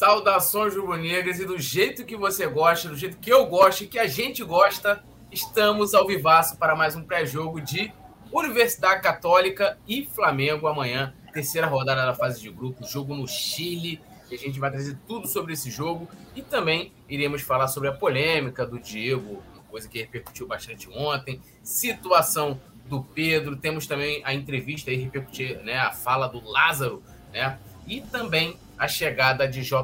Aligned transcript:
Saudações 0.00 0.74
rubro-negras 0.74 1.40
e 1.40 1.44
do 1.44 1.58
jeito 1.58 2.06
que 2.06 2.16
você 2.16 2.46
gosta, 2.46 2.88
do 2.88 2.96
jeito 2.96 3.18
que 3.18 3.30
eu 3.30 3.44
gosto 3.44 3.84
e 3.84 3.86
que 3.86 3.98
a 3.98 4.06
gente 4.06 4.42
gosta, 4.42 5.04
estamos 5.30 5.92
ao 5.92 6.06
vivaço 6.06 6.56
para 6.56 6.74
mais 6.74 6.96
um 6.96 7.02
pré-jogo 7.02 7.60
de 7.60 7.92
Universidade 8.32 9.02
Católica 9.02 9.76
e 9.86 10.06
Flamengo 10.06 10.66
amanhã, 10.66 11.12
terceira 11.34 11.66
rodada 11.66 12.06
da 12.06 12.14
fase 12.14 12.40
de 12.40 12.48
grupo, 12.48 12.82
jogo 12.86 13.14
no 13.14 13.28
Chile. 13.28 14.00
E 14.30 14.34
a 14.36 14.38
gente 14.38 14.58
vai 14.58 14.70
trazer 14.70 14.96
tudo 15.06 15.28
sobre 15.28 15.52
esse 15.52 15.70
jogo 15.70 16.08
e 16.34 16.40
também 16.40 16.94
iremos 17.06 17.42
falar 17.42 17.68
sobre 17.68 17.90
a 17.90 17.92
polêmica 17.92 18.64
do 18.64 18.78
Diego, 18.78 19.42
coisa 19.68 19.86
que 19.86 19.98
repercutiu 19.98 20.46
bastante 20.46 20.88
ontem, 20.88 21.42
situação 21.62 22.58
do 22.86 23.02
Pedro, 23.02 23.54
temos 23.54 23.86
também 23.86 24.22
a 24.24 24.32
entrevista 24.32 24.90
e 24.90 24.96
repercutir, 24.96 25.58
né, 25.62 25.76
a 25.76 25.92
fala 25.92 26.26
do 26.26 26.42
Lázaro, 26.42 27.02
né? 27.34 27.58
E 27.86 28.00
também 28.00 28.56
a 28.80 28.88
chegada 28.88 29.46
de 29.46 29.60
JJ 29.60 29.76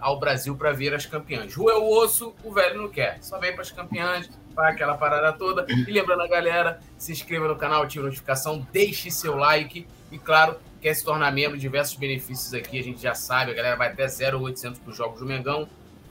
ao 0.00 0.18
Brasil 0.18 0.56
para 0.56 0.72
ver 0.72 0.92
as 0.92 1.06
campeãs. 1.06 1.54
Rua 1.54 1.74
é 1.74 1.76
o 1.76 1.88
osso, 1.88 2.34
o 2.42 2.52
velho 2.52 2.82
não 2.82 2.88
quer. 2.88 3.18
Só 3.22 3.38
vem 3.38 3.52
para 3.52 3.62
as 3.62 3.70
campeãs, 3.70 4.28
para 4.52 4.70
aquela 4.70 4.96
parada 4.98 5.32
toda. 5.32 5.64
E 5.68 5.92
lembrando 5.92 6.22
a 6.22 6.26
galera, 6.26 6.80
se 6.98 7.12
inscreva 7.12 7.46
no 7.46 7.54
canal, 7.54 7.84
ative 7.84 8.00
a 8.00 8.08
notificação, 8.08 8.66
deixe 8.72 9.08
seu 9.08 9.36
like 9.36 9.86
e, 10.10 10.18
claro, 10.18 10.56
quer 10.80 10.94
se 10.94 11.04
tornar 11.04 11.30
membro, 11.30 11.56
diversos 11.56 11.94
benefícios 11.94 12.52
aqui, 12.52 12.76
a 12.76 12.82
gente 12.82 13.00
já 13.00 13.14
sabe, 13.14 13.52
a 13.52 13.54
galera 13.54 13.76
vai 13.76 13.92
até 13.92 14.08
0,800 14.08 14.80
para 14.80 14.90
os 14.90 14.96
jogos 14.96 15.20
do 15.20 15.26
Mengão. 15.26 15.68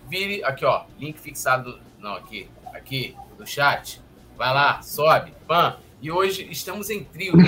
Vire, 0.08 0.42
aqui 0.46 0.64
ó, 0.64 0.86
link 0.98 1.20
fixado, 1.20 1.78
não, 2.00 2.14
aqui, 2.14 2.50
aqui, 2.74 3.18
do 3.38 3.46
chat. 3.46 4.02
Vai 4.38 4.54
lá, 4.54 4.82
sobe, 4.82 5.34
pam. 5.46 5.76
E 6.02 6.10
hoje 6.10 6.48
estamos 6.50 6.90
em 6.90 7.04
trio, 7.04 7.36
né? 7.36 7.44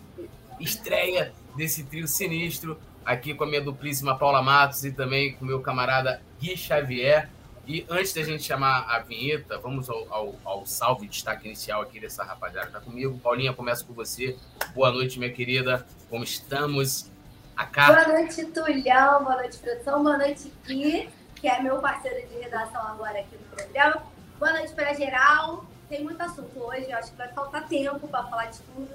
estreia 0.58 1.34
desse 1.54 1.84
trio 1.84 2.08
sinistro 2.08 2.78
aqui 3.06 3.32
com 3.32 3.44
a 3.44 3.46
minha 3.46 3.60
duplíssima 3.60 4.18
Paula 4.18 4.42
Matos 4.42 4.84
e 4.84 4.90
também 4.90 5.34
com 5.34 5.44
o 5.44 5.48
meu 5.48 5.60
camarada 5.60 6.20
Gui 6.40 6.56
Xavier. 6.56 7.30
E 7.66 7.86
antes 7.88 8.12
da 8.12 8.22
gente 8.22 8.42
chamar 8.42 8.84
a 8.88 8.98
vinheta, 8.98 9.58
vamos 9.58 9.88
ao, 9.88 10.06
ao, 10.12 10.34
ao 10.44 10.66
salve 10.66 11.06
destaque 11.06 11.46
inicial 11.46 11.82
aqui 11.82 11.98
dessa 11.98 12.22
rapaziada 12.22 12.66
que 12.66 12.72
tá 12.72 12.80
comigo. 12.80 13.18
Paulinha, 13.18 13.52
começa 13.52 13.84
com 13.84 13.92
você. 13.92 14.36
Boa 14.74 14.90
noite, 14.92 15.18
minha 15.18 15.32
querida. 15.32 15.86
Como 16.10 16.22
estamos? 16.22 17.10
A 17.56 17.64
Carla... 17.64 18.04
Boa 18.04 18.18
noite, 18.18 18.44
Tulhão. 18.46 19.24
Boa 19.24 19.36
noite, 19.36 19.58
produção. 19.58 20.02
Boa 20.02 20.18
noite, 20.18 20.52
Gui, 20.64 21.08
que 21.36 21.48
é 21.48 21.60
meu 21.60 21.78
parceiro 21.78 22.28
de 22.28 22.38
redação 22.38 22.82
agora 22.82 23.18
aqui 23.18 23.36
no 23.36 23.56
programa. 23.56 24.02
Boa 24.38 24.52
noite 24.52 24.72
para 24.72 24.92
geral. 24.94 25.64
Tem 25.88 26.04
muito 26.04 26.20
assunto 26.20 26.58
hoje, 26.58 26.90
eu 26.90 26.98
acho 26.98 27.12
que 27.12 27.16
vai 27.16 27.28
faltar 27.28 27.66
tempo 27.68 28.06
para 28.08 28.24
falar 28.24 28.46
de 28.46 28.58
tudo. 28.60 28.90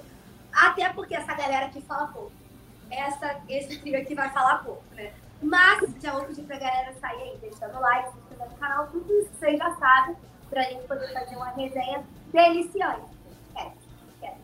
Até 0.52 0.88
porque 0.90 1.14
essa 1.14 1.34
galera 1.34 1.66
aqui 1.66 1.80
fala 1.82 2.06
pouco 2.08 2.41
essa, 2.92 3.40
esse 3.48 3.78
trio 3.78 3.98
aqui 3.98 4.14
vai 4.14 4.30
falar 4.30 4.58
pouco, 4.58 4.82
né? 4.94 5.10
Mas 5.42 5.88
já 6.00 6.12
vou 6.12 6.24
pedir 6.24 6.42
pra 6.42 6.58
galera 6.58 6.94
sair 7.00 7.22
aí, 7.22 7.38
deixando 7.40 7.80
like, 7.80 8.12
se 8.12 8.18
inscrevendo 8.18 8.50
no 8.50 8.56
canal, 8.58 8.86
tudo 8.86 9.12
isso 9.18 9.30
que 9.30 9.36
vocês 9.38 9.58
já 9.58 9.74
sabem, 9.76 10.16
pra 10.48 10.62
gente 10.62 10.86
poder 10.86 11.12
fazer 11.12 11.34
uma 11.34 11.50
resenha 11.50 12.04
deliciante. 12.32 13.02
Esquece, 13.48 13.72
esquece. 14.14 14.36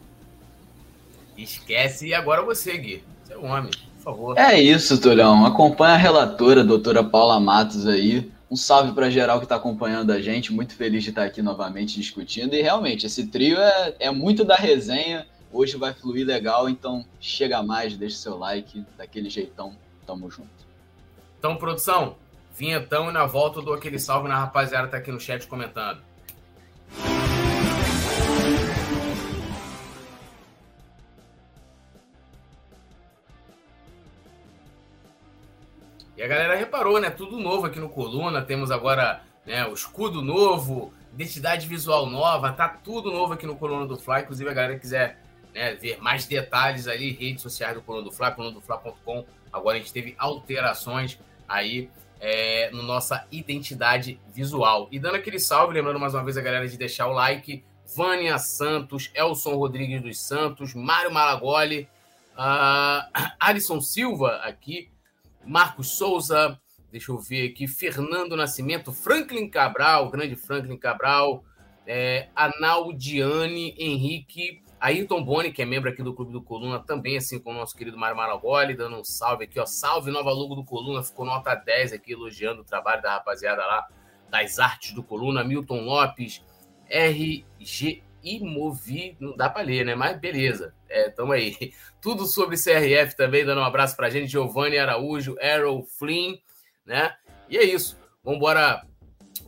Esquece 1.37 2.07
e 2.09 2.15
agora 2.15 2.43
você, 2.43 2.77
Gui. 2.77 3.05
Você 3.23 3.35
é 3.35 3.39
um 3.39 3.47
homem, 3.47 3.71
por 3.71 4.03
favor. 4.03 4.39
É 4.39 4.59
isso, 4.59 5.01
Tulhão. 5.01 5.47
Acompanha 5.47 5.95
a 5.95 5.99
relatora, 5.99 6.63
a 6.63 6.65
doutora 6.65 7.05
Paula 7.05 7.39
Matos 7.39 7.87
aí. 7.87 8.33
Um 8.51 8.57
salve 8.57 8.93
para 8.93 9.11
geral 9.11 9.39
que 9.39 9.45
está 9.45 9.57
acompanhando 9.57 10.11
a 10.11 10.21
gente. 10.21 10.53
Muito 10.53 10.75
feliz 10.75 11.05
de 11.05 11.11
estar 11.11 11.25
aqui 11.25 11.43
novamente 11.43 11.97
discutindo. 11.97 12.55
E 12.55 12.63
realmente, 12.63 13.07
esse 13.07 13.27
trio 13.27 13.59
é, 13.59 13.95
é 14.01 14.11
muito 14.11 14.45
da 14.45 14.57
resenha 14.57 15.27
Hoje 15.51 15.79
vai 15.79 15.95
fluir 15.95 16.27
legal, 16.27 16.69
então 16.69 17.07
chega 17.19 17.63
mais, 17.63 17.97
deixa 17.97 18.17
seu 18.17 18.37
like, 18.37 18.85
daquele 18.99 19.31
jeitão, 19.31 19.75
tamo 20.07 20.31
junto. 20.31 20.69
Então, 21.39 21.57
produção, 21.57 22.17
vinhetão 22.55 23.09
e 23.09 23.13
na 23.13 23.25
volta 23.25 23.61
eu 23.61 23.65
dou 23.65 23.75
aquele 23.75 23.99
salve 23.99 24.29
na 24.29 24.39
rapaziada 24.39 24.87
que 24.87 24.93
tá 24.93 24.99
aqui 24.99 25.11
no 25.11 25.19
chat 25.19 25.47
comentando. 25.47 26.03
E 36.15 36.23
a 36.23 36.27
galera 36.27 36.57
reparou, 36.57 37.01
né? 37.01 37.09
Tudo 37.11 37.39
novo 37.39 37.65
aqui 37.65 37.79
no 37.79 37.89
Coluna. 37.89 38.43
Temos 38.43 38.73
agora 38.73 39.23
né, 39.47 39.65
o 39.67 39.73
escudo 39.73 40.21
novo, 40.21 40.93
identidade 41.15 41.67
visual 41.69 42.07
nova, 42.07 42.53
tá 42.53 42.69
tudo 42.69 43.13
novo 43.13 43.35
aqui 43.35 43.47
no 43.47 43.57
Coluna 43.57 43.87
do 43.87 43.97
Fly. 43.97 44.23
Inclusive, 44.23 44.51
a 44.51 44.53
galera 44.53 44.79
quiser 44.79 45.28
né, 45.55 45.75
ver 45.75 45.99
mais 46.01 46.27
detalhes 46.27 46.87
ali, 46.87 47.13
redes 47.13 47.43
sociais 47.43 47.75
do 47.75 47.83
Coluna 47.83 48.05
do 48.05 48.13
Fla, 48.13 48.31
colunadofla.com. 48.31 49.25
Agora 49.53 49.77
a 49.77 49.81
gente 49.81 49.93
teve 49.93 50.15
alterações 50.19 51.19
aí 51.49 51.91
é, 52.21 52.71
no 52.71 52.83
nossa 52.83 53.27
identidade 53.31 54.21
visual. 54.33 54.89
E 54.91 54.99
dando 54.99 55.17
aquele 55.17 55.39
salve, 55.39 55.75
lembrando 55.75 55.99
mais 55.99 56.15
uma 56.15 56.25
vez 56.25 56.37
a 56.37 56.43
galera 56.43 56.67
de 56.67 56.77
deixar 56.77 57.07
o 57.07 57.13
like, 57.13 57.65
Vânia 57.97 58.39
Santos, 58.39 59.11
Elson 59.15 59.57
Rodrigues 59.57 60.03
dos 60.03 60.21
Santos, 60.21 60.75
Mário 60.75 61.11
Malagoli, 61.11 61.89
uh, 62.35 63.09
Alisson 63.41 63.81
Silva 63.81 64.37
aqui, 64.45 64.91
Marcos 65.45 65.91
Souza, 65.91 66.61
deixa 66.91 67.11
eu 67.11 67.19
ver 67.19 67.49
aqui, 67.49 67.67
Fernando 67.67 68.37
Nascimento, 68.37 68.93
Franklin 68.93 69.49
Cabral, 69.49 70.11
grande 70.11 70.37
Franklin 70.37 70.77
Cabral, 70.77 71.43
é, 71.87 72.29
Analdiane 72.37 73.75
Henrique, 73.79 74.63
Ayrton 74.81 75.25
Boni, 75.25 75.53
que 75.53 75.63
é 75.63 75.65
membro 75.65 75.91
aqui 75.91 76.03
do 76.03 76.15
Clube 76.15 76.33
do 76.33 76.43
Coluna, 76.43 76.79
também, 76.79 77.17
assim 77.17 77.39
como 77.39 77.57
o 77.57 77.61
nosso 77.61 77.77
querido 77.77 77.99
Mário 77.99 78.17
Maragoli, 78.17 78.77
dando 78.77 78.97
um 78.97 79.05
salve 79.05 79.45
aqui, 79.45 79.59
ó. 79.59 79.67
Salve, 79.67 80.11
nova 80.11 80.31
logo 80.31 80.55
do 80.55 80.65
Coluna, 80.65 81.03
ficou 81.03 81.27
nota 81.27 81.55
10 81.55 81.93
aqui, 81.93 82.13
elogiando 82.13 82.63
o 82.63 82.65
trabalho 82.65 83.03
da 83.03 83.15
rapaziada 83.15 83.65
lá, 83.65 83.89
das 84.31 84.59
artes 84.59 84.93
do 84.93 85.03
Coluna. 85.03 85.43
Milton 85.43 85.81
Lopes, 85.81 86.45
RG 86.89 88.03
Imovi, 88.23 89.17
não 89.21 89.37
dá 89.37 89.49
para 89.49 89.63
ler, 89.63 89.85
né? 89.85 89.95
Mas 89.95 90.19
beleza, 90.19 90.75
é, 90.89 91.09
tamo 91.11 91.33
aí. 91.33 91.73
Tudo 92.01 92.27
sobre 92.27 92.57
CRF 92.57 93.17
também, 93.17 93.45
dando 93.45 93.61
um 93.61 93.65
abraço 93.65 93.97
pra 93.97 94.11
gente, 94.11 94.31
Giovanni 94.31 94.79
Araújo, 94.79 95.37
Arrow 95.41 95.83
Flynn, 95.99 96.37
né? 96.85 97.15
E 97.49 97.57
é 97.57 97.65
isso, 97.65 97.99
vamos 98.23 98.39
embora 98.39 98.85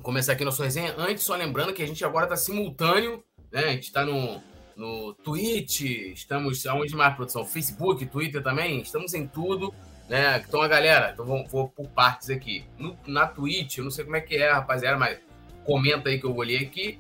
começar 0.03 0.33
aqui 0.33 0.45
nossa 0.45 0.65
resenha. 0.65 0.95
Antes, 0.97 1.25
só 1.25 1.37
lembrando 1.37 1.73
que 1.73 1.83
a 1.83 1.87
gente 1.87 2.05
agora 2.05 2.27
tá 2.27 2.37
simultâneo, 2.37 3.23
né? 3.53 3.65
A 3.65 3.73
gente 3.73 3.93
tá 3.93 4.05
no 4.05 4.41
no 4.81 5.13
Twitch, 5.13 5.83
estamos 5.83 6.67
aonde 6.67 6.97
mais 6.97 7.15
produção? 7.15 7.45
Facebook, 7.45 8.07
Twitter 8.07 8.43
também, 8.43 8.81
estamos 8.81 9.13
em 9.13 9.27
tudo, 9.27 9.75
né? 10.09 10.43
Então 10.49 10.63
a 10.63 10.67
galera, 10.67 11.11
então 11.13 11.27
vou, 11.27 11.47
vou 11.47 11.69
por 11.69 11.87
partes 11.89 12.31
aqui. 12.31 12.65
No, 12.79 12.97
na 13.07 13.27
Twitch, 13.27 13.77
eu 13.77 13.85
não 13.85 13.91
sei 13.91 14.05
como 14.05 14.17
é 14.17 14.23
que 14.23 14.37
é, 14.37 14.51
rapaziada, 14.51 14.97
mas 14.97 15.19
comenta 15.67 16.09
aí 16.09 16.19
que 16.19 16.25
eu 16.25 16.33
vou 16.33 16.43
ler 16.43 16.63
aqui. 16.63 16.99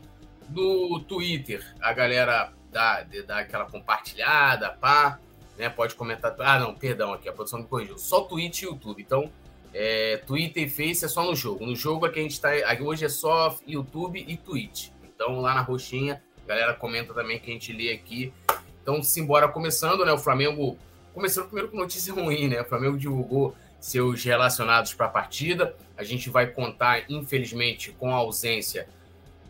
No 0.50 1.00
Twitter, 1.00 1.64
a 1.80 1.90
galera 1.94 2.52
dá, 2.70 3.02
dá 3.26 3.38
aquela 3.38 3.64
compartilhada, 3.64 4.72
pá, 4.72 5.18
né? 5.56 5.70
Pode 5.70 5.94
comentar. 5.94 6.36
Ah, 6.38 6.58
não, 6.58 6.74
perdão, 6.74 7.14
aqui 7.14 7.30
a 7.30 7.32
produção 7.32 7.60
me 7.60 7.66
corrigiu. 7.66 7.96
Só 7.96 8.20
Twitch 8.20 8.60
e 8.60 8.66
YouTube. 8.66 9.00
Então, 9.00 9.32
é, 9.72 10.18
Twitter 10.26 10.64
e 10.64 10.68
Face 10.68 11.02
é 11.02 11.08
só 11.08 11.24
no 11.24 11.34
jogo. 11.34 11.64
No 11.64 11.74
jogo 11.74 12.04
aqui 12.04 12.18
a 12.18 12.22
gente 12.22 12.38
tá. 12.38 12.50
Hoje 12.82 13.06
é 13.06 13.08
só 13.08 13.56
YouTube 13.66 14.22
e 14.28 14.36
Twitch. 14.36 14.90
Então, 15.02 15.40
lá 15.40 15.54
na 15.54 15.62
roxinha 15.62 16.20
galera 16.50 16.74
comenta 16.74 17.14
também 17.14 17.38
que 17.38 17.50
a 17.50 17.52
gente 17.52 17.72
lê 17.72 17.92
aqui. 17.92 18.32
Então, 18.82 19.02
simbora 19.02 19.48
começando, 19.48 20.04
né? 20.04 20.12
O 20.12 20.18
Flamengo 20.18 20.76
começando 21.14 21.46
primeiro 21.46 21.70
com 21.70 21.76
notícia 21.76 22.12
ruim, 22.14 22.48
né? 22.48 22.60
O 22.60 22.64
Flamengo 22.64 22.98
divulgou 22.98 23.54
seus 23.78 24.22
relacionados 24.24 24.92
para 24.94 25.06
a 25.06 25.08
partida. 25.08 25.74
A 25.96 26.04
gente 26.04 26.28
vai 26.28 26.46
contar, 26.48 27.04
infelizmente, 27.08 27.92
com 27.92 28.12
a 28.12 28.16
ausência 28.16 28.88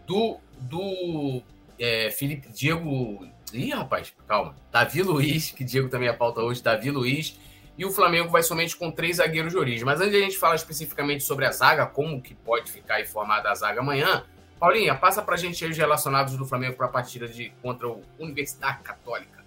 do, 0.07 0.39
do 0.59 1.43
é, 1.79 2.11
Felipe 2.11 2.49
Diego. 2.53 3.27
Ih, 3.53 3.71
rapaz, 3.71 4.13
calma. 4.29 4.55
Davi 4.71 5.03
Luiz, 5.03 5.51
que 5.51 5.65
Diego 5.65 5.89
também 5.89 6.09
é 6.09 6.13
pauta 6.13 6.41
hoje, 6.41 6.63
Davi 6.63 6.91
Luiz. 6.91 7.39
E 7.77 7.85
o 7.85 7.91
Flamengo 7.91 8.29
vai 8.29 8.43
somente 8.43 8.77
com 8.77 8.91
três 8.91 9.17
zagueiros 9.17 9.53
de 9.53 9.59
origem. 9.59 9.85
Mas 9.85 10.01
antes 10.01 10.13
de 10.13 10.19
a 10.19 10.21
gente 10.21 10.37
falar 10.37 10.55
especificamente 10.55 11.25
sobre 11.25 11.47
a 11.47 11.51
zaga, 11.51 11.87
como 11.87 12.21
que 12.21 12.35
pode 12.35 12.71
ficar 12.71 13.01
informada 13.01 13.51
a 13.51 13.55
zaga 13.55 13.81
amanhã, 13.81 14.25
Paulinha, 14.61 14.95
passa 14.95 15.23
pra 15.23 15.39
gente 15.39 15.65
aí 15.65 15.71
os 15.71 15.77
relacionados 15.79 16.37
do 16.37 16.45
Flamengo 16.45 16.77
para 16.77 16.85
a 16.85 16.91
partida 16.91 17.27
de, 17.27 17.49
contra 17.63 17.89
o 17.89 18.03
Universidade 18.19 18.83
Católica. 18.83 19.43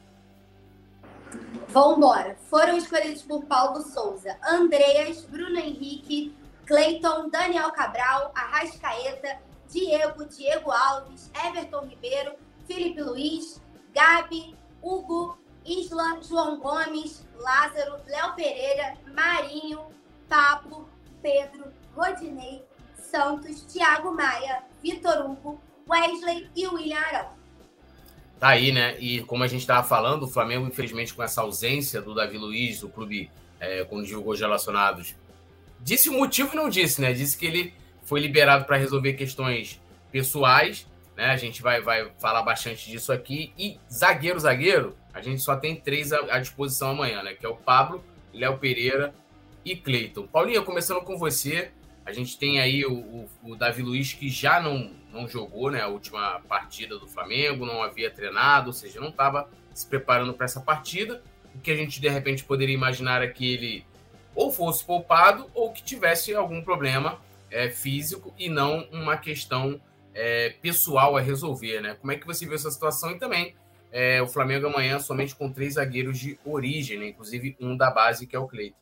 Vamos 1.70 1.98
embora. 1.98 2.36
Foram 2.50 2.76
escolhidos 2.76 3.22
por 3.22 3.46
Paulo 3.46 3.82
Souza, 3.84 4.36
Andreas, 4.44 5.24
Bruno 5.26 5.60
Henrique, 5.60 6.36
Cleiton, 6.66 7.30
Daniel 7.30 7.72
Cabral, 7.72 8.32
Arrascaeta, 8.34 9.38
Diego, 9.70 10.26
Diego 10.26 10.72
Alves, 10.72 11.32
Everton 11.46 11.86
Ribeiro, 11.86 12.34
Felipe 12.66 13.02
Luiz, 13.02 13.62
Gabi, 13.94 14.56
Hugo, 14.82 15.38
Isla, 15.64 16.20
João 16.24 16.60
Gomes, 16.60 17.24
Lázaro, 17.38 17.98
Léo 18.08 18.34
Pereira, 18.34 18.96
Marinho, 19.14 19.86
Pablo, 20.28 20.90
Pedro, 21.22 21.72
Rodinei, 21.96 22.66
Santos, 22.96 23.62
Thiago 23.64 24.12
Maia, 24.12 24.64
Vitor 24.84 25.26
Hugo, 25.26 25.62
Wesley 25.90 26.50
e 26.56 26.68
William 26.68 27.00
Arão. 27.00 27.30
Tá 28.40 28.50
aí, 28.50 28.74
né? 28.74 28.98
E 29.00 29.22
como 29.22 29.44
a 29.44 29.48
gente 29.48 29.62
estava 29.62 29.88
falando, 29.88 30.24
o 30.24 30.28
Flamengo, 30.28 30.68
infelizmente, 30.68 31.14
com 31.14 31.24
essa 31.24 31.42
ausência 31.42 32.02
do 32.02 32.14
Davi 32.14 32.38
Luiz, 32.38 32.84
o 32.84 32.90
clube, 32.90 33.32
é, 33.58 33.86
quando 33.86 34.06
divulgou 34.06 34.34
os 34.34 34.40
relacionados, 34.40 35.16
disse 35.80 36.10
o 36.10 36.14
motivo 36.14 36.52
e 36.52 36.56
não 36.58 36.68
disse, 36.68 37.00
né? 37.00 37.14
Disse 37.14 37.38
que 37.38 37.46
ele 37.46 37.74
foi 38.04 38.20
liberado 38.20 38.66
para 38.66 38.76
resolver 38.76 39.14
questões 39.14 39.82
pessoais, 40.12 40.86
né? 41.16 41.28
A 41.28 41.38
gente 41.38 41.62
vai, 41.62 41.82
vai 41.82 42.12
falar 42.20 42.42
bastante 42.44 42.90
disso 42.92 43.14
aqui. 43.14 43.54
E 43.58 43.80
zagueiro, 43.90 44.40
zagueiro, 44.40 44.98
a 45.14 45.22
gente 45.22 45.42
só 45.42 45.56
tem 45.56 45.76
três 45.76 46.12
à, 46.12 46.38
disposição 46.40 46.90
amanhã, 46.90 47.24
né? 47.24 47.34
Que 47.34 47.46
é 47.46 47.50
o 47.50 47.56
Pablo, 47.56 48.04
Léo 48.34 48.58
Pereira 48.58 49.14
e 49.64 49.76
Cleiton. 49.76 50.28
Paulinha, 50.28 50.62
começando 50.62 51.02
com 51.02 51.18
você, 51.18 51.72
a 52.06 52.12
gente 52.12 52.38
tem 52.38 52.60
aí 52.60 52.86
o, 52.86 52.94
o, 52.94 53.30
o, 53.44 53.56
Davi 53.56 53.82
Luiz 53.82 54.14
que 54.14 54.30
já 54.30 54.60
não, 54.60 54.92
não 55.12 55.28
jogou 55.28 55.72
né, 55.72 55.82
a 55.82 55.88
última 55.88 56.42
partida 56.42 57.00
do 57.00 57.08
Flamengo, 57.08 57.66
não 57.66 57.82
havia 57.82 58.12
treinado, 58.12 58.68
ou 58.68 58.74
seja, 58.74 59.00
não 59.00 59.10
estava 59.10 59.50
se 59.74 59.88
preparando 59.88 60.34
para 60.34 60.46
essa 60.46 60.60
partida. 60.60 61.24
O 61.56 61.60
que 61.60 61.72
a 61.72 61.76
gente 61.76 62.02
de 62.02 62.10
repente 62.10 62.44
poderia 62.44 62.76
imaginar 62.76 63.22
é 63.22 63.28
que 63.28 63.54
ele 63.54 63.86
ou 64.36 64.52
fosse 64.52 64.84
poupado 64.84 65.50
ou 65.54 65.72
que 65.72 65.84
tivesse 65.84 66.34
algum 66.34 66.62
problema 66.62 67.20
é, 67.50 67.70
físico 67.70 68.34
e 68.38 68.50
não 68.50 68.88
uma 68.92 69.16
questão 69.16 69.80
é, 70.14 70.50
pessoal 70.62 71.16
a 71.16 71.22
resolver. 71.22 71.80
Né? 71.80 71.96
Como 71.96 72.12
é 72.12 72.18
que 72.18 72.26
você 72.26 72.46
viu 72.46 72.56
essa 72.56 72.72
situação? 72.72 73.12
E 73.12 73.20
também 73.20 73.56
é, 73.92 74.22
o 74.22 74.28
Flamengo 74.28 74.68
amanhã 74.68 75.00
somente 75.00 75.36
com 75.36 75.52
três 75.52 75.76
zagueiros 75.76 76.18
de 76.20 76.38
origem, 76.44 77.00
né? 77.00 77.08
inclusive 77.08 77.56
um 77.60 77.78
da 77.78 77.92
base 77.92 78.28
que 78.28 78.36
é 78.36 78.40
o 78.40 78.48
Cleiton. 78.48 78.76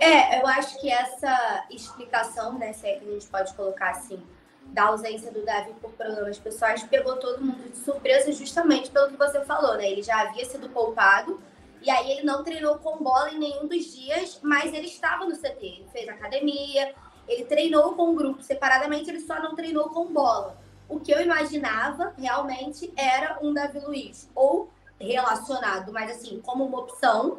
É, 0.00 0.40
eu 0.40 0.46
acho 0.46 0.80
que 0.80 0.90
essa 0.90 1.66
explicação, 1.70 2.58
né, 2.58 2.72
se 2.72 2.86
é 2.86 2.96
que 2.96 3.06
a 3.06 3.12
gente 3.12 3.26
pode 3.26 3.52
colocar 3.52 3.90
assim, 3.90 4.20
da 4.68 4.84
ausência 4.84 5.30
do 5.30 5.44
Davi 5.44 5.74
por 5.80 5.92
problemas 5.92 6.38
pessoais, 6.38 6.82
pegou 6.84 7.16
todo 7.16 7.44
mundo 7.44 7.70
de 7.70 7.76
surpresa 7.76 8.32
justamente 8.32 8.90
pelo 8.90 9.08
que 9.08 9.16
você 9.16 9.44
falou, 9.44 9.76
né? 9.76 9.90
Ele 9.90 10.02
já 10.02 10.22
havia 10.22 10.44
sido 10.44 10.70
poupado 10.70 11.40
e 11.82 11.90
aí 11.90 12.12
ele 12.12 12.22
não 12.22 12.42
treinou 12.42 12.78
com 12.78 13.02
bola 13.02 13.30
em 13.30 13.38
nenhum 13.38 13.66
dos 13.66 13.84
dias, 13.94 14.38
mas 14.42 14.72
ele 14.72 14.86
estava 14.86 15.26
no 15.26 15.36
CT, 15.36 15.58
ele 15.60 15.88
fez 15.92 16.08
academia, 16.08 16.94
ele 17.28 17.44
treinou 17.44 17.94
com 17.94 18.10
o 18.10 18.14
grupo 18.14 18.42
separadamente, 18.42 19.10
ele 19.10 19.20
só 19.20 19.40
não 19.40 19.54
treinou 19.54 19.90
com 19.90 20.06
bola. 20.06 20.56
O 20.88 20.98
que 20.98 21.12
eu 21.12 21.20
imaginava 21.20 22.14
realmente 22.18 22.92
era 22.96 23.38
um 23.42 23.52
Davi 23.52 23.80
Luiz, 23.80 24.30
ou 24.34 24.70
relacionado, 24.98 25.92
mas 25.92 26.10
assim, 26.10 26.40
como 26.40 26.64
uma 26.64 26.80
opção, 26.80 27.38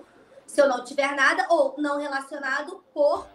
se 0.51 0.59
eu 0.59 0.67
não 0.67 0.83
tiver 0.83 1.15
nada, 1.15 1.47
ou 1.49 1.75
não 1.77 1.97
relacionado 1.97 2.83
por 2.93 3.25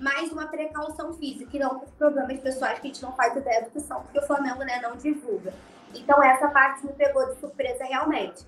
mais 0.00 0.32
uma 0.32 0.46
precaução 0.46 1.12
física, 1.12 1.54
e 1.54 1.60
não 1.60 1.78
por 1.78 1.88
problemas 1.90 2.40
pessoais 2.40 2.78
que 2.78 2.86
a 2.86 2.90
gente 2.90 3.02
não 3.02 3.12
faz 3.12 3.36
ideia 3.36 3.62
do 3.62 3.70
que 3.70 3.80
são, 3.80 4.00
porque 4.00 4.18
o 4.18 4.26
Flamengo 4.26 4.64
né, 4.64 4.80
não 4.80 4.96
divulga. 4.96 5.52
Então, 5.94 6.22
essa 6.22 6.48
parte 6.48 6.86
me 6.86 6.94
pegou 6.94 7.28
de 7.28 7.38
surpresa 7.38 7.84
realmente. 7.84 8.46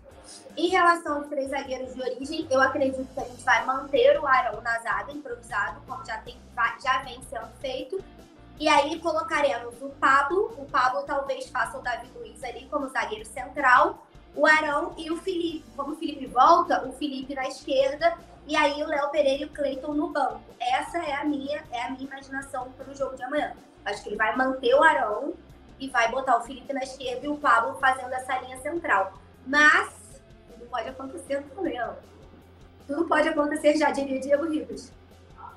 Em 0.57 0.69
relação 0.69 1.19
aos 1.19 1.27
três 1.27 1.51
zagueiros 1.51 1.93
de 1.93 2.01
origem, 2.01 2.49
eu 2.51 2.63
acredito 2.63 3.07
que 3.13 3.21
a 3.21 3.25
gente 3.25 3.45
vai 3.45 3.63
manter 3.67 4.19
o 4.19 4.27
Arão 4.27 4.63
na 4.63 4.79
zaga, 4.79 5.13
improvisado, 5.13 5.83
como 5.87 6.03
já, 6.07 6.17
tem, 6.23 6.41
já 6.83 7.03
vem 7.03 7.23
sendo 7.25 7.49
feito. 7.61 8.03
E 8.59 8.67
aí 8.71 8.99
colocaremos 9.01 9.75
o 9.83 9.91
Pablo. 10.01 10.55
O 10.57 10.65
Pablo 10.65 11.03
talvez 11.03 11.51
faça 11.51 11.77
o 11.77 11.83
Davi 11.83 12.11
Luiz 12.15 12.43
ali 12.43 12.67
como 12.71 12.89
zagueiro 12.89 13.27
central 13.27 13.99
o 14.37 14.47
Arão 14.47 14.95
e 14.97 15.11
o 15.11 15.17
Felipe. 15.17 15.65
Como 15.77 15.93
o 15.93 15.97
Felipe 15.97 16.27
volta, 16.27 16.87
o 16.87 16.93
Felipe 16.93 17.35
na 17.35 17.47
esquerda 17.47 18.17
e 18.47 18.57
aí 18.57 18.83
o 18.83 18.87
Léo 18.87 19.11
Pereira 19.11 19.43
e 19.43 19.47
o 19.47 19.51
Cleiton 19.51 19.95
no 19.95 20.09
banco. 20.09 20.43
Essa 20.61 20.99
é 20.99 21.15
a 21.15 21.25
minha, 21.25 21.65
é 21.71 21.83
a 21.83 21.91
minha 21.91 22.05
imaginação 22.05 22.71
para 22.73 22.91
o 22.91 22.95
jogo 22.95 23.17
de 23.17 23.23
amanhã. 23.23 23.55
Acho 23.85 24.03
que 24.03 24.11
ele 24.11 24.17
vai 24.17 24.37
manter 24.37 24.75
o 24.75 24.83
Arão 24.83 25.35
e 25.79 25.89
vai 25.89 26.11
botar 26.11 26.37
o 26.39 26.43
Felipe 26.43 26.73
na 26.73 26.83
esquerda 26.83 27.25
e 27.25 27.29
o 27.29 27.37
Pablo 27.37 27.77
fazendo 27.77 28.13
essa 28.13 28.39
linha 28.41 28.59
central. 28.61 29.15
Mas 29.47 30.21
tudo 30.51 30.67
pode 30.67 30.89
acontecer 30.89 31.43
também, 31.55 31.81
ó. 31.83 31.93
Tudo 32.87 33.07
pode 33.07 33.29
acontecer, 33.29 33.77
já 33.77 33.91
diria 33.91 34.21
Diego 34.21 34.47
Ribas. 34.47 34.93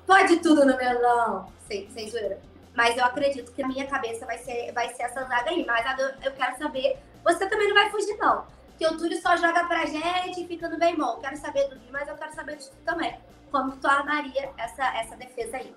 Pode 0.06 0.38
tudo 0.38 0.64
no 0.64 0.76
melão. 0.76 1.52
Sem, 1.66 1.90
sem 1.90 2.08
zoeira. 2.08 2.40
Mas 2.74 2.96
eu 2.96 3.04
acredito 3.04 3.52
que 3.52 3.60
na 3.60 3.68
minha 3.68 3.86
cabeça 3.86 4.24
vai 4.24 4.38
ser, 4.38 4.72
vai 4.72 4.94
ser 4.94 5.02
essa 5.02 5.24
zaga 5.24 5.50
aí. 5.50 5.66
Mas 5.66 5.84
eu 6.24 6.32
quero 6.32 6.56
saber. 6.56 6.98
Você 7.22 7.46
também 7.46 7.68
não 7.68 7.74
vai 7.74 7.90
fugir, 7.90 8.16
não 8.16 8.46
que 8.78 8.86
o 8.86 8.96
Túlio 8.96 9.20
só 9.20 9.36
joga 9.36 9.64
pra 9.64 9.84
gente 9.84 10.40
e 10.40 10.46
fica 10.46 10.68
no 10.68 10.78
bem 10.78 10.96
bom. 10.96 11.16
Quero 11.16 11.36
saber 11.36 11.68
do 11.68 11.76
Gui, 11.76 11.88
mas 11.90 12.08
eu 12.08 12.14
quero 12.14 12.32
saber 12.32 12.56
de 12.56 12.70
tu 12.70 12.76
também. 12.84 13.18
Como 13.50 13.76
tu 13.76 13.86
armaria 13.88 14.50
essa, 14.56 14.96
essa 14.96 15.16
defesa 15.16 15.56
aí? 15.56 15.74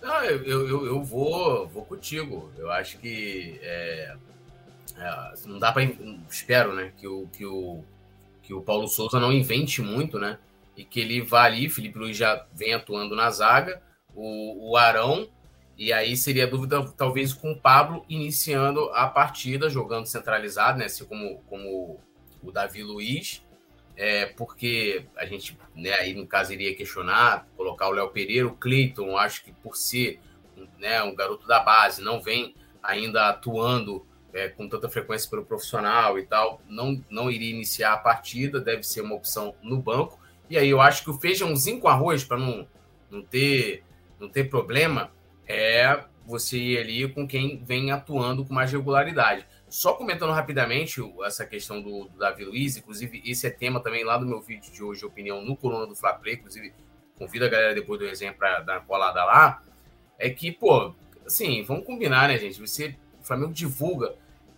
Não, 0.00 0.24
eu, 0.24 0.66
eu, 0.66 0.86
eu 0.86 1.02
vou, 1.02 1.68
vou 1.68 1.84
contigo. 1.84 2.50
Eu 2.56 2.70
acho 2.70 2.98
que 2.98 3.60
é, 3.62 4.16
é, 4.96 5.34
não 5.44 5.58
dá 5.58 5.70
para 5.70 5.84
espero, 6.30 6.72
né, 6.72 6.92
que 6.96 7.06
o, 7.06 7.26
que 7.28 7.44
o 7.44 7.84
que 8.42 8.54
o 8.54 8.62
Paulo 8.62 8.88
Souza 8.88 9.20
não 9.20 9.30
invente 9.30 9.82
muito, 9.82 10.18
né, 10.18 10.38
e 10.74 10.82
que 10.82 11.00
ele 11.00 11.20
vá 11.20 11.44
ali. 11.44 11.68
Felipe 11.68 11.98
Luiz 11.98 12.16
já 12.16 12.46
vem 12.54 12.72
atuando 12.72 13.14
na 13.14 13.30
zaga, 13.30 13.82
o, 14.14 14.70
o 14.70 14.76
Arão 14.76 15.28
e 15.78 15.92
aí 15.92 16.16
seria 16.16 16.44
dúvida, 16.44 16.84
talvez, 16.96 17.32
com 17.32 17.52
o 17.52 17.60
Pablo 17.60 18.04
iniciando 18.08 18.90
a 18.90 19.06
partida, 19.06 19.70
jogando 19.70 20.06
centralizado, 20.06 20.78
né? 20.78 20.86
Assim 20.86 21.04
como, 21.04 21.40
como 21.42 22.00
o 22.42 22.50
Davi 22.50 22.82
Luiz, 22.82 23.46
é, 23.96 24.26
porque 24.26 25.06
a 25.16 25.24
gente, 25.24 25.56
né, 25.76 25.92
aí 25.92 26.14
no 26.14 26.26
caso, 26.26 26.52
iria 26.52 26.74
questionar, 26.74 27.46
colocar 27.56 27.88
o 27.88 27.92
Léo 27.92 28.10
Pereira, 28.10 28.48
o 28.48 28.56
Cleiton, 28.56 29.16
acho 29.16 29.44
que 29.44 29.52
por 29.52 29.76
ser 29.76 30.20
né, 30.78 31.00
um 31.02 31.14
garoto 31.14 31.46
da 31.46 31.60
base, 31.60 32.02
não 32.02 32.20
vem 32.20 32.56
ainda 32.82 33.28
atuando 33.28 34.04
é, 34.32 34.48
com 34.48 34.68
tanta 34.68 34.88
frequência 34.88 35.30
pelo 35.30 35.44
profissional 35.44 36.18
e 36.18 36.26
tal, 36.26 36.60
não, 36.68 37.02
não 37.08 37.30
iria 37.30 37.50
iniciar 37.50 37.92
a 37.92 37.98
partida, 37.98 38.60
deve 38.60 38.82
ser 38.82 39.00
uma 39.00 39.14
opção 39.14 39.54
no 39.62 39.80
banco. 39.80 40.18
E 40.50 40.58
aí 40.58 40.68
eu 40.68 40.80
acho 40.80 41.04
que 41.04 41.10
o 41.10 41.18
feijãozinho 41.18 41.80
com 41.80 41.88
arroz, 41.88 42.24
para 42.24 42.36
não, 42.36 42.66
não, 43.08 43.22
ter, 43.22 43.84
não 44.18 44.28
ter 44.28 44.48
problema, 44.48 45.12
é 45.48 46.04
você 46.26 46.58
ir 46.58 46.78
ali 46.78 47.08
com 47.08 47.26
quem 47.26 47.64
vem 47.64 47.90
atuando 47.90 48.44
com 48.44 48.52
mais 48.52 48.70
regularidade. 48.70 49.46
Só 49.68 49.94
comentando 49.94 50.32
rapidamente 50.32 51.00
essa 51.24 51.44
questão 51.46 51.80
do, 51.80 52.04
do 52.04 52.18
Davi 52.18 52.44
Luiz, 52.44 52.76
inclusive 52.76 53.22
esse 53.24 53.46
é 53.46 53.50
tema 53.50 53.80
também 53.80 54.04
lá 54.04 54.18
do 54.18 54.26
meu 54.26 54.40
vídeo 54.40 54.70
de 54.70 54.82
hoje, 54.82 55.04
opinião 55.04 55.42
no 55.42 55.56
Coluna 55.56 55.86
do 55.86 55.96
Fla 55.96 56.12
Play, 56.12 56.34
inclusive 56.34 56.72
convido 57.18 57.46
a 57.46 57.48
galera 57.48 57.74
depois 57.74 57.98
do 57.98 58.06
resenha 58.06 58.32
para 58.32 58.60
dar 58.60 58.74
uma 58.74 58.84
colada 58.84 59.24
lá, 59.24 59.62
é 60.18 60.30
que, 60.30 60.52
pô, 60.52 60.94
assim, 61.26 61.62
vamos 61.64 61.84
combinar, 61.84 62.28
né, 62.28 62.38
gente? 62.38 62.60
Você, 62.60 62.94
o 63.20 63.24
Flamengo 63.24 63.52
divulga, 63.52 64.14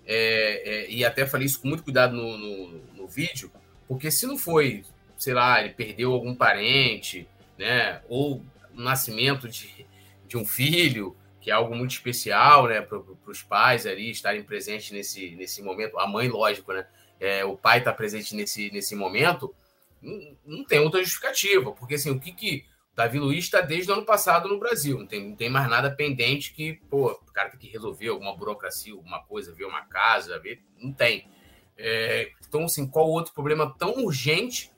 é, 0.06 0.62
é, 0.64 0.90
e 0.90 1.04
até 1.04 1.26
falei 1.26 1.47
isso 1.47 1.61
com 1.61 1.68
muito 1.68 1.82
cuidado 1.82 2.14
no, 2.14 2.37
no, 2.37 2.68
no 2.94 3.09
vídeo, 3.09 3.50
porque 3.87 4.11
se 4.11 4.26
não 4.26 4.37
foi, 4.37 4.85
sei 5.16 5.35
lá, 5.35 5.61
ele 5.61 5.70
perdeu 5.73 6.12
algum 6.12 6.35
parente, 6.35 7.28
né, 7.59 8.00
ou 8.09 8.42
nascimento 8.75 9.49
de 9.49 9.87
de 10.30 10.37
um 10.37 10.46
filho, 10.46 11.16
que 11.40 11.50
é 11.50 11.54
algo 11.54 11.75
muito 11.75 11.90
especial, 11.90 12.68
né, 12.68 12.80
para 12.80 13.02
os 13.26 13.42
pais 13.42 13.84
ali 13.84 14.10
estarem 14.10 14.44
presentes 14.44 14.92
nesse, 14.92 15.34
nesse 15.34 15.60
momento. 15.60 15.99
A 15.99 16.06
mãe, 16.06 16.28
lógico, 16.28 16.72
né? 16.72 16.87
É, 17.18 17.44
o 17.44 17.56
pai 17.56 17.78
está 17.80 17.92
presente 17.92 18.34
nesse, 18.37 18.70
nesse 18.70 18.94
momento, 18.94 19.54
não, 20.00 20.37
não, 20.46 20.64
tem 20.64 20.78
outra 20.78 21.00
justificativa, 21.00 21.72
porque 21.72 21.96
assim, 21.96 22.10
o 22.10 22.18
que 22.18 22.32
que 22.32 22.64
Davi 22.94 23.18
Luiz 23.18 23.44
está 23.44 23.60
desde 23.60 23.90
o 23.90 23.94
ano 23.94 24.06
passado 24.06 24.49
no 24.49 24.58
Brasil, 24.58 24.99
não 24.99 25.06
tem, 25.06 25.28
não 25.28 25.37
tem 25.37 25.50
mais 25.50 25.68
nada 25.68 25.90
pendente 25.90 26.54
que, 26.54 26.80
pô, 26.88 27.10
o 27.10 27.32
cara 27.32 27.50
tem 27.50 27.60
que 27.60 27.68
resolver 27.68 28.08
alguma 28.08 28.34
burocracia, 28.34 28.94
alguma 28.94 29.22
coisa, 29.25 29.52
ver 29.52 29.66
uma 29.66 29.84
casa, 29.84 30.38
ver, 30.38 30.62
não 30.78 30.92
tem. 30.92 31.28
É, 31.76 32.30
então, 32.49 32.64
assim, 32.64 32.87
qual 32.87 33.08
outro 33.08 33.34
problema 33.34 33.75
tão 33.76 34.04
urgente 34.04 34.70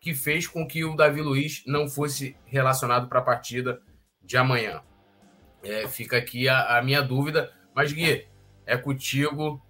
que 0.00 0.14
fez 0.14 0.48
com 0.48 0.66
que 0.66 0.84
o 0.84 0.96
Davi 0.96 1.20
Luiz 1.20 1.62
não 1.64 1.88
fosse 1.88 2.36
relacionado 2.46 3.08
para 3.08 3.20
a 3.20 3.22
partida 3.22 3.80
de 4.20 4.36
amanhã? 4.36 4.82
É, 5.64 5.88
fica 5.88 6.16
aqui 6.16 6.48
a, 6.48 6.78
a, 6.78 6.82
minha 6.82 7.02
dúvida. 7.02 7.52
Mas, 7.74 7.92
Gui, 7.92 8.26
é 8.66 8.76
contigo 8.76 9.60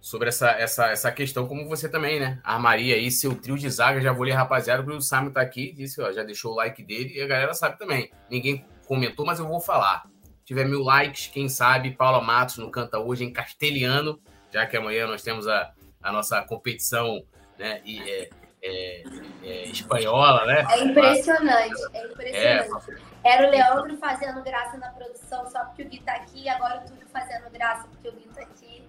sobre 0.00 0.28
essa, 0.28 0.50
essa, 0.50 0.86
essa 0.88 1.12
questão, 1.12 1.46
como 1.46 1.68
você 1.68 1.88
também, 1.88 2.20
né? 2.20 2.40
Armaria 2.44 2.96
aí 2.96 3.10
seu 3.10 3.34
trio 3.34 3.56
de 3.56 3.70
zaga. 3.70 4.00
Já 4.00 4.12
vou 4.12 4.24
ler, 4.24 4.32
rapaziada, 4.32 4.82
porque 4.82 4.98
o 4.98 5.00
Simon 5.00 5.30
tá 5.30 5.40
aqui, 5.40 5.72
disse, 5.72 6.00
ó, 6.02 6.12
já 6.12 6.22
deixou 6.22 6.52
o 6.52 6.56
like 6.56 6.82
dele 6.82 7.14
e 7.14 7.22
a 7.22 7.26
galera 7.26 7.54
sabe 7.54 7.78
também. 7.78 8.10
Ninguém 8.30 8.64
comentou, 8.86 9.24
mas 9.24 9.38
eu 9.38 9.48
vou 9.48 9.60
falar. 9.60 10.04
Se 10.40 10.44
tiver 10.44 10.66
mil 10.66 10.82
likes, 10.82 11.28
quem 11.28 11.48
sabe, 11.48 11.92
Paula 11.92 12.20
Matos 12.20 12.58
no 12.58 12.70
Canta 12.70 12.98
Hoje 12.98 13.24
em 13.24 13.32
castelhano, 13.32 14.20
já 14.52 14.66
que 14.66 14.76
amanhã 14.76 15.06
nós 15.06 15.22
temos 15.22 15.48
a, 15.48 15.72
a 16.02 16.12
nossa 16.12 16.42
competição 16.42 17.24
né, 17.58 17.80
e, 17.84 17.98
é, 18.02 18.30
é, 18.64 19.04
é, 19.42 19.68
espanhola, 19.68 20.46
né? 20.46 20.66
É 20.70 20.84
impressionante, 20.84 21.82
é 21.92 22.06
impressionante. 22.06 23.02
É. 23.22 23.32
Era 23.34 23.46
o 23.46 23.50
Leandro 23.50 23.96
fazendo 23.98 24.42
graça 24.42 24.78
na 24.78 24.88
produção 24.88 25.46
só 25.50 25.64
porque 25.66 25.82
o 25.82 25.88
Gui 25.88 26.00
tá 26.00 26.14
aqui, 26.14 26.48
agora 26.48 26.80
o 26.80 26.88
Túlio 26.88 27.06
fazendo 27.12 27.50
graça 27.50 27.86
porque 27.88 28.08
o 28.08 28.12
Gui 28.12 28.28
tá 28.34 28.40
aqui. 28.40 28.82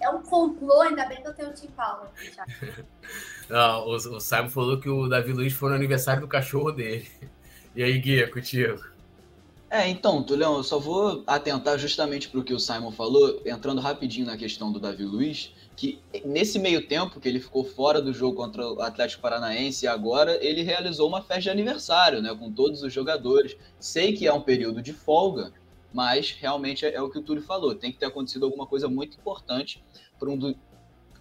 É 0.00 0.08
um 0.10 0.22
complô, 0.22 0.82
ainda 0.82 1.06
bem 1.06 1.22
que 1.22 1.28
eu 1.28 1.34
tenho 1.34 1.50
o 1.50 1.54
Tim 1.54 1.68
Paulo. 1.68 2.08
Não, 3.48 3.86
o, 3.86 3.94
o 3.94 4.20
Simon 4.20 4.50
falou 4.50 4.80
que 4.80 4.88
o 4.88 5.08
Davi 5.08 5.32
Luiz 5.32 5.52
foi 5.52 5.70
no 5.70 5.76
aniversário 5.76 6.20
do 6.20 6.28
cachorro 6.28 6.70
dele. 6.70 7.08
E 7.74 7.82
aí, 7.82 7.98
Gui, 7.98 8.22
é 8.22 8.26
contigo? 8.26 8.84
É, 9.70 9.88
então, 9.88 10.22
Tulião, 10.22 10.58
eu 10.58 10.62
só 10.62 10.78
vou 10.78 11.24
atentar 11.26 11.78
justamente 11.78 12.28
para 12.28 12.38
o 12.38 12.44
que 12.44 12.52
o 12.52 12.60
Simon 12.60 12.92
falou, 12.92 13.40
entrando 13.46 13.80
rapidinho 13.80 14.26
na 14.26 14.36
questão 14.36 14.70
do 14.70 14.78
Davi 14.78 15.06
Luiz, 15.06 15.54
que 15.82 15.98
nesse 16.24 16.60
meio 16.60 16.86
tempo 16.86 17.18
que 17.18 17.28
ele 17.28 17.40
ficou 17.40 17.64
fora 17.64 18.00
do 18.00 18.12
jogo 18.12 18.36
contra 18.36 18.64
o 18.64 18.80
Atlético 18.80 19.20
Paranaense 19.20 19.84
e 19.84 19.88
agora 19.88 20.38
ele 20.40 20.62
realizou 20.62 21.08
uma 21.08 21.20
festa 21.22 21.42
de 21.42 21.50
aniversário, 21.50 22.22
né, 22.22 22.32
com 22.32 22.52
todos 22.52 22.84
os 22.84 22.92
jogadores. 22.92 23.56
Sei 23.80 24.12
que 24.12 24.24
é 24.24 24.32
um 24.32 24.40
período 24.40 24.80
de 24.80 24.92
folga, 24.92 25.52
mas 25.92 26.30
realmente 26.30 26.86
é, 26.86 26.94
é 26.94 27.02
o 27.02 27.10
que 27.10 27.18
o 27.18 27.22
Túlio 27.22 27.42
falou, 27.42 27.74
tem 27.74 27.90
que 27.90 27.98
ter 27.98 28.06
acontecido 28.06 28.44
alguma 28.44 28.64
coisa 28.64 28.88
muito 28.88 29.16
importante 29.16 29.82
para 30.20 30.30
um, 30.30 30.38
do, 30.38 30.54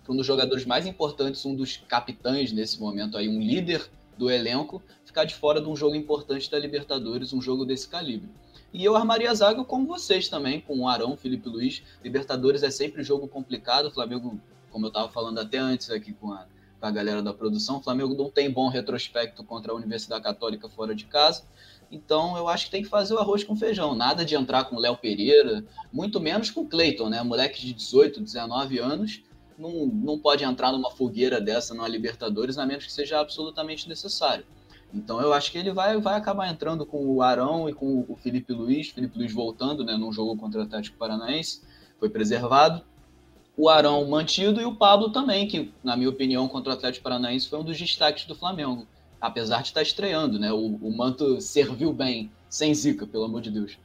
um 0.08 0.16
dos 0.16 0.28
jogadores 0.28 0.64
mais 0.64 0.86
importantes, 0.86 1.44
um 1.44 1.56
dos 1.56 1.78
capitães 1.78 2.52
nesse 2.52 2.80
momento 2.80 3.18
aí, 3.18 3.28
um 3.28 3.42
líder 3.42 3.90
do 4.16 4.30
elenco, 4.30 4.80
ficar 5.04 5.24
de 5.24 5.34
fora 5.34 5.60
de 5.60 5.68
um 5.68 5.76
jogo 5.76 5.96
importante 5.96 6.52
da 6.52 6.60
Libertadores, 6.60 7.34
um 7.34 7.42
jogo 7.42 7.66
desse 7.66 7.88
calibre. 7.88 8.30
E 8.74 8.86
eu 8.86 8.96
armaria 8.96 9.30
a 9.30 9.34
zaga 9.34 9.64
como 9.66 9.86
vocês 9.86 10.30
também, 10.30 10.62
com 10.62 10.80
o 10.80 10.88
Arão, 10.88 11.18
Felipe 11.18 11.50
Luiz. 11.50 11.84
Libertadores 12.04 12.64
é 12.64 12.72
sempre 12.72 13.04
jogo 13.04 13.28
complicado. 13.28 13.88
O 13.88 13.92
Flamengo, 13.92 14.40
como 14.72 14.86
eu 14.86 14.90
estava 14.90 15.10
falando 15.10 15.40
até 15.40 15.58
antes 15.58 15.90
aqui 15.90 16.14
com 16.14 16.32
a, 16.32 16.46
com 16.80 16.86
a 16.86 16.92
galera 16.92 17.22
da 17.22 17.34
produção, 17.34 17.78
o 17.78 17.82
Flamengo 17.82 18.16
não 18.16 18.30
tem 18.30 18.50
bom 18.50 18.70
retrospecto 18.70 19.44
contra 19.44 19.72
a 19.72 19.76
Universidade 19.76 20.24
Católica 20.24 20.68
fora 20.70 20.96
de 20.96 21.06
casa. 21.06 21.44
Então 21.92 22.38
eu 22.38 22.48
acho 22.48 22.66
que 22.66 22.72
tem 22.72 22.84
que 22.84 22.90
fazer 22.90 23.14
o 23.14 23.20
arroz 23.20 23.44
com 23.44 23.56
feijão. 23.56 23.94
Nada 23.94 24.24
de 24.24 24.36
entrar 24.36 24.64
com 24.66 24.78
o 24.78 24.80
Léo 24.80 24.96
Pereira, 24.96 25.64
muito 25.92 26.20
menos 26.20 26.50
com 26.50 26.62
o 26.62 26.68
Cleiton, 26.68 27.10
né? 27.10 27.22
Moleque 27.22 27.60
de 27.60 27.74
18, 27.74 28.22
19 28.22 28.80
anos. 28.80 29.22
Não, 29.58 29.86
não 29.86 30.18
pode 30.18 30.44
entrar 30.44 30.72
numa 30.72 30.90
fogueira 30.90 31.40
dessa 31.40 31.74
numa 31.74 31.88
Libertadores, 31.88 32.58
a 32.58 32.66
menos 32.66 32.86
que 32.86 32.94
seja 32.94 33.20
absolutamente 33.20 33.88
necessário. 33.88 34.46
Então 34.94 35.22
eu 35.22 35.34
acho 35.34 35.52
que 35.52 35.58
ele 35.58 35.72
vai, 35.72 36.00
vai 36.00 36.16
acabar 36.16 36.50
entrando 36.50 36.86
com 36.86 37.06
o 37.06 37.22
Arão 37.22 37.70
e 37.70 37.74
com 37.74 38.06
o 38.08 38.16
Felipe 38.16 38.54
Luiz, 38.54 38.90
Felipe 38.90 39.18
Luiz 39.18 39.34
voltando, 39.34 39.84
né, 39.84 39.96
num 39.96 40.12
jogo 40.12 40.36
contra 40.36 40.60
o 40.60 40.64
Atlético 40.64 40.98
Paranaense, 40.98 41.62
foi 42.00 42.10
preservado. 42.10 42.84
O 43.58 43.70
Arão 43.70 44.08
mantido 44.08 44.62
e 44.62 44.66
o 44.66 44.76
Pablo 44.76 45.12
também, 45.12 45.48
que 45.48 45.72
na 45.84 45.96
minha 45.96 46.10
opinião 46.10 46.48
contra 46.48 46.72
o 46.72 46.76
Atlético 46.76 47.04
Paranaense 47.04 47.50
foi 47.50 47.60
um 47.60 47.64
dos 47.64 47.78
destaques 47.78 48.26
do 48.26 48.36
Flamengo, 48.36 48.88
apesar 49.20 49.62
de 49.62 49.68
estar 49.68 49.82
estreando, 49.82 50.40
né? 50.40 50.52
O, 50.52 50.76
o 50.82 50.96
manto 50.96 51.40
serviu 51.42 51.94
bem, 51.94 52.32
sem 52.50 52.74
zica, 52.74 53.06
pelo 53.06 53.26
amor 53.26 53.42
de 53.42 53.52
Deus. 53.52 53.78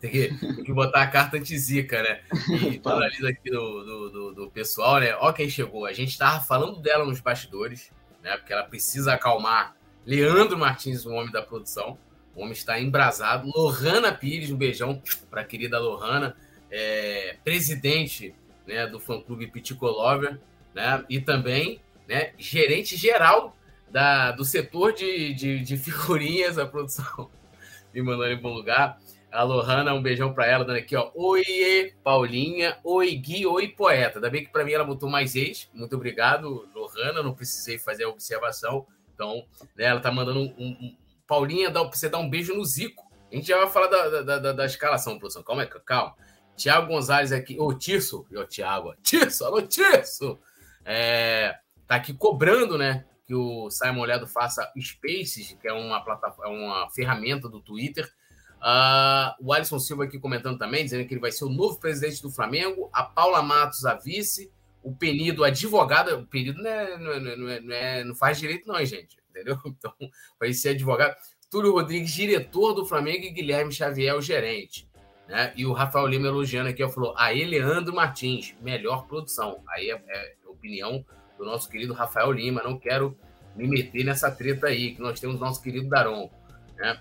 Tem 0.00 0.10
que, 0.10 0.28
tem 0.28 0.64
que 0.64 0.72
botar 0.72 1.02
a 1.02 1.06
carta 1.06 1.36
anti-zica, 1.38 2.02
né? 2.02 2.20
E 2.60 2.80
analisa 2.84 3.28
aqui 3.30 3.50
do, 3.50 3.84
do, 3.84 4.10
do, 4.10 4.34
do 4.34 4.50
pessoal, 4.50 5.00
né? 5.00 5.14
Ó 5.16 5.32
quem 5.32 5.48
chegou. 5.48 5.86
A 5.86 5.92
gente 5.92 6.10
estava 6.10 6.44
falando 6.44 6.80
dela 6.80 7.04
nos 7.04 7.20
bastidores 7.20 7.90
né? 8.26 8.36
Porque 8.36 8.52
ela 8.52 8.64
precisa 8.64 9.14
acalmar 9.14 9.76
Leandro 10.04 10.58
Martins, 10.58 11.06
o 11.06 11.12
homem 11.12 11.30
da 11.30 11.40
produção. 11.40 11.96
O 12.34 12.40
homem 12.40 12.52
está 12.52 12.78
embrasado. 12.78 13.48
Lohana 13.54 14.12
Pires, 14.12 14.50
um 14.50 14.56
beijão 14.56 15.00
para 15.30 15.40
a 15.42 15.44
querida 15.44 15.78
Lohana, 15.78 16.36
é, 16.76 17.36
presidente 17.42 18.34
né, 18.66 18.86
do 18.86 19.00
fã-clube 19.00 19.46
Piticolover, 19.46 20.38
né? 20.74 21.02
E 21.08 21.18
também 21.18 21.80
né, 22.06 22.32
gerente 22.36 22.96
geral 22.96 23.56
da, 23.90 24.30
do 24.32 24.44
setor 24.44 24.92
de, 24.92 25.32
de, 25.32 25.60
de 25.60 25.76
figurinhas 25.78 26.56
da 26.56 26.66
produção. 26.66 27.30
Me 27.94 28.02
mandando 28.02 28.32
em 28.32 28.40
bom 28.40 28.52
lugar. 28.52 29.00
A 29.32 29.42
Lohana, 29.42 29.94
um 29.94 30.02
beijão 30.02 30.34
para 30.34 30.46
ela, 30.46 30.64
dando 30.64 30.76
aqui, 30.76 30.94
ó. 30.94 31.10
Oi, 31.14 31.94
Paulinha. 32.04 32.78
Oi, 32.84 33.14
Gui. 33.14 33.46
Oi, 33.46 33.68
poeta. 33.68 34.18
Ainda 34.18 34.28
bem 34.28 34.44
que 34.44 34.50
para 34.50 34.64
mim 34.64 34.72
ela 34.72 34.84
botou 34.84 35.08
mais 35.08 35.34
ex. 35.34 35.70
Muito 35.72 35.96
obrigado, 35.96 36.68
Lohana. 36.74 37.22
Não 37.22 37.34
precisei 37.34 37.78
fazer 37.78 38.04
a 38.04 38.08
observação. 38.08 38.86
Então, 39.14 39.46
né, 39.74 39.84
ela 39.84 40.00
tá 40.00 40.12
mandando 40.12 40.40
um. 40.40 40.52
um 40.58 40.96
Paulinha, 41.26 41.70
dá, 41.70 41.82
você 41.82 42.08
dar 42.08 42.18
um 42.18 42.28
beijo 42.28 42.54
no 42.54 42.64
Zico. 42.64 43.04
A 43.32 43.34
gente 43.34 43.48
já 43.48 43.58
vai 43.58 43.68
falar 43.68 43.88
da, 43.88 44.22
da, 44.22 44.38
da, 44.38 44.52
da 44.52 44.66
escalação, 44.66 45.18
produção. 45.18 45.42
Calma 45.42 45.66
calma. 45.66 46.14
Tiago 46.56 46.88
Gonzalez 46.88 47.32
aqui. 47.32 47.58
Ô, 47.58 47.72
Tirso. 47.74 48.26
Ô, 48.34 48.44
Tiago. 48.44 48.94
Tirso. 49.02 49.44
Alô, 49.44 49.62
Tirso. 49.62 50.38
É, 50.84 51.56
tá 51.86 51.96
aqui 51.96 52.14
cobrando, 52.14 52.78
né? 52.78 53.04
Que 53.26 53.34
o 53.34 53.70
Simon 53.70 54.04
Ledo 54.04 54.26
faça 54.26 54.70
Spaces, 54.80 55.56
que 55.60 55.68
é 55.68 55.72
uma, 55.72 56.00
plataforma, 56.00 56.52
é 56.52 56.56
uma 56.56 56.90
ferramenta 56.90 57.48
do 57.48 57.60
Twitter 57.60 58.08
Uh, 58.56 59.30
o 59.40 59.52
Alisson 59.52 59.78
Silva 59.78 60.04
aqui 60.04 60.18
comentando 60.18 60.58
também, 60.58 60.84
dizendo 60.84 61.06
que 61.06 61.14
ele 61.14 61.20
vai 61.20 61.30
ser 61.30 61.44
o 61.44 61.48
novo 61.48 61.78
presidente 61.78 62.22
do 62.22 62.30
Flamengo. 62.30 62.88
A 62.92 63.02
Paula 63.02 63.42
Matos, 63.42 63.84
a 63.84 63.94
vice. 63.94 64.50
O 64.82 64.94
Penido, 64.94 65.44
advogada. 65.44 66.16
O 66.16 66.26
Penido 66.26 66.62
não, 66.62 66.70
é, 66.70 66.98
não, 66.98 67.12
é, 67.12 67.20
não, 67.20 67.48
é, 67.48 67.60
não, 67.60 67.74
é, 67.74 68.04
não 68.04 68.14
faz 68.14 68.38
direito, 68.38 68.66
não, 68.66 68.84
gente. 68.84 69.16
Entendeu? 69.30 69.58
Então, 69.66 69.92
vai 70.38 70.52
ser 70.52 70.70
advogado. 70.70 71.14
Túlio 71.50 71.72
Rodrigues, 71.72 72.10
diretor 72.10 72.72
do 72.72 72.86
Flamengo, 72.86 73.24
e 73.24 73.30
Guilherme 73.30 73.72
Xavier, 73.72 74.16
o 74.16 74.22
gerente. 74.22 74.88
Né? 75.28 75.52
E 75.56 75.66
o 75.66 75.72
Rafael 75.72 76.06
Lima 76.06 76.28
elogiando 76.28 76.68
aqui, 76.68 76.86
falou: 76.88 77.14
aí 77.16 77.44
Leandro 77.44 77.94
Martins, 77.94 78.54
melhor 78.60 79.06
produção. 79.06 79.62
Aí 79.68 79.90
é, 79.90 80.02
é 80.08 80.34
opinião 80.46 81.04
do 81.38 81.44
nosso 81.44 81.68
querido 81.68 81.92
Rafael 81.92 82.30
Lima. 82.32 82.62
Não 82.62 82.78
quero 82.78 83.16
me 83.54 83.66
meter 83.66 84.04
nessa 84.04 84.30
treta 84.30 84.68
aí, 84.68 84.94
que 84.94 85.00
nós 85.00 85.18
temos 85.20 85.40
nosso 85.40 85.62
querido 85.62 85.88
Daron. 85.88 86.30
Né? 86.76 87.00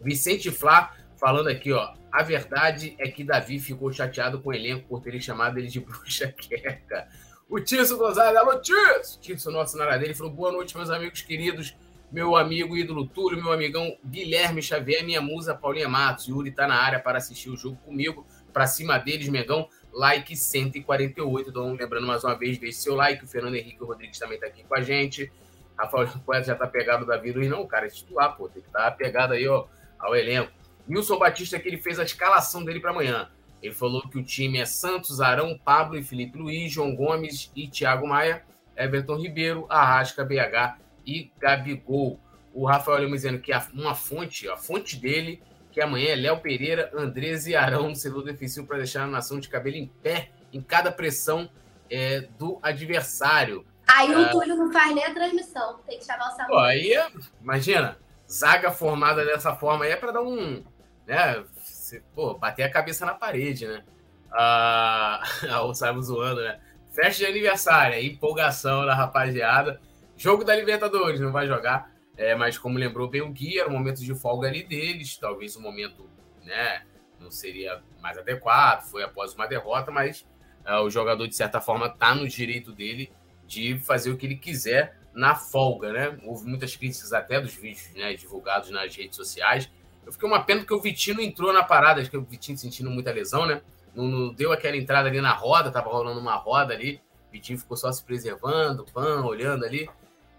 Vicente 0.00 0.50
Flá 0.50 0.94
falando 1.16 1.48
aqui, 1.48 1.72
ó. 1.72 1.94
A 2.12 2.22
verdade 2.22 2.94
é 2.98 3.08
que 3.08 3.24
Davi 3.24 3.58
ficou 3.58 3.92
chateado 3.92 4.40
com 4.40 4.50
o 4.50 4.52
elenco 4.52 4.86
por 4.86 5.02
terem 5.02 5.20
chamado 5.20 5.58
ele 5.58 5.68
de 5.68 5.80
bruxa 5.80 6.28
queca. 6.28 7.08
O 7.48 7.60
Tício 7.60 7.96
Gonzalez, 7.96 8.36
alô 8.36 8.60
Tício! 8.60 9.20
Tício, 9.20 9.50
nosso 9.50 9.76
naradeiro, 9.76 10.14
falou: 10.14 10.32
boa 10.32 10.52
noite, 10.52 10.76
meus 10.76 10.90
amigos 10.90 11.22
queridos. 11.22 11.76
Meu 12.14 12.36
amigo 12.36 12.76
ídolo 12.76 13.08
Túlio, 13.08 13.42
meu 13.42 13.50
amigão 13.50 13.98
Guilherme 14.06 14.62
Xavier, 14.62 15.04
minha 15.04 15.20
musa 15.20 15.52
Paulinha 15.52 15.88
Matos. 15.88 16.28
Yuri 16.28 16.52
tá 16.52 16.64
na 16.64 16.76
área 16.76 17.00
para 17.00 17.18
assistir 17.18 17.50
o 17.50 17.56
jogo 17.56 17.76
comigo. 17.78 18.24
Pra 18.52 18.68
cima 18.68 18.98
deles, 18.98 19.28
Megão, 19.28 19.68
like 19.92 20.36
148. 20.36 21.50
Então, 21.50 21.72
lembrando 21.72 22.06
mais 22.06 22.22
uma 22.22 22.38
vez, 22.38 22.56
deixe 22.56 22.78
seu 22.78 22.94
like. 22.94 23.24
O 23.24 23.26
Fernando 23.26 23.56
Henrique 23.56 23.82
Rodrigues 23.82 24.16
também 24.16 24.38
tá 24.38 24.46
aqui 24.46 24.62
com 24.62 24.76
a 24.76 24.80
gente. 24.80 25.32
Rafael 25.76 26.06
Poeta 26.24 26.46
já 26.46 26.54
tá 26.54 26.68
pegado 26.68 27.04
da 27.04 27.16
vida. 27.16 27.40
Não, 27.40 27.66
cara, 27.66 27.86
é 27.86 27.90
titular, 27.90 28.36
pô. 28.36 28.48
Tem 28.48 28.62
que 28.62 28.68
estar 28.68 28.84
tá 28.84 28.90
pegado 28.92 29.32
aí, 29.32 29.48
ó 29.48 29.66
ao 29.98 30.14
elenco. 30.14 30.52
Wilson 30.88 31.18
Batista, 31.18 31.58
que 31.58 31.66
ele 31.66 31.78
fez 31.78 31.98
a 31.98 32.04
escalação 32.04 32.64
dele 32.64 32.78
para 32.78 32.92
amanhã. 32.92 33.28
Ele 33.60 33.74
falou 33.74 34.08
que 34.08 34.18
o 34.18 34.22
time 34.22 34.58
é 34.58 34.66
Santos, 34.66 35.20
Arão, 35.20 35.58
Pablo 35.58 35.98
e 35.98 36.04
Felipe 36.04 36.38
Luiz, 36.38 36.70
João 36.70 36.94
Gomes 36.94 37.50
e 37.56 37.66
Thiago 37.66 38.06
Maia, 38.06 38.44
Everton 38.76 39.16
Ribeiro, 39.16 39.66
Arrasca, 39.68 40.24
BH 40.24 40.83
e 41.06 41.30
Gabigol. 41.38 42.20
O 42.52 42.66
Rafael 42.66 42.98
Lima 42.98 43.16
dizendo 43.16 43.40
que 43.40 43.52
uma 43.72 43.94
fonte, 43.94 44.48
a 44.48 44.56
fonte 44.56 44.96
dele, 44.96 45.42
que 45.72 45.80
amanhã 45.80 46.10
é 46.10 46.16
Léo 46.16 46.38
Pereira, 46.38 46.90
Andrés 46.94 47.46
e 47.46 47.56
Arão 47.56 47.88
no 47.88 47.96
setor 47.96 48.22
defensivo 48.22 48.66
para 48.66 48.78
deixar 48.78 49.02
a 49.02 49.08
nação 49.08 49.40
de 49.40 49.48
cabelo 49.48 49.76
em 49.76 49.86
pé 49.86 50.30
em 50.52 50.62
cada 50.62 50.92
pressão 50.92 51.50
é, 51.90 52.20
do 52.38 52.58
adversário. 52.62 53.66
Aí 53.86 54.14
o 54.14 54.24
ah, 54.24 54.28
Túlio 54.28 54.56
não 54.56 54.72
faz 54.72 54.94
nem 54.94 55.04
a 55.04 55.12
transmissão, 55.12 55.80
tem 55.86 55.98
que 55.98 56.04
chamar 56.04 56.28
o 56.28 56.36
Samuel. 56.36 56.58
Aí, 56.60 56.94
imagina, 57.42 57.98
zaga 58.30 58.70
formada 58.70 59.24
dessa 59.24 59.54
forma 59.54 59.84
aí 59.84 59.90
é 59.90 59.96
para 59.96 60.12
dar 60.12 60.22
um. 60.22 60.64
Né, 61.06 61.44
se, 61.56 62.00
pô, 62.14 62.34
bater 62.34 62.62
a 62.62 62.70
cabeça 62.70 63.04
na 63.04 63.14
parede, 63.14 63.66
né? 63.66 63.84
Ah, 64.32 65.20
o 65.66 65.74
Simon 65.74 66.02
zoando, 66.02 66.42
né? 66.42 66.58
Festa 66.92 67.24
de 67.24 67.26
aniversário, 67.26 67.98
empolgação 67.98 68.86
da 68.86 68.94
rapaziada. 68.94 69.80
Jogo 70.16 70.44
da 70.44 70.54
Libertadores, 70.54 71.20
não 71.20 71.32
vai 71.32 71.46
jogar. 71.46 71.92
É, 72.16 72.34
mas 72.34 72.56
como 72.56 72.78
lembrou 72.78 73.08
bem 73.08 73.22
o 73.22 73.30
Gui, 73.30 73.58
era 73.58 73.68
um 73.68 73.72
momento 73.72 74.00
de 74.00 74.14
folga 74.14 74.48
ali 74.48 74.62
deles. 74.62 75.16
Talvez 75.16 75.56
o 75.56 75.58
um 75.58 75.62
momento, 75.62 76.08
né? 76.44 76.84
Não 77.18 77.30
seria 77.30 77.82
mais 78.00 78.16
adequado. 78.16 78.84
Foi 78.88 79.02
após 79.02 79.34
uma 79.34 79.46
derrota, 79.46 79.90
mas 79.90 80.26
é, 80.64 80.78
o 80.78 80.88
jogador, 80.88 81.26
de 81.26 81.34
certa 81.34 81.60
forma, 81.60 81.88
tá 81.88 82.14
no 82.14 82.28
direito 82.28 82.72
dele 82.72 83.12
de 83.46 83.78
fazer 83.78 84.10
o 84.10 84.16
que 84.16 84.26
ele 84.26 84.36
quiser 84.36 84.96
na 85.12 85.34
folga, 85.34 85.92
né? 85.92 86.18
Houve 86.24 86.46
muitas 86.46 86.74
críticas 86.76 87.12
até 87.12 87.40
dos 87.40 87.54
vídeos 87.54 87.92
né, 87.94 88.14
divulgados 88.14 88.70
nas 88.70 88.94
redes 88.94 89.16
sociais. 89.16 89.70
Eu 90.04 90.12
fiquei 90.12 90.28
uma 90.28 90.42
pena 90.42 90.60
porque 90.60 90.74
o 90.74 90.80
Vitinho 90.80 91.20
entrou 91.20 91.52
na 91.52 91.62
parada, 91.62 92.00
acho 92.00 92.10
que 92.10 92.16
o 92.16 92.22
Vitinho 92.22 92.58
sentindo 92.58 92.90
muita 92.90 93.12
lesão, 93.12 93.46
né? 93.46 93.62
Não, 93.94 94.04
não, 94.04 94.34
deu 94.34 94.52
aquela 94.52 94.76
entrada 94.76 95.08
ali 95.08 95.20
na 95.20 95.32
roda, 95.32 95.70
tava 95.70 95.88
rolando 95.88 96.20
uma 96.20 96.34
roda 96.34 96.74
ali. 96.74 97.00
Vitinho 97.30 97.58
ficou 97.58 97.76
só 97.76 97.90
se 97.90 98.02
preservando, 98.04 98.84
pan, 98.92 99.24
olhando 99.24 99.64
ali. 99.64 99.88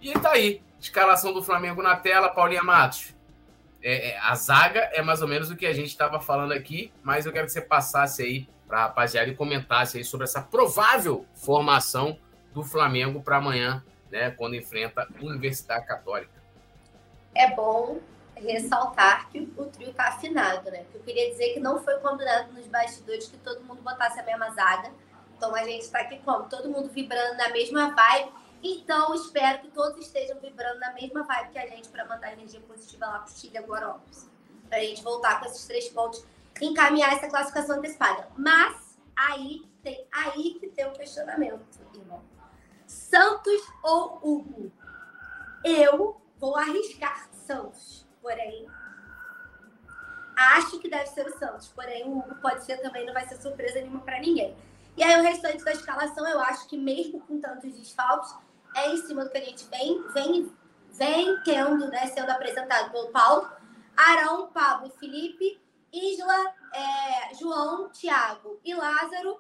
E 0.02 0.14
tá 0.14 0.32
aí. 0.32 0.62
Escalação 0.80 1.34
do 1.34 1.44
Flamengo 1.44 1.82
na 1.82 1.96
tela, 1.96 2.30
Paulinha 2.30 2.64
Matos. 2.64 3.16
É, 3.82 4.10
é, 4.10 4.20
a 4.20 4.34
zaga 4.36 4.80
é 4.94 5.02
mais 5.02 5.22
ou 5.22 5.28
menos 5.28 5.50
o 5.50 5.56
que 5.56 5.66
a 5.66 5.74
gente 5.74 5.88
estava 5.88 6.20
falando 6.20 6.54
aqui, 6.54 6.92
mas 7.04 7.25
eu 7.25 7.32
quero 7.32 7.46
que 7.46 7.52
você 7.52 7.62
passasse 7.62 8.24
aí 8.24 8.50
para 8.68 8.80
a 8.80 8.82
rapaziada 8.84 9.30
e 9.30 9.36
comentasse 9.36 9.98
aí 9.98 10.04
sobre 10.04 10.25
essa 10.25 10.42
provável 10.42 11.25
formação 11.36 12.18
do 12.54 12.64
Flamengo 12.64 13.22
para 13.22 13.38
amanhã 13.38 13.84
né, 14.10 14.32
quando 14.32 14.56
enfrenta 14.56 15.04
a 15.04 15.24
Universidade 15.24 15.86
Católica. 15.86 16.34
É 17.36 17.54
bom 17.54 18.00
ressaltar 18.36 19.30
que 19.30 19.52
o 19.58 19.66
trio 19.66 19.94
tá 19.94 20.10
afinado, 20.10 20.70
né? 20.72 20.86
Eu 20.94 21.02
queria 21.02 21.30
dizer 21.30 21.54
que 21.54 21.60
não 21.60 21.82
foi 21.84 21.98
combinado 22.00 22.52
nos 22.54 22.66
bastidores 22.68 23.28
que 23.28 23.38
todo 23.38 23.64
mundo 23.64 23.82
botasse 23.82 24.20
a 24.20 24.24
mesma 24.24 24.50
zaga. 24.52 24.92
Então 25.38 25.54
a 25.56 25.64
gente 25.64 25.90
tá 25.90 26.00
aqui 26.00 26.20
como? 26.20 26.50
Todo 26.50 26.70
mundo 26.70 26.90
vibrando 26.90 27.38
na 27.38 27.50
mesma 27.50 27.94
vibe. 27.94 28.32
Então 28.67 29.13
espero 29.13 29.60
que 29.60 29.67
todos 29.69 30.00
estejam 30.00 30.39
vibrando 30.39 30.79
na 30.79 30.91
mesma 30.93 31.22
vibe 31.22 31.51
que 31.51 31.60
a 31.60 31.67
gente 31.67 31.88
para 31.89 32.03
mandar 32.05 32.34
energia 32.34 32.60
positiva 32.62 33.05
lá 33.05 33.19
pro 33.19 33.31
Chile 33.31 33.60
agora, 33.60 33.89
ó. 33.89 34.00
Pra 34.67 34.79
gente 34.79 35.03
voltar 35.03 35.39
com 35.39 35.45
esses 35.45 35.67
três 35.67 35.88
pontos 35.89 36.25
encaminhar 36.60 37.13
essa 37.13 37.27
classificação 37.27 37.77
antecipada. 37.77 38.27
Mas 38.36 38.98
aí 39.15 39.69
tem 39.84 40.07
aí 40.12 40.55
que 40.55 40.67
tem 40.69 40.88
um 40.88 40.93
questionamento, 40.93 41.63
irmão. 41.93 42.24
Santos 42.88 43.62
ou 43.84 44.19
Hugo? 44.24 44.72
Eu 45.63 46.19
vou 46.39 46.55
arriscar 46.55 47.29
Santos, 47.31 48.07
porém 48.19 48.67
acho 50.36 50.79
que 50.79 50.89
deve 50.89 51.05
ser 51.05 51.27
o 51.27 51.38
Santos, 51.38 51.67
porém 51.67 52.03
o 52.05 52.17
Hugo 52.17 52.36
pode 52.41 52.63
ser 52.63 52.77
também, 52.77 53.05
não 53.05 53.13
vai 53.13 53.27
ser 53.27 53.36
surpresa 53.38 53.79
nenhuma 53.79 54.00
para 54.00 54.19
ninguém. 54.19 54.57
E 54.98 55.03
aí 55.03 55.19
o 55.19 55.24
restante 55.24 55.63
da 55.63 55.72
escalação, 55.72 56.27
eu 56.27 56.39
acho 56.39 56.67
que 56.67 56.77
mesmo 56.77 57.19
com 57.22 57.39
tantos 57.39 57.72
desfalques, 57.74 58.34
é 58.75 58.91
em 58.91 58.98
cima 58.98 59.24
do 59.24 59.32
que 59.32 59.38
a 59.38 59.44
gente 59.44 59.65
vem, 59.65 60.03
vem, 60.13 60.51
vem 60.91 61.41
tendo, 61.44 61.88
né, 61.88 62.08
sendo 62.08 62.29
apresentado 62.29 62.91
pelo 62.91 63.10
Paulo, 63.10 63.50
Arão, 63.96 64.48
Pablo, 64.48 64.91
Felipe, 65.00 65.60
Isla, 65.91 66.53
é, 66.74 67.34
João, 67.36 67.89
Thiago 67.89 68.60
e 68.63 68.74
Lázaro, 68.74 69.39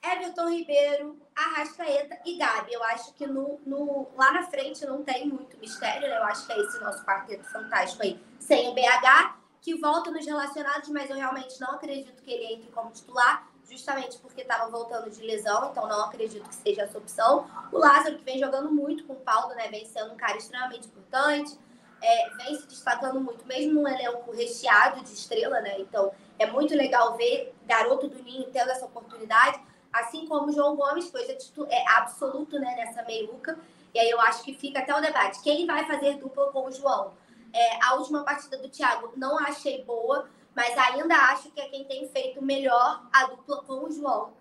Everton 0.00 0.48
Ribeiro, 0.48 1.20
Arrascaeta 1.34 2.20
e 2.24 2.36
Gabi. 2.36 2.72
Eu 2.72 2.84
acho 2.84 3.12
que 3.14 3.26
no, 3.26 3.60
no, 3.66 4.08
lá 4.16 4.30
na 4.32 4.44
frente 4.44 4.86
não 4.86 5.02
tem 5.02 5.28
muito 5.28 5.58
mistério, 5.58 6.08
né? 6.08 6.16
Eu 6.16 6.24
acho 6.24 6.46
que 6.46 6.52
é 6.52 6.58
esse 6.60 6.78
nosso 6.78 7.04
quarteto 7.04 7.44
fantástico 7.50 8.04
aí, 8.04 8.20
sem 8.38 8.68
o 8.68 8.74
BH, 8.74 9.36
que 9.60 9.74
volta 9.74 10.10
nos 10.10 10.24
relacionados, 10.24 10.88
mas 10.90 11.10
eu 11.10 11.16
realmente 11.16 11.60
não 11.60 11.72
acredito 11.72 12.22
que 12.22 12.30
ele 12.30 12.54
entre 12.54 12.70
como 12.70 12.92
titular, 12.92 13.48
justamente 13.68 14.18
porque 14.18 14.42
estava 14.42 14.70
voltando 14.70 15.10
de 15.10 15.20
lesão, 15.22 15.70
então 15.70 15.86
não 15.86 16.04
acredito 16.04 16.48
que 16.48 16.54
seja 16.54 16.82
essa 16.82 16.98
opção. 16.98 17.46
O 17.72 17.78
Lázaro, 17.78 18.18
que 18.18 18.24
vem 18.24 18.38
jogando 18.38 18.70
muito 18.70 19.04
com 19.04 19.12
o 19.12 19.20
Paulo, 19.20 19.54
né? 19.54 19.68
Vem 19.68 19.84
sendo 19.86 20.12
um 20.12 20.16
cara 20.16 20.36
extremamente 20.36 20.88
importante, 20.88 21.58
é, 22.00 22.30
vem 22.36 22.54
se 22.54 22.66
destacando 22.66 23.20
muito, 23.20 23.46
mesmo 23.46 23.74
num 23.74 23.88
elenco 23.88 24.30
recheado 24.32 25.02
de 25.02 25.12
estrela, 25.12 25.60
né? 25.60 25.80
Então 25.80 26.12
é 26.38 26.46
muito 26.46 26.74
legal 26.74 27.16
ver 27.16 27.54
garoto 27.66 28.08
do 28.08 28.22
Ninho 28.22 28.48
tendo 28.50 28.70
essa 28.70 28.86
oportunidade 28.86 29.60
assim 29.92 30.26
como 30.26 30.48
o 30.48 30.52
João 30.52 30.76
Gomes, 30.76 31.10
foi 31.10 31.22
é 31.68 31.88
absoluto 31.96 32.58
né, 32.58 32.74
nessa 32.76 33.02
meiuca. 33.02 33.58
E 33.94 33.98
aí 33.98 34.10
eu 34.10 34.20
acho 34.20 34.42
que 34.42 34.54
fica 34.54 34.80
até 34.80 34.94
o 34.94 35.00
debate. 35.00 35.42
Quem 35.42 35.66
vai 35.66 35.86
fazer 35.86 36.18
dupla 36.18 36.52
com 36.52 36.66
o 36.66 36.72
João? 36.72 37.12
É, 37.52 37.84
a 37.84 37.94
última 37.94 38.22
partida 38.24 38.58
do 38.58 38.68
Thiago 38.68 39.12
não 39.16 39.38
achei 39.38 39.82
boa, 39.82 40.28
mas 40.58 40.76
ainda 40.76 41.14
acho 41.14 41.52
que 41.52 41.60
é 41.60 41.68
quem 41.68 41.84
tem 41.84 42.08
feito 42.08 42.42
melhor 42.42 43.06
a 43.12 43.26
dupla 43.26 43.62
com 43.62 43.84
o 43.84 43.92
João. 43.92 44.32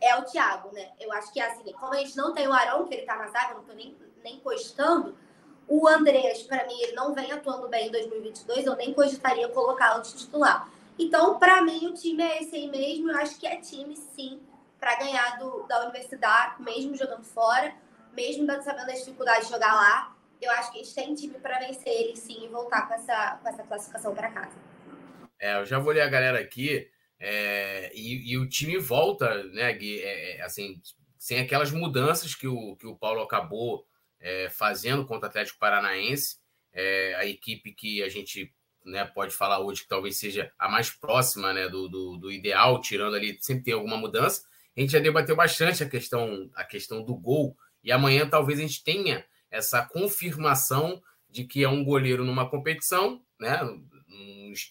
É 0.00 0.16
o 0.16 0.22
Thiago, 0.22 0.72
né? 0.72 0.92
Eu 0.98 1.12
acho 1.12 1.30
que 1.30 1.38
é 1.38 1.50
assim, 1.50 1.70
como 1.74 1.92
a 1.92 1.98
gente 1.98 2.16
não 2.16 2.32
tem 2.32 2.48
o 2.48 2.52
Arão, 2.54 2.86
que 2.86 2.94
ele 2.94 3.02
tá 3.02 3.14
na 3.14 3.28
zaga, 3.28 3.52
não 3.52 3.62
tô 3.62 3.74
nem, 3.74 3.94
nem 4.24 4.40
cogitando, 4.40 5.14
o 5.68 5.86
Andreas, 5.86 6.42
para 6.44 6.64
mim, 6.64 6.80
ele 6.80 6.92
não 6.92 7.12
vem 7.12 7.30
atuando 7.30 7.68
bem 7.68 7.88
em 7.88 7.90
2022, 7.90 8.64
eu 8.64 8.74
nem 8.74 8.94
cogitaria 8.94 9.50
colocá-lo 9.50 10.00
de 10.00 10.16
titular. 10.16 10.66
Então, 10.98 11.38
para 11.38 11.60
mim, 11.60 11.88
o 11.88 11.92
time 11.92 12.22
é 12.22 12.42
esse 12.42 12.56
aí 12.56 12.68
mesmo. 12.70 13.10
Eu 13.10 13.18
acho 13.18 13.38
que 13.38 13.46
é 13.46 13.56
time, 13.56 13.94
sim, 13.98 14.40
para 14.80 14.96
ganhar 14.96 15.38
do, 15.38 15.64
da 15.64 15.82
universidade, 15.82 16.62
mesmo 16.62 16.96
jogando 16.96 17.24
fora, 17.24 17.74
mesmo 18.14 18.50
sabendo 18.62 18.90
as 18.90 19.00
dificuldades 19.00 19.48
de 19.48 19.52
jogar 19.52 19.74
lá. 19.74 20.16
Eu 20.40 20.50
acho 20.52 20.72
que 20.72 20.80
a 20.80 20.82
gente 20.82 20.94
tem 20.94 21.14
time 21.14 21.38
para 21.38 21.58
vencer 21.58 21.92
ele 21.92 22.16
sim 22.16 22.46
e 22.46 22.48
voltar 22.48 22.88
com 22.88 22.94
essa, 22.94 23.38
com 23.42 23.48
essa 23.50 23.62
classificação 23.62 24.14
para 24.14 24.30
casa. 24.30 24.75
É, 25.38 25.58
eu 25.58 25.66
já 25.66 25.78
vou 25.78 25.92
ler 25.92 26.02
a 26.02 26.08
galera 26.08 26.38
aqui. 26.38 26.88
É, 27.18 27.90
e, 27.94 28.32
e, 28.32 28.38
o 28.38 28.48
time 28.48 28.78
volta, 28.78 29.42
né, 29.44 29.72
Gui, 29.72 30.00
é, 30.00 30.36
é, 30.36 30.42
assim, 30.42 30.80
sem 31.18 31.40
aquelas 31.40 31.70
mudanças 31.70 32.34
que 32.34 32.46
o, 32.46 32.76
que 32.76 32.86
o 32.86 32.96
Paulo 32.96 33.22
acabou 33.22 33.86
é, 34.20 34.48
fazendo 34.50 35.06
contra 35.06 35.26
o 35.26 35.30
Atlético 35.30 35.58
Paranaense, 35.58 36.36
é, 36.72 37.14
a 37.14 37.24
equipe 37.24 37.72
que 37.72 38.02
a 38.02 38.08
gente 38.08 38.52
né, 38.84 39.04
pode 39.04 39.34
falar 39.34 39.58
hoje 39.60 39.82
que 39.82 39.88
talvez 39.88 40.16
seja 40.16 40.52
a 40.58 40.68
mais 40.68 40.90
próxima 40.90 41.52
né, 41.52 41.68
do, 41.68 41.88
do, 41.88 42.16
do 42.16 42.30
ideal, 42.30 42.80
tirando 42.80 43.16
ali, 43.16 43.36
sempre 43.40 43.64
tem 43.64 43.74
alguma 43.74 43.96
mudança, 43.96 44.42
a 44.76 44.80
gente 44.80 44.92
já 44.92 44.98
debateu 44.98 45.34
bastante 45.34 45.82
a 45.82 45.88
questão, 45.88 46.50
a 46.54 46.64
questão 46.64 47.02
do 47.02 47.16
gol, 47.16 47.56
e 47.82 47.90
amanhã 47.90 48.28
talvez 48.28 48.58
a 48.58 48.62
gente 48.62 48.84
tenha 48.84 49.24
essa 49.50 49.82
confirmação 49.82 51.02
de 51.30 51.44
que 51.44 51.64
é 51.64 51.68
um 51.68 51.82
goleiro 51.82 52.24
numa 52.24 52.48
competição, 52.48 53.22
né, 53.40 53.58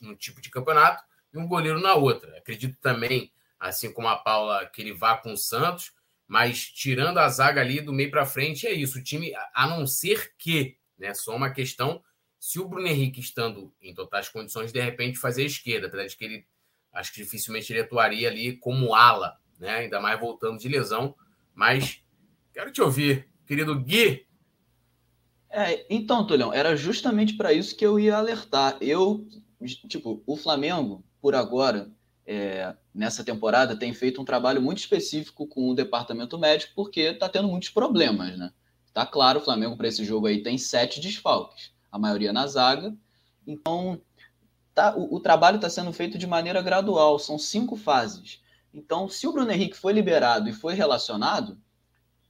num, 0.02 0.16
tipo 0.16 0.42
de 0.42 0.50
campeonato, 0.50 1.04
e 1.34 1.38
um 1.38 1.48
goleiro 1.48 1.80
na 1.80 1.96
outra. 1.96 2.38
Acredito 2.38 2.78
também, 2.82 3.32
assim 3.60 3.92
como 3.92 4.08
a 4.08 4.16
Paula, 4.16 4.66
que 4.68 4.82
ele 4.82 4.94
vá 4.94 5.18
com 5.18 5.34
o 5.34 5.38
Santos, 5.38 5.94
mas 6.28 6.66
tirando 6.66 7.18
a 7.20 7.30
zaga 7.30 7.62
ali 7.62 7.82
do 7.82 7.94
meio 7.94 8.10
para 8.10 8.26
frente, 8.26 8.66
é 8.66 8.74
isso. 8.74 9.00
O 9.00 9.04
time, 9.04 9.34
a 9.54 9.68
não 9.68 9.86
ser 9.86 10.34
que, 10.38 10.78
né, 10.98 11.14
só 11.14 11.36
uma 11.36 11.52
questão, 11.52 12.04
se 12.40 12.60
o 12.60 12.68
Bruno 12.68 12.88
Henrique 12.88 13.20
estando 13.20 13.74
em 13.82 13.94
totais 13.94 14.30
condições, 14.30 14.72
de 14.72 14.80
repente 14.80 15.18
fazer 15.18 15.44
a 15.44 15.48
esquerda, 15.48 15.88
apesar 15.88 16.06
de 16.06 16.16
que 16.16 16.26
ele, 16.26 16.48
acho 16.94 17.14
que 17.14 17.24
dificilmente 17.24 17.72
ele 17.72 17.82
atuaria 17.82 18.30
ali 18.30 18.58
como 18.58 18.94
ala, 18.94 19.38
né? 19.60 19.78
Ainda 19.78 20.00
mais 20.00 20.20
voltando 20.20 20.60
de 20.60 20.68
lesão. 20.68 21.16
Mas 21.54 22.04
quero 22.54 22.72
te 22.72 22.82
ouvir, 22.82 23.28
querido 23.46 23.80
Gui. 23.80 24.28
É, 25.58 25.86
então, 25.90 26.28
Tulhão, 26.28 26.54
era 26.54 26.76
justamente 26.76 27.38
para 27.38 27.54
isso 27.54 27.78
que 27.78 27.86
eu 27.86 27.98
ia 27.98 28.18
alertar. 28.18 28.76
Eu, 28.82 29.26
tipo, 29.88 30.22
o 30.28 30.36
Flamengo, 30.36 31.02
por 31.22 31.34
agora, 31.34 31.90
é, 32.28 32.76
nessa 32.94 33.24
temporada, 33.24 33.74
tem 33.74 33.94
feito 33.94 34.22
um 34.22 34.26
trabalho 34.26 34.62
muito 34.62 34.80
específico 34.80 35.48
com 35.48 35.70
o 35.70 35.74
departamento 35.74 36.38
médico, 36.38 36.74
porque 36.76 37.00
está 37.00 37.30
tendo 37.30 37.48
muitos 37.48 37.70
problemas, 37.70 38.38
né? 38.38 38.52
Tá 38.94 39.06
claro, 39.06 39.40
o 39.40 39.42
Flamengo 39.42 39.78
para 39.78 39.88
esse 39.88 40.04
jogo 40.04 40.28
aí 40.28 40.44
tem 40.44 40.58
sete 40.58 41.00
desfalques, 41.00 41.72
a 41.90 41.98
maioria 41.98 42.34
na 42.34 42.46
zaga. 42.48 42.94
Então, 43.48 44.02
tá, 44.74 44.94
o, 44.98 45.16
o 45.16 45.20
trabalho 45.22 45.56
está 45.56 45.70
sendo 45.70 45.94
feito 45.94 46.18
de 46.18 46.28
maneira 46.28 46.62
gradual, 46.62 47.18
são 47.18 47.40
cinco 47.40 47.78
fases. 47.78 48.42
Então, 48.74 49.08
se 49.08 49.26
o 49.26 49.32
Bruno 49.32 49.54
Henrique 49.54 49.78
foi 49.78 49.94
liberado 49.94 50.50
e 50.50 50.54
foi 50.54 50.74
relacionado, 50.74 51.58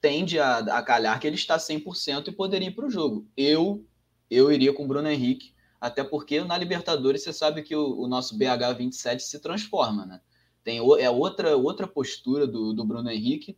tende 0.05 0.39
a, 0.39 0.59
a 0.59 0.83
calhar 0.83 1.19
que 1.19 1.25
ele 1.25 1.35
está 1.35 1.57
100% 1.57 2.27
e 2.27 2.31
poderia 2.31 2.67
ir 2.67 2.75
para 2.75 2.85
o 2.85 2.91
jogo. 2.91 3.27
Eu, 3.35 3.83
eu 4.29 4.51
iria 4.51 4.71
com 4.71 4.85
o 4.85 4.87
Bruno 4.87 5.09
Henrique, 5.09 5.55
até 5.81 6.03
porque 6.03 6.41
na 6.41 6.55
Libertadores 6.55 7.23
você 7.23 7.33
sabe 7.33 7.63
que 7.63 7.75
o, 7.75 8.01
o 8.01 8.07
nosso 8.07 8.37
BH 8.37 8.77
27 8.77 9.23
se 9.23 9.39
transforma, 9.39 10.05
né? 10.05 10.21
Tem, 10.63 10.77
é 10.77 11.09
outra, 11.09 11.57
outra 11.57 11.87
postura 11.87 12.45
do, 12.45 12.71
do 12.71 12.85
Bruno 12.85 13.09
Henrique 13.09 13.57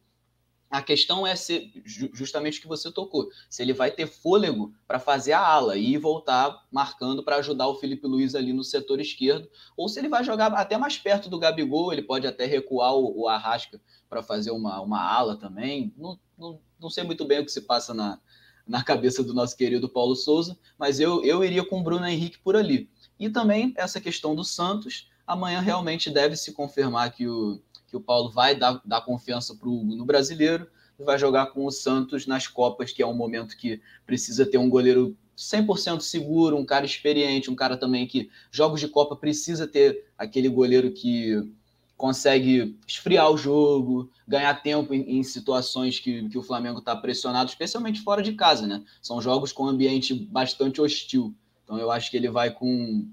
a 0.69 0.81
questão 0.81 1.25
é 1.25 1.35
se, 1.35 1.71
justamente 2.13 2.59
o 2.59 2.61
que 2.61 2.67
você 2.67 2.91
tocou, 2.91 3.29
se 3.49 3.61
ele 3.61 3.73
vai 3.73 3.89
ter 3.89 4.05
fôlego 4.05 4.73
para 4.85 4.99
fazer 4.99 5.31
a 5.31 5.39
ala 5.39 5.77
e 5.77 5.97
voltar 5.97 6.65
marcando 6.71 7.23
para 7.23 7.37
ajudar 7.37 7.67
o 7.67 7.75
Felipe 7.75 8.05
Luiz 8.05 8.35
ali 8.35 8.51
no 8.51 8.63
setor 8.63 8.99
esquerdo, 8.99 9.49
ou 9.77 9.87
se 9.87 9.99
ele 9.99 10.09
vai 10.09 10.23
jogar 10.23 10.53
até 10.53 10.77
mais 10.77 10.97
perto 10.97 11.29
do 11.29 11.39
Gabigol, 11.39 11.93
ele 11.93 12.01
pode 12.01 12.27
até 12.27 12.45
recuar 12.45 12.93
o, 12.93 13.21
o 13.21 13.27
Arrasca 13.29 13.79
para 14.09 14.21
fazer 14.21 14.51
uma, 14.51 14.81
uma 14.81 15.01
ala 15.01 15.37
também. 15.37 15.93
Não, 15.97 16.19
não, 16.37 16.59
não 16.79 16.89
sei 16.89 17.03
muito 17.03 17.23
bem 17.25 17.39
o 17.39 17.45
que 17.45 17.51
se 17.51 17.61
passa 17.61 17.93
na, 17.93 18.19
na 18.67 18.83
cabeça 18.83 19.23
do 19.23 19.33
nosso 19.33 19.55
querido 19.55 19.87
Paulo 19.87 20.15
Souza, 20.15 20.57
mas 20.77 20.99
eu, 20.99 21.23
eu 21.23 21.43
iria 21.43 21.63
com 21.63 21.79
o 21.79 21.83
Bruno 21.83 22.05
Henrique 22.05 22.39
por 22.39 22.55
ali. 22.55 22.89
E 23.19 23.29
também 23.29 23.73
essa 23.77 24.01
questão 24.01 24.35
do 24.35 24.43
Santos, 24.43 25.09
amanhã 25.25 25.59
realmente 25.59 26.09
deve 26.09 26.35
se 26.35 26.51
confirmar 26.51 27.11
que 27.11 27.27
o 27.27 27.61
que 27.87 27.95
o 27.95 28.01
Paulo 28.01 28.29
vai 28.29 28.55
dar, 28.55 28.81
dar 28.85 29.01
confiança 29.01 29.55
para 29.55 29.69
o 29.69 29.83
no 29.83 30.05
brasileiro 30.05 30.67
e 30.99 31.03
vai 31.03 31.17
jogar 31.17 31.47
com 31.47 31.65
o 31.65 31.71
Santos 31.71 32.27
nas 32.27 32.47
Copas, 32.47 32.91
que 32.91 33.01
é 33.01 33.07
um 33.07 33.13
momento 33.13 33.55
que 33.57 33.81
precisa 34.05 34.45
ter 34.45 34.57
um 34.57 34.69
goleiro 34.69 35.15
100% 35.37 36.01
seguro, 36.01 36.57
um 36.57 36.65
cara 36.65 36.85
experiente, 36.85 37.51
um 37.51 37.55
cara 37.55 37.77
também 37.77 38.07
que 38.07 38.29
jogos 38.51 38.79
de 38.79 38.87
Copa 38.87 39.15
precisa 39.15 39.67
ter 39.67 40.05
aquele 40.17 40.49
goleiro 40.49 40.91
que 40.91 41.53
consegue 41.95 42.77
esfriar 42.87 43.31
o 43.31 43.37
jogo, 43.37 44.09
ganhar 44.27 44.53
tempo 44.61 44.93
em, 44.93 45.17
em 45.17 45.23
situações 45.23 45.99
que, 45.99 46.29
que 46.29 46.37
o 46.37 46.43
Flamengo 46.43 46.79
está 46.79 46.95
pressionado, 46.95 47.49
especialmente 47.49 48.01
fora 48.01 48.21
de 48.21 48.33
casa, 48.33 48.67
né? 48.67 48.83
São 49.01 49.19
jogos 49.21 49.51
com 49.51 49.67
ambiente 49.67 50.13
bastante 50.13 50.79
hostil. 50.79 51.33
Então 51.63 51.77
eu 51.77 51.91
acho 51.91 52.11
que 52.11 52.17
ele 52.17 52.29
vai 52.29 52.51
com 52.51 53.07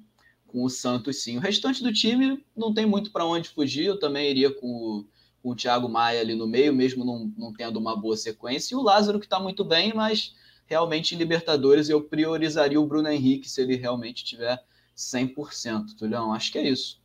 com 0.54 0.62
o 0.62 0.70
Santos, 0.70 1.20
sim. 1.20 1.36
O 1.36 1.40
restante 1.40 1.82
do 1.82 1.92
time 1.92 2.40
não 2.56 2.72
tem 2.72 2.86
muito 2.86 3.10
para 3.10 3.24
onde 3.24 3.48
fugir. 3.48 3.86
Eu 3.86 3.98
também 3.98 4.30
iria 4.30 4.54
com 4.54 4.68
o, 4.68 5.06
com 5.42 5.50
o 5.50 5.56
Thiago 5.56 5.88
Maia 5.88 6.20
ali 6.20 6.36
no 6.36 6.46
meio, 6.46 6.72
mesmo 6.72 7.04
não, 7.04 7.32
não 7.36 7.52
tendo 7.52 7.76
uma 7.76 8.00
boa 8.00 8.16
sequência. 8.16 8.72
E 8.72 8.76
o 8.76 8.80
Lázaro, 8.82 9.18
que 9.18 9.26
está 9.26 9.40
muito 9.40 9.64
bem, 9.64 9.92
mas 9.92 10.32
realmente 10.64 11.12
em 11.12 11.18
Libertadores 11.18 11.88
eu 11.88 12.04
priorizaria 12.04 12.80
o 12.80 12.86
Bruno 12.86 13.08
Henrique 13.08 13.50
se 13.50 13.60
ele 13.60 13.74
realmente 13.74 14.24
tiver 14.24 14.62
100%. 14.96 15.96
Tulhão, 15.98 16.32
acho 16.32 16.52
que 16.52 16.58
é 16.58 16.68
isso. 16.68 17.02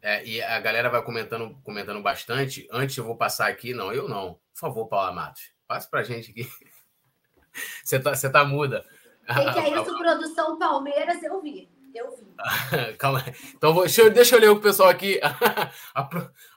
É, 0.00 0.26
e 0.26 0.42
a 0.42 0.58
galera 0.58 0.88
vai 0.88 1.04
comentando, 1.04 1.54
comentando 1.62 2.02
bastante. 2.02 2.66
Antes 2.72 2.96
eu 2.96 3.04
vou 3.04 3.14
passar 3.14 3.50
aqui, 3.50 3.74
não, 3.74 3.92
eu 3.92 4.08
não. 4.08 4.38
Por 4.54 4.60
favor, 4.60 4.86
Paula 4.86 5.12
Matos, 5.12 5.52
passe 5.68 5.90
para 5.90 6.00
a 6.00 6.04
gente 6.04 6.30
aqui. 6.30 6.48
Você 7.84 8.00
tá, 8.00 8.14
você 8.14 8.28
tá 8.28 8.42
muda. 8.42 8.84
O 9.30 9.52
que, 9.54 9.58
é 9.58 9.80
isso, 9.80 9.96
produção 9.96 10.58
Palmeiras? 10.58 11.22
Eu 11.22 11.40
vi. 11.40 11.73
Eu 11.94 12.10
vi. 12.16 12.34
Calma 12.98 13.22
aí. 13.24 13.34
Então, 13.54 13.74
deixa, 13.74 14.02
eu, 14.02 14.10
deixa 14.10 14.36
eu 14.36 14.40
ler 14.40 14.50
o 14.50 14.60
pessoal 14.60 14.88
aqui. 14.88 15.20
A, 15.94 16.08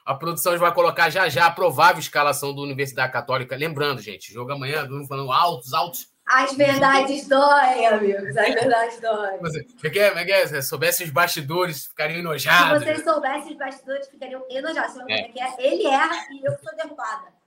a, 0.04 0.14
produção 0.14 0.56
vai 0.58 0.72
colocar 0.74 1.10
já 1.10 1.28
já 1.28 1.46
a 1.46 1.50
provável 1.50 2.00
escalação 2.00 2.52
do 2.52 2.62
Universidade 2.62 3.12
Católica. 3.12 3.54
Lembrando, 3.54 4.02
gente, 4.02 4.32
jogo 4.32 4.52
amanhã, 4.52 4.88
falando 5.06 5.30
altos, 5.30 5.72
altos. 5.72 6.08
As 6.26 6.54
verdades 6.54 7.26
doem, 7.26 7.86
amigos. 7.86 8.36
As 8.36 8.54
verdades 8.54 9.00
doem. 9.00 9.38
Você, 9.38 9.64
que 9.64 9.98
é, 9.98 10.24
que 10.24 10.32
é, 10.32 10.46
se 10.46 10.62
soubesse 10.62 11.04
os 11.04 11.10
bastidores, 11.10 11.86
ficariam 11.86 12.18
enojados. 12.18 12.80
Se 12.80 12.84
vocês 12.84 13.04
soubessem 13.04 13.52
os 13.52 13.58
bastidores, 13.58 14.08
ficariam 14.08 14.44
enojados. 14.50 14.96
É. 15.08 15.30
É, 15.38 15.54
ele 15.58 15.86
erra 15.86 16.26
e 16.32 16.46
eu 16.46 16.52
sou 16.58 16.76
derrubada. 16.76 17.37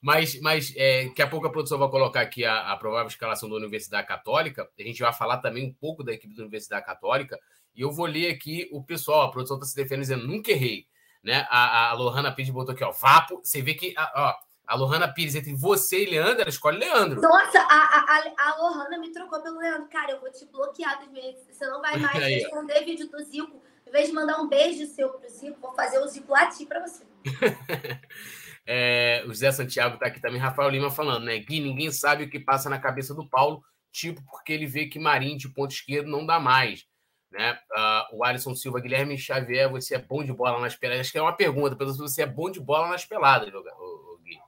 Mas, 0.00 0.40
mas 0.40 0.72
é, 0.76 1.06
daqui 1.06 1.22
a 1.22 1.26
pouco 1.26 1.46
a 1.46 1.50
produção 1.50 1.78
vai 1.78 1.88
colocar 1.88 2.20
aqui 2.20 2.44
a, 2.44 2.72
a, 2.72 2.76
provável 2.76 3.08
escalação 3.08 3.48
da 3.48 3.56
Universidade 3.56 4.06
Católica. 4.06 4.68
A 4.78 4.82
gente 4.82 5.00
vai 5.00 5.12
falar 5.12 5.38
também 5.38 5.66
um 5.66 5.72
pouco 5.72 6.04
da 6.04 6.12
equipe 6.12 6.34
da 6.34 6.42
Universidade 6.42 6.84
Católica. 6.84 7.38
E 7.74 7.80
eu 7.80 7.90
vou 7.90 8.06
ler 8.06 8.30
aqui 8.30 8.68
o 8.72 8.82
pessoal. 8.82 9.22
A 9.22 9.30
produção 9.30 9.56
está 9.56 9.66
se 9.66 9.76
defendendo 9.76 10.02
dizendo: 10.02 10.26
nunca 10.26 10.50
errei. 10.50 10.86
Né? 11.22 11.46
A, 11.48 11.90
a 11.90 11.92
Lohana 11.94 12.34
Pires 12.34 12.52
botou 12.52 12.74
aqui, 12.74 12.84
ó, 12.84 12.92
Vapo. 12.92 13.40
Você 13.42 13.62
vê 13.62 13.74
que 13.74 13.94
a, 13.96 14.12
ó, 14.14 14.34
a 14.66 14.76
Lohana 14.76 15.12
Pires, 15.12 15.34
entre 15.34 15.54
você 15.54 16.04
e 16.04 16.10
Leandro, 16.10 16.40
ela 16.40 16.50
escolhe 16.50 16.78
Leandro. 16.78 17.20
Nossa, 17.20 17.58
a, 17.60 17.64
a, 17.64 18.50
a 18.50 18.56
Lohana 18.56 18.98
me 18.98 19.10
trocou 19.12 19.42
pelo 19.42 19.58
Leandro. 19.58 19.88
Cara, 19.88 20.12
eu 20.12 20.20
vou 20.20 20.30
te 20.30 20.44
bloquear 20.46 20.98
das 21.00 21.10
vezes. 21.10 21.46
Você 21.50 21.66
não 21.66 21.80
vai 21.80 21.98
mais 21.98 22.16
Aí, 22.22 22.34
responder 22.34 22.84
vídeo 22.84 23.08
do 23.08 23.22
Zico. 23.24 23.62
Em 23.86 23.90
vez 23.90 24.08
de 24.08 24.14
mandar 24.14 24.40
um 24.40 24.48
beijo 24.48 24.86
seu 24.86 25.10
pro 25.10 25.28
Zico, 25.28 25.60
vou 25.60 25.74
fazer 25.74 25.98
o 25.98 26.06
Zico 26.06 26.32
latir 26.32 26.66
pra 26.66 26.86
você. 26.86 27.04
É, 28.66 29.24
o 29.26 29.34
Zé 29.34 29.52
Santiago 29.52 29.94
está 29.94 30.06
aqui 30.06 30.20
também, 30.20 30.40
Rafael 30.40 30.70
Lima 30.70 30.90
falando, 30.90 31.24
né? 31.24 31.38
Gui, 31.38 31.60
ninguém 31.60 31.90
sabe 31.90 32.24
o 32.24 32.30
que 32.30 32.40
passa 32.40 32.70
na 32.70 32.78
cabeça 32.78 33.14
do 33.14 33.28
Paulo, 33.28 33.62
tipo, 33.92 34.22
porque 34.30 34.52
ele 34.52 34.66
vê 34.66 34.86
que 34.86 34.98
Marinho 34.98 35.36
de 35.36 35.48
ponto 35.48 35.72
esquerdo 35.72 36.08
não 36.08 36.24
dá 36.24 36.40
mais. 36.40 36.86
Né? 37.30 37.58
Uh, 37.72 38.18
o 38.18 38.24
Alisson 38.24 38.54
Silva, 38.54 38.80
Guilherme 38.80 39.18
Xavier, 39.18 39.68
você 39.68 39.96
é 39.96 39.98
bom 39.98 40.22
de 40.22 40.32
bola 40.32 40.60
nas 40.60 40.76
peladas? 40.76 41.00
Acho 41.00 41.12
que 41.12 41.18
é 41.18 41.22
uma 41.22 41.36
pergunta, 41.36 41.76
se 41.92 41.98
você 41.98 42.22
é 42.22 42.26
bom 42.26 42.50
de 42.50 42.60
bola 42.60 42.88
nas 42.88 43.04
peladas, 43.04 43.50
Gui. 43.50 44.38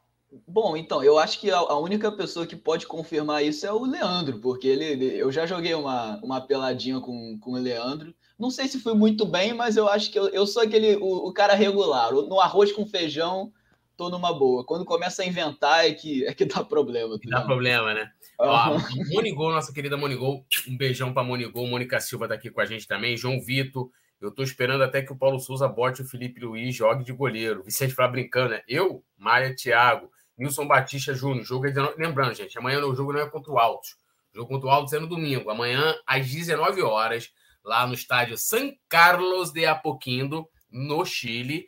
Bom, 0.47 0.77
então, 0.77 1.03
eu 1.03 1.19
acho 1.19 1.41
que 1.41 1.51
a, 1.51 1.77
única 1.77 2.13
pessoa 2.13 2.47
que 2.47 2.55
pode 2.55 2.87
confirmar 2.87 3.45
isso 3.45 3.67
é 3.67 3.73
o 3.73 3.85
Leandro, 3.85 4.41
porque 4.41 4.69
ele, 4.69 5.17
eu 5.17 5.33
já 5.33 5.47
joguei 5.47 5.75
uma, 5.75 6.19
uma 6.23 6.41
peladinha 6.41 7.01
com, 7.01 7.39
com 7.41 7.53
o 7.53 7.59
Leandro. 7.59 8.15
Não 8.39 8.51
sei 8.51 8.69
se 8.69 8.81
foi 8.81 8.95
muito 8.95 9.27
bem, 9.27 9.53
mas 9.53 9.77
eu 9.77 9.89
acho 9.89 10.11
que 10.11 10.19
eu, 10.19 10.29
eu 10.29 10.47
sou 10.47 10.63
aquele 10.63 10.97
o, 10.97 11.29
o 11.29 11.33
cara 11.33 11.55
regular. 11.55 12.13
No 12.13 12.41
arroz 12.41 12.71
com 12.71 12.87
feijão, 12.87 13.53
tô 13.97 14.11
numa 14.11 14.33
boa. 14.33 14.65
Quando 14.65 14.85
começa 14.85 15.23
a 15.23 15.27
inventar 15.27 15.87
é 15.87 15.93
que, 15.93 16.25
é 16.27 16.35
que 16.35 16.45
dá 16.45 16.63
problema. 16.63 17.19
Dá 17.25 17.41
problema, 17.41 17.95
né? 17.95 18.13
Uhum. 18.39 18.47
Ó, 18.47 18.79
Monigol, 19.13 19.51
nossa 19.51 19.73
querida 19.73 19.97
Monigol, 19.97 20.45
um 20.69 20.77
beijão 20.77 21.13
para 21.13 21.25
Monigol. 21.25 21.67
Mônica 21.67 21.99
Silva 22.01 22.29
tá 22.29 22.35
aqui 22.35 22.51
com 22.51 22.61
a 22.61 22.67
gente 22.67 22.87
também. 22.87 23.17
João 23.17 23.41
Vitor, 23.41 23.91
eu 24.21 24.31
tô 24.31 24.43
esperando 24.43 24.85
até 24.85 25.03
que 25.03 25.13
o 25.13 25.17
Paulo 25.17 25.41
Souza 25.41 25.67
bote 25.67 26.03
o 26.03 26.05
Felipe 26.05 26.41
Luiz, 26.41 26.75
jogue 26.75 27.05
de 27.05 27.13
goleiro. 27.13 27.65
Vicente 27.65 27.95
fala 27.95 28.09
brincando, 28.09 28.51
né? 28.51 28.63
Eu, 28.69 29.03
Maia, 29.17 29.55
Thiago, 29.55 30.11
Nilson 30.37 30.67
Batista 30.67 31.15
Júnior. 31.15 31.45
Jogo 31.45 31.67
é 31.67 31.71
de... 31.71 31.81
Lembrando, 31.97 32.35
gente, 32.35 32.59
amanhã 32.59 32.85
o 32.85 32.95
jogo 32.95 33.13
não 33.13 33.21
é 33.21 33.29
contra 33.29 33.53
o 33.53 33.59
Altos. 33.59 33.97
O 34.33 34.37
jogo 34.37 34.49
contra 34.49 34.69
o 34.69 34.71
Altos 34.71 34.93
é 34.93 34.99
no 34.99 35.07
domingo. 35.07 35.51
Amanhã, 35.51 35.95
às 36.07 36.29
19 36.29 36.83
horas, 36.83 37.33
lá 37.65 37.87
no 37.87 37.95
estádio 37.95 38.37
San 38.37 38.73
Carlos 38.89 39.51
de 39.53 39.65
Apoquindo, 39.65 40.47
no 40.71 41.05
Chile 41.07 41.67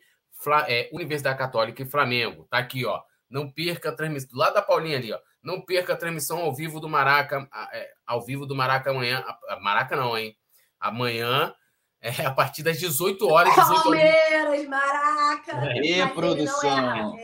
é, 0.67 0.89
Universidade 0.91 1.37
Católica 1.37 1.81
e 1.81 1.85
Flamengo. 1.85 2.45
Tá 2.49 2.57
aqui, 2.57 2.85
ó. 2.85 3.01
Não 3.29 3.49
perca 3.49 3.89
a 3.89 3.95
transmissão. 3.95 4.29
Do 4.31 4.37
lado 4.37 4.53
da 4.53 4.61
Paulinha 4.61 4.97
ali, 4.97 5.13
ó. 5.13 5.19
Não 5.41 5.61
perca 5.61 5.93
a 5.93 5.97
transmissão 5.97 6.39
ao 6.39 6.53
vivo 6.53 6.79
do 6.79 6.89
Maraca. 6.89 7.47
É, 7.71 7.91
ao 8.05 8.23
vivo 8.23 8.45
do 8.45 8.55
Maraca 8.55 8.91
amanhã. 8.91 9.23
Maraca 9.61 9.95
não, 9.95 10.17
hein? 10.17 10.35
Amanhã, 10.79 11.53
é, 12.01 12.25
a 12.25 12.31
partir 12.31 12.63
das 12.63 12.79
18 12.79 13.27
horas. 13.27 13.53
18 13.53 13.83
Palmeiras, 13.83 14.67
Maraca! 14.67 15.77
E 15.83 16.07
produção! 16.09 17.17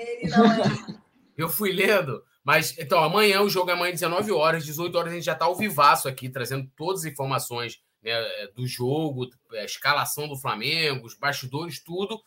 Eu 1.38 1.50
fui 1.50 1.72
lendo. 1.72 2.24
Mas, 2.44 2.78
então, 2.78 3.04
amanhã, 3.04 3.42
o 3.42 3.50
jogo 3.50 3.72
é 3.72 3.74
amanhã, 3.74 3.92
19 3.92 4.32
horas, 4.32 4.66
18 4.66 4.96
horas, 4.96 5.12
a 5.12 5.16
gente 5.16 5.26
já 5.26 5.34
está 5.34 5.46
ao 5.46 5.56
vivaço 5.56 6.08
aqui, 6.08 6.30
trazendo 6.30 6.70
todas 6.76 7.02
as 7.02 7.12
informações 7.12 7.82
né, 8.04 8.14
do 8.56 8.68
jogo, 8.68 9.28
a 9.52 9.64
escalação 9.64 10.28
do 10.28 10.38
Flamengo, 10.38 11.08
os 11.08 11.18
bastidores, 11.18 11.84
tudo. 11.84 12.22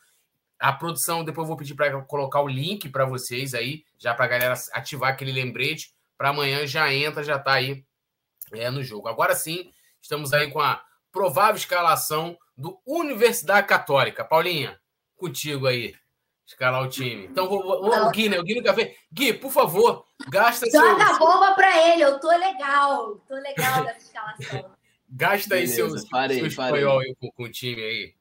A 0.59 0.73
produção, 0.73 1.23
depois 1.23 1.45
eu 1.45 1.47
vou 1.47 1.57
pedir 1.57 1.73
para 1.73 2.01
colocar 2.01 2.41
o 2.41 2.47
link 2.47 2.89
para 2.89 3.05
vocês 3.05 3.53
aí, 3.53 3.85
já 3.97 4.13
para 4.13 4.25
a 4.25 4.27
galera 4.27 4.53
ativar 4.73 5.11
aquele 5.11 5.31
lembrete. 5.31 5.93
Para 6.17 6.29
amanhã 6.29 6.67
já 6.67 6.93
entra, 6.93 7.23
já 7.23 7.37
está 7.37 7.53
aí 7.53 7.85
é, 8.51 8.69
no 8.69 8.83
jogo. 8.83 9.07
Agora 9.07 9.33
sim, 9.35 9.71
estamos 10.01 10.33
aí 10.33 10.51
com 10.51 10.59
a 10.59 10.83
provável 11.11 11.55
escalação 11.55 12.37
do 12.57 12.79
Universidade 12.85 13.67
Católica. 13.67 14.25
Paulinha, 14.25 14.77
contigo 15.15 15.65
aí, 15.65 15.95
escalar 16.45 16.83
o 16.83 16.89
time. 16.89 17.25
Então, 17.25 17.47
vou, 17.47 17.63
vou, 17.63 18.07
o 18.07 18.11
Gui, 18.11 18.27
né? 18.27 18.37
O 18.39 18.43
Gui 18.43 18.55
no 18.55 18.63
café. 18.63 18.95
Gui, 19.11 19.33
por 19.33 19.51
favor, 19.51 20.05
gasta 20.27 20.69
Joga 20.69 21.05
seu... 21.05 21.15
a 21.15 21.19
bomba 21.19 21.53
para 21.53 21.87
ele, 21.87 22.01
eu 22.01 22.19
tô 22.19 22.27
legal. 22.27 23.15
Tô 23.27 23.35
legal 23.35 23.85
dessa 23.85 23.99
escalação. 23.99 24.71
Gasta 25.11 25.55
aí 25.55 25.67
seu, 25.67 25.89
seu 25.89 26.45
espanhol 26.45 26.99
aí 26.99 27.15
com, 27.19 27.31
com 27.31 27.43
o 27.43 27.49
time 27.49 27.81
aí. 27.81 28.13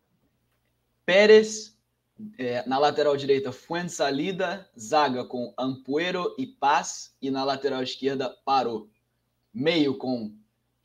Pérez, 1.05 1.78
é, 2.37 2.67
na 2.67 2.79
lateral 2.79 3.17
direita, 3.17 3.53
Fuensalida, 3.53 4.69
zaga 4.79 5.25
com 5.25 5.53
Ampuero 5.57 6.35
e 6.39 6.47
Paz, 6.47 7.15
e 7.21 7.31
na 7.31 7.45
lateral 7.45 7.83
esquerda, 7.83 8.35
Parou. 8.45 8.89
Meio 9.53 9.97
com 9.97 10.33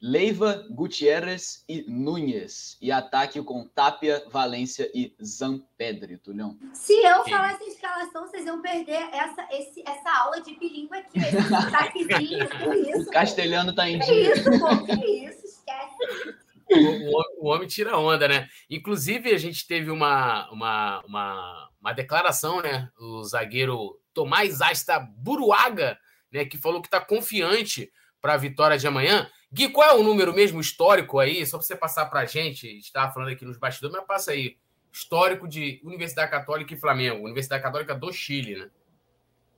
Leiva, 0.02 0.68
Gutierrez 0.70 1.64
e 1.68 1.84
Núñez. 1.90 2.78
E 2.82 2.92
ataque 2.92 3.42
com 3.42 3.66
Tapia, 3.66 4.24
Valência 4.30 4.92
e 4.94 5.16
Zampedri, 5.24 6.18
Tulhão. 6.18 6.58
Se 6.74 6.94
eu 6.94 7.24
falasse 7.24 7.64
escalação, 7.64 8.28
vocês 8.28 8.46
iam 8.46 8.62
perder 8.62 9.02
essa, 9.14 9.48
esse, 9.52 9.82
essa 9.88 10.24
aula 10.24 10.42
de 10.42 10.58
bilíngue 10.60 10.98
aqui. 10.98 11.20
Esse 11.20 12.14
isso. 12.90 13.10
O 13.10 13.12
castelhano 13.12 13.74
tá 13.74 13.90
em 13.90 14.00
dia. 14.00 14.34
Que 14.34 14.40
isso, 14.40 14.60
pô, 14.60 14.86
que 14.86 15.26
isso, 15.26 15.46
esquece 15.46 16.43
o, 16.74 17.46
o, 17.46 17.48
homem 17.48 17.68
tira 17.68 17.98
onda, 17.98 18.28
né? 18.28 18.48
Inclusive, 18.70 19.34
a 19.34 19.38
gente 19.38 19.68
teve 19.68 19.92
uma, 19.92 20.50
uma, 20.52 21.04
uma, 21.06 21.70
uma 21.80 21.94
declaração, 21.94 22.62
né? 22.62 22.90
O 23.00 23.24
zagueiro 23.24 24.00
Tomás 24.14 24.62
Asta 24.62 25.00
Buruaga, 25.00 25.98
né? 26.32 26.46
Que 26.46 26.58
falou 26.58 26.82
que 26.82 26.88
está 26.88 27.00
confiante 27.00 27.92
para 28.22 28.34
a 28.34 28.38
vitória 28.38 28.78
de 28.78 28.88
amanhã. 28.88 29.30
Gui, 29.52 29.70
qual 29.70 29.90
é 29.90 29.94
o 29.94 30.04
número 30.04 30.34
mesmo 30.34 30.60
histórico 30.60 31.20
aí? 31.20 31.46
Só 31.46 31.58
para 31.58 31.68
você 31.68 31.76
passar 31.76 32.06
para 32.08 32.22
a 32.22 32.26
gente, 32.26 32.68
estava 32.80 33.14
falando 33.14 33.30
aqui 33.30 33.46
nos 33.46 33.58
bastidores, 33.58 33.96
mas 33.98 34.08
passa 34.08 34.32
aí. 34.32 34.58
Histórico 34.92 35.48
de 35.48 35.82
Universidade 35.84 36.30
Católica 36.30 36.74
e 36.74 36.80
Flamengo. 36.80 37.26
Universidade 37.26 37.64
Católica 37.64 37.96
do 37.96 38.12
Chile, 38.14 38.56
né? 38.56 38.70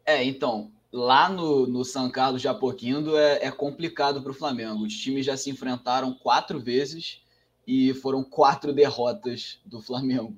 É, 0.05 0.23
então, 0.23 0.71
lá 0.95 1.27
no, 1.29 1.67
no 1.67 1.83
São 1.83 2.09
Carlos 2.09 2.41
de 2.41 2.47
Apoquindo 2.47 3.17
é, 3.17 3.45
é 3.45 3.51
complicado 3.51 4.21
para 4.21 4.31
o 4.31 4.35
Flamengo. 4.35 4.85
Os 4.85 4.97
times 4.97 5.25
já 5.25 5.35
se 5.35 5.49
enfrentaram 5.49 6.13
quatro 6.13 6.57
vezes 6.57 7.19
e 7.67 7.93
foram 7.95 8.23
quatro 8.23 8.71
derrotas 8.71 9.59
do 9.65 9.81
Flamengo. 9.81 10.33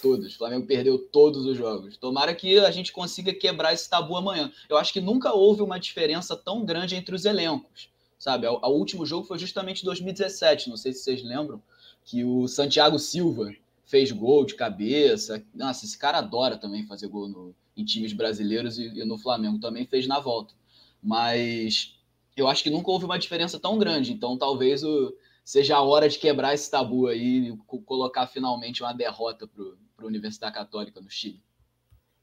Todos. 0.00 0.34
O 0.34 0.38
Flamengo 0.38 0.66
perdeu 0.66 0.96
todos 0.96 1.44
os 1.44 1.56
jogos. 1.56 1.96
Tomara 1.96 2.32
que 2.32 2.60
a 2.60 2.70
gente 2.70 2.92
consiga 2.92 3.34
quebrar 3.34 3.72
esse 3.72 3.90
tabu 3.90 4.14
amanhã. 4.14 4.52
Eu 4.68 4.76
acho 4.76 4.92
que 4.92 5.00
nunca 5.00 5.32
houve 5.32 5.62
uma 5.62 5.80
diferença 5.80 6.36
tão 6.36 6.64
grande 6.64 6.94
entre 6.94 7.12
os 7.12 7.24
elencos. 7.24 7.90
Sabe? 8.16 8.46
O, 8.46 8.68
último 8.68 9.04
jogo 9.04 9.26
foi 9.26 9.38
justamente 9.38 9.84
2017, 9.84 10.68
não 10.68 10.76
sei 10.76 10.92
se 10.92 11.02
vocês 11.02 11.24
lembram, 11.24 11.60
que 12.04 12.22
o 12.22 12.46
Santiago 12.46 12.98
Silva 12.98 13.50
fez 13.86 14.12
gol 14.12 14.44
de 14.44 14.54
cabeça. 14.54 15.42
Nossa, 15.52 15.84
esse 15.84 15.98
cara 15.98 16.18
adora 16.18 16.56
também 16.56 16.86
fazer 16.86 17.08
gol 17.08 17.28
no, 17.28 17.54
em 17.80 17.84
times 17.84 18.12
brasileiros 18.12 18.78
e, 18.78 18.86
e 18.86 19.04
no 19.04 19.18
Flamengo 19.18 19.58
também 19.58 19.86
fez 19.86 20.06
na 20.06 20.20
volta. 20.20 20.54
Mas 21.02 21.98
eu 22.36 22.48
acho 22.48 22.62
que 22.62 22.70
nunca 22.70 22.90
houve 22.90 23.04
uma 23.04 23.18
diferença 23.18 23.58
tão 23.58 23.78
grande. 23.78 24.12
Então 24.12 24.36
talvez 24.36 24.82
o, 24.82 25.14
seja 25.44 25.76
a 25.76 25.82
hora 25.82 26.08
de 26.08 26.18
quebrar 26.18 26.54
esse 26.54 26.70
tabu 26.70 27.06
aí 27.06 27.48
e 27.48 27.56
colocar 27.84 28.26
finalmente 28.26 28.82
uma 28.82 28.92
derrota 28.92 29.46
para 29.46 30.04
a 30.04 30.06
Universidade 30.06 30.54
Católica 30.54 31.00
no 31.00 31.10
Chile. 31.10 31.42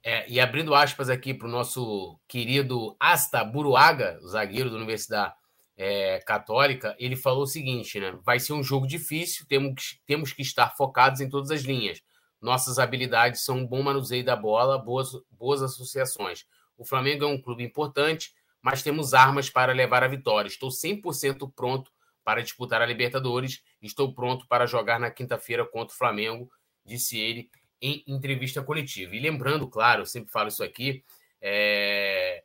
É, 0.04 0.30
e 0.30 0.40
abrindo 0.40 0.74
aspas 0.74 1.10
aqui 1.10 1.34
para 1.34 1.48
o 1.48 1.52
nosso 1.52 2.18
querido 2.28 2.96
Asta 3.00 3.44
Buruaga, 3.44 4.20
zagueiro 4.26 4.70
da 4.70 4.78
Universidade 4.78 5.34
é, 5.76 6.20
Católica, 6.20 6.96
ele 6.98 7.16
falou 7.16 7.44
o 7.44 7.48
seguinte: 7.48 8.00
né? 8.00 8.18
vai 8.24 8.40
ser 8.40 8.54
um 8.54 8.64
jogo 8.64 8.88
difícil, 8.88 9.46
temos, 9.48 10.00
temos 10.06 10.32
que 10.32 10.42
estar 10.42 10.70
focados 10.76 11.20
em 11.20 11.30
todas 11.30 11.52
as 11.52 11.62
linhas. 11.62 12.02
Nossas 12.42 12.80
habilidades 12.80 13.42
são 13.42 13.58
um 13.58 13.68
bom 13.68 13.82
manuseio 13.82 14.24
da 14.24 14.36
bola, 14.36 14.78
boas, 14.78 15.12
boas 15.32 15.62
associações. 15.62 16.46
O 16.78 16.86
Flamengo 16.86 17.24
é 17.24 17.28
um 17.28 17.42
clube 17.42 17.64
importante, 17.64 18.34
mas 18.62 18.84
temos 18.84 19.14
armas 19.14 19.50
para 19.50 19.74
levar 19.74 20.04
a 20.04 20.08
vitória. 20.08 20.48
Estou 20.48 20.70
100% 20.70 21.52
pronto 21.56 21.92
para 22.24 22.44
disputar 22.44 22.82
a 22.82 22.86
Libertadores. 22.86 23.64
Estou 23.82 24.14
pronto 24.14 24.48
para 24.48 24.66
jogar 24.66 25.00
na 25.00 25.10
quinta-feira 25.10 25.66
contra 25.66 25.94
o 25.94 25.98
Flamengo, 25.98 26.52
disse 26.86 27.18
ele 27.18 27.50
em 27.82 28.04
entrevista 28.08 28.62
coletiva. 28.62 29.16
E 29.16 29.20
lembrando, 29.20 29.68
claro, 29.68 30.02
eu 30.02 30.06
sempre 30.06 30.32
falo 30.32 30.50
isso 30.50 30.64
aqui, 30.64 31.04
é, 31.42 32.44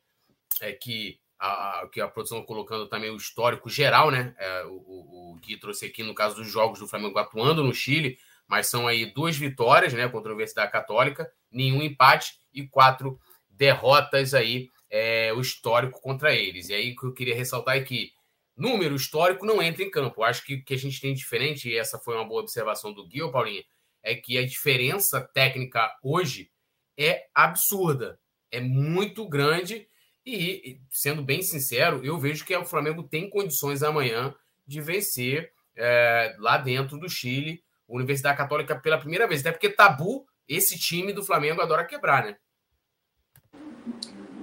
é 0.61 0.72
que 0.72 1.18
a, 1.38 1.88
que 1.90 2.00
a 2.00 2.07
produção 2.07 2.44
colocando 2.44 2.87
também 2.87 3.11
o 3.11 3.16
histórico 3.16 3.68
geral, 3.68 4.11
né? 4.11 4.35
É, 4.38 4.64
o, 4.66 4.74
o, 4.74 5.33
o 5.33 5.38
Gui 5.40 5.59
trouxe 5.59 5.87
aqui 5.87 6.05
no 6.05 6.14
caso 6.14 6.37
dos 6.37 6.48
jogos 6.48 6.78
do 6.78 6.87
Flamengo 6.87 7.18
atuando 7.18 7.64
no 7.64 7.74
Chile, 7.74 8.16
mas 8.52 8.66
são 8.66 8.86
aí 8.86 9.06
duas 9.06 9.34
vitórias, 9.34 9.94
né, 9.94 10.06
contra 10.10 10.30
a 10.30 10.34
Universidade 10.34 10.70
Católica, 10.70 11.26
nenhum 11.50 11.80
empate 11.80 12.34
e 12.52 12.66
quatro 12.68 13.18
derrotas 13.48 14.34
aí, 14.34 14.68
é, 14.90 15.32
o 15.32 15.40
histórico 15.40 15.98
contra 16.02 16.34
eles. 16.34 16.68
E 16.68 16.74
aí 16.74 16.94
que 16.94 17.06
eu 17.06 17.14
queria 17.14 17.34
ressaltar 17.34 17.78
é 17.78 17.80
que 17.80 18.12
número 18.54 18.94
histórico 18.94 19.46
não 19.46 19.62
entra 19.62 19.82
em 19.82 19.90
campo. 19.90 20.20
Eu 20.20 20.24
acho 20.24 20.44
que 20.44 20.56
o 20.56 20.64
que 20.66 20.74
a 20.74 20.76
gente 20.76 21.00
tem 21.00 21.14
diferente, 21.14 21.70
e 21.70 21.78
essa 21.78 21.98
foi 21.98 22.14
uma 22.14 22.26
boa 22.26 22.42
observação 22.42 22.92
do 22.92 23.08
Gui, 23.08 23.20
Paulinha, 23.32 23.64
é 24.02 24.14
que 24.14 24.36
a 24.36 24.44
diferença 24.44 25.18
técnica 25.32 25.90
hoje 26.02 26.50
é 26.98 27.24
absurda, 27.34 28.20
é 28.50 28.60
muito 28.60 29.26
grande 29.26 29.88
e, 30.26 30.78
sendo 30.90 31.22
bem 31.22 31.40
sincero, 31.40 32.04
eu 32.04 32.18
vejo 32.18 32.44
que 32.44 32.54
o 32.54 32.66
Flamengo 32.66 33.02
tem 33.02 33.30
condições 33.30 33.82
amanhã 33.82 34.34
de 34.66 34.82
vencer 34.82 35.54
é, 35.74 36.36
lá 36.38 36.58
dentro 36.58 36.98
do 36.98 37.08
Chile, 37.08 37.64
Universidade 37.96 38.37
Católica 38.37 38.74
pela 38.74 38.98
primeira 38.98 39.26
vez. 39.26 39.40
Até 39.40 39.52
porque 39.52 39.68
tabu, 39.68 40.26
esse 40.48 40.78
time 40.78 41.12
do 41.12 41.24
Flamengo 41.24 41.61
adora 41.61 41.85
quebrar, 41.85 42.24
né? 42.24 42.37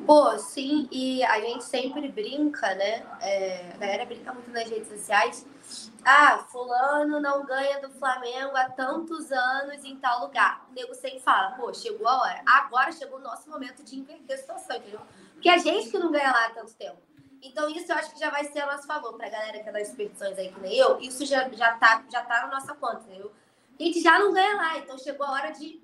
Pô, 0.05 0.35
sim, 0.39 0.87
e 0.91 1.23
a 1.23 1.39
gente 1.39 1.63
sempre 1.63 2.09
brinca, 2.09 2.73
né? 2.73 3.05
É, 3.21 3.73
a 3.75 3.77
galera 3.77 4.05
brinca 4.05 4.33
muito 4.33 4.49
nas 4.49 4.67
redes 4.67 4.87
sociais. 4.87 5.45
Ah, 6.03 6.39
fulano 6.51 7.19
não 7.19 7.45
ganha 7.45 7.79
do 7.79 7.91
Flamengo 7.91 8.57
há 8.57 8.69
tantos 8.69 9.31
anos 9.31 9.85
em 9.85 9.95
tal 9.97 10.25
lugar. 10.25 10.65
O 10.71 10.73
nego 10.73 10.95
sempre 10.95 11.19
fala, 11.19 11.51
pô, 11.51 11.71
chegou 11.73 12.07
a 12.07 12.21
hora. 12.21 12.41
Agora 12.47 12.91
chegou 12.91 13.19
o 13.19 13.21
nosso 13.21 13.47
momento 13.51 13.83
de 13.83 13.99
inverter 13.99 14.35
a 14.35 14.39
situação, 14.39 14.77
entendeu? 14.77 15.01
Porque 15.33 15.49
a 15.49 15.59
gente 15.59 15.91
que 15.91 15.99
não 15.99 16.11
ganha 16.11 16.31
lá 16.31 16.47
há 16.47 16.49
tanto 16.49 16.73
tempo. 16.73 16.97
Então, 17.41 17.69
isso 17.69 17.91
eu 17.91 17.95
acho 17.95 18.11
que 18.11 18.19
já 18.19 18.31
vai 18.31 18.45
ser 18.45 18.61
a 18.61 18.65
nosso 18.65 18.87
favor. 18.87 19.13
Pra 19.15 19.29
galera 19.29 19.61
que 19.61 19.69
é 19.69 19.71
das 19.71 19.89
expedições 19.89 20.37
aí, 20.39 20.51
que 20.51 20.59
nem 20.59 20.75
eu, 20.75 20.99
isso 20.99 21.23
já, 21.25 21.47
já, 21.49 21.73
tá, 21.75 22.03
já 22.11 22.23
tá 22.23 22.47
na 22.47 22.47
nossa 22.47 22.73
conta, 22.73 23.03
entendeu? 23.07 23.31
A 23.79 23.83
gente 23.83 24.01
já 24.01 24.19
não 24.19 24.33
ganha 24.33 24.55
lá, 24.55 24.77
então 24.77 24.97
chegou 24.97 25.25
a 25.25 25.31
hora 25.31 25.51
de 25.51 25.81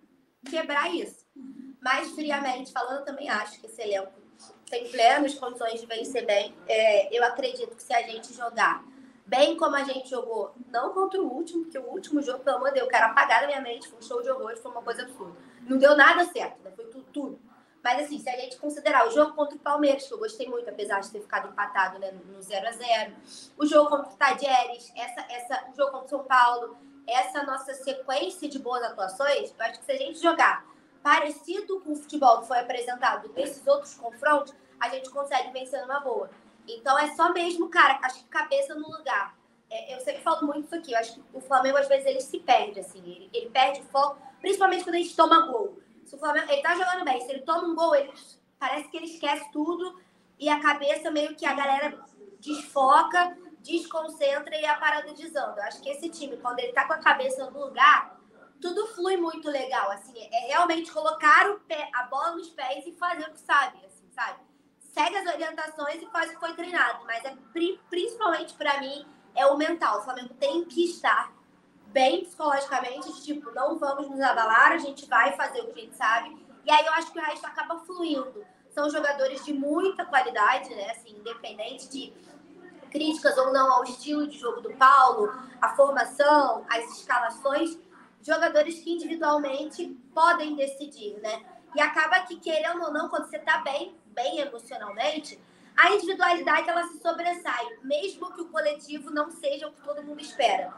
quebrar 0.49 0.93
isso. 0.93 1.25
Mas, 1.81 2.11
friamente 2.11 2.71
falando, 2.71 3.05
também 3.05 3.29
acho 3.29 3.59
que 3.59 3.67
esse 3.67 3.81
elenco 3.81 4.11
tem 4.69 4.89
plenas 4.89 5.35
condições 5.35 5.79
de 5.79 5.85
vencer 5.85 6.25
bem. 6.25 6.53
É, 6.67 7.15
eu 7.15 7.23
acredito 7.23 7.75
que 7.75 7.83
se 7.83 7.93
a 7.93 8.01
gente 8.01 8.33
jogar 8.33 8.83
bem 9.25 9.57
como 9.57 9.75
a 9.75 9.83
gente 9.83 10.09
jogou, 10.09 10.53
não 10.67 10.93
contra 10.93 11.21
o 11.21 11.31
último, 11.31 11.63
porque 11.63 11.77
o 11.77 11.89
último 11.89 12.21
jogo, 12.21 12.43
pelo 12.43 12.57
amor 12.57 12.69
de 12.69 12.75
Deus, 12.75 12.85
eu 12.85 12.91
quero 12.91 13.05
apagar 13.07 13.41
da 13.41 13.47
minha 13.47 13.61
mente, 13.61 13.87
foi 13.87 13.97
um 13.97 14.01
show 14.01 14.21
de 14.21 14.29
horrores, 14.29 14.59
foi 14.59 14.71
uma 14.71 14.81
coisa 14.81 15.03
absurda. 15.03 15.35
Não 15.61 15.77
deu 15.77 15.95
nada 15.95 16.25
certo, 16.25 16.61
né? 16.63 16.71
foi 16.75 16.85
tudo, 16.85 17.05
tudo. 17.11 17.39
Mas 17.83 18.05
assim, 18.05 18.19
se 18.19 18.29
a 18.29 18.35
gente 18.35 18.57
considerar 18.57 19.07
o 19.07 19.11
jogo 19.11 19.33
contra 19.33 19.55
o 19.55 19.59
Palmeiras, 19.59 20.07
que 20.07 20.13
eu 20.13 20.17
gostei 20.17 20.47
muito, 20.47 20.67
apesar 20.69 20.99
de 21.01 21.11
ter 21.11 21.21
ficado 21.21 21.49
empatado 21.49 21.99
né, 21.99 22.11
no 22.11 22.41
0 22.41 22.67
a 22.67 22.71
0 22.71 23.13
o 23.57 23.65
jogo 23.65 23.89
contra 23.89 24.11
o 24.11 24.15
Tadieres, 24.15 24.91
essa, 24.95 25.21
essa, 25.29 25.69
o 25.71 25.75
jogo 25.75 25.91
contra 25.91 26.05
o 26.07 26.09
São 26.09 26.23
Paulo, 26.23 26.77
essa 27.07 27.43
nossa 27.43 27.73
sequência 27.73 28.47
de 28.47 28.59
boas 28.59 28.83
atuações, 28.83 29.53
eu 29.57 29.65
acho 29.65 29.79
que 29.79 29.85
se 29.85 29.91
a 29.91 29.97
gente 29.97 30.19
jogar 30.19 30.65
parecido 31.03 31.79
com 31.81 31.91
o 31.91 31.95
futebol 31.95 32.41
que 32.41 32.47
foi 32.47 32.59
apresentado 32.59 33.31
nesses 33.35 33.65
outros 33.67 33.93
confrontos, 33.93 34.53
a 34.79 34.89
gente 34.89 35.09
consegue 35.09 35.51
vencer 35.51 35.79
numa 35.81 35.99
boa. 35.99 36.29
Então 36.67 36.97
é 36.97 37.13
só 37.15 37.31
mesmo, 37.31 37.69
cara, 37.69 37.99
acho 38.01 38.23
que 38.23 38.25
cabeça 38.25 38.73
no 38.73 38.89
lugar. 38.89 39.37
É, 39.69 39.95
eu 39.95 39.99
sempre 39.99 40.21
falo 40.21 40.47
muito 40.47 40.65
isso 40.65 40.75
aqui, 40.75 40.93
eu 40.93 40.99
acho 40.99 41.13
que 41.15 41.23
o 41.33 41.41
Flamengo 41.41 41.77
às 41.77 41.87
vezes 41.87 42.05
ele 42.05 42.21
se 42.21 42.39
perde, 42.39 42.79
assim, 42.79 42.99
ele, 42.99 43.29
ele 43.33 43.49
perde 43.49 43.81
foco, 43.83 44.17
principalmente 44.39 44.83
quando 44.83 44.95
a 44.95 44.99
gente 44.99 45.15
toma 45.15 45.47
gol. 45.47 45.79
Se 46.05 46.15
o 46.15 46.19
Flamengo, 46.19 46.51
ele 46.51 46.61
tá 46.61 46.75
jogando 46.75 47.03
bem, 47.03 47.21
se 47.21 47.31
ele 47.31 47.41
toma 47.41 47.67
um 47.67 47.75
gol, 47.75 47.95
ele 47.95 48.11
parece 48.59 48.89
que 48.89 48.97
ele 48.97 49.07
esquece 49.07 49.51
tudo 49.51 49.99
e 50.39 50.49
a 50.49 50.59
cabeça 50.59 51.09
meio 51.11 51.35
que 51.35 51.45
a 51.45 51.53
galera 51.53 51.99
desfoca, 52.39 53.37
desconcentra 53.65 54.55
e 54.55 54.65
a 54.65 54.77
parada 54.77 55.11
desanda. 55.13 55.63
Acho 55.63 55.81
que 55.81 55.89
esse 55.89 56.07
time, 56.09 56.37
quando 56.37 56.59
ele 56.59 56.71
tá 56.71 56.85
com 56.85 56.93
a 56.93 56.99
cabeça 56.99 57.49
no 57.49 57.65
lugar, 57.65 58.15
tudo 58.61 58.87
flui 58.87 59.17
muito 59.17 59.49
legal, 59.49 59.91
assim, 59.91 60.13
é 60.17 60.47
realmente 60.47 60.91
colocar 60.91 61.49
o 61.49 61.59
pé, 61.61 61.89
a 61.93 62.03
bola 62.03 62.31
nos 62.31 62.49
pés 62.49 62.85
e 62.85 62.93
fazer 62.93 63.27
o 63.27 63.31
que 63.31 63.39
sabe, 63.39 63.77
assim, 63.85 64.09
sabe? 64.11 64.39
Segue 64.79 65.17
as 65.17 65.27
orientações 65.27 66.01
e 66.01 66.05
faz 66.07 66.29
o 66.29 66.35
que 66.35 66.39
foi 66.39 66.53
treinado, 66.53 67.03
mas 67.05 67.25
é 67.25 67.35
principalmente 67.89 68.53
para 68.53 68.79
mim 68.79 69.05
é 69.35 69.45
o 69.45 69.57
mental. 69.57 69.99
O 69.99 70.03
Flamengo 70.03 70.33
tem 70.35 70.63
que 70.65 70.85
estar 70.85 71.33
bem 71.87 72.23
psicologicamente, 72.23 73.21
tipo, 73.23 73.51
não 73.51 73.77
vamos 73.77 74.09
nos 74.09 74.21
abalar, 74.21 74.71
a 74.71 74.77
gente 74.77 75.05
vai 75.05 75.35
fazer 75.35 75.61
o 75.61 75.73
que 75.73 75.79
a 75.79 75.83
gente 75.83 75.95
sabe. 75.97 76.45
E 76.65 76.71
aí 76.71 76.85
eu 76.85 76.93
acho 76.93 77.11
que 77.11 77.19
o 77.19 77.21
resto 77.21 77.45
acaba 77.45 77.79
fluindo. 77.79 78.45
São 78.69 78.89
jogadores 78.89 79.43
de 79.45 79.53
muita 79.53 80.05
qualidade, 80.05 80.73
né? 80.75 80.91
Assim, 80.91 81.17
independente 81.17 81.87
de 81.89 82.13
críticas 82.95 83.37
ou 83.37 83.51
não 83.51 83.69
ao 83.73 83.83
estilo 83.83 84.25
de 84.25 84.37
jogo 84.37 84.61
do 84.61 84.73
Paulo, 84.75 85.29
a 85.61 85.75
formação, 85.75 86.65
as 86.69 86.97
escalações, 86.97 87.77
jogadores 88.21 88.79
que 88.79 88.93
individualmente 88.93 89.85
podem 90.13 90.55
decidir, 90.55 91.19
né? 91.19 91.43
E 91.75 91.81
acaba 91.81 92.21
que, 92.21 92.39
querendo 92.39 92.83
ou 92.83 92.93
não, 92.93 93.09
quando 93.09 93.27
você 93.27 93.37
tá 93.37 93.57
bem, 93.57 93.93
bem 94.07 94.39
emocionalmente, 94.39 95.37
a 95.75 95.91
individualidade 95.91 96.69
ela 96.69 96.87
se 96.87 96.99
sobressai, 96.99 97.65
mesmo 97.83 98.31
que 98.33 98.41
o 98.41 98.47
coletivo 98.47 99.11
não 99.11 99.29
seja 99.29 99.67
o 99.67 99.73
que 99.73 99.81
todo 99.81 100.01
mundo 100.01 100.21
espera. 100.21 100.73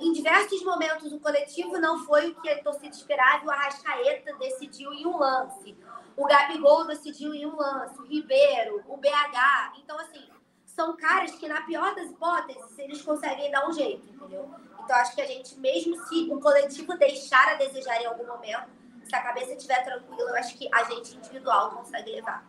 Em, 0.00 0.12
diversos 0.14 0.64
momentos, 0.64 1.12
o 1.12 1.20
coletivo 1.20 1.78
não 1.78 2.06
foi 2.06 2.28
o 2.28 2.40
que 2.40 2.48
a 2.48 2.62
torcida 2.62 2.96
esperava 2.96 3.44
o 3.44 3.50
Arrascaeta 3.50 4.34
decidiu 4.38 4.94
em 4.94 5.06
um 5.06 5.18
lance. 5.18 5.76
O 6.16 6.24
Gabigol 6.24 6.86
decidiu 6.86 7.34
em 7.34 7.44
um 7.44 7.54
lance, 7.54 8.00
o 8.00 8.06
Ribeiro, 8.06 8.82
o 8.88 8.96
BH. 8.96 9.78
Então, 9.78 9.98
assim, 9.98 10.26
são 10.78 10.96
caras 10.96 11.34
que, 11.34 11.48
na 11.48 11.62
pior 11.62 11.92
das 11.96 12.08
hipóteses, 12.08 12.78
eles 12.78 13.02
conseguem 13.02 13.50
dar 13.50 13.68
um 13.68 13.72
jeito, 13.72 14.08
entendeu? 14.08 14.48
Então, 14.84 14.96
acho 14.96 15.12
que 15.12 15.20
a 15.20 15.26
gente, 15.26 15.58
mesmo 15.58 15.96
se 16.06 16.28
o 16.30 16.38
coletivo 16.38 16.96
deixar 16.96 17.48
a 17.48 17.54
desejar 17.54 18.00
em 18.00 18.06
algum 18.06 18.24
momento, 18.24 18.68
se 19.02 19.12
a 19.16 19.20
cabeça 19.20 19.54
estiver 19.54 19.82
tranquila, 19.82 20.30
eu 20.30 20.36
acho 20.36 20.56
que 20.56 20.68
a 20.72 20.84
gente 20.84 21.16
individual 21.16 21.72
consegue 21.72 22.12
levar. 22.12 22.48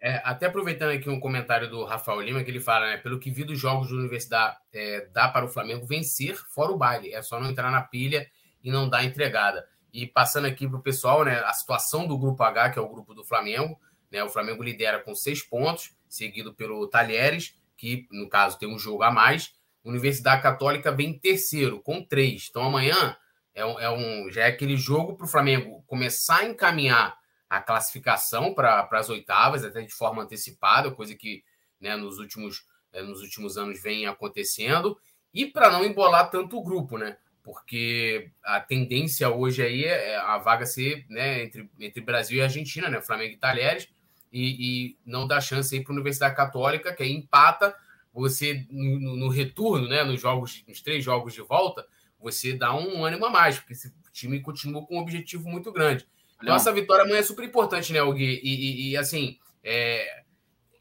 É, 0.00 0.22
até 0.24 0.46
aproveitando 0.46 0.92
aqui 0.92 1.10
um 1.10 1.20
comentário 1.20 1.68
do 1.68 1.84
Rafael 1.84 2.22
Lima, 2.22 2.42
que 2.42 2.50
ele 2.50 2.60
fala, 2.60 2.86
né? 2.86 2.96
Pelo 2.96 3.20
que 3.20 3.30
vi 3.30 3.44
dos 3.44 3.58
jogos 3.58 3.90
da 3.90 3.96
Universidade, 3.96 4.56
é, 4.72 5.06
dá 5.12 5.28
para 5.28 5.44
o 5.44 5.48
Flamengo 5.48 5.84
vencer 5.84 6.36
fora 6.48 6.72
o 6.72 6.78
baile. 6.78 7.12
É 7.12 7.20
só 7.20 7.38
não 7.38 7.50
entrar 7.50 7.70
na 7.70 7.82
pilha 7.82 8.26
e 8.62 8.70
não 8.70 8.88
dar 8.88 9.04
entregada. 9.04 9.68
E 9.92 10.06
passando 10.06 10.46
aqui 10.46 10.66
para 10.66 10.78
o 10.78 10.82
pessoal, 10.82 11.24
né? 11.26 11.42
A 11.44 11.52
situação 11.52 12.06
do 12.06 12.16
grupo 12.16 12.42
H, 12.42 12.70
que 12.70 12.78
é 12.78 12.82
o 12.82 12.88
grupo 12.88 13.12
do 13.12 13.22
Flamengo. 13.22 13.78
Né, 14.10 14.22
o 14.22 14.28
Flamengo 14.28 14.62
lidera 14.62 15.00
com 15.00 15.12
seis 15.12 15.42
pontos, 15.42 15.92
seguido 16.14 16.54
pelo 16.54 16.86
Talheres, 16.86 17.58
que 17.76 18.06
no 18.10 18.28
caso 18.28 18.58
tem 18.58 18.68
um 18.68 18.78
jogo 18.78 19.02
a 19.02 19.10
mais. 19.10 19.54
Universidade 19.84 20.42
Católica 20.42 20.90
vem 20.90 21.10
em 21.10 21.18
terceiro, 21.18 21.80
com 21.80 22.02
três. 22.02 22.48
Então 22.48 22.62
amanhã 22.62 23.16
é 23.54 23.64
um, 23.64 23.78
é 23.78 23.90
um 23.90 24.30
já 24.30 24.42
é 24.42 24.46
aquele 24.48 24.76
jogo 24.76 25.16
para 25.16 25.26
o 25.26 25.28
Flamengo 25.28 25.82
começar 25.86 26.38
a 26.38 26.44
encaminhar 26.44 27.16
a 27.48 27.60
classificação 27.60 28.54
para 28.54 28.88
as 28.90 29.08
oitavas, 29.08 29.64
até 29.64 29.82
de 29.82 29.92
forma 29.92 30.22
antecipada, 30.22 30.90
coisa 30.90 31.14
que 31.14 31.44
né, 31.80 31.94
nos, 31.96 32.18
últimos, 32.18 32.66
é, 32.92 33.02
nos 33.02 33.20
últimos 33.20 33.56
anos 33.56 33.80
vem 33.80 34.06
acontecendo, 34.06 34.98
e 35.32 35.46
para 35.46 35.70
não 35.70 35.84
embolar 35.84 36.30
tanto 36.30 36.58
o 36.58 36.62
grupo, 36.62 36.96
né? 36.96 37.16
Porque 37.42 38.30
a 38.42 38.60
tendência 38.60 39.28
hoje 39.28 39.62
aí 39.62 39.84
é 39.84 40.16
a 40.16 40.38
vaga 40.38 40.64
ser 40.64 41.04
né, 41.08 41.44
entre, 41.44 41.68
entre 41.78 42.00
Brasil 42.00 42.38
e 42.38 42.42
Argentina, 42.42 42.88
né? 42.88 43.02
Flamengo 43.02 43.34
e 43.34 43.38
Talheres, 43.38 43.88
e, 44.34 44.88
e 44.88 44.98
não 45.06 45.28
dá 45.28 45.40
chance 45.40 45.72
aí 45.72 45.80
para 45.80 45.92
a 45.92 45.94
Universidade 45.94 46.34
Católica, 46.34 46.92
que 46.92 47.04
aí 47.04 47.12
empata 47.12 47.72
você 48.12 48.66
no, 48.68 49.16
no, 49.16 49.28
retorno, 49.28 49.88
né? 49.88 50.02
Nos 50.02 50.20
jogos, 50.20 50.64
nos 50.66 50.80
três 50.80 51.04
jogos 51.04 51.32
de 51.32 51.40
volta, 51.40 51.86
você 52.18 52.52
dá 52.52 52.74
um 52.74 53.04
ânimo 53.04 53.26
a 53.26 53.30
mais, 53.30 53.58
porque 53.58 53.74
esse 53.74 53.94
time 54.12 54.40
continua 54.40 54.84
com 54.84 54.96
um 54.96 55.00
objetivo 55.00 55.48
muito 55.48 55.70
grande. 55.70 56.04
Então, 56.42 56.56
essa 56.56 56.72
vitória 56.72 57.04
amanhã 57.04 57.20
é 57.20 57.22
super 57.22 57.44
importante, 57.44 57.92
né, 57.92 58.00
Gui? 58.12 58.40
E, 58.42 58.54
e, 58.54 58.90
e 58.90 58.96
assim, 58.96 59.38
é, 59.62 60.24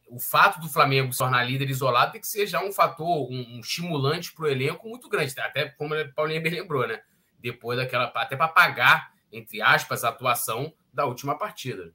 o 0.07 0.19
fato 0.19 0.59
do 0.59 0.67
Flamengo 0.67 1.13
se 1.13 1.19
tornar 1.19 1.43
líder 1.43 1.69
isolado 1.69 2.11
tem 2.11 2.21
que 2.21 2.27
ser 2.27 2.47
já 2.47 2.63
um 2.63 2.71
fator, 2.71 3.31
um, 3.31 3.55
um 3.55 3.59
estimulante 3.59 4.33
para 4.33 4.45
o 4.45 4.47
elenco 4.47 4.89
muito 4.89 5.07
grande, 5.07 5.33
até 5.39 5.69
como 5.69 5.93
a 5.93 6.05
Paulinha 6.09 6.41
bem 6.41 6.53
lembrou, 6.53 6.87
né? 6.87 7.01
Depois 7.39 7.77
daquela, 7.77 8.05
até 8.15 8.35
para 8.35 8.47
pagar, 8.47 9.11
entre 9.31 9.61
aspas, 9.61 10.03
a 10.03 10.09
atuação 10.09 10.73
da 10.91 11.05
última 11.05 11.37
partida. 11.37 11.93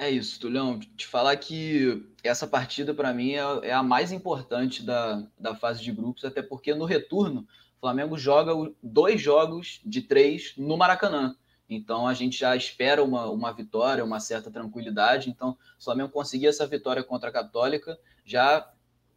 É 0.00 0.08
isso, 0.08 0.38
Tulhão. 0.38 0.78
Te 0.78 1.08
falar 1.08 1.36
que 1.36 2.06
essa 2.22 2.46
partida, 2.46 2.94
para 2.94 3.12
mim, 3.12 3.32
é, 3.32 3.42
é, 3.64 3.72
a 3.72 3.82
mais 3.82 4.12
importante 4.12 4.84
da, 4.84 5.26
da 5.36 5.56
fase 5.56 5.82
de 5.82 5.90
grupos, 5.90 6.24
até 6.24 6.40
porque 6.40 6.72
no 6.72 6.84
retorno, 6.84 7.40
o 7.76 7.80
Flamengo 7.80 8.16
joga 8.16 8.52
dois 8.80 9.20
jogos 9.20 9.80
de 9.84 10.00
três 10.00 10.54
no 10.56 10.76
Maracanã. 10.76 11.34
Então 11.68 12.06
a 12.06 12.14
gente 12.14 12.38
já 12.38 12.54
espera 12.54 13.02
uma, 13.02 13.28
uma 13.28 13.52
vitória, 13.52 14.04
uma 14.04 14.20
certa 14.20 14.52
tranquilidade. 14.52 15.30
Então, 15.30 15.58
o 15.78 15.84
Flamengo 15.84 16.10
conseguir 16.10 16.46
essa 16.46 16.64
vitória 16.64 17.02
contra 17.02 17.28
a 17.28 17.32
Católica, 17.32 17.98
já 18.24 18.70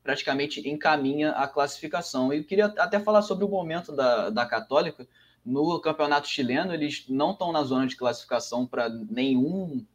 praticamente 0.03 0.67
encaminha 0.67 1.31
a 1.33 1.47
classificação. 1.47 2.33
E 2.33 2.39
eu 2.39 2.43
queria 2.43 2.65
até 2.65 2.99
falar 2.99 3.21
sobre 3.21 3.45
o 3.45 3.49
momento 3.49 3.95
da, 3.95 4.31
da 4.31 4.47
Católica. 4.47 5.07
No 5.45 5.79
campeonato 5.79 6.27
chileno, 6.27 6.73
eles 6.73 7.05
não 7.07 7.31
estão 7.31 7.51
na 7.51 7.63
zona 7.63 7.85
de 7.85 7.95
classificação 7.95 8.65
para 8.65 8.89
nenhum 8.89 9.85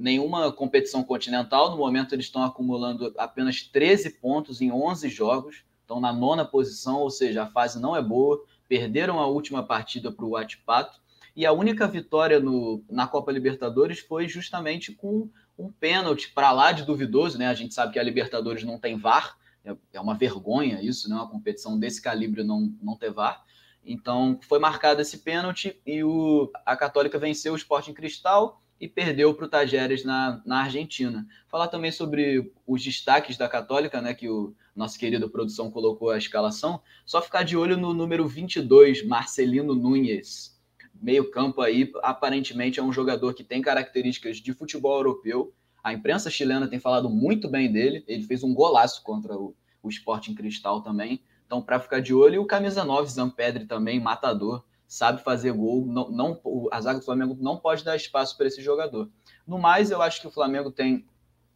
nenhuma 0.00 0.50
competição 0.52 1.04
continental. 1.04 1.70
No 1.70 1.76
momento, 1.76 2.14
eles 2.14 2.26
estão 2.26 2.42
acumulando 2.42 3.12
apenas 3.18 3.62
13 3.62 4.10
pontos 4.10 4.60
em 4.60 4.72
11 4.72 5.08
jogos. 5.08 5.64
Estão 5.82 6.00
na 6.00 6.12
nona 6.12 6.44
posição, 6.44 6.98
ou 7.00 7.10
seja, 7.10 7.42
a 7.42 7.46
fase 7.46 7.80
não 7.80 7.94
é 7.94 8.02
boa. 8.02 8.42
Perderam 8.68 9.18
a 9.20 9.26
última 9.26 9.62
partida 9.62 10.10
para 10.10 10.24
o 10.24 10.30
Huachipato. 10.30 11.00
E 11.36 11.46
a 11.46 11.52
única 11.52 11.86
vitória 11.86 12.40
no, 12.40 12.82
na 12.88 13.06
Copa 13.06 13.30
Libertadores 13.30 14.00
foi 14.00 14.26
justamente 14.26 14.92
com 14.92 15.28
um 15.58 15.70
pênalti 15.70 16.32
para 16.32 16.50
lá 16.50 16.72
de 16.72 16.84
duvidoso. 16.84 17.38
Né? 17.38 17.46
A 17.46 17.54
gente 17.54 17.74
sabe 17.74 17.92
que 17.92 17.98
a 17.98 18.02
Libertadores 18.02 18.64
não 18.64 18.78
tem 18.78 18.96
VAR. 18.96 19.36
É, 19.64 19.76
é 19.92 20.00
uma 20.00 20.14
vergonha 20.14 20.80
isso, 20.82 21.08
né? 21.08 21.14
uma 21.14 21.28
competição 21.28 21.78
desse 21.78 22.00
calibre 22.00 22.42
não, 22.42 22.74
não 22.82 22.96
ter 22.96 23.10
VAR. 23.12 23.44
Então, 23.84 24.38
foi 24.42 24.58
marcado 24.58 25.00
esse 25.00 25.18
pênalti 25.18 25.80
e 25.86 26.02
o, 26.04 26.50
a 26.66 26.76
Católica 26.76 27.18
venceu 27.18 27.52
o 27.52 27.56
Sporting 27.56 27.94
Cristal 27.94 28.60
e 28.80 28.88
perdeu 28.88 29.34
para 29.34 29.44
o 29.44 29.48
Tajeres 29.48 30.04
na, 30.04 30.40
na 30.46 30.62
Argentina. 30.62 31.26
Falar 31.48 31.68
também 31.68 31.92
sobre 31.92 32.50
os 32.66 32.82
destaques 32.82 33.36
da 33.36 33.46
Católica, 33.46 34.00
né, 34.00 34.14
que 34.14 34.28
o 34.28 34.54
nosso 34.74 34.98
querido 34.98 35.28
produção 35.28 35.70
colocou 35.70 36.10
a 36.10 36.16
escalação. 36.16 36.80
Só 37.04 37.20
ficar 37.20 37.42
de 37.42 37.56
olho 37.56 37.76
no 37.76 37.92
número 37.92 38.26
22, 38.26 39.06
Marcelino 39.06 39.74
Nunes. 39.74 40.58
Meio 40.94 41.30
campo 41.30 41.60
aí, 41.60 41.92
aparentemente 42.02 42.80
é 42.80 42.82
um 42.82 42.92
jogador 42.92 43.34
que 43.34 43.44
tem 43.44 43.60
características 43.60 44.38
de 44.38 44.52
futebol 44.54 44.96
europeu. 44.96 45.52
A 45.84 45.92
imprensa 45.92 46.30
chilena 46.30 46.66
tem 46.66 46.78
falado 46.78 47.10
muito 47.10 47.48
bem 47.48 47.70
dele. 47.70 48.02
Ele 48.06 48.22
fez 48.22 48.42
um 48.42 48.54
golaço 48.54 49.02
contra 49.02 49.36
o, 49.36 49.54
o 49.82 49.88
Sporting 49.90 50.34
Cristal 50.34 50.82
também. 50.82 51.22
Então, 51.46 51.60
para 51.60 51.80
ficar 51.80 52.00
de 52.00 52.14
olho, 52.14 52.36
e 52.36 52.38
o 52.38 52.46
camisa 52.46 52.84
9, 52.84 53.10
Zampedri 53.10 53.66
também, 53.66 54.00
matador 54.00 54.62
sabe 54.90 55.22
fazer 55.22 55.52
gol. 55.52 55.86
Não, 55.86 56.10
não, 56.10 56.68
a 56.72 56.80
zaga 56.80 56.98
do 56.98 57.04
Flamengo 57.04 57.38
não 57.40 57.56
pode 57.56 57.84
dar 57.84 57.94
espaço 57.94 58.36
para 58.36 58.48
esse 58.48 58.60
jogador. 58.60 59.08
No 59.46 59.56
mais, 59.56 59.92
eu 59.92 60.02
acho 60.02 60.20
que 60.20 60.26
o 60.26 60.32
Flamengo 60.32 60.72
tem, 60.72 61.06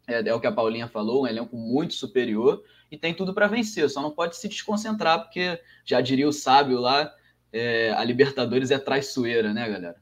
é, 0.06 0.28
é 0.28 0.32
o 0.32 0.40
que 0.40 0.46
a 0.46 0.52
Paulinha 0.52 0.86
falou, 0.86 1.24
um 1.24 1.26
elenco 1.26 1.56
muito 1.56 1.94
superior 1.94 2.62
e 2.92 2.96
tem 2.96 3.12
tudo 3.12 3.34
para 3.34 3.48
vencer. 3.48 3.90
Só 3.90 4.00
não 4.00 4.12
pode 4.12 4.36
se 4.36 4.48
desconcentrar, 4.48 5.20
porque 5.20 5.60
já 5.84 6.00
diria 6.00 6.28
o 6.28 6.32
sábio 6.32 6.78
lá, 6.78 7.12
é, 7.52 7.90
a 7.90 8.04
Libertadores 8.04 8.70
é 8.70 8.78
traiçoeira, 8.78 9.52
né, 9.52 9.68
galera? 9.68 10.00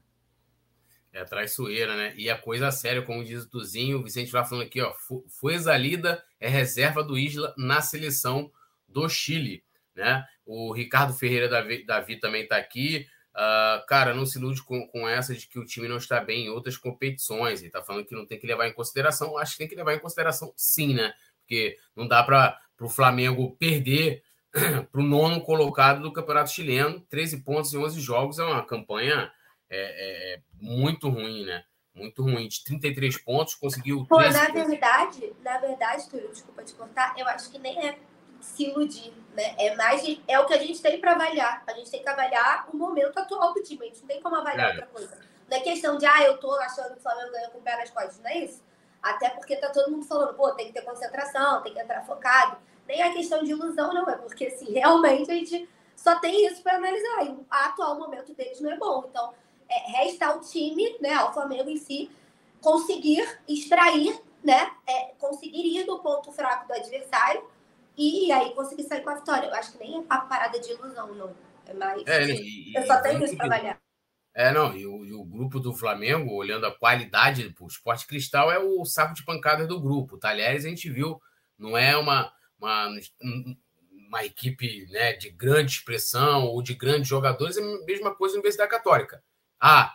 É 1.11 1.25
traiçoeira, 1.25 1.97
né? 1.97 2.13
E 2.15 2.29
a 2.29 2.37
coisa 2.37 2.69
séria, 2.69 3.01
como 3.01 3.23
diz 3.23 3.45
o 3.45 3.49
Tuzinho, 3.49 3.97
o 3.97 4.03
Vicente 4.03 4.31
vai 4.31 4.45
falando 4.45 4.65
aqui, 4.65 4.79
ó, 4.79 4.93
foi 5.27 5.55
exalida, 5.55 6.23
é 6.39 6.47
reserva 6.47 7.03
do 7.03 7.17
Isla 7.17 7.51
na 7.57 7.81
seleção 7.81 8.51
do 8.87 9.09
Chile, 9.09 9.63
né? 9.95 10.23
O 10.45 10.71
Ricardo 10.71 11.13
Ferreira 11.13 11.49
Davi, 11.49 11.83
Davi 11.83 12.19
também 12.19 12.43
está 12.43 12.57
aqui. 12.57 13.07
Uh, 13.35 13.83
cara, 13.87 14.13
não 14.13 14.27
se 14.27 14.37
ilude 14.37 14.61
com, 14.61 14.87
com 14.87 15.07
essa 15.07 15.33
de 15.33 15.47
que 15.47 15.57
o 15.57 15.65
time 15.65 15.87
não 15.87 15.97
está 15.97 16.21
bem 16.21 16.45
em 16.45 16.49
outras 16.49 16.77
competições. 16.77 17.59
Ele 17.59 17.67
está 17.67 17.81
falando 17.81 18.05
que 18.05 18.13
não 18.13 18.25
tem 18.25 18.39
que 18.39 18.45
levar 18.45 18.67
em 18.67 18.73
consideração. 18.73 19.37
Acho 19.37 19.53
que 19.53 19.57
tem 19.59 19.67
que 19.67 19.75
levar 19.75 19.95
em 19.95 19.99
consideração, 19.99 20.53
sim, 20.55 20.93
né? 20.93 21.13
Porque 21.39 21.77
não 21.95 22.07
dá 22.07 22.23
para 22.23 22.59
o 22.79 22.89
Flamengo 22.89 23.55
perder 23.57 24.23
para 24.91 25.01
o 25.01 25.03
nono 25.03 25.41
colocado 25.41 26.01
do 26.01 26.13
Campeonato 26.13 26.51
Chileno. 26.51 27.01
13 27.09 27.41
pontos 27.43 27.73
em 27.73 27.77
11 27.77 27.99
jogos 27.99 28.37
é 28.37 28.43
uma 28.43 28.63
campanha 28.63 29.31
é, 29.69 29.77
é, 29.77 30.33
é 30.35 30.41
muito 30.59 31.09
ruim, 31.09 31.43
né? 31.45 31.63
Muito 31.95 32.21
ruim. 32.21 32.47
De 32.47 32.63
33 32.63 33.17
pontos, 33.17 33.55
conseguiu. 33.55 34.05
Pô, 34.07 34.19
na 34.21 34.47
verdade, 34.49 35.33
na 35.43 35.57
verdade, 35.57 36.07
Túlio, 36.09 36.29
desculpa 36.29 36.63
te 36.63 36.73
cortar, 36.73 37.15
eu 37.17 37.27
acho 37.27 37.51
que 37.51 37.57
nem 37.57 37.87
é 37.87 37.97
se 38.43 38.65
iludir, 38.65 39.13
né? 39.33 39.55
É 39.57 39.75
mais 39.75 40.03
é 40.27 40.39
o 40.39 40.45
que 40.45 40.53
a 40.53 40.57
gente 40.57 40.81
tem 40.81 40.99
para 40.99 41.13
avaliar. 41.13 41.63
A 41.65 41.73
gente 41.73 41.89
tem 41.89 42.03
que 42.03 42.09
avaliar 42.09 42.67
o 42.71 42.77
momento 42.77 43.17
atual 43.17 43.53
do 43.53 43.63
time. 43.63 43.85
A 43.85 43.87
gente 43.87 44.01
não 44.01 44.07
tem 44.07 44.21
como 44.21 44.35
avaliar 44.35 44.67
é. 44.67 44.69
outra 44.71 44.87
coisa. 44.87 45.17
Não 45.49 45.57
é 45.57 45.61
questão 45.61 45.97
de, 45.97 46.05
ah, 46.05 46.23
eu 46.23 46.37
tô 46.37 46.53
achando 46.55 46.91
que 46.93 46.99
o 46.99 47.01
Flamengo 47.01 47.31
ganhou 47.31 47.51
com 47.51 47.59
o 47.59 47.61
pé 47.61 47.77
nas 47.77 47.89
costas. 47.89 48.19
Não 48.19 48.29
é 48.29 48.39
isso. 48.39 48.61
Até 49.01 49.29
porque 49.29 49.55
tá 49.55 49.69
todo 49.69 49.91
mundo 49.91 50.05
falando, 50.05 50.33
pô, 50.35 50.51
tem 50.51 50.67
que 50.67 50.73
ter 50.73 50.81
concentração, 50.81 51.61
tem 51.63 51.73
que 51.73 51.79
entrar 51.79 52.05
focado. 52.05 52.57
Nem 52.85 53.01
é 53.01 53.13
questão 53.13 53.43
de 53.43 53.51
ilusão, 53.51 53.93
não. 53.93 54.09
É 54.09 54.17
porque, 54.17 54.47
assim, 54.47 54.71
realmente 54.73 55.31
a 55.31 55.35
gente 55.35 55.69
só 55.95 56.19
tem 56.19 56.45
isso 56.45 56.61
para 56.61 56.75
analisar. 56.75 57.25
E 57.25 57.29
o 57.29 57.45
atual 57.49 57.97
momento 57.97 58.33
deles 58.33 58.59
não 58.59 58.71
é 58.71 58.77
bom. 58.77 59.05
Então, 59.09 59.33
é, 59.69 59.99
resta 59.99 60.27
ao 60.27 60.41
time, 60.41 60.97
né, 60.99 61.13
ao 61.13 61.33
Flamengo 61.33 61.69
em 61.69 61.77
si, 61.77 62.11
conseguir 62.61 63.39
extrair, 63.47 64.21
né, 64.43 64.71
é, 64.85 65.13
conseguir 65.17 65.79
ir 65.79 65.85
do 65.85 65.99
ponto 65.99 66.31
fraco 66.31 66.67
do 66.67 66.73
adversário 66.73 67.52
e 67.97 68.31
aí 68.31 68.53
conseguir 68.55 68.83
sair 68.83 69.01
com 69.01 69.09
a 69.09 69.15
vitória. 69.15 69.47
Eu 69.47 69.53
acho 69.53 69.71
que 69.73 69.79
nem 69.79 69.95
é 69.95 69.99
uma 69.99 70.21
parada 70.21 70.59
de 70.59 70.71
ilusão, 70.71 71.13
não. 71.13 71.35
É 71.65 71.73
mais. 71.73 72.03
É, 72.05 72.25
e, 72.25 72.73
eu 72.75 72.85
só 72.85 73.01
tenho 73.01 73.23
isso 73.23 73.37
trabalhar. 73.37 73.79
É, 74.35 74.51
não, 74.51 74.75
e 74.75 74.85
o, 74.85 75.05
e 75.05 75.13
o, 75.13 75.23
grupo 75.23 75.59
do 75.59 75.75
Flamengo, 75.75 76.33
olhando 76.33 76.65
a 76.65 76.75
qualidade, 76.75 77.53
o 77.59 77.67
Esporte 77.67 78.07
Cristal 78.07 78.51
é 78.51 78.57
o 78.57 78.83
saco 78.83 79.13
de 79.13 79.23
pancadas 79.23 79.67
do 79.67 79.79
grupo. 79.79 80.15
O 80.15 80.19
Talheres 80.19 80.65
a 80.65 80.69
gente 80.69 80.89
viu, 80.89 81.21
não 81.57 81.77
é 81.77 81.95
uma, 81.95 82.33
uma, 82.57 82.89
uma 84.07 84.25
equipe 84.25 84.87
né, 84.89 85.13
de 85.13 85.29
grande 85.29 85.73
expressão 85.73 86.45
ou 86.45 86.63
de 86.63 86.73
grandes 86.73 87.07
jogadores, 87.07 87.57
é 87.57 87.61
a 87.61 87.85
mesma 87.85 88.15
coisa 88.15 88.33
na 88.33 88.39
Universidade 88.39 88.71
Católica. 88.71 89.23
Ah, 89.61 89.93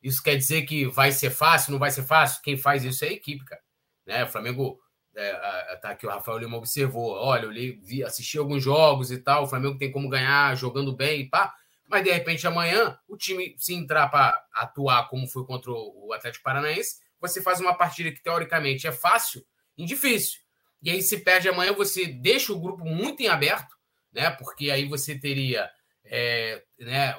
isso 0.00 0.22
quer 0.22 0.36
dizer 0.36 0.62
que 0.62 0.86
vai 0.86 1.10
ser 1.10 1.30
fácil, 1.30 1.72
não 1.72 1.78
vai 1.78 1.90
ser 1.90 2.04
fácil? 2.04 2.42
Quem 2.42 2.56
faz 2.56 2.84
isso 2.84 3.04
é 3.04 3.08
a 3.08 3.12
equipe, 3.12 3.44
cara. 3.44 3.62
Né? 4.06 4.24
O 4.24 4.28
Flamengo 4.28 4.80
é, 5.14 5.76
tá 5.76 5.90
aqui 5.90 6.06
o 6.06 6.10
Rafael 6.10 6.38
Lima 6.38 6.56
observou. 6.56 7.12
Olha, 7.12 7.44
eu 7.44 7.50
li, 7.50 7.80
vi, 7.82 8.04
assisti 8.04 8.38
alguns 8.38 8.62
jogos 8.62 9.10
e 9.10 9.18
tal. 9.18 9.44
O 9.44 9.46
Flamengo 9.46 9.78
tem 9.78 9.90
como 9.90 10.08
ganhar 10.08 10.56
jogando 10.56 10.94
bem 10.94 11.22
e 11.22 11.28
pá. 11.28 11.54
Mas 11.88 12.04
de 12.04 12.12
repente 12.12 12.46
amanhã 12.46 12.96
o 13.08 13.16
time, 13.16 13.56
se 13.58 13.74
entrar 13.74 14.08
para 14.08 14.40
atuar 14.54 15.08
como 15.08 15.26
foi 15.26 15.44
contra 15.44 15.72
o 15.72 16.12
Atlético 16.12 16.44
Paranaense, 16.44 17.00
você 17.20 17.42
faz 17.42 17.60
uma 17.60 17.74
partida 17.74 18.12
que 18.12 18.22
teoricamente 18.22 18.86
é 18.86 18.92
fácil 18.92 19.44
e 19.76 19.84
difícil. 19.84 20.40
E 20.82 20.90
aí 20.90 21.02
se 21.02 21.18
perde 21.18 21.48
amanhã, 21.48 21.72
você 21.72 22.06
deixa 22.06 22.52
o 22.52 22.60
grupo 22.60 22.84
muito 22.84 23.22
em 23.22 23.28
aberto, 23.28 23.76
né? 24.12 24.30
Porque 24.30 24.70
aí 24.70 24.88
você 24.88 25.18
teria 25.18 25.68
é, 26.04 26.62
né, 26.78 27.10
é, 27.10 27.16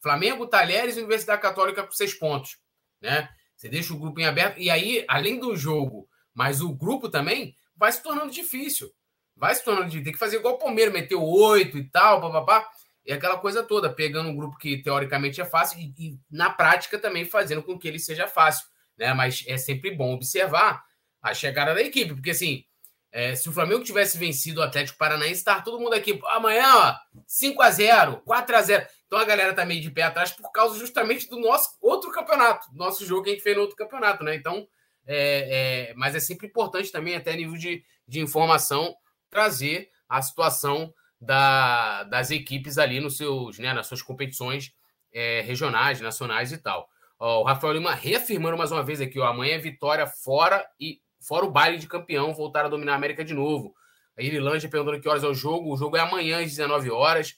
Flamengo, 0.00 0.46
Talheres 0.46 0.96
e 0.96 1.00
Universidade 1.00 1.40
Católica 1.40 1.82
com 1.82 1.92
seis 1.92 2.14
pontos, 2.14 2.58
né? 3.00 3.28
Você 3.56 3.68
deixa 3.68 3.94
o 3.94 3.98
grupo 3.98 4.20
em 4.20 4.26
aberto 4.26 4.58
e 4.58 4.68
aí, 4.68 5.04
além 5.08 5.38
do 5.38 5.56
jogo 5.56 6.08
mas 6.34 6.60
o 6.60 6.72
grupo 6.72 7.08
também 7.08 7.56
vai 7.76 7.92
se 7.92 8.02
tornando 8.02 8.30
difícil. 8.30 8.90
Vai 9.36 9.54
se 9.54 9.64
tornando 9.64 9.86
difícil. 9.86 10.04
Tem 10.04 10.12
que 10.12 10.18
fazer 10.18 10.36
igual 10.36 10.54
o 10.54 10.58
Palmeiras, 10.58 10.92
meteu 10.92 11.22
oito 11.22 11.78
e 11.78 11.84
tal, 11.84 12.20
papapá. 12.20 12.68
E 13.04 13.12
aquela 13.12 13.38
coisa 13.38 13.62
toda, 13.62 13.92
pegando 13.92 14.28
um 14.28 14.36
grupo 14.36 14.56
que 14.56 14.82
teoricamente 14.82 15.40
é 15.40 15.44
fácil 15.44 15.80
e, 15.80 15.92
e, 15.98 16.18
na 16.30 16.50
prática 16.50 16.98
também 16.98 17.24
fazendo 17.24 17.62
com 17.62 17.78
que 17.78 17.88
ele 17.88 17.98
seja 17.98 18.28
fácil. 18.28 18.66
Né? 18.96 19.12
Mas 19.12 19.44
é 19.48 19.56
sempre 19.56 19.90
bom 19.90 20.14
observar 20.14 20.84
a 21.20 21.34
chegada 21.34 21.74
da 21.74 21.80
equipe, 21.80 22.14
porque 22.14 22.30
assim, 22.30 22.64
é, 23.12 23.34
se 23.34 23.48
o 23.48 23.52
Flamengo 23.52 23.84
tivesse 23.84 24.16
vencido 24.16 24.60
o 24.60 24.62
Atlético 24.62 24.98
Paranaense, 24.98 25.40
estar 25.40 25.56
tá 25.56 25.62
todo 25.62 25.78
mundo 25.78 25.94
aqui. 25.94 26.18
Amanhã, 26.28 26.74
ó, 26.74 26.94
5 27.26 27.60
a 27.62 27.70
0 27.70 28.22
4 28.24 28.56
a 28.56 28.62
0 28.62 28.86
Então 29.06 29.18
a 29.18 29.24
galera 29.24 29.52
tá 29.52 29.66
meio 29.66 29.82
de 29.82 29.90
pé 29.90 30.02
atrás 30.02 30.30
por 30.32 30.50
causa 30.50 30.78
justamente 30.78 31.28
do 31.28 31.38
nosso 31.38 31.76
outro 31.80 32.10
campeonato, 32.10 32.68
nosso 32.72 33.04
jogo 33.04 33.24
que 33.24 33.30
a 33.30 33.32
gente 33.34 33.42
fez 33.42 33.54
no 33.54 33.62
outro 33.62 33.76
campeonato, 33.76 34.24
né? 34.24 34.34
Então, 34.34 34.66
é, 35.06 35.90
é, 35.90 35.94
mas 35.94 36.14
é 36.14 36.20
sempre 36.20 36.46
importante 36.46 36.90
também, 36.90 37.14
até 37.14 37.34
nível 37.36 37.56
de, 37.56 37.84
de 38.06 38.20
informação, 38.20 38.94
trazer 39.30 39.90
a 40.08 40.20
situação 40.20 40.92
da, 41.20 42.04
das 42.04 42.30
equipes 42.30 42.78
ali 42.78 43.00
nos 43.00 43.16
seus, 43.16 43.58
né, 43.58 43.72
nas 43.72 43.86
suas 43.86 44.02
competições 44.02 44.72
é, 45.12 45.40
regionais, 45.42 46.00
nacionais 46.00 46.52
e 46.52 46.58
tal. 46.58 46.88
Ó, 47.18 47.40
o 47.40 47.44
Rafael 47.44 47.74
Lima 47.74 47.94
reafirmando 47.94 48.56
mais 48.58 48.72
uma 48.72 48.82
vez 48.82 49.00
aqui: 49.00 49.20
ó, 49.20 49.26
amanhã 49.26 49.54
é 49.54 49.58
vitória 49.58 50.06
fora 50.06 50.66
e 50.80 51.00
fora 51.20 51.44
o 51.46 51.50
baile 51.50 51.78
de 51.78 51.86
campeão, 51.86 52.34
voltar 52.34 52.64
a 52.64 52.68
dominar 52.68 52.94
a 52.94 52.96
América 52.96 53.24
de 53.24 53.32
novo. 53.32 53.74
A 54.18 54.22
Irilândia 54.22 54.68
perguntando 54.68 55.00
que 55.00 55.08
horas 55.08 55.24
é 55.24 55.28
o 55.28 55.34
jogo. 55.34 55.72
O 55.72 55.76
jogo 55.76 55.96
é 55.96 56.00
amanhã 56.00 56.40
às 56.40 56.50
19 56.50 56.90
horas. 56.90 57.36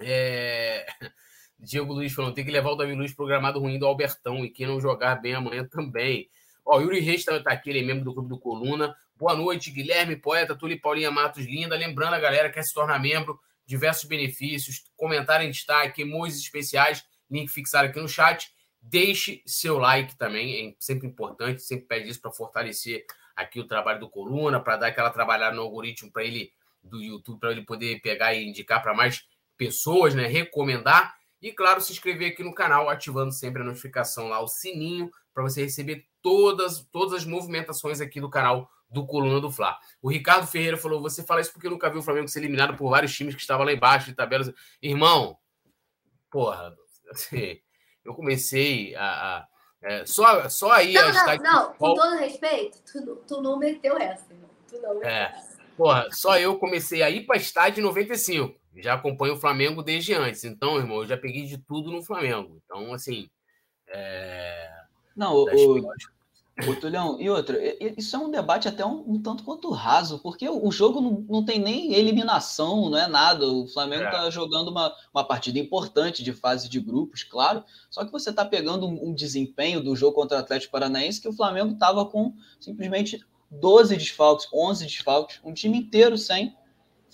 É... 0.00 0.84
Diego 1.56 1.92
Luiz 1.92 2.12
falando: 2.12 2.34
tem 2.34 2.44
que 2.44 2.50
levar 2.50 2.70
o 2.70 2.74
Davi 2.74 2.94
Luiz 2.94 3.14
programado 3.14 3.60
ruim 3.60 3.78
do 3.78 3.86
Albertão 3.86 4.44
e 4.44 4.50
quem 4.50 4.66
não 4.66 4.80
jogar 4.80 5.16
bem 5.16 5.34
amanhã 5.34 5.66
também. 5.68 6.28
Ó, 6.64 6.80
Yuri 6.80 7.00
Reis 7.00 7.24
também 7.24 7.42
tá 7.42 7.52
aqui, 7.52 7.70
ele 7.70 7.80
é 7.80 7.82
membro 7.82 8.04
do 8.04 8.14
Clube 8.14 8.28
do 8.28 8.38
Coluna. 8.38 8.96
Boa 9.14 9.36
noite, 9.36 9.70
Guilherme, 9.70 10.16
poeta, 10.16 10.56
Tuli 10.56 10.80
Paulinha 10.80 11.10
Matos, 11.10 11.44
linda. 11.44 11.76
Lembrando 11.76 12.14
a 12.14 12.18
galera 12.18 12.48
que 12.48 12.54
quer 12.54 12.62
se 12.62 12.72
tornar 12.72 12.98
membro, 12.98 13.38
diversos 13.66 14.04
benefícios, 14.04 14.82
comentário 14.96 15.46
em 15.46 15.50
destaque, 15.50 16.02
emojis 16.02 16.38
especiais, 16.38 17.04
link 17.30 17.48
fixado 17.48 17.88
aqui 17.88 18.00
no 18.00 18.08
chat. 18.08 18.50
Deixe 18.80 19.42
seu 19.46 19.78
like 19.78 20.16
também, 20.16 20.70
é 20.70 20.74
sempre 20.78 21.06
importante, 21.06 21.62
sempre 21.62 21.86
pede 21.86 22.08
isso 22.08 22.20
para 22.20 22.32
fortalecer 22.32 23.04
aqui 23.36 23.60
o 23.60 23.66
trabalho 23.66 24.00
do 24.00 24.08
Coluna, 24.08 24.60
para 24.60 24.76
dar 24.76 24.86
aquela 24.88 25.10
trabalhada 25.10 25.54
no 25.54 25.62
algoritmo 25.62 26.10
para 26.10 26.24
ele 26.24 26.50
do 26.82 27.02
YouTube, 27.02 27.40
para 27.40 27.52
ele 27.52 27.62
poder 27.62 28.00
pegar 28.00 28.34
e 28.34 28.44
indicar 28.44 28.82
para 28.82 28.94
mais 28.94 29.24
pessoas, 29.56 30.14
né? 30.14 30.26
Recomendar. 30.26 31.14
E, 31.40 31.52
claro, 31.52 31.80
se 31.80 31.92
inscrever 31.92 32.32
aqui 32.32 32.42
no 32.42 32.54
canal, 32.54 32.88
ativando 32.88 33.32
sempre 33.32 33.62
a 33.62 33.64
notificação 33.64 34.28
lá, 34.28 34.40
o 34.40 34.48
sininho, 34.48 35.10
para 35.34 35.42
você 35.42 35.62
receber 35.62 36.06
todas, 36.22 36.86
todas 36.92 37.12
as 37.12 37.24
movimentações 37.26 38.00
aqui 38.00 38.20
do 38.20 38.30
canal 38.30 38.70
do 38.88 39.04
Coluna 39.04 39.40
do 39.40 39.50
Fla. 39.50 39.76
O 40.00 40.08
Ricardo 40.08 40.46
Ferreira 40.46 40.76
falou: 40.76 41.02
você 41.02 41.22
fala 41.22 41.40
isso 41.40 41.52
porque 41.52 41.68
nunca 41.68 41.90
viu 41.90 41.98
o 41.98 42.02
Flamengo 42.02 42.28
ser 42.28 42.38
eliminado 42.38 42.76
por 42.76 42.88
vários 42.88 43.14
times 43.14 43.34
que 43.34 43.40
estavam 43.40 43.66
lá 43.66 43.72
embaixo 43.72 44.06
de 44.06 44.14
tabelas. 44.14 44.52
Irmão, 44.80 45.36
porra, 46.30 46.74
assim, 47.10 47.60
eu 48.04 48.14
comecei 48.14 48.94
a, 48.94 49.38
a 49.38 49.48
É, 49.82 50.06
só, 50.06 50.48
só 50.48 50.70
aí 50.70 50.94
não, 50.94 51.12
não, 51.12 51.36
não, 51.36 51.74
com 51.74 51.94
todo 51.94 52.16
respeito, 52.16 52.78
tu, 52.90 53.16
tu 53.26 53.42
não 53.42 53.58
meteu 53.58 53.98
essa, 53.98 54.32
irmão. 54.32 54.50
Tu 54.68 54.78
não 54.80 54.94
meteu 54.94 55.10
é. 55.10 55.32
essa. 55.36 55.54
Porra, 55.76 56.08
só 56.12 56.38
eu 56.38 56.56
comecei 56.56 57.02
a 57.02 57.10
ir 57.10 57.26
para 57.26 57.36
estádio 57.36 57.80
em 57.80 57.84
95. 57.84 58.56
Já 58.76 58.94
acompanho 58.94 59.34
o 59.34 59.40
Flamengo 59.40 59.82
desde 59.82 60.14
antes. 60.14 60.44
Então, 60.44 60.78
irmão, 60.78 60.98
eu 60.98 61.06
já 61.06 61.16
peguei 61.16 61.46
de 61.46 61.58
tudo 61.58 61.90
no 61.90 62.02
Flamengo. 62.02 62.60
Então, 62.64 62.92
assim. 62.92 63.28
É... 63.88 64.83
Não, 65.16 65.34
o, 65.34 65.80
o 66.68 66.76
Tulhão, 66.76 67.20
e 67.20 67.28
outra, 67.28 67.58
isso 67.98 68.14
é 68.14 68.18
um 68.18 68.30
debate 68.30 68.68
até 68.68 68.86
um, 68.86 69.14
um 69.14 69.20
tanto 69.20 69.42
quanto 69.42 69.70
raso, 69.70 70.20
porque 70.20 70.48
o, 70.48 70.70
jogo 70.70 71.00
não, 71.00 71.24
não, 71.28 71.44
tem 71.44 71.58
nem 71.58 71.92
eliminação, 71.94 72.88
não 72.88 72.98
é 72.98 73.08
nada. 73.08 73.44
O 73.46 73.66
Flamengo 73.66 74.04
está 74.04 74.26
é. 74.26 74.30
jogando 74.30 74.68
uma, 74.68 74.94
uma 75.12 75.24
partida 75.24 75.58
importante 75.58 76.22
de 76.22 76.32
fase 76.32 76.68
de 76.68 76.78
grupos, 76.78 77.24
claro. 77.24 77.64
Só 77.90 78.04
que 78.04 78.12
você 78.12 78.30
está 78.30 78.44
pegando 78.44 78.86
um, 78.86 79.08
um, 79.08 79.14
desempenho 79.14 79.82
do 79.82 79.96
jogo 79.96 80.14
contra 80.14 80.36
o 80.36 80.40
Atlético 80.40 80.72
Paranaense 80.72 81.20
que 81.20 81.28
o 81.28 81.32
Flamengo 81.32 81.72
estava 81.72 82.06
com 82.06 82.32
simplesmente 82.60 83.20
12 83.50 83.96
desfalques, 83.96 84.46
11 84.54 84.86
desfalques, 84.86 85.40
um 85.44 85.52
time 85.52 85.78
inteiro 85.78 86.16
sem. 86.16 86.56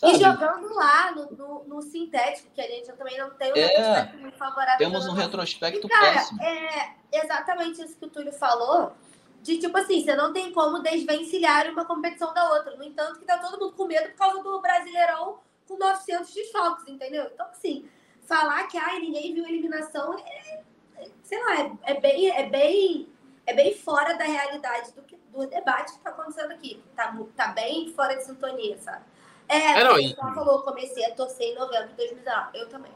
Sabe? 0.00 0.14
E 0.14 0.18
jogando 0.18 0.74
lá 0.74 1.12
no, 1.12 1.30
no, 1.32 1.64
no, 1.64 1.82
sintético, 1.82 2.48
que 2.54 2.60
a 2.62 2.66
gente 2.66 2.90
também 2.90 3.18
não 3.18 3.28
tem 3.34 3.52
um 3.52 3.56
é, 3.56 3.66
retrospecto 3.66 4.18
muito 4.18 4.38
favorável. 4.38 4.78
Temos 4.78 5.06
um 5.06 5.12
retrospecto 5.12 5.86
e, 5.86 5.90
cara, 5.90 6.12
péssimo. 6.14 6.42
É 6.42 6.94
exatamente 7.12 7.84
isso 7.84 7.98
que 7.98 8.06
o 8.06 8.08
Túlio 8.08 8.32
falou 8.32 8.94
de 9.42 9.58
tipo 9.58 9.76
assim, 9.76 10.02
você 10.02 10.14
não 10.14 10.32
tem 10.32 10.52
como 10.52 10.78
desvencilhar 10.78 11.70
uma 11.70 11.84
competição 11.84 12.32
da 12.32 12.50
outra. 12.50 12.76
No 12.76 12.84
entanto, 12.84 13.18
que 13.18 13.26
tá 13.26 13.36
todo 13.36 13.60
mundo 13.60 13.72
com 13.76 13.84
medo 13.84 14.08
por 14.12 14.16
causa 14.16 14.42
do 14.42 14.58
Brasileirão 14.62 15.38
com 15.68 15.76
900 15.76 16.32
desfalques, 16.32 16.88
entendeu? 16.88 17.30
Então, 17.34 17.46
assim, 17.50 17.86
falar 18.22 18.68
que 18.68 18.78
ai, 18.78 19.00
ninguém 19.00 19.34
viu 19.34 19.46
eliminação 19.46 20.18
é, 20.18 20.62
é 20.96 21.10
sei 21.22 21.38
lá, 21.44 21.60
é, 21.60 21.92
é, 21.92 22.00
bem, 22.00 22.30
é, 22.30 22.48
bem, 22.48 23.08
é 23.44 23.52
bem 23.52 23.74
fora 23.74 24.14
da 24.14 24.24
realidade 24.24 24.92
do, 24.92 25.02
que, 25.02 25.16
do 25.30 25.46
debate 25.46 25.92
que 25.92 26.00
tá 26.00 26.08
acontecendo 26.08 26.52
aqui. 26.52 26.82
Tá, 26.96 27.14
tá 27.36 27.48
bem 27.48 27.92
fora 27.92 28.16
de 28.16 28.24
sintonia, 28.24 28.78
sabe? 28.78 29.04
É, 29.50 29.80
é 29.80 29.84
não, 29.84 29.98
e... 29.98 30.14
só 30.14 30.32
falou, 30.32 30.62
comecei 30.62 31.04
a 31.04 31.14
torcer 31.14 31.48
em 31.48 31.54
novembro 31.54 31.88
de 31.88 31.96
2019. 31.96 32.58
Eu 32.58 32.68
também. 32.68 32.92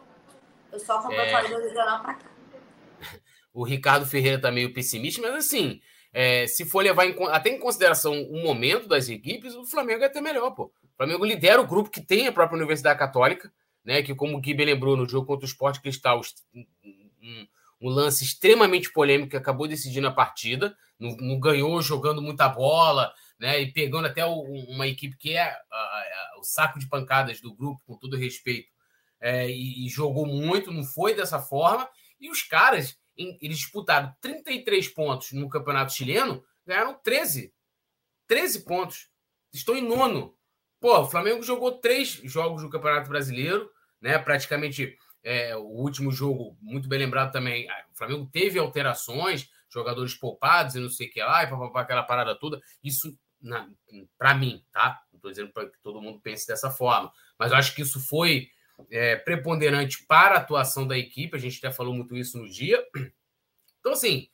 Eu 0.72 0.78
só 0.78 1.02
comprei 1.02 1.30
é... 1.30 1.42
o 1.42 1.60
regional 1.60 2.02
pra 2.02 2.14
cá. 2.14 2.30
O 3.52 3.62
Ricardo 3.62 4.04
Ferreira 4.04 4.40
tá 4.40 4.50
meio 4.50 4.74
pessimista, 4.74 5.22
mas 5.22 5.32
assim, 5.32 5.80
é, 6.12 6.44
se 6.48 6.64
for 6.64 6.82
levar 6.82 7.06
em, 7.06 7.14
até 7.28 7.50
em 7.50 7.58
consideração 7.60 8.20
o 8.24 8.42
momento 8.42 8.88
das 8.88 9.08
equipes, 9.08 9.54
o 9.54 9.64
Flamengo 9.64 10.02
é 10.02 10.06
até 10.06 10.20
melhor, 10.20 10.50
pô. 10.50 10.64
O 10.64 10.96
Flamengo 10.96 11.24
lidera 11.24 11.60
o 11.60 11.66
grupo 11.66 11.88
que 11.88 12.00
tem 12.00 12.26
a 12.26 12.32
própria 12.32 12.56
Universidade 12.56 12.98
Católica, 12.98 13.52
né? 13.84 14.02
Que, 14.02 14.12
como 14.12 14.36
o 14.36 14.40
Gui 14.40 14.54
lembrou, 14.54 14.96
no 14.96 15.08
jogo 15.08 15.26
contra 15.26 15.44
o 15.44 15.48
Sport 15.48 15.80
Cristal, 15.80 16.20
um, 16.54 17.46
um, 17.80 17.88
lance 17.88 18.24
extremamente 18.24 18.92
polêmico 18.92 19.30
que 19.30 19.36
acabou 19.36 19.68
decidindo 19.68 20.08
a 20.08 20.12
partida, 20.12 20.76
não, 20.98 21.16
não, 21.16 21.38
ganhou 21.38 21.82
jogando 21.82 22.22
muita 22.22 22.48
bola, 22.48 23.12
né? 23.38 23.60
E 23.60 23.72
pegando 23.72 24.06
até 24.06 24.24
o, 24.24 24.42
uma 24.68 24.86
equipe 24.86 25.16
que 25.16 25.34
é 25.34 25.42
a, 25.42 25.56
a, 25.70 26.36
o 26.38 26.44
saco 26.44 26.78
de 26.78 26.88
pancadas 26.88 27.40
do 27.40 27.54
grupo, 27.54 27.82
com 27.86 27.96
todo 27.96 28.16
respeito, 28.16 28.68
é, 29.20 29.48
e, 29.48 29.86
e 29.86 29.88
jogou 29.88 30.26
muito, 30.26 30.72
não 30.72 30.84
foi 30.84 31.14
dessa 31.14 31.38
forma. 31.38 31.88
E 32.20 32.30
os 32.30 32.42
caras 32.42 32.98
eles 33.16 33.58
disputaram 33.58 34.14
33 34.20 34.88
pontos 34.88 35.32
no 35.32 35.48
Campeonato 35.48 35.92
Chileno, 35.92 36.44
ganharam 36.66 36.94
13. 37.02 37.54
13 38.26 38.64
pontos. 38.64 39.08
Estão 39.52 39.76
em 39.76 39.86
nono. 39.86 40.36
Pô, 40.80 41.00
o 41.00 41.06
Flamengo 41.06 41.42
jogou 41.42 41.78
três 41.78 42.20
jogos 42.24 42.62
no 42.62 42.70
Campeonato 42.70 43.08
Brasileiro, 43.08 43.70
né? 44.00 44.18
Praticamente 44.18 44.96
é, 45.22 45.56
o 45.56 45.62
último 45.62 46.10
jogo, 46.10 46.56
muito 46.60 46.88
bem 46.88 46.98
lembrado 46.98 47.32
também. 47.32 47.66
O 47.92 47.96
Flamengo 47.96 48.28
teve 48.30 48.58
alterações, 48.58 49.48
jogadores 49.70 50.14
poupados 50.14 50.74
e 50.74 50.80
não 50.80 50.90
sei 50.90 51.08
o 51.08 51.10
que 51.10 51.20
lá, 51.20 51.42
e 51.42 51.46
papapá, 51.46 51.80
aquela 51.80 52.02
parada 52.02 52.38
toda. 52.38 52.60
Isso, 52.82 53.16
para 54.18 54.34
mim, 54.34 54.64
tá? 54.72 55.02
Não 55.12 55.18
estou 55.18 55.30
dizendo 55.30 55.52
para 55.52 55.68
que 55.68 55.78
todo 55.82 56.00
mundo 56.00 56.20
pense 56.20 56.46
dessa 56.46 56.70
forma, 56.70 57.12
mas 57.38 57.52
eu 57.52 57.58
acho 57.58 57.74
que 57.74 57.82
isso 57.82 58.00
foi 58.00 58.48
é, 58.90 59.16
preponderante 59.16 60.04
para 60.06 60.34
a 60.34 60.38
atuação 60.38 60.86
da 60.86 60.98
equipe, 60.98 61.36
a 61.36 61.40
gente 61.40 61.58
até 61.58 61.74
falou 61.74 61.94
muito 61.94 62.16
isso 62.16 62.38
no 62.38 62.48
dia. 62.48 62.84
Então, 63.80 63.92
assim, 63.92 64.28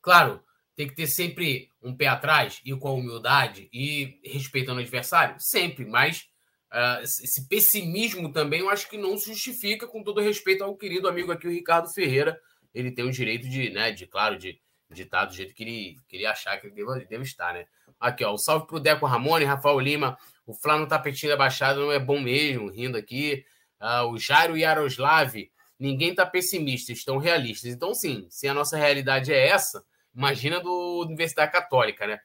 claro, 0.00 0.42
tem 0.74 0.86
que 0.86 0.94
ter 0.94 1.06
sempre 1.06 1.70
um 1.82 1.96
pé 1.96 2.06
atrás 2.06 2.60
e 2.64 2.74
com 2.76 2.88
a 2.88 2.92
humildade 2.92 3.68
e 3.72 4.20
respeitando 4.24 4.78
o 4.78 4.82
adversário, 4.82 5.36
sempre, 5.38 5.84
mas 5.84 6.28
uh, 6.72 7.02
esse 7.02 7.48
pessimismo 7.48 8.32
também 8.32 8.60
eu 8.60 8.70
acho 8.70 8.88
que 8.88 8.98
não 8.98 9.16
se 9.16 9.26
justifica, 9.26 9.86
com 9.86 10.02
todo 10.02 10.20
respeito 10.20 10.62
ao 10.62 10.76
querido 10.76 11.08
amigo 11.08 11.32
aqui, 11.32 11.46
o 11.46 11.50
Ricardo 11.50 11.92
Ferreira. 11.92 12.38
Ele 12.74 12.90
tem 12.90 13.06
o 13.06 13.12
direito 13.12 13.48
de, 13.48 13.70
né, 13.70 13.90
de 13.90 14.06
claro, 14.06 14.36
de, 14.36 14.60
de 14.90 15.02
estar 15.02 15.24
do 15.24 15.34
jeito 15.34 15.54
que 15.54 15.62
ele, 15.62 15.96
que 16.06 16.16
ele 16.16 16.26
achar 16.26 16.60
que 16.60 16.66
ele 16.66 16.74
deve, 16.74 17.06
deve 17.06 17.22
estar, 17.22 17.54
né? 17.54 17.66
Aqui, 17.98 18.24
ó, 18.24 18.34
um 18.34 18.38
salve 18.38 18.66
pro 18.66 18.80
Deco 18.80 19.06
Ramone, 19.06 19.44
Rafael 19.44 19.78
Lima. 19.80 20.18
O 20.46 20.54
Flá 20.54 20.78
no 20.78 20.86
tapetinho 20.86 21.32
da 21.32 21.36
Baixada 21.36 21.80
não 21.80 21.90
é 21.90 21.98
bom 21.98 22.20
mesmo, 22.20 22.70
rindo 22.70 22.96
aqui. 22.96 23.44
Uh, 23.80 24.10
o 24.10 24.18
Jairo 24.18 24.56
Yaroslav, 24.56 25.34
ninguém 25.78 26.10
está 26.10 26.24
pessimista, 26.24 26.92
estão 26.92 27.18
realistas. 27.18 27.72
Então, 27.72 27.92
sim, 27.94 28.26
se 28.30 28.46
a 28.46 28.54
nossa 28.54 28.76
realidade 28.76 29.32
é 29.32 29.48
essa, 29.48 29.84
imagina 30.14 30.60
do 30.60 31.02
Universidade 31.04 31.52
Católica, 31.52 32.06
né? 32.06 32.20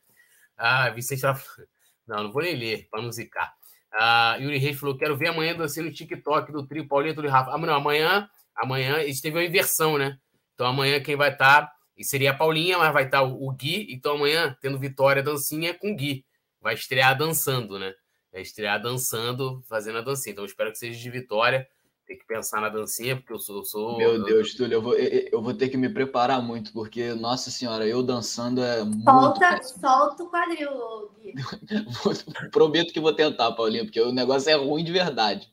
Ah, 0.58 0.90
Vicente. 0.90 1.22
Não, 2.08 2.24
não 2.24 2.32
vou 2.32 2.42
nem 2.42 2.56
ler, 2.56 2.88
para 2.90 3.02
não 3.02 3.12
zicar. 3.12 3.54
Ah, 3.94 4.36
Yuri 4.38 4.58
Reis 4.58 4.78
falou: 4.78 4.98
quero 4.98 5.16
ver 5.16 5.30
amanhã 5.30 5.56
dançando 5.56 5.86
no 5.86 5.94
TikTok 5.94 6.52
do 6.52 6.66
trio 6.66 6.88
Paulinho 6.88 7.24
e 7.24 7.28
Rafa. 7.28 7.52
Ah, 7.52 7.58
não, 7.58 7.76
amanhã, 7.76 8.30
amanhã, 8.56 8.98
eles 8.98 9.22
teve 9.22 9.38
uma 9.38 9.46
inversão, 9.46 9.98
né? 9.98 10.18
Então 10.54 10.66
amanhã 10.66 11.00
quem 11.02 11.16
vai 11.16 11.32
estar, 11.32 11.68
tá, 11.68 11.74
e 12.02 12.04
seria 12.04 12.32
a 12.32 12.36
Paulinha, 12.36 12.78
mas 12.78 12.94
vai 12.94 13.06
estar 13.06 13.24
o, 13.24 13.52
Gui. 13.52 13.88
Então 13.90 14.16
amanhã, 14.16 14.56
tendo 14.62 14.78
Vitória 14.78 15.24
dancinha 15.24 15.74
com 15.74 15.94
o 15.94 15.96
Gui. 15.96 16.26
Vai 16.60 16.76
estrear 16.76 17.18
dançando, 17.18 17.80
né? 17.80 17.94
é 18.34 18.42
estrear 18.42 18.82
dançando, 18.82 19.62
fazendo 19.68 19.98
a 19.98 20.02
dancinha. 20.02 20.34
Então, 20.34 20.46
espero 20.46 20.72
que 20.72 20.78
seja 20.78 20.98
de 20.98 21.10
vitória. 21.10 21.68
Tem 22.08 22.18
que 22.18 22.26
pensar 22.26 22.60
na 22.60 22.70
dancinha, 22.70 23.16
porque 23.16 23.32
eu 23.32 23.40
sou. 23.40 23.58
Eu 23.58 23.66
sou 23.66 23.98
Meu 23.98 24.24
Deus, 24.24 24.54
Túlio, 24.56 24.76
eu 24.76 24.82
vou, 24.82 24.96
eu 24.96 25.42
vou 25.42 25.54
ter 25.54 25.70
que 25.70 25.78
me 25.78 25.88
preparar 25.88 26.42
muito, 26.42 26.74
porque, 26.74 27.14
nossa 27.14 27.50
senhora, 27.50 27.86
eu 27.86 28.04
dançando 28.04 28.62
é 28.62 28.84
muito. 28.84 29.04
Solta, 29.04 29.64
solta 29.64 30.24
o 30.24 30.30
quadril, 30.30 31.12
Gui. 31.22 31.34
Prometo 32.52 32.92
que 32.92 33.00
vou 33.00 33.14
tentar, 33.14 33.52
Paulinho, 33.54 33.86
porque 33.86 34.02
o 34.02 34.12
negócio 34.12 34.50
é 34.50 34.56
ruim 34.56 34.84
de 34.84 34.92
verdade. 34.92 35.51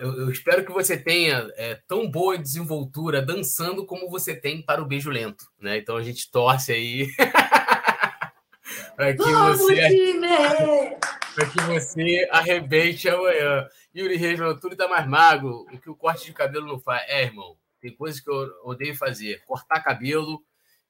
Eu, 0.00 0.20
eu 0.20 0.30
espero 0.30 0.64
que 0.64 0.72
você 0.72 0.96
tenha 0.96 1.50
é, 1.56 1.74
tão 1.86 2.10
boa 2.10 2.38
desenvoltura 2.38 3.22
dançando 3.22 3.86
como 3.86 4.08
você 4.08 4.34
tem 4.34 4.62
para 4.62 4.82
o 4.82 4.86
beijo 4.86 5.10
lento, 5.10 5.46
né? 5.60 5.78
Então 5.78 5.96
a 5.96 6.02
gente 6.02 6.30
torce 6.30 6.72
aí 6.72 7.08
para 8.96 9.12
que 9.12 9.22
Vamos, 9.22 9.58
você. 9.58 10.96
Para 11.34 11.46
que 11.46 11.60
você 11.62 12.28
arrebente 12.30 13.08
amanhã. 13.08 13.68
Yuri 13.94 14.16
Reis, 14.16 14.38
meu 14.38 14.58
tudo 14.58 14.76
tá 14.76 14.88
mais 14.88 15.06
magro. 15.06 15.66
O 15.72 15.78
que 15.78 15.90
o 15.90 15.96
corte 15.96 16.26
de 16.26 16.32
cabelo 16.32 16.66
não 16.66 16.78
faz? 16.78 17.02
É, 17.08 17.24
irmão, 17.24 17.56
tem 17.80 17.94
coisas 17.94 18.20
que 18.20 18.30
eu 18.30 18.50
odeio 18.64 18.96
fazer: 18.96 19.42
cortar 19.46 19.82
cabelo 19.82 20.42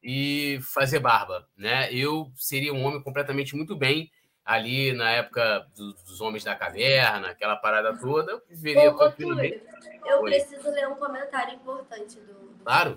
e 0.03 0.59
fazer 0.63 1.01
barba, 1.01 1.49
né? 1.57 1.93
Eu 1.93 2.31
seria 2.37 2.73
um 2.73 2.85
homem 2.85 3.03
completamente 3.03 3.57
muito 3.57 3.77
bem 3.77 4.11
ali 4.47 4.93
na 4.93 5.11
época 5.11 5.67
dos 5.75 6.21
Homens 6.21 6.45
da 6.45 6.55
Caverna, 6.55 7.31
aquela 7.31 7.57
parada 7.57 7.99
toda. 7.99 8.31
Eu 8.31 8.43
viveria 8.49 8.93
ô, 8.93 8.95
tranquilamente. 8.95 9.61
Eu 10.07 10.21
Oi. 10.21 10.31
preciso 10.31 10.71
ler 10.71 10.89
um 10.89 10.95
comentário 10.95 11.55
importante 11.57 12.21
do. 12.21 12.33
do 12.33 12.63
claro. 12.63 12.95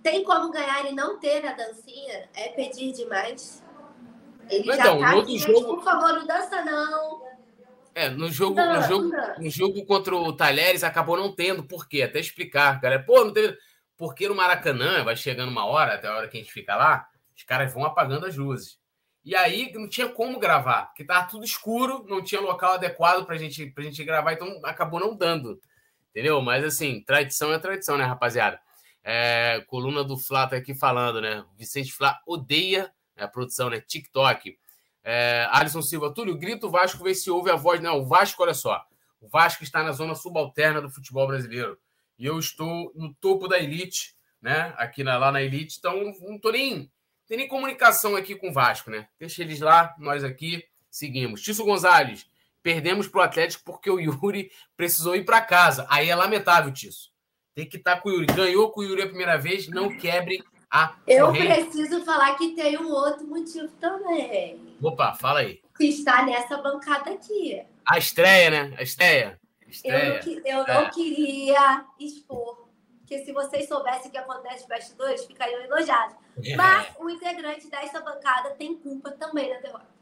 Tem 0.00 0.22
como 0.22 0.52
ganhar 0.52 0.88
e 0.88 0.92
não 0.92 1.18
ter 1.18 1.44
a 1.46 1.52
dancinha? 1.52 2.28
É 2.34 2.48
pedir 2.50 2.92
demais? 2.92 3.62
Ele 4.48 4.66
Mas 4.66 4.76
já 4.76 4.82
então, 4.82 5.00
tá 5.00 5.10
no 5.10 5.16
outro 5.16 5.38
jogo... 5.38 5.76
por 5.76 5.84
favor, 5.84 6.12
não 6.12 6.26
dança 6.26 6.64
não. 6.64 7.22
É, 7.94 8.08
no 8.08 8.28
jogo, 8.30 8.56
não, 8.56 8.74
no, 8.74 8.82
jogo, 8.82 9.10
no 9.38 9.50
jogo 9.50 9.84
contra 9.84 10.16
o 10.16 10.32
Talheres 10.32 10.82
acabou 10.82 11.16
não 11.16 11.34
tendo, 11.34 11.62
por 11.62 11.86
quê? 11.86 12.02
Até 12.02 12.20
explicar, 12.20 12.80
galera. 12.80 13.02
Pô, 13.02 13.24
não 13.24 13.32
teve. 13.32 13.56
Porque 13.96 14.28
no 14.28 14.34
Maracanã, 14.34 15.04
vai 15.04 15.14
chegando 15.14 15.50
uma 15.50 15.66
hora, 15.66 15.94
até 15.94 16.08
a 16.08 16.16
hora 16.16 16.28
que 16.28 16.36
a 16.36 16.40
gente 16.40 16.52
fica 16.52 16.74
lá, 16.74 17.06
os 17.36 17.42
caras 17.44 17.72
vão 17.72 17.84
apagando 17.84 18.26
as 18.26 18.36
luzes. 18.36 18.81
E 19.24 19.36
aí 19.36 19.72
não 19.72 19.88
tinha 19.88 20.08
como 20.08 20.38
gravar, 20.38 20.86
porque 20.86 21.04
tava 21.04 21.28
tudo 21.28 21.44
escuro, 21.44 22.04
não 22.08 22.22
tinha 22.22 22.40
local 22.40 22.74
adequado 22.74 23.24
pra 23.24 23.36
gente, 23.36 23.66
pra 23.66 23.84
gente 23.84 24.02
gravar, 24.04 24.32
então 24.32 24.60
acabou 24.64 24.98
não 24.98 25.16
dando. 25.16 25.60
Entendeu? 26.10 26.40
Mas 26.42 26.64
assim, 26.64 27.02
tradição 27.02 27.52
é 27.52 27.58
tradição, 27.58 27.96
né, 27.96 28.04
rapaziada? 28.04 28.60
É, 29.04 29.62
coluna 29.66 30.04
do 30.04 30.16
Flá 30.16 30.46
tá 30.46 30.56
aqui 30.56 30.74
falando, 30.74 31.20
né? 31.20 31.44
Vicente 31.56 31.92
Flá 31.92 32.20
odeia 32.26 32.92
a 33.16 33.28
produção, 33.28 33.70
né? 33.70 33.80
TikTok. 33.80 34.56
É, 35.04 35.48
Alisson 35.50 35.82
Silva, 35.82 36.12
Túlio, 36.12 36.38
grito 36.38 36.70
Vasco, 36.70 37.02
vê 37.02 37.14
se 37.14 37.30
ouve 37.30 37.50
a 37.50 37.56
voz. 37.56 37.80
Não, 37.80 38.00
o 38.00 38.06
Vasco, 38.06 38.42
olha 38.42 38.54
só. 38.54 38.84
O 39.20 39.28
Vasco 39.28 39.62
está 39.62 39.82
na 39.82 39.92
zona 39.92 40.14
subalterna 40.14 40.80
do 40.80 40.90
futebol 40.90 41.26
brasileiro. 41.26 41.78
E 42.18 42.26
eu 42.26 42.38
estou 42.38 42.92
no 42.94 43.12
topo 43.14 43.48
da 43.48 43.58
elite, 43.58 44.14
né? 44.40 44.74
Aqui 44.76 45.02
na, 45.02 45.16
lá 45.18 45.32
na 45.32 45.42
elite. 45.42 45.76
Então, 45.78 46.12
não 46.20 46.38
tô 46.38 46.50
nem. 46.50 46.90
Tem 47.32 47.38
nem 47.38 47.48
comunicação 47.48 48.14
aqui 48.14 48.34
com 48.34 48.50
o 48.50 48.52
Vasco, 48.52 48.90
né? 48.90 49.08
Deixa 49.18 49.40
eles 49.40 49.58
lá, 49.58 49.94
nós 49.98 50.22
aqui 50.22 50.62
seguimos. 50.90 51.40
Tício 51.40 51.64
Gonzalez, 51.64 52.26
perdemos 52.62 53.08
para 53.08 53.20
o 53.20 53.22
Atlético 53.22 53.64
porque 53.64 53.88
o 53.88 53.98
Yuri 53.98 54.52
precisou 54.76 55.16
ir 55.16 55.24
para 55.24 55.40
casa. 55.40 55.86
Aí 55.88 56.10
é 56.10 56.14
lamentável, 56.14 56.70
Tício. 56.70 57.10
Tem 57.54 57.66
que 57.66 57.78
estar 57.78 57.96
tá 57.96 58.00
com 58.02 58.10
o 58.10 58.12
Yuri. 58.12 58.26
Ganhou 58.26 58.70
com 58.70 58.82
o 58.82 58.84
Yuri 58.84 59.00
a 59.00 59.06
primeira 59.06 59.38
vez, 59.38 59.66
não 59.66 59.96
quebre 59.96 60.44
a 60.70 60.94
Eu 61.06 61.28
corrente. 61.28 61.70
preciso 61.70 62.04
falar 62.04 62.34
que 62.36 62.54
tem 62.54 62.76
um 62.76 62.90
outro 62.90 63.26
motivo 63.26 63.68
também. 63.80 64.76
Opa, 64.82 65.14
fala 65.14 65.40
aí. 65.40 65.62
Que 65.74 65.86
está 65.86 66.26
nessa 66.26 66.58
bancada 66.58 67.12
aqui. 67.12 67.62
A 67.88 67.96
estreia, 67.96 68.50
né? 68.50 68.76
A 68.76 68.82
estreia. 68.82 69.40
Eu, 69.62 69.70
Estreia. 69.70 70.20
não, 70.22 70.34
eu 70.44 70.66
não 70.66 70.82
É. 70.82 70.90
queria 70.90 71.86
expor. 71.98 72.68
Porque 73.12 73.26
se 73.26 73.32
vocês 73.32 73.68
soubessem 73.68 74.08
o 74.08 74.10
que 74.10 74.16
acontece 74.16 74.60
nos 74.60 74.68
bastidores, 74.68 75.24
ficariam 75.26 75.60
enojados. 75.64 76.16
É. 76.42 76.56
Mas 76.56 76.94
o 76.98 77.10
integrante 77.10 77.68
dessa 77.68 78.00
bancada 78.00 78.52
tem 78.52 78.74
culpa 78.74 79.10
também 79.12 79.52
na 79.52 79.60
derrota. 79.60 79.92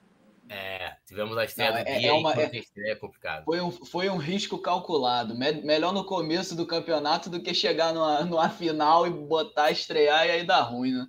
É, 0.49 0.97
tivemos 1.07 1.37
a 1.37 1.45
estreia 1.45 1.73
Não, 1.73 1.83
do 1.83 1.89
é- 1.89 1.99
dia 1.99 2.09
é 2.09 2.13
uma- 2.13 2.33
estreia 2.55 2.93
é 2.93 2.95
complicado. 2.95 3.45
Foi 3.45 3.61
um, 3.61 3.71
foi 3.73 4.09
um 4.09 4.17
risco 4.17 4.59
calculado. 4.59 5.35
Me- 5.37 5.61
melhor 5.63 5.93
no 5.93 6.05
começo 6.05 6.55
do 6.55 6.65
campeonato 6.67 7.29
do 7.29 7.43
que 7.43 7.53
chegar 7.53 7.93
numa, 7.93 8.23
numa 8.25 8.49
final 8.49 9.05
e 9.07 9.11
botar, 9.11 9.73
estrear 9.73 10.27
e 10.27 10.31
aí 10.31 10.47
dar 10.47 10.61
ruim, 10.63 10.93
né? 10.93 11.07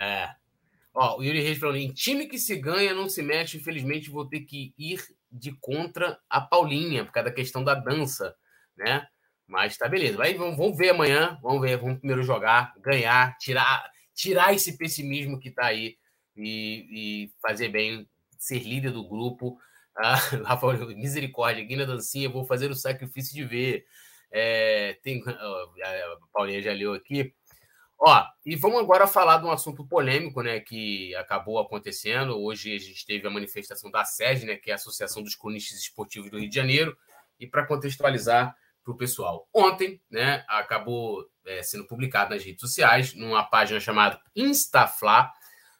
É. 0.00 0.30
Ó, 0.92 1.18
o 1.18 1.22
Yuri 1.22 1.42
Reis 1.42 1.58
falando, 1.58 1.76
em 1.76 1.92
time 1.92 2.26
que 2.26 2.38
se 2.38 2.56
ganha 2.56 2.92
não 2.92 3.08
se 3.08 3.22
mexe, 3.22 3.56
infelizmente 3.56 4.10
vou 4.10 4.26
ter 4.28 4.40
que 4.40 4.74
ir 4.76 5.00
de 5.30 5.52
contra 5.60 6.18
a 6.28 6.40
Paulinha, 6.40 7.04
por 7.04 7.12
causa 7.12 7.28
da 7.28 7.34
questão 7.34 7.62
da 7.62 7.74
dança, 7.74 8.34
né? 8.76 9.06
Mas 9.46 9.76
tá 9.76 9.88
beleza. 9.88 10.16
Vai, 10.16 10.34
vamos, 10.34 10.76
ver 10.76 10.90
amanhã, 10.90 11.38
vamos 11.42 11.60
ver, 11.60 11.76
vamos 11.76 11.98
primeiro 11.98 12.22
jogar, 12.22 12.74
ganhar, 12.80 13.36
tirar, 13.38 13.88
tirar 14.14 14.52
esse 14.52 14.76
pessimismo 14.76 15.38
que 15.38 15.50
tá 15.50 15.66
aí 15.66 15.96
e, 16.36 16.86
e 16.90 17.32
fazer 17.40 17.68
bem, 17.68 18.08
ser 18.38 18.60
líder 18.60 18.92
do 18.92 19.06
grupo. 19.06 19.58
Ah, 19.98 20.16
Rafael, 20.44 20.88
misericórdia, 20.88 21.64
Guina 21.64 21.86
Dancinha, 21.86 22.28
vou 22.28 22.44
fazer 22.44 22.70
o 22.70 22.74
sacrifício 22.74 23.34
de 23.34 23.42
ver. 23.46 23.86
É, 24.30 24.98
tem, 25.02 25.24
ó, 25.26 25.32
a 25.32 26.18
Paulinha 26.34 26.60
já 26.60 26.70
leu 26.74 26.92
aqui. 26.92 27.32
Ó, 27.98 28.24
e 28.44 28.54
vamos 28.56 28.80
agora 28.80 29.06
falar 29.06 29.38
de 29.38 29.46
um 29.46 29.50
assunto 29.50 29.86
polêmico, 29.86 30.42
né, 30.42 30.60
que 30.60 31.14
acabou 31.14 31.58
acontecendo. 31.58 32.38
Hoje 32.38 32.74
a 32.74 32.78
gente 32.78 33.06
teve 33.06 33.26
a 33.26 33.30
manifestação 33.30 33.90
da 33.90 34.04
SED, 34.04 34.44
né, 34.44 34.56
que 34.56 34.68
é 34.68 34.74
a 34.74 34.76
Associação 34.76 35.22
dos 35.22 35.34
Cronistas 35.34 35.78
Esportivos 35.78 36.30
do 36.30 36.38
Rio 36.38 36.50
de 36.50 36.54
Janeiro. 36.54 36.94
E 37.40 37.46
para 37.46 37.66
contextualizar 37.66 38.54
para 38.86 38.94
o 38.94 38.96
pessoal, 38.96 39.48
ontem, 39.52 40.00
né, 40.08 40.44
acabou 40.48 41.28
é, 41.44 41.60
sendo 41.60 41.88
publicado 41.88 42.32
nas 42.32 42.44
redes 42.44 42.60
sociais, 42.60 43.12
numa 43.14 43.42
página 43.42 43.80
chamada 43.80 44.20
Instafla, 44.34 45.28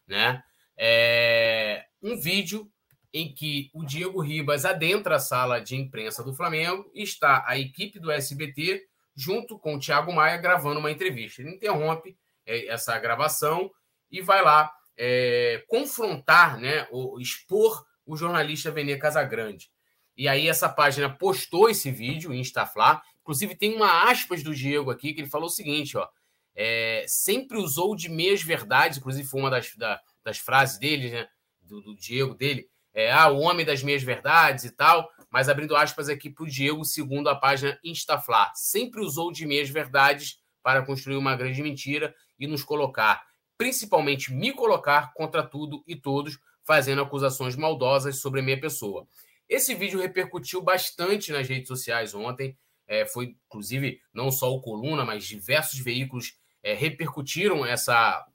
né, 0.09 0.43
é, 0.77 1.87
um 2.03 2.21
vídeo 2.21 2.69
em 3.15 3.33
que 3.33 3.71
o 3.73 3.85
Diego 3.85 4.21
Ribas 4.21 4.65
adentra 4.65 5.17
a 5.17 5.21
sala 5.21 5.61
de 5.61 5.77
imprensa 5.77 6.25
do 6.25 6.35
Flamengo 6.35 6.91
e 6.93 7.05
está 7.05 7.45
a 7.47 7.57
equipe 7.57 8.01
do 8.01 8.11
SBT 8.11 8.85
junto 9.15 9.57
com 9.57 9.77
o 9.77 9.79
Thiago 9.79 10.13
Maia 10.13 10.37
gravando 10.37 10.81
uma 10.81 10.91
entrevista. 10.91 11.41
Ele 11.41 11.53
interrompe 11.55 12.19
é, 12.45 12.67
essa 12.67 12.99
gravação 12.99 13.71
e 14.11 14.21
vai 14.21 14.43
lá 14.43 14.71
é, 14.97 15.65
confrontar, 15.69 16.59
né, 16.59 16.89
ou 16.91 17.21
expor 17.21 17.87
o 18.05 18.17
jornalista 18.17 18.73
Venê 18.73 18.97
Casagrande. 18.97 19.71
E 20.17 20.29
aí 20.29 20.49
essa 20.49 20.69
página 20.69 21.11
postou 21.11 21.69
esse 21.69 21.91
vídeo, 21.91 22.33
Instafla. 22.35 23.03
Inclusive 23.21 23.55
tem 23.55 23.75
uma 23.75 24.09
aspas 24.11 24.43
do 24.43 24.55
Diego 24.55 24.91
aqui 24.91 25.13
que 25.13 25.21
ele 25.21 25.29
falou 25.31 25.47
o 25.47 25.51
seguinte, 25.51 25.97
ó. 25.97 26.09
é, 26.55 27.05
sempre 27.07 27.59
usou 27.59 27.95
de 27.95 28.09
meias 28.09 28.43
verdades, 28.43 28.99
inclusive 28.99 29.29
foi 29.29 29.41
uma 29.41 29.51
das, 29.51 29.75
da- 29.77 30.01
das 30.25 30.39
frases 30.39 30.79
dele, 30.79 31.11
né, 31.11 31.29
do, 31.61 31.81
do 31.83 31.95
Diego 31.95 32.35
dele, 32.35 32.69
é, 32.95 33.13
ah, 33.13 33.29
o 33.29 33.41
homem 33.41 33.67
das 33.67 33.83
meias 33.83 34.03
verdades 34.03 34.65
e 34.65 34.71
tal, 34.71 35.11
mas 35.31 35.51
abrindo 35.51 35.77
aspas 35.77 36.09
aqui 36.09 36.31
para 36.31 36.45
o 36.45 36.49
Diego, 36.49 36.83
segundo 36.85 37.29
a 37.29 37.35
página 37.37 37.79
Instafla, 37.85 38.51
sempre 38.55 39.03
usou 39.03 39.31
de 39.31 39.45
meias 39.45 39.69
verdades 39.69 40.41
para 40.63 40.81
construir 40.83 41.17
uma 41.17 41.37
grande 41.37 41.63
mentira 41.63 42.15
e 42.39 42.47
nos 42.47 42.63
colocar, 42.65 43.23
principalmente 43.59 44.33
me 44.33 44.51
colocar 44.53 45.13
contra 45.13 45.43
tudo 45.43 45.83
e 45.87 45.95
todos, 45.95 46.39
fazendo 46.65 47.03
acusações 47.03 47.55
maldosas 47.55 48.19
sobre 48.19 48.41
minha 48.41 48.59
pessoa. 48.59 49.07
Esse 49.49 49.75
vídeo 49.75 50.01
repercutiu 50.01 50.61
bastante 50.61 51.33
nas 51.33 51.49
redes 51.49 51.69
sociais 51.69 52.15
ontem, 52.15 52.57
é, 52.87 53.05
foi 53.07 53.37
inclusive 53.47 54.01
não 54.13 54.31
só 54.31 54.53
o 54.53 54.61
Coluna, 54.61 55.05
mas 55.05 55.25
diversos 55.25 55.79
veículos 55.79 56.39
é, 56.63 56.75
repercutiram 56.75 57.65
essa, 57.65 58.27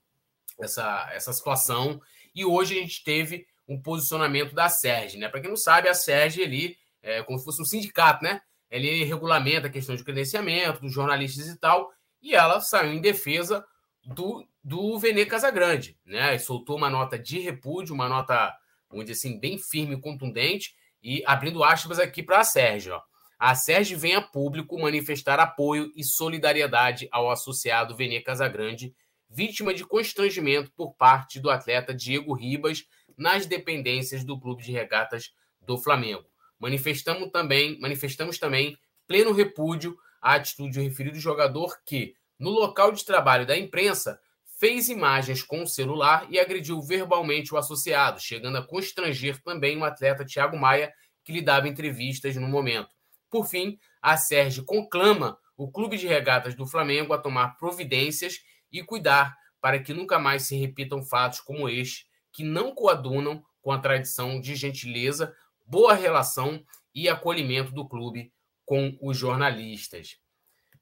essa, 0.59 1.09
essa 1.14 1.34
situação, 1.34 2.01
e 2.34 2.45
hoje 2.45 2.78
a 2.78 2.82
gente 2.82 3.03
teve 3.03 3.47
um 3.68 3.82
posicionamento 3.82 4.53
da 4.53 4.70
SERG, 4.70 5.18
né? 5.18 5.30
Para 5.30 5.41
quem 5.41 5.49
não 5.49 5.57
sabe, 5.57 5.88
a 5.88 5.93
SERG 5.93 6.43
ali 6.43 6.78
é 7.01 7.24
como 7.24 7.39
se 7.39 7.45
fosse 7.45 7.62
um 7.62 7.66
sindicato, 7.66 8.24
né? 8.24 8.41
Ele 8.70 9.03
regulamenta 9.03 9.68
a 9.68 9.72
questão 9.72 9.95
de 9.95 10.03
credenciamento 10.03 10.82
dos 10.82 10.93
jornalistas 10.93 11.47
e 11.47 11.57
tal, 11.57 11.91
e 12.22 12.36
ela 12.36 12.62
saiu 12.62 12.93
em 12.93 13.01
defesa 13.01 13.66
do, 14.03 14.47
do 14.64 14.97
Venê 14.99 15.26
Casagrande, 15.26 15.97
né? 16.05 16.36
E 16.36 16.39
soltou 16.39 16.78
uma 16.78 16.89
nota 16.89 17.18
de 17.18 17.39
repúdio, 17.39 17.93
uma 17.93 18.07
nota, 18.07 18.53
vamos 18.89 19.05
dizer 19.05 19.18
assim, 19.18 19.39
bem 19.39 19.57
firme 19.57 19.95
e 19.95 20.01
contundente, 20.01 20.74
e 21.02 21.24
abrindo 21.26 21.64
aspas 21.64 21.99
aqui 21.99 22.22
para 22.22 22.39
a 22.39 22.43
SERG, 22.43 22.91
ó. 22.91 23.02
A 23.39 23.56
SERG 23.56 23.95
vem 23.95 24.14
a 24.14 24.22
público 24.22 24.80
manifestar 24.80 25.39
apoio 25.39 25.91
e 25.95 26.04
solidariedade 26.04 27.08
ao 27.12 27.32
associado 27.32 27.95
Venê 27.95 28.22
Casagrande, 28.22 28.93
vítima 29.28 29.74
de 29.74 29.84
constrangimento 29.84 30.72
por 30.76 30.93
parte 30.93 31.39
do 31.39 31.49
atleta 31.49 31.93
Diego 31.93 32.34
Ribas 32.34 32.86
nas 33.18 33.45
dependências 33.47 34.24
do 34.24 34.39
Clube 34.39 34.62
de 34.62 34.72
Regatas 34.72 35.34
do 35.60 35.78
Flamengo. 35.78 36.26
Manifestamos 36.60 37.32
também, 37.32 37.80
manifestamos 37.80 38.38
também 38.38 38.78
pleno 39.08 39.32
repúdio 39.32 39.97
à 40.22 40.36
atitude 40.36 40.78
do 40.78 40.84
referido 40.84 41.18
jogador 41.18 41.80
que, 41.84 42.14
no 42.38 42.52
local 42.52 42.91
de 42.91 43.04
trabalho 43.04 43.47
da 43.47 43.58
imprensa, 43.58 44.20
fez 44.62 44.89
imagens 44.89 45.41
com 45.41 45.64
o 45.64 45.68
celular 45.68 46.28
e 46.30 46.39
agrediu 46.39 46.80
verbalmente 46.84 47.51
o 47.51 47.57
associado, 47.57 48.22
chegando 48.22 48.59
a 48.59 48.62
constranger 48.62 49.41
também 49.41 49.76
o 49.76 49.84
atleta 49.84 50.24
Thiago 50.24 50.55
Maia, 50.55 50.93
que 51.24 51.32
lhe 51.32 51.41
dava 51.41 51.68
entrevistas 51.68 52.36
no 52.36 52.47
momento. 52.47 52.89
Por 53.28 53.47
fim, 53.47 53.80
a 53.99 54.16
Sérgio 54.18 54.64
conclama 54.64 55.36
o 55.57 55.72
Clube 55.72 55.97
de 55.97 56.05
Regatas 56.05 56.53
do 56.53 56.68
Flamengo 56.68 57.12
a 57.12 57.18
tomar 57.18 57.57
providências 57.57 58.36
e 58.72 58.84
cuidar 58.84 59.36
para 59.59 59.80
que 59.80 59.95
nunca 59.95 60.20
mais 60.20 60.43
se 60.43 60.55
repitam 60.55 61.01
fatos 61.01 61.41
como 61.41 61.68
este, 61.68 62.05
que 62.32 62.43
não 62.43 62.76
coadunam 62.76 63.43
com 63.64 63.72
a 63.72 63.80
tradição 63.80 64.39
de 64.39 64.53
gentileza, 64.55 65.36
boa 65.66 65.95
relação 65.95 66.64
e 66.93 67.09
acolhimento 67.09 67.72
do 67.72 67.89
clube 67.89 68.32
com 68.64 68.95
os 69.01 69.18
jornalistas. 69.18 70.18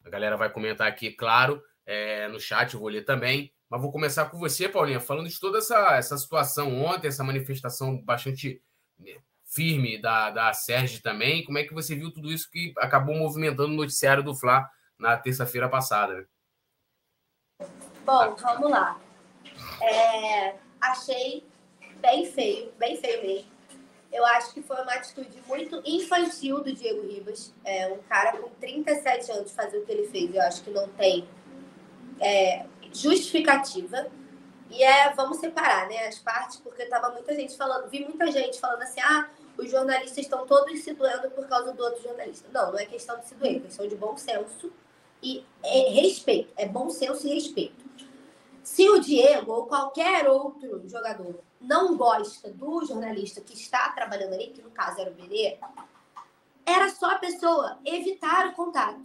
A 0.04 0.10
galera 0.10 0.36
vai 0.36 0.52
comentar 0.52 0.86
aqui, 0.86 1.12
claro, 1.12 1.64
é, 1.86 2.28
no 2.28 2.42
chat, 2.42 2.74
eu 2.74 2.80
vou 2.82 2.90
ler 2.90 3.06
também. 3.06 3.54
Mas 3.70 3.82
vou 3.82 3.92
começar 3.92 4.26
com 4.26 4.40
você, 4.40 4.68
Paulinha, 4.68 5.00
falando 5.00 5.30
de 5.30 5.40
toda 5.40 5.60
essa, 5.60 5.96
essa 5.96 6.18
situação 6.18 6.82
ontem, 6.84 7.08
essa 7.08 7.24
manifestação 7.24 8.02
bastante 8.02 8.62
né, 8.98 9.18
firme 9.46 10.02
da, 10.02 10.32
da 10.32 10.54
Sérgio 10.54 11.04
também. 11.04 11.46
Como 11.46 11.60
é 11.60 11.64
que 11.64 11.74
você 11.74 11.96
viu 11.96 12.12
tudo 12.12 12.32
isso 12.32 12.50
que 12.50 12.74
acabou 12.78 13.16
movimentando 13.16 13.72
o 13.72 13.78
noticiário 13.78 14.24
do 14.24 14.36
Fla 14.36 14.68
na 14.98 15.16
terça-feira 15.18 15.70
passada? 15.70 16.28
Bom, 18.04 18.36
vamos 18.36 18.72
lá. 18.72 19.00
É, 19.84 20.56
achei 20.82 21.46
bem 21.98 22.26
feio, 22.26 22.72
bem 22.80 22.98
feio 22.98 23.22
mesmo. 23.22 23.60
Eu 24.12 24.26
acho 24.26 24.52
que 24.52 24.64
foi 24.64 24.82
uma 24.82 24.94
atitude 24.94 25.40
muito 25.46 25.80
infantil 25.86 26.64
do 26.64 26.74
Diego 26.74 27.08
Ribas. 27.08 27.54
É, 27.64 27.88
um 27.88 28.00
cara 28.10 28.36
com 28.38 28.50
37 28.60 29.32
anos 29.32 29.52
fazer 29.52 29.78
o 29.78 29.86
que 29.86 29.92
ele 29.92 30.08
fez, 30.08 30.34
eu 30.34 30.42
acho 30.42 30.64
que 30.64 30.72
não 30.72 30.88
tem 30.90 31.28
é, 32.20 32.66
justificativa. 32.94 34.08
E 34.70 34.84
é, 34.84 35.14
vamos 35.16 35.38
separar, 35.40 35.88
né, 35.88 36.08
as 36.08 36.20
partes, 36.20 36.58
porque 36.58 36.86
tava 36.86 37.10
muita 37.10 37.34
gente 37.34 37.58
falando, 37.58 37.90
vi 37.90 38.06
muita 38.06 38.32
gente 38.32 38.60
falando 38.60 38.84
assim, 38.84 39.00
ah, 39.02 39.28
os 39.58 39.70
jornalistas 39.70 40.20
estão 40.20 40.46
todos 40.46 40.80
se 40.82 40.94
doendo 40.94 41.30
por 41.32 41.48
causa 41.48 41.74
do 41.74 41.84
outro 41.84 42.02
jornalista. 42.04 42.48
Não, 42.54 42.72
não 42.72 42.80
é 42.80 42.86
questão 42.86 43.20
de 43.20 43.28
se 43.28 43.36
doer, 43.36 43.58
é 43.58 43.60
questão 43.60 43.88
de 43.88 43.96
bom 43.96 44.16
senso 44.16 44.72
e 45.22 45.44
é, 45.64 45.90
respeito. 45.90 46.54
É 46.56 46.68
bom 46.68 46.90
senso 46.90 47.28
e 47.28 47.34
respeito. 47.34 47.84
Se 48.64 48.88
o 48.88 49.00
Diego 49.00 49.52
ou 49.52 49.66
qualquer 49.66 50.30
outro 50.30 50.88
jogador 50.88 51.40
não 51.60 51.98
gosta 51.98 52.50
do 52.52 52.86
jornalista 52.86 53.42
que 53.42 53.54
está 53.54 53.90
trabalhando 53.90 54.34
ali, 54.34 54.48
que 54.48 54.62
no 54.62 54.70
caso 54.72 55.02
era 55.02 55.10
o 55.10 55.14
Benê, 55.14 55.58
era 56.66 56.90
só 56.90 57.12
a 57.12 57.20
pessoa 57.20 57.80
evitar 57.84 58.48
o 58.48 58.54
contato. 58.54 59.02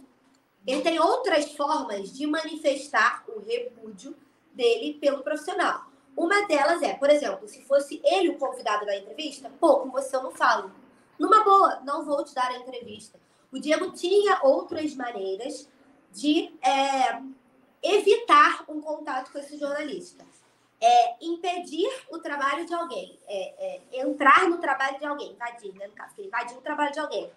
Tem 0.65 0.99
outras 0.99 1.51
formas 1.51 2.11
de 2.11 2.25
manifestar 2.25 3.23
o 3.27 3.39
repúdio 3.39 4.15
dele 4.51 4.97
pelo 4.99 5.21
profissional. 5.21 5.85
Uma 6.17 6.47
delas 6.47 6.81
é, 6.81 6.93
por 6.93 7.09
exemplo, 7.09 7.47
se 7.47 7.61
fosse 7.63 8.01
ele 8.03 8.29
o 8.29 8.37
convidado 8.37 8.85
da 8.85 8.97
entrevista, 8.97 9.51
pô, 9.59 9.79
com 9.79 9.91
você 9.91 10.15
eu 10.15 10.23
não 10.23 10.31
falo. 10.31 10.71
Numa 11.19 11.43
boa, 11.43 11.81
não 11.81 12.03
vou 12.03 12.23
te 12.23 12.33
dar 12.33 12.49
a 12.49 12.57
entrevista. 12.57 13.19
O 13.51 13.59
Diego 13.59 13.91
tinha 13.91 14.39
outras 14.43 14.95
maneiras 14.95 15.69
de 16.11 16.53
é, 16.61 17.21
evitar 17.83 18.63
um 18.67 18.81
contato 18.81 19.31
com 19.31 19.37
esse 19.37 19.57
jornalista. 19.57 20.25
É, 20.81 21.15
impedir 21.21 21.89
o 22.09 22.19
trabalho 22.19 22.65
de 22.65 22.73
alguém, 22.73 23.17
é, 23.27 23.77
é, 23.93 24.01
entrar 24.01 24.49
no 24.49 24.57
trabalho 24.57 24.99
de 24.99 25.05
alguém, 25.05 25.31
invadir, 25.31 25.73
né? 25.73 25.87
No 25.87 25.93
caso, 25.93 26.13
ele 26.17 26.27
invadiu 26.27 26.57
o 26.57 26.61
trabalho 26.61 26.91
de 26.91 26.99
alguém. 26.99 27.31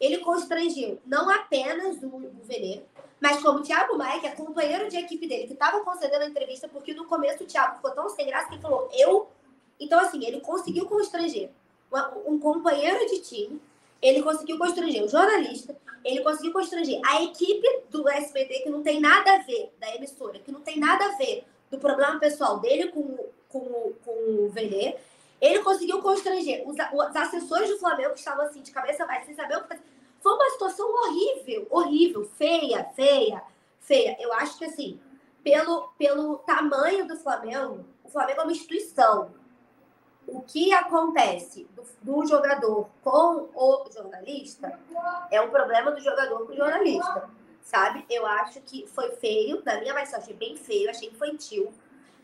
Ele 0.00 0.18
constrangiu 0.18 0.98
não 1.06 1.30
apenas 1.30 2.02
o, 2.02 2.06
o 2.06 2.42
Mas 3.20 3.40
como 3.40 3.60
o 3.60 3.62
Thiago 3.62 3.96
Maia, 3.96 4.20
que 4.20 4.26
é 4.26 4.30
companheiro 4.30 4.88
de 4.88 4.96
equipe 4.96 5.26
dele, 5.26 5.46
que 5.46 5.52
estava 5.52 5.80
concedendo 5.80 6.24
a 6.24 6.28
entrevista, 6.28 6.68
porque 6.68 6.94
no 6.94 7.06
começo 7.06 7.44
o 7.44 7.46
Thiago 7.46 7.76
ficou 7.76 7.92
tão 7.92 8.08
sem 8.08 8.26
graça 8.26 8.48
que 8.48 8.54
ele 8.54 8.62
falou, 8.62 8.88
eu. 8.92 9.28
Então, 9.78 9.98
assim, 10.00 10.24
ele 10.24 10.40
conseguiu 10.40 10.86
constranger 10.86 11.50
um 12.26 12.38
companheiro 12.38 13.06
de 13.06 13.20
time, 13.20 13.60
ele 14.02 14.22
conseguiu 14.22 14.58
constranger 14.58 15.04
o 15.04 15.08
jornalista, 15.08 15.76
ele 16.04 16.20
conseguiu 16.22 16.52
constranger 16.52 17.00
a 17.04 17.22
equipe 17.22 17.66
do 17.88 18.08
SBT, 18.08 18.60
que 18.60 18.70
não 18.70 18.82
tem 18.82 19.00
nada 19.00 19.34
a 19.34 19.38
ver, 19.38 19.72
da 19.78 19.94
emissora, 19.94 20.38
que 20.38 20.52
não 20.52 20.60
tem 20.60 20.78
nada 20.78 21.04
a 21.06 21.16
ver 21.16 21.44
do 21.70 21.78
problema 21.78 22.18
pessoal 22.18 22.58
dele 22.58 22.88
com, 22.88 23.16
com, 23.48 23.92
com 24.04 24.10
o 24.10 24.50
Velê. 24.50 24.96
Ele 25.44 25.62
conseguiu 25.62 26.00
constranger 26.00 26.66
os, 26.66 26.74
os, 26.74 27.16
assessores 27.16 27.68
do 27.68 27.78
Flamengo 27.78 28.14
que 28.14 28.18
estavam 28.18 28.46
assim, 28.46 28.62
de 28.62 28.70
cabeça 28.70 29.04
baixa, 29.04 29.26
sem 29.26 29.34
saber 29.34 29.58
o 29.58 29.62
que 29.62 29.68
fazer. 29.68 29.82
Foi 30.18 30.32
uma 30.32 30.48
situação 30.48 30.88
horrível, 30.88 31.66
horrível, 31.68 32.24
feia, 32.24 32.82
feia, 32.96 33.42
feia. 33.78 34.16
Eu 34.18 34.32
acho 34.32 34.56
que 34.56 34.64
assim, 34.64 34.98
pelo, 35.42 35.88
pelo 35.98 36.38
tamanho 36.38 37.06
do 37.06 37.18
Flamengo, 37.18 37.84
o 38.02 38.08
Flamengo 38.08 38.40
é 38.40 38.42
uma 38.44 38.52
instituição. 38.52 39.34
O 40.26 40.40
que 40.40 40.72
acontece 40.72 41.68
do, 41.74 41.84
do 42.00 42.26
jogador 42.26 42.88
com 43.02 43.50
o 43.54 43.84
jornalista 43.92 44.80
é 45.30 45.42
um 45.42 45.50
problema 45.50 45.90
do 45.90 46.00
jogador 46.00 46.46
com 46.46 46.54
o 46.54 46.56
jornalista, 46.56 47.28
sabe? 47.60 48.02
Eu 48.08 48.24
acho 48.24 48.62
que 48.62 48.86
foi 48.86 49.10
feio, 49.16 49.62
na 49.62 49.78
minha 49.78 49.92
avaliação, 49.92 50.20
achei 50.20 50.32
bem 50.32 50.56
feio, 50.56 50.88
achei 50.88 51.10
infantil. 51.10 51.70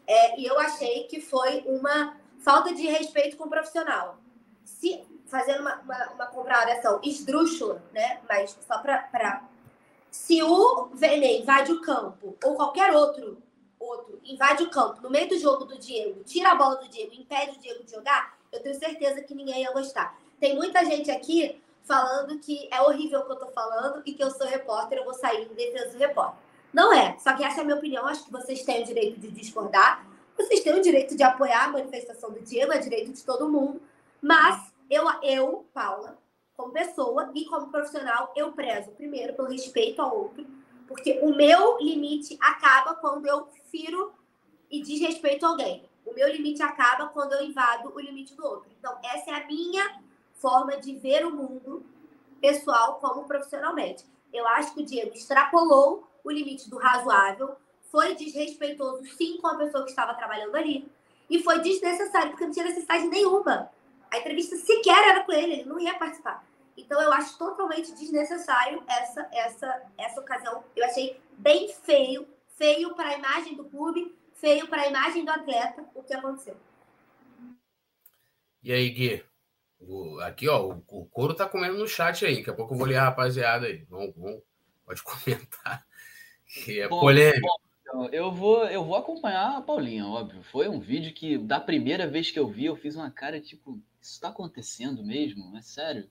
É, 0.06 0.40
e 0.40 0.46
eu 0.46 0.58
achei 0.58 1.04
que 1.04 1.20
foi 1.20 1.62
uma 1.66 2.18
falta 2.40 2.74
de 2.74 2.86
respeito 2.86 3.36
com 3.36 3.44
o 3.44 3.50
profissional. 3.50 4.18
Se, 4.64 5.02
fazendo 5.26 5.60
uma, 5.60 5.76
uma, 5.80 6.10
uma 6.10 6.26
comparação 6.26 7.00
esdrúxula, 7.02 7.82
né? 7.92 8.20
Mas 8.28 8.56
só 8.66 8.78
para. 8.78 9.44
Se 10.10 10.42
o 10.42 10.90
Vene 10.92 11.40
invade 11.40 11.70
o 11.70 11.80
campo, 11.80 12.36
ou 12.42 12.56
qualquer 12.56 12.92
outro, 12.92 13.40
outro 13.78 14.20
invade 14.24 14.64
o 14.64 14.70
campo 14.70 15.00
no 15.02 15.08
meio 15.08 15.28
do 15.28 15.38
jogo 15.38 15.64
do 15.64 15.78
Diego, 15.78 16.24
tira 16.24 16.50
a 16.50 16.54
bola 16.56 16.76
do 16.76 16.88
Diego, 16.88 17.14
impede 17.14 17.56
o 17.56 17.60
Diego 17.60 17.84
de 17.84 17.92
jogar, 17.92 18.36
eu 18.50 18.60
tenho 18.60 18.74
certeza 18.76 19.22
que 19.22 19.34
ninguém 19.34 19.62
ia 19.62 19.72
gostar. 19.72 20.18
Tem 20.40 20.56
muita 20.56 20.84
gente 20.84 21.10
aqui 21.12 21.60
falando 21.84 22.38
que 22.40 22.68
é 22.72 22.80
horrível 22.82 23.20
o 23.20 23.26
que 23.26 23.32
eu 23.32 23.36
tô 23.36 23.46
falando 23.46 24.02
e 24.04 24.12
que 24.12 24.22
eu 24.22 24.30
sou 24.30 24.46
repórter, 24.46 24.98
eu 24.98 25.04
vou 25.04 25.14
sair 25.14 25.44
em 25.44 25.54
defesa 25.54 25.90
do 25.90 25.98
repórter. 25.98 26.38
Não 26.72 26.92
é, 26.92 27.16
só 27.18 27.32
que 27.34 27.44
essa 27.44 27.60
é 27.60 27.62
a 27.62 27.64
minha 27.64 27.76
opinião, 27.76 28.06
acho 28.06 28.24
que 28.24 28.32
vocês 28.32 28.64
têm 28.64 28.82
o 28.82 28.86
direito 28.86 29.18
de 29.20 29.28
discordar, 29.30 30.06
vocês 30.42 30.60
têm 30.60 30.74
o 30.74 30.82
direito 30.82 31.16
de 31.16 31.22
apoiar 31.22 31.64
a 31.64 31.68
manifestação 31.68 32.30
do 32.30 32.40
Diego, 32.40 32.72
é 32.72 32.78
direito 32.78 33.12
de 33.12 33.24
todo 33.24 33.48
mundo, 33.48 33.80
mas 34.20 34.72
eu, 34.88 35.04
eu, 35.22 35.66
Paula, 35.72 36.18
como 36.56 36.72
pessoa 36.72 37.30
e 37.34 37.46
como 37.46 37.70
profissional, 37.70 38.32
eu 38.36 38.52
prezo 38.52 38.90
primeiro 38.90 39.34
pelo 39.34 39.48
respeito 39.48 40.02
ao 40.02 40.16
outro, 40.16 40.46
porque 40.86 41.18
o 41.22 41.34
meu 41.34 41.78
limite 41.78 42.36
acaba 42.40 42.94
quando 42.94 43.26
eu 43.26 43.48
firo 43.70 44.12
e 44.70 44.82
desrespeito 44.82 45.46
alguém. 45.46 45.88
O 46.04 46.12
meu 46.12 46.28
limite 46.28 46.62
acaba 46.62 47.06
quando 47.08 47.34
eu 47.34 47.44
invado 47.44 47.92
o 47.94 48.00
limite 48.00 48.34
do 48.34 48.44
outro. 48.44 48.70
Então, 48.78 48.98
essa 49.04 49.30
é 49.30 49.34
a 49.34 49.46
minha 49.46 50.00
forma 50.34 50.76
de 50.76 50.96
ver 50.96 51.24
o 51.24 51.30
mundo 51.30 51.84
pessoal 52.40 52.94
como 52.94 53.24
profissionalmente. 53.24 54.04
Eu 54.32 54.46
acho 54.48 54.74
que 54.74 54.82
o 54.82 54.84
Diego 54.84 55.14
extrapolou 55.14 56.08
o 56.24 56.30
limite 56.30 56.68
do 56.68 56.78
razoável, 56.78 57.56
foi 57.90 58.14
desrespeitoso 58.14 59.04
sim 59.16 59.38
com 59.38 59.48
a 59.48 59.56
pessoa 59.56 59.84
que 59.84 59.90
estava 59.90 60.14
trabalhando 60.14 60.54
ali 60.54 60.88
e 61.28 61.42
foi 61.42 61.60
desnecessário, 61.60 62.30
porque 62.30 62.44
não 62.44 62.52
tinha 62.52 62.64
necessidade 62.64 63.06
nenhuma. 63.06 63.70
A 64.10 64.18
entrevista 64.18 64.56
sequer 64.56 65.08
era 65.08 65.24
com 65.24 65.32
ele, 65.32 65.52
ele 65.52 65.64
não 65.64 65.78
ia 65.78 65.94
participar. 65.94 66.44
Então 66.76 67.00
eu 67.00 67.12
acho 67.12 67.36
totalmente 67.36 67.92
desnecessário 67.92 68.82
essa 68.88 69.28
essa 69.32 69.82
essa 69.98 70.20
ocasião. 70.20 70.64
Eu 70.74 70.84
achei 70.84 71.20
bem 71.36 71.72
feio, 71.72 72.26
feio 72.56 72.94
para 72.94 73.10
a 73.10 73.18
imagem 73.18 73.56
do 73.56 73.64
clube, 73.64 74.14
feio 74.34 74.66
para 74.68 74.82
a 74.82 74.88
imagem 74.88 75.24
do 75.24 75.30
atleta 75.30 75.84
o 75.94 76.02
que 76.02 76.14
aconteceu. 76.14 76.56
E 78.62 78.72
aí, 78.72 78.90
Gui? 78.90 79.24
O, 79.78 80.20
aqui, 80.20 80.48
ó, 80.48 80.66
o, 80.66 80.84
o 80.88 81.06
couro 81.06 81.34
tá 81.34 81.48
comendo 81.48 81.78
no 81.78 81.88
chat 81.88 82.24
aí. 82.26 82.36
Daqui 82.36 82.50
a 82.50 82.54
pouco 82.54 82.74
eu 82.74 82.78
vou 82.78 82.86
ler 82.86 82.96
a 82.96 83.04
rapaziada 83.04 83.66
aí. 83.66 83.84
Vamos, 83.88 84.14
vamos, 84.16 84.42
pode 84.84 85.02
comentar. 85.04 85.86
Que 86.46 86.80
é 86.80 86.88
bom, 86.88 87.00
polêmico. 87.00 87.69
Então, 87.90 88.08
eu 88.12 88.30
vou, 88.30 88.64
eu 88.66 88.84
vou 88.84 88.94
acompanhar 88.94 89.56
a 89.56 89.60
Paulinha, 89.60 90.06
óbvio. 90.06 90.44
Foi 90.44 90.68
um 90.68 90.78
vídeo 90.78 91.12
que, 91.12 91.36
da 91.36 91.58
primeira 91.58 92.06
vez 92.06 92.30
que 92.30 92.38
eu 92.38 92.46
vi, 92.48 92.66
eu 92.66 92.76
fiz 92.76 92.94
uma 92.94 93.10
cara 93.10 93.40
tipo, 93.40 93.82
isso 94.00 94.20
tá 94.20 94.28
acontecendo 94.28 95.02
mesmo? 95.02 95.56
É 95.56 95.60
sério? 95.60 96.08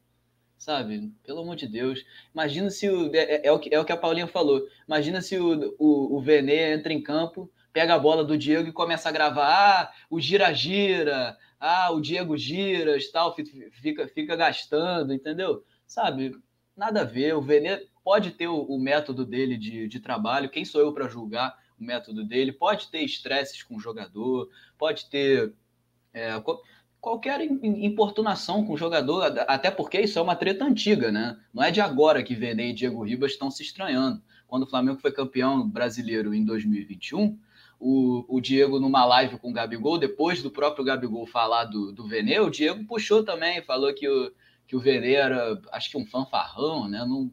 Sabe? 0.58 1.10
Pelo 1.24 1.40
amor 1.40 1.56
de 1.56 1.68
Deus. 1.68 2.04
Imagina 2.34 2.70
se 2.70 2.90
o. 2.90 3.16
É, 3.16 3.20
é, 3.20 3.48
é 3.48 3.52
o, 3.54 3.60
que, 3.60 3.74
é 3.74 3.80
o 3.80 3.86
que 3.86 3.94
a 3.94 3.98
Paulinha 3.98 4.28
falou. 4.28 4.62
Imagina 4.86 5.22
se 5.22 5.38
o, 5.38 5.74
o, 5.80 6.18
o 6.18 6.22
Vene 6.22 6.54
entra 6.54 6.92
em 6.92 7.02
campo, 7.02 7.50
pega 7.72 7.96
a 7.96 8.00
bola 8.00 8.26
do 8.26 8.38
Diego 8.38 8.68
e 8.68 8.74
começa 8.74 9.08
a 9.08 9.12
gravar. 9.14 9.48
Ah, 9.48 9.94
o 10.10 10.20
gira-gira. 10.20 11.38
Ah, 11.58 11.92
o 11.92 12.02
Diego 12.02 12.38
gira 12.38 12.98
tal, 13.14 13.34
fica, 13.34 14.06
fica 14.10 14.36
gastando, 14.36 15.14
entendeu? 15.14 15.64
Sabe? 15.88 16.36
Nada 16.76 17.02
a 17.02 17.06
ver. 17.06 17.36
O 17.36 17.42
Vene 17.42 17.88
pode 18.04 18.32
ter 18.32 18.48
o, 18.50 18.64
o 18.64 18.78
método 18.78 19.26
dele 19.26 19.58
de, 19.58 19.88
de 19.88 20.00
trabalho. 20.02 20.50
Quem 20.50 20.66
sou 20.66 20.82
eu 20.82 20.94
para 20.94 21.08
julgar? 21.08 21.58
O 21.80 21.84
método 21.84 22.24
dele, 22.24 22.52
pode 22.52 22.90
ter 22.90 23.02
estresses 23.02 23.64
com 23.64 23.76
o 23.76 23.80
jogador, 23.80 24.50
pode 24.78 25.06
ter 25.10 25.54
é, 26.14 26.42
qualquer 27.02 27.42
importunação 27.42 28.66
com 28.66 28.74
o 28.74 28.78
jogador, 28.78 29.24
até 29.48 29.72
porque 29.72 30.00
isso 30.02 30.20
é 30.20 30.22
uma 30.22 30.36
treta 30.36 30.66
antiga, 30.66 31.12
né? 31.12 31.40
Não 31.54 31.64
é 31.64 31.72
de 31.72 31.82
agora 31.82 32.24
que 32.24 32.36
Vene 32.36 32.70
e 32.70 32.74
Diego 32.74 33.04
Ribas 33.04 33.32
estão 33.32 33.50
se 33.50 33.64
estranhando. 33.64 34.22
Quando 34.48 34.64
o 34.64 34.68
Flamengo 34.68 35.00
foi 35.00 35.12
campeão 35.12 35.68
brasileiro 35.68 36.34
em 36.34 36.44
2021, 36.44 37.40
o, 37.80 38.26
o 38.28 38.42
Diego, 38.42 38.80
numa 38.80 39.06
live 39.06 39.38
com 39.38 39.52
o 39.52 39.54
Gabigol, 39.54 39.98
depois 39.98 40.44
do 40.44 40.52
próprio 40.52 40.84
Gabigol 40.84 41.26
falar 41.26 41.66
do, 41.66 41.94
do 41.94 42.06
Vene, 42.08 42.40
o 42.40 42.50
Diego 42.50 42.84
puxou 42.86 43.24
também, 43.24 43.62
falou 43.62 43.94
que 43.94 44.08
o, 44.10 44.32
que 44.68 44.76
o 44.76 44.80
Vene 44.80 45.14
era, 45.14 45.60
acho 45.72 45.90
que 45.90 45.98
um 45.98 46.06
fanfarrão, 46.06 46.90
né? 46.90 47.00
Não, 47.00 47.32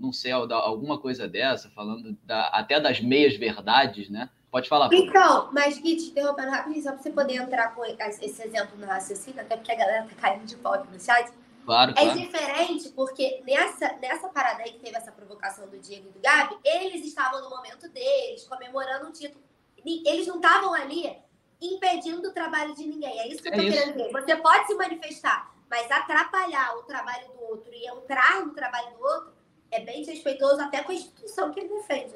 não 0.00 0.12
sei, 0.12 0.32
alguma 0.32 0.98
coisa 0.98 1.28
dessa, 1.28 1.68
falando 1.70 2.16
da, 2.24 2.46
até 2.48 2.80
das 2.80 3.00
meias 3.00 3.36
verdades, 3.36 4.08
né? 4.08 4.30
Pode 4.50 4.68
falar. 4.68 4.88
Então, 4.92 5.50
mas 5.52 5.78
Gui, 5.78 5.96
te 5.96 6.10
interrompendo 6.10 6.50
rapidinho, 6.50 6.82
só 6.82 6.92
para 6.92 7.02
você 7.02 7.10
poder 7.10 7.34
entrar 7.34 7.74
com 7.74 7.84
esse 7.84 8.42
exemplo 8.42 8.76
no 8.78 8.86
raciocínio, 8.86 9.40
até 9.40 9.56
porque 9.56 9.70
a 9.70 9.76
galera 9.76 10.06
tá 10.06 10.14
caindo 10.20 10.44
de 10.44 10.56
pau 10.56 10.72
aqui 10.72 10.92
no 10.92 10.98
chat. 10.98 11.30
Claro, 11.64 11.94
é 11.96 12.08
diferente 12.14 12.88
porque 12.88 13.42
nessa, 13.46 13.92
nessa 13.98 14.28
parada 14.28 14.62
aí 14.62 14.72
que 14.72 14.80
teve 14.80 14.96
essa 14.96 15.12
provocação 15.12 15.68
do 15.68 15.78
Diego 15.78 16.08
e 16.08 16.12
do 16.12 16.18
Gabi, 16.18 16.56
eles 16.64 17.04
estavam 17.06 17.42
no 17.42 17.50
momento 17.50 17.88
deles, 17.90 18.44
comemorando 18.48 19.06
um 19.06 19.12
título. 19.12 19.44
Eles 19.84 20.26
não 20.26 20.36
estavam 20.36 20.74
ali 20.74 21.16
impedindo 21.60 22.28
o 22.28 22.32
trabalho 22.32 22.74
de 22.74 22.86
ninguém. 22.86 23.20
É 23.20 23.28
isso 23.28 23.42
que 23.42 23.48
eu 23.48 23.52
tô 23.52 23.60
é 23.60 23.70
querendo 23.70 23.92
dizer. 23.92 24.10
Você 24.10 24.36
pode 24.36 24.66
se 24.66 24.74
manifestar, 24.74 25.54
mas 25.70 25.88
atrapalhar 25.90 26.76
o 26.76 26.82
trabalho 26.82 27.28
do 27.28 27.44
outro 27.44 27.70
e 27.72 27.86
entrar 27.86 28.44
no 28.44 28.52
trabalho 28.52 28.96
do 28.96 29.04
outro 29.04 29.39
é 29.70 29.80
bem 29.80 30.00
desrespeitoso 30.00 30.60
até 30.60 30.82
com 30.82 30.92
a 30.92 30.94
instituição 30.94 31.52
que 31.52 31.60
ele 31.60 31.68
defende. 31.68 32.14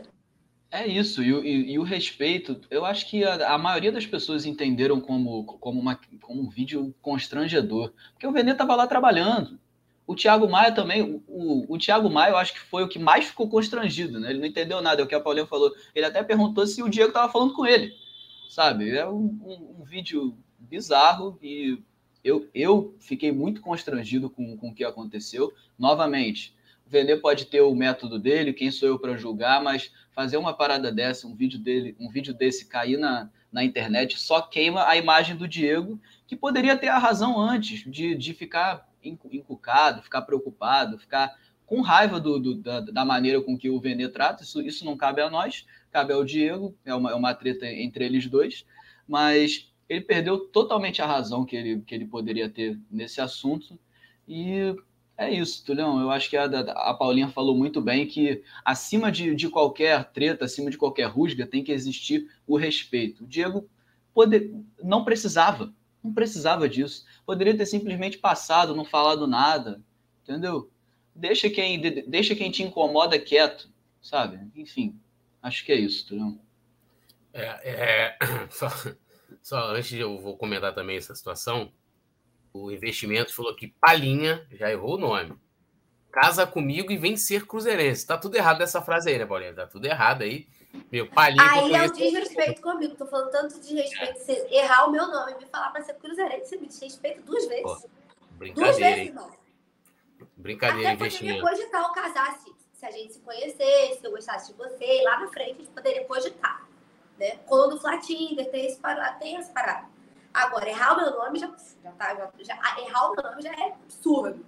É 0.70 0.86
isso, 0.88 1.22
e, 1.22 1.30
e, 1.30 1.72
e 1.74 1.78
o 1.78 1.84
respeito, 1.84 2.60
eu 2.68 2.84
acho 2.84 3.08
que 3.08 3.22
a, 3.22 3.54
a, 3.54 3.56
maioria 3.56 3.92
das 3.92 4.06
pessoas 4.06 4.44
entenderam 4.44 5.00
como, 5.00 5.44
como, 5.44 5.80
uma, 5.80 6.00
como 6.20 6.42
um 6.42 6.48
vídeo 6.48 6.92
constrangedor, 7.00 7.92
porque 8.12 8.26
o 8.26 8.32
Venê 8.32 8.50
estava 8.50 8.74
lá 8.74 8.84
trabalhando. 8.84 9.56
O 10.06 10.16
Thiago 10.16 10.48
Maia 10.48 10.72
também, 10.72 11.00
o, 11.00 11.22
o, 11.28 11.74
o 11.74 11.78
Thiago 11.78 12.10
Maia 12.10 12.32
eu 12.32 12.36
acho 12.36 12.52
que 12.52 12.58
foi 12.58 12.82
o 12.82 12.88
que 12.88 12.98
mais 12.98 13.26
ficou 13.26 13.48
constrangido, 13.48 14.18
né? 14.18 14.30
Ele 14.30 14.40
não 14.40 14.46
entendeu 14.46 14.82
nada, 14.82 15.00
é 15.00 15.04
o 15.04 15.06
que 15.06 15.14
a 15.14 15.20
Paulinha 15.20 15.46
falou. 15.46 15.72
Ele 15.94 16.04
até 16.04 16.22
perguntou 16.22 16.66
se 16.66 16.82
o 16.82 16.88
Diego 16.88 17.08
estava 17.08 17.32
falando 17.32 17.54
com 17.54 17.64
ele, 17.64 17.94
sabe? 18.50 18.90
É 18.96 19.06
um, 19.08 19.38
um, 19.44 19.76
um, 19.80 19.84
vídeo 19.84 20.36
bizarro 20.58 21.38
e 21.40 21.78
eu, 22.22 22.48
eu 22.54 22.94
fiquei 23.00 23.32
muito 23.32 23.60
constrangido 23.60 24.28
com, 24.28 24.56
com 24.56 24.68
o 24.70 24.74
que 24.74 24.84
aconteceu. 24.84 25.52
Novamente, 25.78 26.53
o 26.86 26.90
Vene 26.90 27.16
pode 27.16 27.46
ter 27.46 27.60
o 27.60 27.74
método 27.74 28.18
dele, 28.18 28.52
quem 28.52 28.70
sou 28.70 28.88
eu 28.88 28.98
para 28.98 29.16
julgar, 29.16 29.62
mas 29.62 29.90
fazer 30.12 30.36
uma 30.36 30.54
parada 30.54 30.92
dessa, 30.92 31.26
um 31.26 31.34
vídeo 31.34 31.58
dele, 31.58 31.96
um 31.98 32.08
vídeo 32.08 32.34
desse 32.34 32.66
cair 32.66 32.98
na, 32.98 33.30
na 33.50 33.64
internet 33.64 34.18
só 34.18 34.42
queima 34.42 34.86
a 34.86 34.96
imagem 34.96 35.36
do 35.36 35.48
Diego, 35.48 36.00
que 36.26 36.36
poderia 36.36 36.76
ter 36.76 36.88
a 36.88 36.98
razão 36.98 37.40
antes 37.40 37.90
de, 37.90 38.14
de 38.14 38.34
ficar 38.34 38.88
encucado, 39.02 40.02
ficar 40.02 40.22
preocupado, 40.22 40.98
ficar 40.98 41.34
com 41.66 41.80
raiva 41.80 42.20
do, 42.20 42.38
do, 42.38 42.54
da, 42.54 42.80
da, 42.80 43.04
maneira 43.04 43.40
com 43.40 43.56
que 43.56 43.70
o 43.70 43.80
Vene 43.80 44.08
trata. 44.08 44.42
Isso, 44.42 44.60
isso 44.60 44.84
não 44.84 44.96
cabe 44.96 45.20
a 45.22 45.30
nós, 45.30 45.66
cabe 45.90 46.12
ao 46.12 46.24
Diego, 46.24 46.76
é 46.84 46.94
uma, 46.94 47.10
é 47.10 47.14
uma 47.14 47.34
treta 47.34 47.66
entre 47.66 48.04
eles 48.04 48.26
dois, 48.26 48.66
mas 49.06 49.72
ele 49.88 50.00
perdeu 50.00 50.38
totalmente 50.38 51.02
a 51.02 51.06
razão 51.06 51.44
que 51.44 51.56
ele, 51.56 51.80
que 51.80 51.94
ele 51.94 52.06
poderia 52.06 52.48
ter 52.48 52.78
nesse 52.90 53.20
assunto. 53.20 53.78
E 54.26 54.74
é 55.16 55.30
isso, 55.30 55.64
Tulhão. 55.64 56.00
Eu 56.00 56.10
acho 56.10 56.28
que 56.28 56.36
a, 56.36 56.44
a 56.44 56.94
Paulinha 56.94 57.28
falou 57.28 57.56
muito 57.56 57.80
bem 57.80 58.06
que 58.06 58.42
acima 58.64 59.12
de, 59.12 59.34
de 59.34 59.48
qualquer 59.48 60.10
treta, 60.12 60.44
acima 60.44 60.70
de 60.70 60.76
qualquer 60.76 61.04
rusga, 61.04 61.46
tem 61.46 61.62
que 61.62 61.72
existir 61.72 62.28
o 62.46 62.56
respeito. 62.56 63.24
O 63.24 63.26
Diego 63.26 63.68
poder, 64.12 64.52
não 64.82 65.04
precisava, 65.04 65.72
não 66.02 66.12
precisava 66.12 66.68
disso. 66.68 67.04
Poderia 67.24 67.56
ter 67.56 67.66
simplesmente 67.66 68.18
passado, 68.18 68.74
não 68.74 68.84
falado 68.84 69.26
nada, 69.26 69.80
entendeu? 70.22 70.70
Deixa 71.14 71.48
quem, 71.48 71.80
deixa 71.80 72.34
quem 72.34 72.50
te 72.50 72.64
incomoda 72.64 73.18
quieto, 73.18 73.68
sabe? 74.02 74.40
Enfim, 74.56 74.98
acho 75.40 75.64
que 75.64 75.70
é 75.70 75.76
isso, 75.76 76.06
entendeu? 76.06 76.38
É, 77.32 77.70
é 77.70 78.18
só, 78.50 78.68
só 79.40 79.74
antes 79.74 79.90
de 79.90 80.00
eu 80.00 80.18
vou 80.18 80.36
comentar 80.36 80.74
também 80.74 80.96
essa 80.96 81.14
situação, 81.14 81.72
o 82.54 82.70
investimento 82.70 83.34
falou 83.34 83.54
que 83.54 83.74
Palinha 83.80 84.46
já 84.52 84.70
errou 84.70 84.94
o 84.94 84.98
nome. 84.98 85.36
Casa 86.12 86.46
comigo 86.46 86.92
e 86.92 86.96
vem 86.96 87.16
ser 87.16 87.44
cruzeirense. 87.44 88.06
Tá 88.06 88.16
tudo 88.16 88.36
errado 88.36 88.60
nessa 88.60 88.80
frase 88.80 89.10
aí, 89.10 89.18
né, 89.18 89.26
Paulinha? 89.26 89.52
Tá 89.52 89.66
tudo 89.66 89.84
errado 89.86 90.22
aí. 90.22 90.46
Meu, 90.90 91.10
Palinha. 91.10 91.42
Aí 91.50 91.74
é 91.74 91.82
o 91.82 91.92
desrespeito 91.92 92.62
comigo. 92.62 92.94
Tô 92.94 93.06
falando 93.06 93.30
tanto 93.32 93.58
de 93.58 93.74
respeito. 93.74 94.20
Você 94.20 94.46
errar 94.52 94.86
o 94.86 94.92
meu 94.92 95.08
nome 95.08 95.32
e 95.32 95.38
me 95.38 95.46
falar 95.46 95.70
pra 95.70 95.82
ser 95.82 95.94
cruzeirense, 95.94 96.50
você 96.50 96.56
me 96.56 96.68
desrespeita 96.68 97.20
duas 97.22 97.44
vezes. 97.46 97.64
Pô, 97.64 97.88
brincadeira, 98.38 98.54
duas 98.54 98.76
vezes, 98.78 99.06
irmão. 99.08 99.30
Brincadeira, 100.36 100.88
Até 100.90 100.94
investimento. 100.94 101.40
Poderia 101.40 101.58
cogitar 101.58 101.90
o 101.90 101.92
casasse. 101.92 102.54
Se 102.72 102.86
a 102.86 102.90
gente 102.92 103.14
se 103.14 103.20
conhecesse, 103.20 104.00
se 104.00 104.06
eu 104.06 104.12
gostasse 104.12 104.52
de 104.52 104.58
você, 104.58 105.02
lá 105.02 105.18
na 105.18 105.28
frente 105.28 105.52
a 105.52 105.64
gente 105.64 105.70
poderia 105.70 106.04
cogitar. 106.04 106.68
Né? 107.18 107.38
Quando 107.46 107.74
o 107.74 107.80
Flatinder 107.80 108.48
tem 108.50 108.66
esse 108.66 108.78
parado, 108.78 109.18
tem 109.18 109.36
esse 109.36 109.52
parado. 109.52 109.93
Agora, 110.34 110.68
errar 110.68 110.94
o 110.94 110.96
meu 110.96 111.10
nome 111.12 111.38
já, 111.38 111.48
já 111.82 111.92
tá. 111.92 112.14
Já, 112.16 112.30
já, 112.40 112.80
errar 112.80 113.10
o 113.10 113.14
meu 113.14 113.22
nome 113.22 113.40
já 113.40 113.52
é 113.52 113.72
absurdo. 113.72 114.44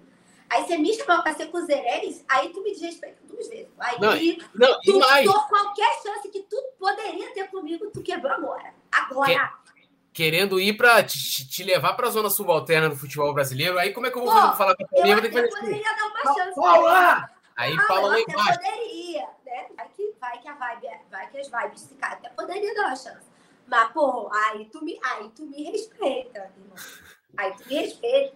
Aí 0.49 0.63
você 0.63 0.77
me 0.77 0.93
chamou 0.93 1.23
pra 1.23 1.33
ser 1.33 1.47
Cruzeirês, 1.47 2.23
aí 2.27 2.49
tu 2.49 2.61
me 2.61 2.71
desrespeita 2.71 3.17
duas 3.23 3.47
vezes. 3.47 3.67
Aí 3.79 3.99
não, 3.99 4.69
não, 4.69 4.79
tu, 4.81 5.47
qualquer 5.49 6.01
chance 6.01 6.29
que 6.29 6.41
tu 6.43 6.61
poderia 6.79 7.33
ter 7.33 7.49
comigo, 7.49 7.89
tu 7.91 8.01
quebrou 8.01 8.31
agora. 8.31 8.73
Agora. 8.91 9.53
Que, 9.73 9.87
querendo 10.13 10.59
ir 10.59 10.77
pra 10.77 11.03
te, 11.03 11.47
te 11.47 11.63
levar 11.63 11.93
pra 11.93 12.09
zona 12.09 12.29
subalterna 12.29 12.89
do 12.89 12.95
futebol 12.95 13.33
brasileiro, 13.33 13.77
aí 13.77 13.93
como 13.93 14.07
é 14.07 14.11
que 14.11 14.17
eu 14.17 14.23
vou 14.23 14.31
Pô, 14.31 14.55
falar 14.55 14.75
com 14.75 14.85
a 14.85 14.87
família? 14.87 15.13
Eu, 15.15 15.31
eu, 15.31 15.43
eu 15.43 15.49
poderia 15.49 15.95
dar 15.95 16.05
uma 16.05 16.33
chance. 16.33 16.55
Paula! 16.55 17.29
Aí 17.57 17.75
ah, 17.77 17.87
Paula 17.87 18.09
lá 18.09 18.19
embaixo. 18.19 18.59
poderia, 18.59 19.27
né? 19.45 19.65
Vai 19.75 19.89
que, 19.89 20.15
vai 20.21 20.39
que 20.39 20.47
a 20.47 20.53
vibe, 20.53 20.87
vai 21.11 21.29
que 21.29 21.37
as 21.39 21.47
vibes 21.49 21.81
se 21.81 21.95
caem. 21.95 22.13
Até 22.13 22.29
poderia 22.29 22.73
dar 22.73 22.85
uma 22.87 22.95
chance. 22.95 23.26
Mas, 23.67 23.91
pô, 23.91 24.29
aí 24.33 24.65
tu 24.71 24.83
me, 24.83 24.97
aí 25.03 25.29
tu 25.35 25.45
me 25.45 25.63
respeita, 25.63 26.51
irmão. 26.57 26.75
Aí 27.35 27.53
tu 27.53 27.67
me 27.67 27.75
respeita. 27.75 28.35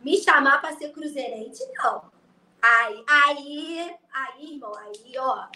Me 0.00 0.16
chamar 0.16 0.60
para 0.60 0.76
ser 0.76 0.92
cruzeirense, 0.92 1.68
não. 1.74 2.10
Aí, 2.62 3.04
aí, 3.06 3.96
aí, 4.12 4.52
irmão, 4.54 4.72
aí, 4.74 5.18
ó. 5.18 5.46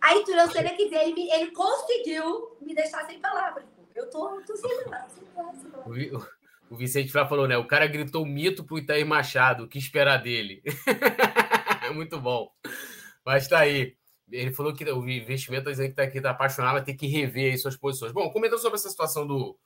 Aí, 0.00 0.24
tu 0.24 0.32
não 0.32 0.50
sei 0.50 0.66
o 0.66 0.76
que 0.76 0.94
ele, 0.94 1.30
ele 1.30 1.50
conseguiu 1.50 2.56
me 2.60 2.74
deixar 2.74 3.06
sem 3.06 3.20
palavras. 3.20 3.64
Eu 3.94 4.08
tô, 4.10 4.40
tô 4.42 4.56
sem 4.56 4.84
palavras, 4.84 5.12
sem 5.12 5.24
palavras. 5.26 6.38
O 6.70 6.76
Vicente 6.76 7.10
Flá 7.10 7.26
falou, 7.26 7.48
né? 7.48 7.56
O 7.56 7.66
cara 7.66 7.86
gritou 7.86 8.26
mito 8.26 8.62
pro 8.62 8.78
Itaí 8.78 9.04
Machado. 9.04 9.64
O 9.64 9.68
que 9.68 9.78
esperar 9.78 10.18
dele? 10.18 10.62
Muito 11.94 12.20
bom. 12.20 12.50
Mas 13.24 13.48
tá 13.48 13.60
aí. 13.60 13.97
Ele 14.30 14.52
falou 14.52 14.74
que 14.74 14.84
o 14.84 15.08
investimento 15.08 15.70
que 15.70 15.88
tá 15.90 16.02
aqui, 16.02 16.20
tá 16.20 16.30
apaixonado, 16.30 16.74
vai 16.74 16.84
ter 16.84 16.94
que 16.94 17.06
rever 17.06 17.52
aí 17.52 17.58
suas 17.58 17.76
posições. 17.76 18.12
Bom, 18.12 18.30
comentando 18.30 18.60
sobre 18.60 18.76
essa 18.76 18.90
situação 18.90 19.26
do, 19.26 19.58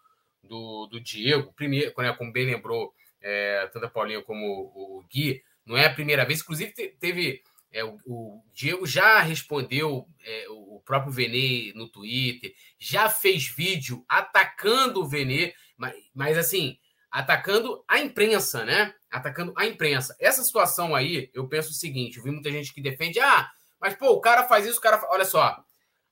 do, 0.43 0.87
do 0.87 1.01
Diego, 1.01 1.53
primeiro, 1.55 1.93
né, 1.99 2.13
como 2.13 2.33
bem 2.33 2.47
lembrou 2.47 2.93
é, 3.21 3.69
tanto 3.73 3.87
a 3.87 3.91
Paulinha 3.91 4.23
como 4.23 4.45
o 4.47 5.05
Gui, 5.11 5.43
não 5.65 5.77
é 5.77 5.87
a 5.87 5.95
primeira 5.95 6.25
vez. 6.25 6.41
Inclusive, 6.41 6.73
teve. 6.99 7.43
É, 7.75 7.83
o, 7.83 7.99
o, 8.07 8.45
Diego 8.53 8.87
já 8.87 9.21
respondeu 9.21 10.07
é, 10.23 10.47
o 10.51 10.83
próprio 10.85 11.11
Vene 11.11 11.73
no 11.73 11.89
Twitter, 11.89 12.53
já 12.79 13.09
fez 13.09 13.47
vídeo 13.47 14.05
atacando 14.07 15.01
o 15.01 15.09
Vene, 15.09 15.55
mas, 15.75 15.95
mas 16.15 16.37
assim, 16.37 16.77
atacando 17.11 17.85
a 17.87 17.99
imprensa, 17.99 18.65
né? 18.65 18.95
Atacando 19.11 19.53
a 19.57 19.67
imprensa. 19.67 20.17
Essa 20.19 20.43
situação 20.43 20.95
aí, 20.95 21.31
eu 21.33 21.47
penso 21.49 21.71
o 21.71 21.75
seguinte: 21.75 22.19
eu 22.19 22.25
vi 22.25 22.31
muita 22.31 22.51
gente 22.51 22.73
que 22.75 22.81
defende, 22.81 23.21
ah, 23.21 23.51
mas 23.83 23.95
pô, 23.95 24.13
o 24.13 24.21
cara 24.21 24.45
faz 24.45 24.65
isso, 24.65 24.79
o 24.79 24.81
cara. 24.81 25.05
Olha 25.11 25.25
só, 25.25 25.63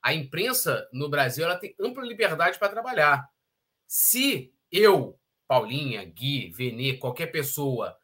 a 0.03 0.13
imprensa 0.13 0.89
no 0.93 1.09
Brasil 1.09 1.45
ela 1.45 1.57
tem 1.57 1.75
ampla 1.81 2.05
liberdade 2.05 2.59
para 2.59 2.69
trabalhar. 2.69 3.29
Se 3.87 4.53
eu 4.73 5.19
Paulinha, 5.47 6.05
Gui, 6.05 6.51
Venê, 6.51 6.97
qualquer 6.97 7.27
pessoa 7.27 7.97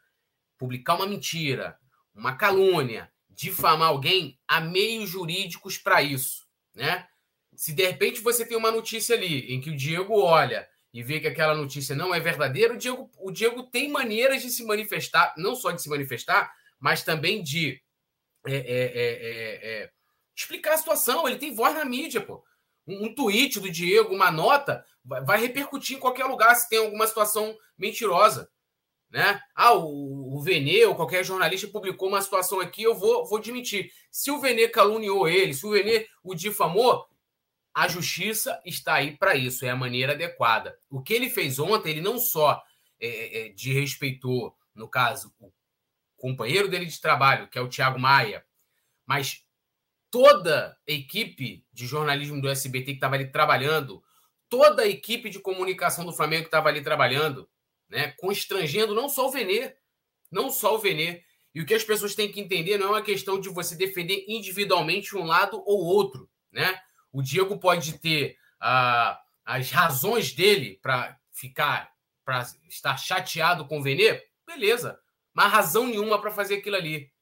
publicar 0.59 0.95
uma 0.95 1.07
mentira, 1.07 1.79
uma 2.15 2.35
calúnia, 2.37 3.13
difamar 3.29 3.89
alguém, 3.89 4.39
há 4.49 4.61
meios 4.61 5.09
jurídicos 5.09 5.79
para 5.79 6.03
isso, 6.03 6.47
né? 6.75 7.07
Se 7.55 7.73
de 7.73 7.87
repente 7.87 8.21
você 8.21 8.45
tem 8.45 8.57
uma 8.57 8.71
notícia 8.71 9.15
ali 9.15 9.53
em 9.53 9.61
que 9.61 9.71
o 9.71 9.77
Diego 9.77 10.21
olha 10.21 10.67
e 10.93 11.03
vê 11.03 11.21
que 11.21 11.29
aquela 11.29 11.55
notícia 11.55 11.95
não 11.95 12.15
é 12.15 12.19
verdadeira, 12.19 12.75
o 12.75 12.77
Diego, 12.77 13.11
o 13.19 13.31
Diego 13.31 13.63
tem 13.65 13.89
maneiras 13.91 14.43
de 14.43 14.51
se 14.51 14.65
manifestar, 14.65 15.35
não 15.37 15.55
só 15.55 15.71
de 15.71 15.83
se 15.83 15.89
manifestar, 15.89 16.53
mas 16.81 17.03
também 17.03 17.43
de 17.43 17.81
é, 18.47 18.57
é, 18.57 18.85
é, 18.95 19.83
é 19.83 19.91
explicar 20.35 20.75
a 20.75 20.79
situação. 20.79 21.27
Ele 21.27 21.39
tem 21.39 21.55
voz 21.55 21.75
na 21.75 21.85
mídia, 21.85 22.21
pô 22.21 22.45
um, 22.87 23.13
tweet 23.13 23.59
do 23.59 23.71
Diego, 23.71 24.15
uma 24.15 24.31
nota, 24.31 24.85
vai, 25.05 25.25
vai, 25.25 25.41
repercutir 25.41 25.97
em 25.97 26.01
qualquer 26.01 26.25
lugar 26.25 26.55
se 26.55 26.69
tem 26.69 26.79
alguma 26.79 27.07
situação 27.07 27.57
mentirosa. 27.77 28.49
Né? 29.11 29.41
Ah, 29.55 29.73
o, 29.73 30.37
o 30.37 30.41
Vene 30.41 30.85
ou 30.85 30.95
qualquer 30.95 31.25
jornalista 31.25 31.69
publicou 31.69 32.09
uma 32.09 32.23
situação 32.23 32.61
aqui, 32.61 32.83
eu 32.83 32.95
vou, 32.95 33.27
vou 33.27 33.39
admitir. 33.39 33.91
Se 34.11 34.31
o 34.31 34.41
Vene 34.41 34.69
caluniou 34.69 35.29
ele, 35.29 35.55
se 35.55 35.67
o 35.67 35.71
Vene 35.71 36.07
o 36.23 36.35
difamou, 36.35 37.07
a 37.75 37.89
justiça 37.89 38.61
está 38.65 38.95
aí 38.95 39.17
para 39.17 39.35
isso, 39.35 39.65
é 39.65 39.71
a 39.71 39.77
maneira 39.77 40.13
adequada. 40.13 40.79
O 40.91 41.03
que 41.03 41.13
ele 41.13 41.29
fez 41.29 41.59
ontem, 41.59 41.91
ele 41.91 42.01
não 42.01 42.19
só 42.19 42.63
é, 42.99 43.07
é, 43.07 43.47
é 43.47 43.49
de 43.51 43.73
respeitou, 43.73 44.57
no 44.75 44.89
caso, 44.89 45.33
o 45.39 45.51
companheiro 46.27 46.69
dele 46.69 46.87
de 46.87 47.01
trabalho, 47.01 47.47
que 47.47 47.57
é 47.57 47.61
o 47.61 47.69
Thiago 47.69 48.01
Maia, 48.01 48.45
mas 49.07 49.45
toda 50.11 50.77
a 50.89 50.93
equipe 50.93 51.65
de 51.73 51.87
jornalismo 51.87 52.43
do 52.43 52.49
SBT 52.49 52.87
que 52.87 52.93
estava 52.93 53.15
ali 53.15 53.31
trabalhando, 53.31 54.03
toda 54.49 54.83
a 54.83 54.89
equipe 54.89 55.31
de 55.31 55.39
comunicação 55.39 56.05
do 56.05 56.13
Flamengo 56.13 56.43
que 56.43 56.49
estava 56.49 56.69
ali 56.69 56.83
trabalhando, 56.83 57.49
né, 57.89 58.13
constrangendo 58.19 58.93
não 58.93 59.09
só 59.09 59.29
o 59.29 59.31
Venê, 59.31 59.77
não 60.29 60.51
só 60.51 60.75
o 60.75 60.81
Venê. 60.81 61.23
E 61.55 61.61
o 61.61 61.67
que 61.67 61.75
as 61.75 61.85
pessoas 61.85 62.17
têm 62.17 62.31
que 62.31 62.41
entender 62.41 62.77
não 62.77 62.89
é 62.89 62.91
uma 62.91 63.03
questão 63.03 63.41
de 63.41 63.49
você 63.49 63.77
defender 63.77 64.25
individualmente 64.27 65.17
um 65.17 65.25
lado 65.25 65.63
ou 65.65 65.85
outro, 65.85 66.29
né? 66.51 66.79
O 67.13 67.23
Diego 67.23 67.57
pode 67.59 67.99
ter 67.99 68.37
ah, 68.61 69.19
as 69.45 69.71
razões 69.71 70.33
dele 70.33 70.79
para 70.83 71.17
ficar, 71.31 71.91
para 72.25 72.45
estar 72.69 72.97
chateado 72.97 73.65
com 73.67 73.79
o 73.79 73.83
Venê, 73.83 74.23
beleza, 74.45 74.99
mas 75.37 75.53
razão 75.53 75.87
nenhuma 75.87 76.19
para 76.19 76.31
fazer 76.31 76.55
aquilo 76.55 76.77
ali. 76.77 77.13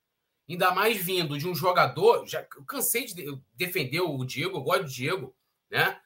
Ainda 0.48 0.70
mais 0.70 0.96
vindo 0.96 1.36
de 1.36 1.48
um 1.48 1.54
jogador. 1.54 2.24
Já 2.28 2.46
eu 2.56 2.64
cansei 2.64 3.06
de 3.06 3.36
defender 3.54 4.02
o 4.02 4.24
Diego, 4.24 4.58
eu 4.58 4.62
gosto 4.62 4.84
do 4.84 4.88
Diego, 4.88 5.34
né? 5.68 6.00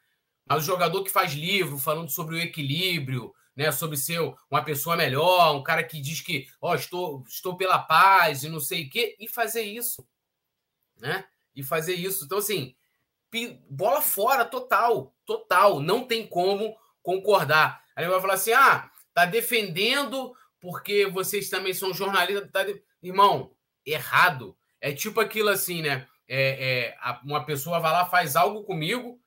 Mas 0.47 0.63
o 0.63 0.67
jogador 0.67 1.05
que 1.05 1.11
faz 1.11 1.35
livro 1.35 1.77
falando 1.77 2.09
sobre 2.09 2.37
o 2.37 2.41
equilíbrio, 2.41 3.35
né? 3.55 3.71
Sobre 3.71 3.99
ser 3.99 4.21
uma 4.51 4.65
pessoa 4.65 4.97
melhor, 4.97 5.55
um 5.55 5.63
cara 5.63 5.85
que 5.85 6.01
diz 6.01 6.23
que, 6.23 6.49
ó, 6.63 6.71
oh, 6.71 6.75
estou, 6.75 7.25
estou 7.29 7.59
pela 7.59 7.79
paz 7.79 8.43
e 8.43 8.49
não 8.49 8.59
sei 8.59 8.87
o 8.87 8.91
quê, 8.91 9.15
e 9.21 9.29
fazer 9.29 9.63
isso, 9.63 10.03
né? 10.97 11.27
E 11.55 11.63
fazer 11.63 11.95
isso. 11.95 12.25
Então, 12.25 12.39
assim, 12.39 12.75
bola 13.69 14.01
fora, 14.01 14.47
total, 14.47 15.15
total. 15.27 15.79
Não 15.79 16.07
tem 16.07 16.27
como 16.27 16.75
concordar. 17.03 17.85
Aí 17.95 18.09
vai 18.09 18.19
falar 18.19 18.35
assim: 18.35 18.53
ah, 18.53 18.91
tá 19.13 19.27
defendendo 19.27 20.35
porque 20.61 21.07
vocês 21.07 21.49
também 21.49 21.73
são 21.73 21.93
jornalistas. 21.93 22.51
Tá 22.51 22.65
de... 22.65 22.83
Irmão, 23.03 23.53
errado. 23.85 24.57
É 24.81 24.93
tipo 24.93 25.21
aquilo 25.21 25.49
assim, 25.49 25.83
né? 25.83 26.07
É, 26.29 26.91
é, 26.93 27.19
uma 27.25 27.45
pessoa 27.45 27.81
vai 27.81 27.91
lá, 27.91 28.05
faz 28.05 28.37
algo 28.37 28.63
comigo, 28.63 29.19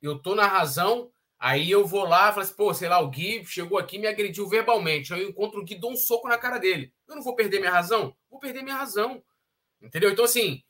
eu 0.00 0.20
tô 0.20 0.36
na 0.36 0.46
razão, 0.46 1.10
aí 1.36 1.68
eu 1.68 1.84
vou 1.84 2.04
lá, 2.04 2.30
falo 2.30 2.42
assim, 2.42 2.54
pô, 2.54 2.72
sei 2.72 2.88
lá, 2.88 3.00
o 3.00 3.08
Gui 3.08 3.44
chegou 3.44 3.76
aqui 3.76 3.96
e 3.96 3.98
me 3.98 4.06
agrediu 4.06 4.48
verbalmente. 4.48 5.12
Aí 5.12 5.22
eu 5.22 5.30
encontro 5.30 5.60
o 5.60 5.64
Gui, 5.64 5.74
dou 5.74 5.92
um 5.92 5.96
soco 5.96 6.28
na 6.28 6.38
cara 6.38 6.58
dele. 6.58 6.92
Eu 7.08 7.16
não 7.16 7.22
vou 7.22 7.34
perder 7.34 7.58
minha 7.58 7.72
razão? 7.72 8.16
Vou 8.30 8.38
perder 8.38 8.62
minha 8.62 8.76
razão. 8.76 9.22
Entendeu? 9.82 10.10
Então, 10.10 10.24
assim, 10.24 10.62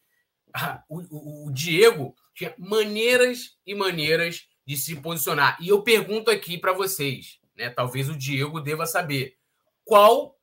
o, 0.88 1.00
o, 1.00 1.46
o 1.46 1.52
Diego 1.52 2.14
tinha 2.34 2.54
maneiras 2.58 3.56
e 3.66 3.74
maneiras 3.74 4.48
de 4.66 4.76
se 4.76 4.96
posicionar. 4.96 5.56
E 5.60 5.68
eu 5.68 5.82
pergunto 5.82 6.30
aqui 6.30 6.56
para 6.56 6.72
vocês, 6.72 7.38
né? 7.54 7.70
Talvez 7.70 8.08
o 8.08 8.16
Diego 8.16 8.60
deva 8.60 8.86
saber 8.86 9.36
qual 9.85 10.35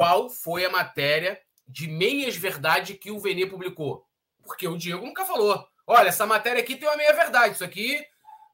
qual 0.00 0.30
foi 0.30 0.64
a 0.64 0.70
matéria 0.70 1.38
de 1.68 1.86
meias 1.86 2.34
verdade 2.36 2.94
que 2.94 3.10
o 3.10 3.18
Vene 3.18 3.44
publicou. 3.46 4.06
Porque 4.42 4.66
o 4.66 4.78
Diego 4.78 5.04
nunca 5.04 5.24
falou. 5.24 5.62
Olha, 5.86 6.08
essa 6.08 6.26
matéria 6.26 6.60
aqui 6.60 6.76
tem 6.76 6.88
uma 6.88 6.96
meia 6.96 7.12
verdade. 7.12 7.54
Isso 7.54 7.64
aqui 7.64 8.02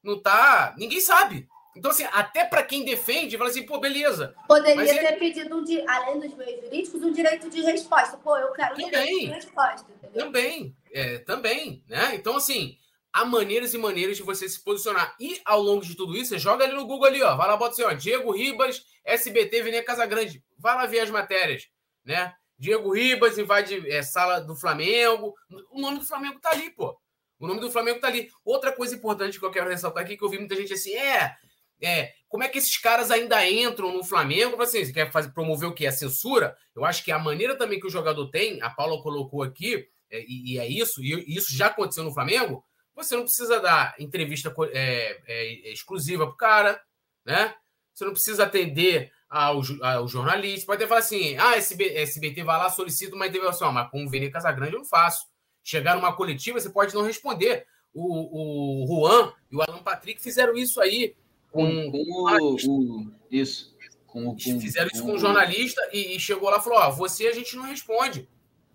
não 0.02 0.20
tá. 0.20 0.74
Ninguém 0.76 1.00
sabe. 1.00 1.48
Então, 1.76 1.90
assim, 1.90 2.04
até 2.10 2.44
para 2.44 2.62
quem 2.62 2.84
defende, 2.84 3.36
fala 3.36 3.50
assim, 3.50 3.64
pô, 3.64 3.78
beleza. 3.78 4.34
Poderia 4.48 4.84
ter 4.86 5.04
é... 5.04 5.12
pedido, 5.12 5.56
um, 5.56 5.64
além 5.86 6.20
dos 6.20 6.34
meios 6.34 6.64
jurídicos, 6.64 7.02
um 7.02 7.12
direito 7.12 7.50
de 7.50 7.60
resposta. 7.60 8.16
Pô, 8.16 8.36
eu 8.38 8.50
quero 8.52 8.72
um 8.74 8.76
também, 8.76 8.90
direito 8.90 9.18
de 9.20 9.26
resposta. 9.26 9.86
Entendeu? 9.92 10.24
Também, 10.24 10.76
é, 10.90 11.18
também, 11.18 11.84
né? 11.86 12.14
Então, 12.14 12.36
assim, 12.36 12.78
há 13.16 13.24
maneiras 13.24 13.72
e 13.72 13.78
maneiras 13.78 14.18
de 14.18 14.22
você 14.22 14.46
se 14.46 14.62
posicionar. 14.62 15.16
E 15.18 15.40
ao 15.46 15.62
longo 15.62 15.82
de 15.82 15.94
tudo 15.94 16.14
isso, 16.14 16.28
você 16.28 16.38
joga 16.38 16.64
ali 16.64 16.74
no 16.74 16.86
Google 16.86 17.06
ali, 17.06 17.22
ó. 17.22 17.34
Vai 17.34 17.48
lá, 17.48 17.56
bota 17.56 17.72
assim, 17.72 17.82
ó, 17.82 17.92
Diego 17.94 18.30
Ribas, 18.30 18.84
SBT, 19.02 19.62
Vene 19.62 19.82
Casagrande. 19.82 20.44
Vai 20.58 20.74
lá 20.74 20.84
ver 20.84 21.00
as 21.00 21.08
matérias, 21.08 21.66
né? 22.04 22.34
Diego 22.58 22.92
Ribas 22.92 23.38
invade 23.38 23.90
é, 23.90 24.02
sala 24.02 24.40
do 24.40 24.54
Flamengo. 24.54 25.34
O 25.70 25.80
nome 25.80 25.98
do 25.98 26.04
Flamengo 26.04 26.38
tá 26.40 26.50
ali, 26.50 26.70
pô. 26.70 26.94
O 27.40 27.46
nome 27.46 27.60
do 27.60 27.70
Flamengo 27.70 28.00
tá 28.00 28.08
ali. 28.08 28.30
Outra 28.44 28.70
coisa 28.70 28.94
importante 28.94 29.38
que 29.38 29.44
eu 29.46 29.50
quero 29.50 29.70
ressaltar 29.70 30.04
aqui, 30.04 30.14
que 30.14 30.22
eu 30.22 30.28
vi 30.28 30.38
muita 30.38 30.54
gente 30.54 30.74
assim, 30.74 30.92
é, 30.92 31.34
é 31.80 32.12
como 32.28 32.42
é 32.42 32.48
que 32.50 32.58
esses 32.58 32.76
caras 32.76 33.10
ainda 33.10 33.48
entram 33.48 33.94
no 33.94 34.04
Flamengo? 34.04 34.60
Assim, 34.60 34.84
você 34.84 34.92
quer 34.92 35.10
fazer, 35.10 35.32
promover 35.32 35.70
o 35.70 35.74
que? 35.74 35.86
A 35.86 35.92
censura? 35.92 36.54
Eu 36.74 36.84
acho 36.84 37.02
que 37.02 37.10
a 37.10 37.18
maneira 37.18 37.56
também 37.56 37.80
que 37.80 37.86
o 37.86 37.90
jogador 37.90 38.28
tem, 38.28 38.60
a 38.60 38.68
Paula 38.68 39.02
colocou 39.02 39.42
aqui, 39.42 39.88
é, 40.10 40.20
e, 40.20 40.52
e, 40.52 40.58
é 40.58 40.68
isso, 40.68 41.02
e 41.02 41.34
isso 41.34 41.56
já 41.56 41.68
aconteceu 41.68 42.04
no 42.04 42.12
Flamengo, 42.12 42.62
você 42.96 43.14
não 43.14 43.24
precisa 43.24 43.60
dar 43.60 43.94
entrevista 43.98 44.52
é, 44.72 45.20
é, 45.26 45.72
exclusiva 45.72 46.26
pro 46.26 46.36
cara, 46.36 46.80
né? 47.24 47.54
Você 47.92 48.04
não 48.04 48.12
precisa 48.12 48.44
atender 48.44 49.12
ao, 49.28 49.60
ao 49.82 50.08
jornalista. 50.08 50.66
Pode 50.66 50.82
até 50.82 50.88
falar 50.88 51.00
assim: 51.00 51.36
ah, 51.36 51.56
SB, 51.56 51.94
SBT 51.94 52.42
vai 52.42 52.56
lá, 52.56 52.70
solicita 52.70 53.14
uma 53.14 53.26
intervenção, 53.26 53.70
mas 53.70 53.90
com 53.90 54.04
o 54.04 54.08
Vene 54.08 54.30
Casagrande 54.30 54.72
eu 54.72 54.78
não 54.78 54.86
faço. 54.86 55.26
Chegar 55.62 55.96
numa 55.96 56.14
coletiva, 56.14 56.58
você 56.58 56.70
pode 56.70 56.94
não 56.94 57.02
responder. 57.02 57.66
O, 57.92 58.82
o 58.82 58.86
Juan 58.86 59.32
e 59.50 59.56
o 59.56 59.62
Alan 59.62 59.82
Patrick 59.82 60.22
fizeram 60.22 60.54
isso 60.54 60.80
aí 60.80 61.16
com, 61.50 61.90
com 61.90 61.98
o, 61.98 62.56
o, 62.66 63.12
isso. 63.30 63.74
Com, 64.06 64.36
com, 64.36 64.60
fizeram 64.60 64.90
isso 64.92 65.02
com 65.02 65.14
um 65.14 65.18
jornalista 65.18 65.80
e, 65.92 66.14
e, 66.14 66.20
chegou 66.20 66.48
lá 66.50 66.58
e 66.58 66.62
falou: 66.62 66.78
Ó, 66.78 66.90
você 66.90 67.26
a 67.26 67.32
gente 67.32 67.56
não 67.56 67.64
responde. 67.64 68.28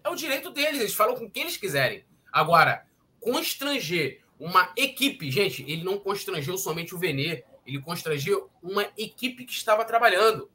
É 0.04 0.10
o 0.10 0.16
direito 0.16 0.50
deles, 0.52 0.80
eles 0.80 0.94
falam 0.94 1.16
com 1.16 1.30
quem 1.30 1.44
eles 1.44 1.58
quiserem. 1.58 2.04
Agora, 2.32 2.86
constranger 3.22 4.22
uma 4.40 4.74
equipe, 4.76 5.30
gente, 5.30 5.62
ele 5.62 5.84
não 5.84 6.00
constrangeu 6.00 6.58
somente 6.58 6.96
o 6.96 6.98
Venê, 6.98 7.44
ele 7.66 7.80
constrangeu 7.80 8.50
uma 8.62 8.84
equipe 8.98 9.46
que 9.46 9.54
estava 9.54 9.86
trabalhando. 9.86 10.50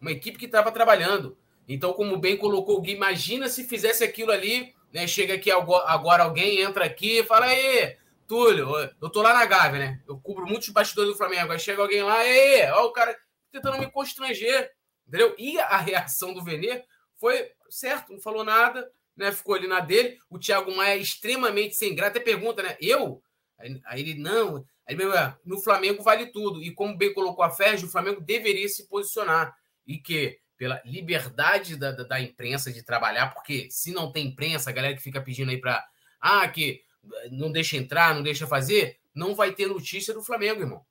Uma 0.00 0.12
equipe 0.12 0.38
que 0.38 0.44
estava 0.44 0.70
trabalhando. 0.70 1.36
Então, 1.66 1.94
como 1.94 2.18
bem 2.18 2.36
colocou 2.36 2.76
o 2.76 2.80
Gui, 2.80 2.92
imagina 2.92 3.48
se 3.48 3.64
fizesse 3.64 4.04
aquilo 4.04 4.30
ali, 4.30 4.74
né? 4.92 5.06
Chega 5.06 5.34
aqui 5.34 5.50
agora 5.50 6.24
alguém, 6.24 6.60
entra 6.60 6.84
aqui 6.84 7.20
e 7.20 7.24
fala, 7.24 7.46
aí, 7.46 7.96
Túlio, 8.28 8.68
eu 9.00 9.10
tô 9.10 9.22
lá 9.22 9.32
na 9.32 9.46
Gávea, 9.46 9.78
né? 9.78 10.02
Eu 10.06 10.18
cubro 10.18 10.46
muitos 10.46 10.68
bastidores 10.68 11.12
do 11.12 11.16
Flamengo. 11.16 11.50
Aí 11.50 11.58
chega 11.58 11.80
alguém 11.80 12.02
lá, 12.02 12.18
aí, 12.18 12.70
ó, 12.70 12.84
o 12.84 12.92
cara 12.92 13.18
tentando 13.50 13.78
me 13.78 13.90
constranger, 13.90 14.70
entendeu? 15.08 15.34
E 15.38 15.58
a 15.58 15.78
reação 15.78 16.34
do 16.34 16.44
Venê 16.44 16.84
foi 17.16 17.50
certo, 17.70 18.12
não 18.12 18.20
falou 18.20 18.44
nada, 18.44 18.90
né? 19.16 19.32
Ficou 19.32 19.54
ali 19.54 19.66
na 19.66 19.80
dele. 19.80 20.18
O 20.28 20.38
Thiago 20.38 20.74
Maia 20.74 20.94
é 20.94 20.98
extremamente 20.98 21.74
sem 21.74 21.94
graça. 21.94 22.10
Até 22.10 22.20
pergunta, 22.20 22.62
né? 22.62 22.76
Eu? 22.80 23.22
Aí 23.58 24.00
ele, 24.00 24.14
não. 24.14 24.64
Aí, 24.86 24.96
no 25.44 25.60
Flamengo 25.60 26.02
vale 26.02 26.26
tudo. 26.26 26.62
E 26.62 26.70
como 26.72 26.96
bem 26.96 27.12
colocou 27.12 27.44
a 27.44 27.50
Ferge, 27.50 27.86
o 27.86 27.90
Flamengo 27.90 28.20
deveria 28.20 28.68
se 28.68 28.86
posicionar. 28.88 29.54
E 29.86 29.98
que, 29.98 30.38
pela 30.56 30.80
liberdade 30.84 31.76
da, 31.76 31.92
da, 31.92 32.04
da 32.04 32.20
imprensa 32.20 32.72
de 32.72 32.82
trabalhar, 32.82 33.32
porque 33.32 33.68
se 33.70 33.92
não 33.92 34.12
tem 34.12 34.26
imprensa, 34.26 34.70
a 34.70 34.72
galera 34.72 34.94
que 34.94 35.02
fica 35.02 35.20
pedindo 35.20 35.50
aí 35.50 35.58
para. 35.58 35.84
Ah, 36.20 36.46
que 36.48 36.82
não 37.30 37.52
deixa 37.52 37.76
entrar, 37.76 38.14
não 38.14 38.22
deixa 38.22 38.46
fazer, 38.46 38.98
não 39.14 39.34
vai 39.34 39.52
ter 39.52 39.66
notícia 39.66 40.12
do 40.12 40.22
Flamengo, 40.22 40.60
irmão. 40.60 40.84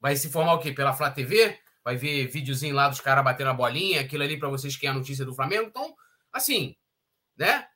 Vai 0.00 0.16
se 0.16 0.30
formar 0.30 0.54
o 0.54 0.58
quê? 0.58 0.72
Pela 0.72 0.92
Flá 0.92 1.10
TV? 1.10 1.58
Vai 1.82 1.96
ver 1.96 2.26
videozinho 2.26 2.74
lá 2.74 2.88
dos 2.88 3.00
caras 3.00 3.24
batendo 3.24 3.50
a 3.50 3.54
bolinha, 3.54 4.00
aquilo 4.00 4.22
ali 4.22 4.38
para 4.38 4.48
vocês 4.48 4.76
que 4.76 4.86
é 4.86 4.90
a 4.90 4.94
notícia 4.94 5.24
do 5.24 5.34
Flamengo. 5.34 5.66
Então, 5.68 5.94
assim, 6.32 6.76
né? 7.36 7.66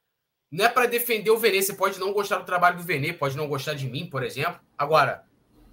Não 0.51 0.65
é 0.65 0.69
para 0.69 0.87
defender 0.87 1.31
o 1.31 1.39
Venê. 1.39 1.63
Você 1.63 1.75
pode 1.75 1.99
não 1.99 2.13
gostar 2.13 2.39
do 2.39 2.45
trabalho 2.45 2.79
do 2.79 2.83
Venê, 2.83 3.13
pode 3.13 3.37
não 3.37 3.49
gostar 3.49 3.75
de 3.75 3.87
mim, 3.87 4.09
por 4.09 4.23
exemplo. 4.23 4.61
Agora, 4.77 5.25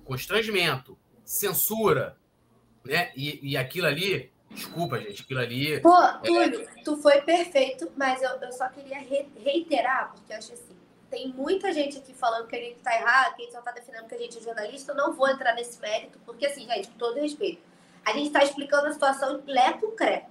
constrangimento, 0.03 0.97
censura, 1.25 2.17
né? 2.85 3.11
E, 3.15 3.51
e 3.51 3.57
aquilo 3.57 3.87
ali, 3.87 4.31
desculpa, 4.51 4.99
gente, 4.99 5.23
aquilo 5.23 5.39
ali. 5.39 5.79
Pô, 5.81 5.95
Túlio, 6.23 6.61
é... 6.61 6.83
tu 6.83 6.97
foi 6.97 7.21
perfeito, 7.21 7.91
mas 7.95 8.21
eu, 8.21 8.29
eu 8.29 8.51
só 8.51 8.69
queria 8.69 8.99
reiterar, 9.43 10.13
porque 10.13 10.31
eu 10.31 10.37
acho 10.37 10.53
assim 10.53 10.77
tem 11.09 11.29
muita 11.29 11.71
gente 11.71 11.97
aqui 11.97 12.13
falando 12.13 12.47
que 12.47 12.55
a 12.55 12.59
gente 12.59 12.79
tá 12.79 12.93
errado, 12.93 13.35
que 13.35 13.41
a 13.41 13.45
gente 13.45 13.53
só 13.53 13.61
tá 13.61 13.71
defendendo 13.71 14.07
que 14.07 14.15
a 14.15 14.17
gente 14.17 14.37
é 14.37 14.41
jornalista. 14.41 14.91
Eu 14.91 14.95
não 14.95 15.13
vou 15.13 15.29
entrar 15.29 15.53
nesse 15.53 15.79
mérito, 15.79 16.19
porque, 16.25 16.45
assim, 16.45 16.65
gente, 16.65 16.89
com 16.89 16.97
todo 16.97 17.19
respeito, 17.19 17.61
a 18.05 18.11
gente 18.13 18.27
está 18.27 18.43
explicando 18.43 18.87
a 18.87 18.93
situação 18.93 19.41
por 19.79 19.95
cré, 19.95 20.25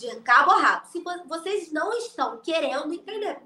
de 0.00 0.20
cabo 0.20 0.52
a 0.52 0.58
rabo. 0.58 0.86
Se 0.86 1.02
vocês 1.26 1.70
não 1.70 1.92
estão 1.92 2.38
querendo 2.38 2.92
entender, 2.92 3.38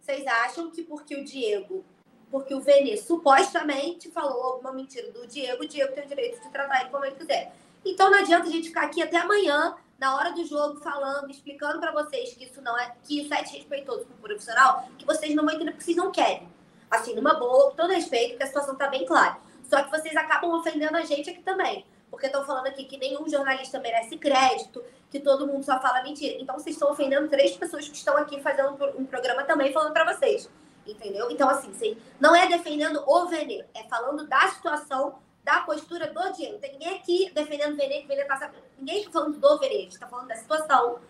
vocês 0.00 0.26
acham 0.26 0.70
que 0.70 0.82
porque 0.82 1.14
o 1.14 1.24
Diego, 1.24 1.84
porque 2.30 2.52
o 2.54 2.60
Vene 2.60 2.96
supostamente 2.96 4.10
falou 4.10 4.42
alguma 4.42 4.72
mentira 4.72 5.10
do 5.12 5.26
Diego, 5.26 5.62
o 5.62 5.68
Diego 5.68 5.94
tem 5.94 6.04
o 6.04 6.08
direito 6.08 6.42
de 6.42 6.50
tratar 6.50 6.80
ele 6.80 6.90
como 6.90 7.04
ele 7.04 7.14
quiser. 7.14 7.54
Então 7.84 8.10
não 8.10 8.18
adianta 8.18 8.48
a 8.48 8.50
gente 8.50 8.68
ficar 8.68 8.82
aqui 8.82 9.00
até 9.00 9.18
amanhã 9.18 9.76
na 9.98 10.16
hora 10.16 10.32
do 10.32 10.44
jogo, 10.44 10.80
falando, 10.80 11.30
explicando 11.30 11.78
para 11.78 11.92
vocês 11.92 12.34
que 12.34 12.44
isso 12.44 12.60
não 12.62 12.76
é, 12.76 12.94
que 13.04 13.20
isso 13.20 13.32
é 13.32 13.42
desrespeitoso 13.42 14.06
com 14.06 14.14
o 14.14 14.16
profissional, 14.16 14.88
que 14.98 15.04
vocês 15.04 15.34
não 15.34 15.44
vão 15.44 15.54
entender 15.54 15.72
porque 15.72 15.84
vocês 15.84 15.96
não 15.96 16.10
querem. 16.10 16.48
Assim, 16.90 17.14
numa 17.14 17.34
boa, 17.34 17.70
com 17.70 17.76
todo 17.76 17.92
respeito, 17.92 18.30
porque 18.30 18.42
a 18.42 18.46
situação 18.46 18.74
tá 18.74 18.88
bem 18.88 19.06
clara. 19.06 19.38
Só 19.68 19.82
que 19.84 19.90
vocês 19.90 20.16
acabam 20.16 20.50
ofendendo 20.52 20.96
a 20.96 21.02
gente 21.02 21.30
aqui 21.30 21.42
também. 21.42 21.84
Porque 22.10 22.26
estão 22.26 22.44
falando 22.44 22.66
aqui 22.66 22.84
que 22.84 22.96
nenhum 22.96 23.28
jornalista 23.28 23.78
merece 23.78 24.18
crédito, 24.18 24.82
que 25.10 25.20
todo 25.20 25.46
mundo 25.46 25.64
só 25.64 25.80
fala 25.80 26.02
mentira. 26.02 26.36
Então 26.40 26.58
vocês 26.58 26.74
estão 26.74 26.90
ofendendo 26.90 27.28
três 27.28 27.56
pessoas 27.56 27.88
que 27.88 27.96
estão 27.96 28.16
aqui 28.16 28.40
fazendo 28.40 28.76
um 28.98 29.04
programa 29.04 29.44
também 29.44 29.72
falando 29.72 29.92
para 29.92 30.12
vocês. 30.12 30.50
Entendeu? 30.86 31.30
Então, 31.30 31.48
assim, 31.48 31.96
não 32.18 32.34
é 32.34 32.48
defendendo 32.48 33.04
o 33.06 33.26
Venê, 33.26 33.64
é 33.74 33.84
falando 33.84 34.26
da 34.26 34.48
situação 34.48 35.18
da 35.42 35.60
postura 35.60 36.06
do 36.12 36.32
Diego. 36.32 36.58
Tem 36.58 36.72
ninguém 36.72 36.96
aqui 36.96 37.30
defendendo 37.34 37.74
o 37.74 37.76
Vene, 37.76 38.00
que 38.00 38.04
o 38.04 38.08
Vene 38.08 38.24
tá 38.24 38.52
Ninguém 38.78 38.98
está 38.98 39.10
falando 39.10 39.38
do 39.38 39.58
Vene, 39.58 39.74
a 39.74 39.78
gente 39.80 39.92
está 39.92 40.06
falando 40.06 40.28
da 40.28 40.36
situação. 40.36 41.00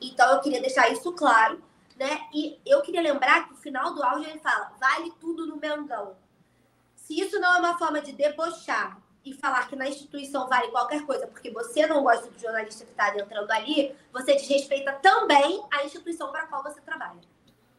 Então 0.00 0.32
eu 0.32 0.40
queria 0.40 0.60
deixar 0.60 0.90
isso 0.90 1.12
claro, 1.12 1.62
né? 1.96 2.26
E 2.32 2.58
eu 2.64 2.80
queria 2.82 3.00
lembrar 3.00 3.44
que 3.44 3.50
no 3.50 3.56
final 3.56 3.94
do 3.94 4.02
áudio 4.02 4.28
ele 4.28 4.38
fala: 4.38 4.72
vale 4.78 5.12
tudo 5.20 5.46
no 5.46 5.56
Mengão. 5.56 6.16
Se 6.96 7.20
isso 7.20 7.38
não 7.38 7.56
é 7.56 7.58
uma 7.58 7.78
forma 7.78 8.00
de 8.00 8.12
debochar 8.12 9.01
e 9.24 9.32
falar 9.34 9.68
que 9.68 9.76
na 9.76 9.88
instituição 9.88 10.48
vale 10.48 10.68
qualquer 10.68 11.04
coisa, 11.06 11.26
porque 11.26 11.50
você 11.50 11.86
não 11.86 12.02
gosta 12.02 12.28
do 12.28 12.38
jornalista 12.38 12.84
que 12.84 12.90
está 12.90 13.16
entrando 13.16 13.50
ali, 13.50 13.94
você 14.12 14.34
desrespeita 14.34 14.92
também 14.94 15.64
a 15.70 15.84
instituição 15.84 16.30
para 16.32 16.42
a 16.42 16.46
qual 16.46 16.62
você 16.62 16.80
trabalha. 16.80 17.20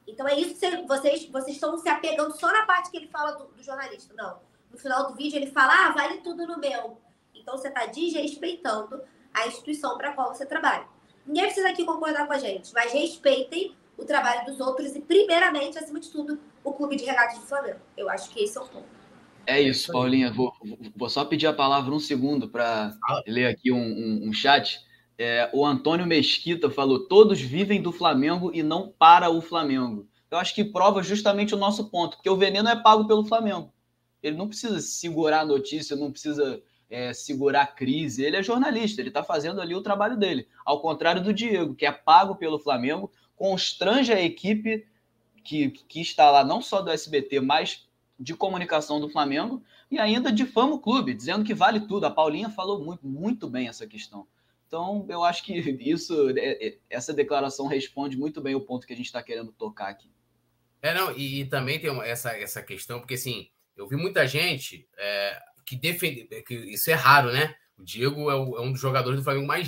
Então 0.07 0.27
é 0.27 0.39
isso 0.39 0.59
que 0.59 0.87
vocês, 0.87 1.25
vocês 1.29 1.55
estão 1.55 1.77
se 1.77 1.89
apegando 1.89 2.37
só 2.37 2.51
na 2.51 2.65
parte 2.65 2.91
que 2.91 2.97
ele 2.97 3.07
fala 3.07 3.31
do, 3.31 3.45
do 3.45 3.63
jornalista. 3.63 4.13
Não 4.13 4.39
no 4.73 4.79
final 4.79 5.07
do 5.07 5.15
vídeo 5.15 5.37
ele 5.37 5.51
fala, 5.51 5.85
ah, 5.85 5.91
vale 5.91 6.17
tudo 6.17 6.47
no 6.47 6.57
meu. 6.57 6.97
Então 7.33 7.55
você 7.55 7.67
está 7.67 7.85
desrespeitando 7.85 9.03
a 9.31 9.47
instituição 9.47 9.95
para 9.97 10.09
a 10.09 10.13
qual 10.13 10.33
você 10.33 10.45
trabalha. 10.45 10.85
Ninguém 11.25 11.45
precisa 11.45 11.69
aqui 11.69 11.85
concordar 11.85 12.25
com 12.27 12.33
a 12.33 12.39
gente, 12.39 12.73
mas 12.73 12.91
respeitem 12.91 13.75
o 13.95 14.03
trabalho 14.03 14.45
dos 14.45 14.59
outros 14.59 14.95
e, 14.95 14.99
primeiramente, 14.99 15.77
acima 15.77 15.99
de 15.99 16.09
tudo, 16.09 16.39
o 16.63 16.73
Clube 16.73 16.95
de 16.95 17.05
Regatas 17.05 17.37
do 17.37 17.45
Flamengo. 17.45 17.79
Eu 17.95 18.09
acho 18.09 18.29
que 18.31 18.43
esse 18.43 18.57
é 18.57 18.61
o 18.61 18.67
ponto. 18.67 19.02
É 19.45 19.61
isso, 19.61 19.91
Paulinha. 19.91 20.31
Vou, 20.31 20.53
vou 20.95 21.09
só 21.09 21.25
pedir 21.25 21.47
a 21.47 21.53
palavra 21.53 21.93
um 21.93 21.99
segundo 21.99 22.47
para 22.47 22.95
ler 23.27 23.47
aqui 23.47 23.71
um, 23.71 23.77
um, 23.77 24.29
um 24.29 24.33
chat. 24.33 24.79
É, 25.17 25.49
o 25.53 25.65
Antônio 25.65 26.05
Mesquita 26.05 26.69
falou: 26.69 27.07
todos 27.07 27.39
vivem 27.39 27.81
do 27.81 27.91
Flamengo 27.91 28.51
e 28.53 28.63
não 28.63 28.93
para 28.97 29.29
o 29.29 29.41
Flamengo. 29.41 30.07
Eu 30.31 30.37
acho 30.37 30.55
que 30.55 30.63
prova 30.63 31.03
justamente 31.03 31.53
o 31.53 31.57
nosso 31.57 31.89
ponto, 31.89 32.17
porque 32.17 32.29
o 32.29 32.37
veneno 32.37 32.69
é 32.69 32.75
pago 32.75 33.05
pelo 33.05 33.25
Flamengo. 33.25 33.71
Ele 34.21 34.37
não 34.37 34.47
precisa 34.47 34.79
segurar 34.79 35.41
a 35.41 35.45
notícia, 35.45 35.95
não 35.95 36.11
precisa 36.11 36.61
é, 36.89 37.13
segurar 37.13 37.61
a 37.63 37.67
crise. 37.67 38.23
Ele 38.23 38.37
é 38.37 38.43
jornalista, 38.43 39.01
ele 39.01 39.09
está 39.09 39.23
fazendo 39.23 39.61
ali 39.61 39.75
o 39.75 39.83
trabalho 39.83 40.17
dele. 40.17 40.47
Ao 40.65 40.81
contrário 40.81 41.21
do 41.21 41.33
Diego, 41.33 41.75
que 41.75 41.85
é 41.85 41.91
pago 41.91 42.35
pelo 42.35 42.57
Flamengo, 42.57 43.11
constrange 43.35 44.13
a 44.13 44.21
equipe 44.21 44.87
que, 45.43 45.69
que 45.69 46.01
está 46.01 46.31
lá, 46.31 46.43
não 46.43 46.61
só 46.61 46.81
do 46.81 46.89
SBT, 46.89 47.41
mas 47.41 47.85
de 48.19 48.35
comunicação 48.35 48.99
do 48.99 49.09
Flamengo, 49.09 49.63
e 49.89 49.99
ainda 49.99 50.31
difama 50.31 50.73
o 50.73 50.79
clube, 50.79 51.13
dizendo 51.13 51.43
que 51.43 51.53
vale 51.53 51.81
tudo. 51.81 52.05
A 52.05 52.11
Paulinha 52.11 52.49
falou 52.49 52.83
muito, 52.83 53.05
muito 53.05 53.49
bem 53.49 53.67
essa 53.67 53.87
questão. 53.87 54.27
Então, 54.67 55.05
eu 55.09 55.23
acho 55.23 55.43
que 55.43 55.53
isso, 55.81 56.29
é, 56.37 56.67
é, 56.67 56.77
essa 56.89 57.13
declaração 57.13 57.67
responde 57.67 58.17
muito 58.17 58.41
bem 58.41 58.55
o 58.55 58.61
ponto 58.61 58.87
que 58.87 58.93
a 58.93 58.95
gente 58.95 59.05
está 59.05 59.21
querendo 59.21 59.51
tocar 59.51 59.89
aqui. 59.89 60.09
É, 60.81 60.93
não, 60.93 61.15
e, 61.15 61.41
e 61.41 61.45
também 61.45 61.79
tem 61.79 61.89
essa, 62.01 62.31
essa 62.37 62.61
questão, 62.61 62.99
porque 62.99 63.13
assim, 63.13 63.49
eu 63.75 63.87
vi 63.87 63.95
muita 63.95 64.27
gente 64.27 64.87
é, 64.97 65.39
que 65.65 65.75
defende. 65.75 66.25
que 66.43 66.53
isso 66.55 66.91
é 66.91 66.93
raro, 66.93 67.31
né? 67.31 67.55
O 67.77 67.83
Diego 67.83 68.29
é, 68.29 68.35
o, 68.35 68.57
é, 68.57 68.61
um 68.61 68.71
dos 68.71 68.81
jogadores 68.81 69.19
do 69.19 69.23
Flamengo 69.23 69.47
mais. 69.47 69.67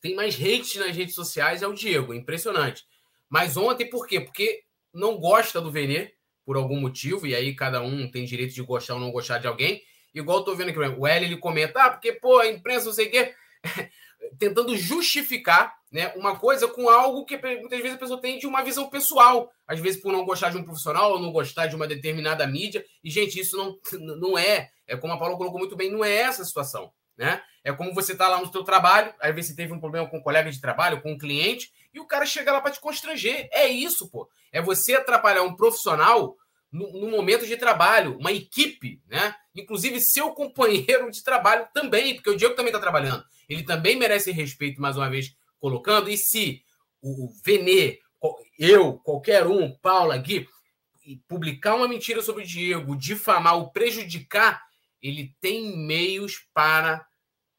tem 0.00 0.14
mais 0.14 0.34
hate 0.34 0.78
nas 0.78 0.96
redes 0.96 1.14
sociais, 1.14 1.62
é 1.62 1.66
o 1.66 1.74
Diego, 1.74 2.12
é 2.12 2.16
impressionante. 2.16 2.84
Mas 3.28 3.56
ontem, 3.56 3.88
por 3.88 4.06
quê? 4.06 4.20
Porque 4.20 4.64
não 4.92 5.18
gosta 5.18 5.60
do 5.60 5.70
Venê, 5.70 6.14
por 6.46 6.56
algum 6.56 6.80
motivo, 6.80 7.26
e 7.26 7.34
aí 7.34 7.54
cada 7.54 7.82
um 7.82 8.10
tem 8.10 8.24
direito 8.24 8.54
de 8.54 8.62
gostar 8.62 8.94
ou 8.94 9.00
não 9.00 9.10
gostar 9.10 9.38
de 9.38 9.46
alguém. 9.46 9.82
Igual 10.14 10.38
eu 10.38 10.44
tô 10.44 10.54
vendo 10.54 10.70
aqui, 10.70 10.78
o 10.78 11.06
L 11.06 11.26
ele 11.26 11.36
comenta, 11.36 11.82
ah, 11.82 11.90
porque, 11.90 12.12
pô, 12.12 12.38
a 12.38 12.46
imprensa, 12.46 12.86
não 12.86 12.92
sei 12.92 13.08
o 13.08 13.10
quê. 13.10 13.34
tentando 14.38 14.76
justificar 14.76 15.74
né, 15.90 16.12
uma 16.16 16.36
coisa 16.36 16.66
com 16.68 16.88
algo 16.88 17.24
que 17.24 17.36
muitas 17.36 17.80
vezes 17.80 17.94
a 17.94 17.98
pessoa 17.98 18.20
tem 18.20 18.38
de 18.38 18.46
uma 18.46 18.62
visão 18.62 18.88
pessoal. 18.88 19.50
Às 19.66 19.80
vezes 19.80 20.00
por 20.00 20.12
não 20.12 20.24
gostar 20.24 20.50
de 20.50 20.56
um 20.56 20.64
profissional 20.64 21.12
ou 21.12 21.20
não 21.20 21.32
gostar 21.32 21.66
de 21.66 21.76
uma 21.76 21.86
determinada 21.86 22.46
mídia. 22.46 22.84
E, 23.02 23.10
gente, 23.10 23.38
isso 23.38 23.56
não, 23.56 23.78
não 24.16 24.38
é, 24.38 24.70
é 24.86 24.96
como 24.96 25.12
a 25.12 25.18
Paula 25.18 25.36
colocou 25.36 25.58
muito 25.58 25.76
bem, 25.76 25.90
não 25.90 26.04
é 26.04 26.14
essa 26.14 26.42
a 26.42 26.44
situação. 26.44 26.92
Né? 27.16 27.40
É 27.64 27.72
como 27.72 27.94
você 27.94 28.12
está 28.12 28.28
lá 28.28 28.40
no 28.40 28.50
seu 28.52 28.62
trabalho, 28.62 29.12
às 29.20 29.34
vezes 29.34 29.50
você 29.50 29.56
teve 29.56 29.72
um 29.72 29.80
problema 29.80 30.08
com 30.08 30.18
um 30.18 30.22
colega 30.22 30.50
de 30.50 30.60
trabalho, 30.60 31.00
com 31.00 31.12
um 31.12 31.18
cliente, 31.18 31.72
e 31.96 32.00
o 32.00 32.06
cara 32.06 32.26
chega 32.26 32.52
lá 32.52 32.60
para 32.60 32.72
te 32.72 32.80
constranger. 32.80 33.48
É 33.50 33.66
isso, 33.66 34.10
pô. 34.10 34.28
É 34.52 34.60
você 34.60 34.94
atrapalhar 34.94 35.42
um 35.42 35.56
profissional 35.56 36.36
no, 36.70 36.92
no, 37.00 37.10
momento 37.10 37.46
de 37.46 37.56
trabalho, 37.56 38.18
uma 38.18 38.32
equipe, 38.32 39.00
né? 39.06 39.34
Inclusive 39.54 39.98
seu 40.00 40.30
companheiro 40.32 41.10
de 41.10 41.24
trabalho 41.24 41.66
também, 41.72 42.14
porque 42.14 42.28
o 42.28 42.36
Diego 42.36 42.54
também 42.54 42.70
está 42.70 42.78
trabalhando. 42.78 43.24
Ele 43.48 43.62
também 43.62 43.96
merece 43.96 44.30
respeito, 44.30 44.80
mais 44.80 44.96
uma 44.96 45.08
vez, 45.08 45.34
colocando. 45.58 46.10
E 46.10 46.18
se 46.18 46.62
o 47.00 47.30
Venê, 47.42 47.98
eu, 48.58 48.98
qualquer 48.98 49.46
um, 49.46 49.74
Paula, 49.78 50.18
Gui, 50.18 50.46
publicar 51.26 51.76
uma 51.76 51.88
mentira 51.88 52.20
sobre 52.20 52.42
o 52.42 52.46
Diego, 52.46 52.94
difamar 52.94 53.56
ou 53.56 53.70
prejudicar, 53.70 54.62
ele 55.00 55.34
tem 55.40 55.78
meios 55.78 56.46
para 56.52 57.06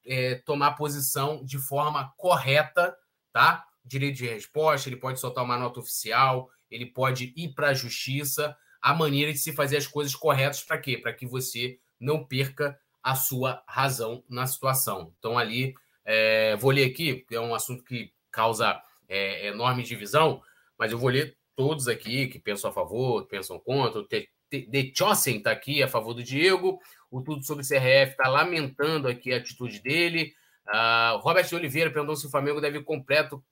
é, 0.05 0.35
tomar 0.45 0.73
posição 0.73 1.43
de 1.43 1.57
forma 1.57 2.13
correta, 2.17 2.95
tá? 3.33 3.66
Direito 3.87 4.17
de 4.17 4.27
resposta, 4.27 4.89
ele 4.89 4.97
pode 4.97 5.19
soltar 5.19 5.43
uma 5.43 5.57
nota 5.57 5.79
oficial, 5.79 6.49
ele 6.69 6.85
pode 6.85 7.33
ir 7.35 7.49
para 7.49 7.69
a 7.69 7.73
justiça 7.73 8.55
a 8.81 8.93
maneira 8.93 9.31
de 9.31 9.39
se 9.39 9.53
fazer 9.53 9.77
as 9.77 9.87
coisas 9.87 10.15
corretas 10.15 10.61
para 10.61 10.77
quê? 10.77 10.97
Para 10.97 11.13
que 11.13 11.25
você 11.25 11.79
não 11.99 12.23
perca 12.23 12.79
a 13.01 13.15
sua 13.15 13.63
razão 13.67 14.23
na 14.29 14.45
situação. 14.45 15.13
Então, 15.17 15.37
ali, 15.37 15.73
é, 16.05 16.55
vou 16.57 16.71
ler 16.71 16.85
aqui, 16.85 17.15
porque 17.15 17.35
é 17.35 17.41
um 17.41 17.55
assunto 17.55 17.83
que 17.83 18.11
causa 18.31 18.81
é, 19.07 19.47
enorme 19.47 19.83
divisão, 19.83 20.41
mas 20.77 20.91
eu 20.91 20.97
vou 20.97 21.09
ler 21.09 21.37
todos 21.55 21.87
aqui 21.87 22.27
que 22.27 22.37
pensam 22.37 22.69
a 22.69 22.73
favor, 22.73 23.25
pensam 23.25 23.59
contra. 23.59 23.99
O 23.99 24.07
De 24.07 24.93
Chossen 24.95 25.37
está 25.37 25.51
aqui 25.51 25.81
a 25.81 25.87
favor 25.87 26.13
do 26.13 26.23
Diego. 26.23 26.79
O 27.09 27.21
Tudo 27.21 27.43
sobre 27.43 27.65
CRF 27.65 28.11
está 28.11 28.27
lamentando 28.27 29.07
aqui 29.07 29.33
a 29.33 29.37
atitude 29.37 29.81
dele. 29.81 30.33
Uh, 30.67 31.17
Robert 31.19 31.47
Oliveira 31.53 31.89
perguntou 31.89 32.15
se 32.15 32.27
o 32.27 32.29
Flamengo 32.29 32.61
deve 32.61 32.81
completo 32.83 33.43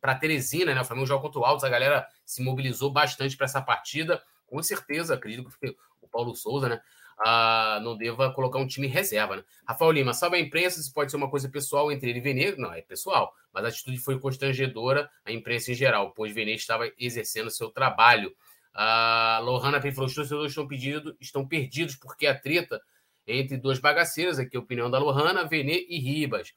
para 0.00 0.14
Teresina, 0.14 0.74
né? 0.74 0.80
O 0.80 0.84
Flamengo 0.84 1.06
joga 1.06 1.22
contra 1.22 1.40
o 1.40 1.44
Altos, 1.44 1.64
a 1.64 1.68
galera 1.68 2.06
se 2.24 2.42
mobilizou 2.42 2.90
bastante 2.90 3.36
para 3.36 3.46
essa 3.46 3.62
partida. 3.62 4.22
Com 4.46 4.62
certeza, 4.62 5.14
acredito 5.14 5.50
que 5.60 5.76
o 6.00 6.08
Paulo 6.08 6.34
Souza, 6.34 6.68
né? 6.68 6.80
Uh, 7.20 7.80
não 7.82 7.98
deva 7.98 8.32
colocar 8.32 8.58
um 8.58 8.66
time 8.66 8.86
reserva, 8.86 9.36
né? 9.36 9.44
Rafael 9.66 9.90
Lima, 9.92 10.14
salve 10.14 10.36
a 10.36 10.40
imprensa, 10.40 10.80
isso 10.80 10.92
pode 10.92 11.10
ser 11.10 11.18
uma 11.18 11.28
coisa 11.28 11.50
pessoal 11.50 11.92
entre 11.92 12.08
ele 12.08 12.18
e 12.18 12.22
Venê. 12.22 12.56
Não, 12.56 12.72
é 12.72 12.80
pessoal, 12.80 13.34
mas 13.52 13.64
a 13.64 13.68
atitude 13.68 13.98
foi 13.98 14.18
constrangedora, 14.18 15.10
a 15.24 15.30
imprensa 15.30 15.70
em 15.70 15.74
geral, 15.74 16.12
pois 16.12 16.34
Venê 16.34 16.54
estava 16.54 16.90
exercendo 16.98 17.50
seu 17.50 17.68
trabalho. 17.68 18.34
A 18.72 19.38
uh, 19.40 19.44
Lohana 19.44 19.80
falou: 19.80 20.06
os 20.06 20.14
torcedores 20.14 20.52
estão, 20.52 20.66
pedido, 20.66 21.14
estão 21.20 21.46
perdidos 21.46 21.96
porque 21.96 22.26
a 22.26 22.38
treta 22.38 22.80
entre 23.26 23.56
duas 23.56 23.78
bagaceiras, 23.78 24.38
aqui 24.38 24.56
a 24.56 24.60
opinião 24.60 24.90
da 24.90 24.98
Lohana, 24.98 25.44
Venê 25.44 25.86
e 25.88 25.98
Ribas. 25.98 26.52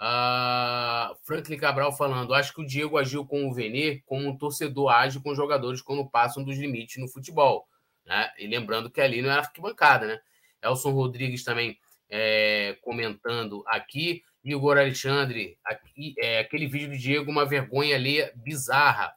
Uh, 0.00 1.14
Franklin 1.24 1.56
Cabral 1.56 1.92
falando: 1.92 2.34
acho 2.34 2.52
que 2.52 2.60
o 2.60 2.66
Diego 2.66 2.98
agiu 2.98 3.24
com 3.24 3.48
o 3.48 3.54
Venê 3.54 4.02
como 4.06 4.28
um 4.28 4.36
torcedor 4.36 4.90
age 4.90 5.20
com 5.20 5.30
os 5.30 5.36
jogadores 5.36 5.80
quando 5.80 6.08
passam 6.08 6.42
dos 6.42 6.58
limites 6.58 7.00
no 7.00 7.08
futebol. 7.08 7.68
Né? 8.04 8.30
E 8.38 8.46
lembrando 8.46 8.90
que 8.90 9.00
ali 9.00 9.22
não 9.22 9.30
era 9.30 9.42
arquibancada, 9.42 10.06
né? 10.06 10.20
Elson 10.62 10.90
Rodrigues 10.90 11.44
também 11.44 11.78
é, 12.08 12.76
comentando 12.82 13.62
aqui. 13.66 14.22
Igor 14.42 14.76
Alexandre, 14.76 15.58
aqui, 15.64 16.14
é, 16.18 16.40
aquele 16.40 16.66
vídeo 16.66 16.90
do 16.90 16.98
Diego, 16.98 17.30
uma 17.30 17.46
vergonha 17.46 17.96
ali 17.96 18.30
bizarra. 18.34 19.14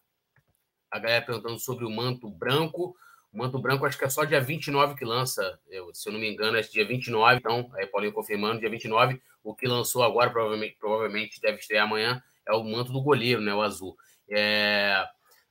A 0.90 1.00
galera 1.00 1.26
perguntando 1.26 1.60
sobre 1.60 1.84
o 1.84 1.90
manto 1.90 2.30
branco. 2.30 2.96
Manto 3.38 3.60
branco 3.60 3.86
acho 3.86 3.98
que 4.00 4.04
é 4.04 4.10
só 4.10 4.24
dia 4.24 4.42
29 4.42 4.96
que 4.96 5.06
lança, 5.06 5.60
eu, 5.70 5.94
se 5.94 6.10
eu 6.10 6.14
não 6.14 6.20
me 6.20 6.28
engano, 6.28 6.58
é 6.58 6.62
dia 6.62 6.84
29, 6.84 7.38
então, 7.38 7.70
aí 7.76 7.86
Paulinho 7.86 8.12
confirmando, 8.12 8.60
dia 8.60 8.70
29. 8.70 9.22
O 9.44 9.54
que 9.54 9.68
lançou 9.68 10.02
agora, 10.02 10.32
provavelmente, 10.32 10.76
provavelmente 10.80 11.40
deve 11.40 11.60
estrear 11.60 11.86
amanhã, 11.86 12.20
é 12.48 12.54
o 12.54 12.64
manto 12.64 12.92
do 12.92 13.00
goleiro, 13.00 13.40
né? 13.40 13.54
O 13.54 13.62
azul. 13.62 13.96
É... 14.28 15.06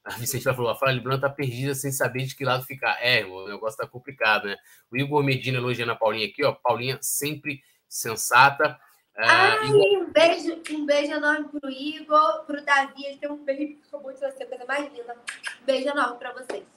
A 0.05 0.11
Vicente 0.19 0.43
falou: 0.43 0.69
a 0.69 0.75
Flávia 0.75 1.01
Blanc 1.01 1.21
tá 1.21 1.31
perdida 1.31 1.75
sem 1.75 1.93
saber 1.93 2.25
de 2.25 2.35
que 2.35 2.45
lado 2.45 2.65
ficar. 2.65 2.99
É, 3.01 3.25
o 3.25 3.47
negócio 3.47 3.79
tá 3.79 3.87
complicado, 3.87 4.47
né? 4.47 4.57
O 4.91 4.97
Igor 4.97 5.23
Medina 5.23 5.59
elogiando 5.59 5.93
a 5.93 5.97
Paulinha 5.97 6.27
aqui, 6.27 6.45
ó. 6.45 6.53
Paulinha 6.53 6.99
sempre 7.01 7.61
sensata. 7.89 8.79
É, 9.17 9.27
Ai, 9.27 9.71
um 9.71 10.13
beijo, 10.13 10.61
um 10.73 10.87
beijo 10.87 11.13
enorme 11.13 11.49
pro 11.49 11.71
Igor, 11.71 12.45
pro 12.47 12.65
Davi. 12.65 13.05
Ele 13.05 13.19
tem 13.19 13.31
um 13.31 13.45
beijo 13.45 13.77
que 13.77 13.83
acabou 13.89 14.13
de 14.13 14.19
ser 14.19 14.27
a 14.27 14.33
coisa 14.33 14.65
mais 14.67 14.93
linda. 14.93 15.17
Um 15.63 15.65
beijo 15.65 15.89
enorme 15.89 16.19
pra 16.19 16.33
vocês. 16.33 16.76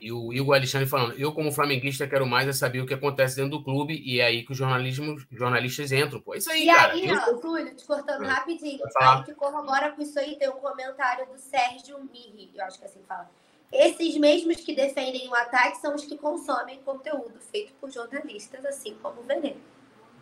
E 0.00 0.12
o 0.12 0.32
Igor 0.32 0.56
Alexandre 0.56 0.88
falando, 0.88 1.14
eu 1.14 1.32
como 1.32 1.52
flamenguista 1.52 2.06
quero 2.06 2.26
mais 2.26 2.48
é 2.48 2.52
saber 2.52 2.80
o 2.80 2.86
que 2.86 2.94
acontece 2.94 3.36
dentro 3.36 3.52
do 3.58 3.64
clube 3.64 4.00
e 4.04 4.20
é 4.20 4.26
aí 4.26 4.44
que 4.44 4.52
os 4.52 4.58
jornalistas 4.58 5.92
entram, 5.92 6.20
pô. 6.20 6.34
Isso 6.34 6.50
aí, 6.50 6.64
e 6.64 6.66
cara. 6.66 6.94
E 6.94 7.10
aí, 7.10 7.16
ó, 7.16 7.34
Túlio, 7.36 7.74
te 7.74 7.84
cortando 7.84 8.24
é. 8.24 8.28
rapidinho, 8.28 8.80
aí 9.00 9.24
que 9.24 9.34
corrobora 9.34 9.92
com 9.92 10.02
isso 10.02 10.18
aí, 10.18 10.36
tem 10.36 10.48
um 10.48 10.60
comentário 10.60 11.26
do 11.26 11.38
Sérgio 11.38 11.98
Mirri, 12.12 12.50
eu 12.54 12.64
acho 12.64 12.78
que 12.78 12.84
é 12.84 12.88
assim 12.88 13.00
fala. 13.06 13.30
Esses 13.72 14.16
mesmos 14.16 14.56
que 14.56 14.74
defendem 14.74 15.28
o 15.28 15.34
ataque 15.34 15.76
são 15.78 15.94
os 15.94 16.04
que 16.04 16.16
consomem 16.16 16.80
conteúdo 16.84 17.38
feito 17.50 17.72
por 17.80 17.90
jornalistas, 17.90 18.64
assim 18.64 18.94
como 19.02 19.20
o 19.20 19.24
Veneno. 19.24 19.60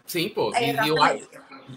Sim, 0.04 0.28
pô. 0.28 0.52
É 0.54 0.72
e, 0.72 0.88
eu, 0.88 0.96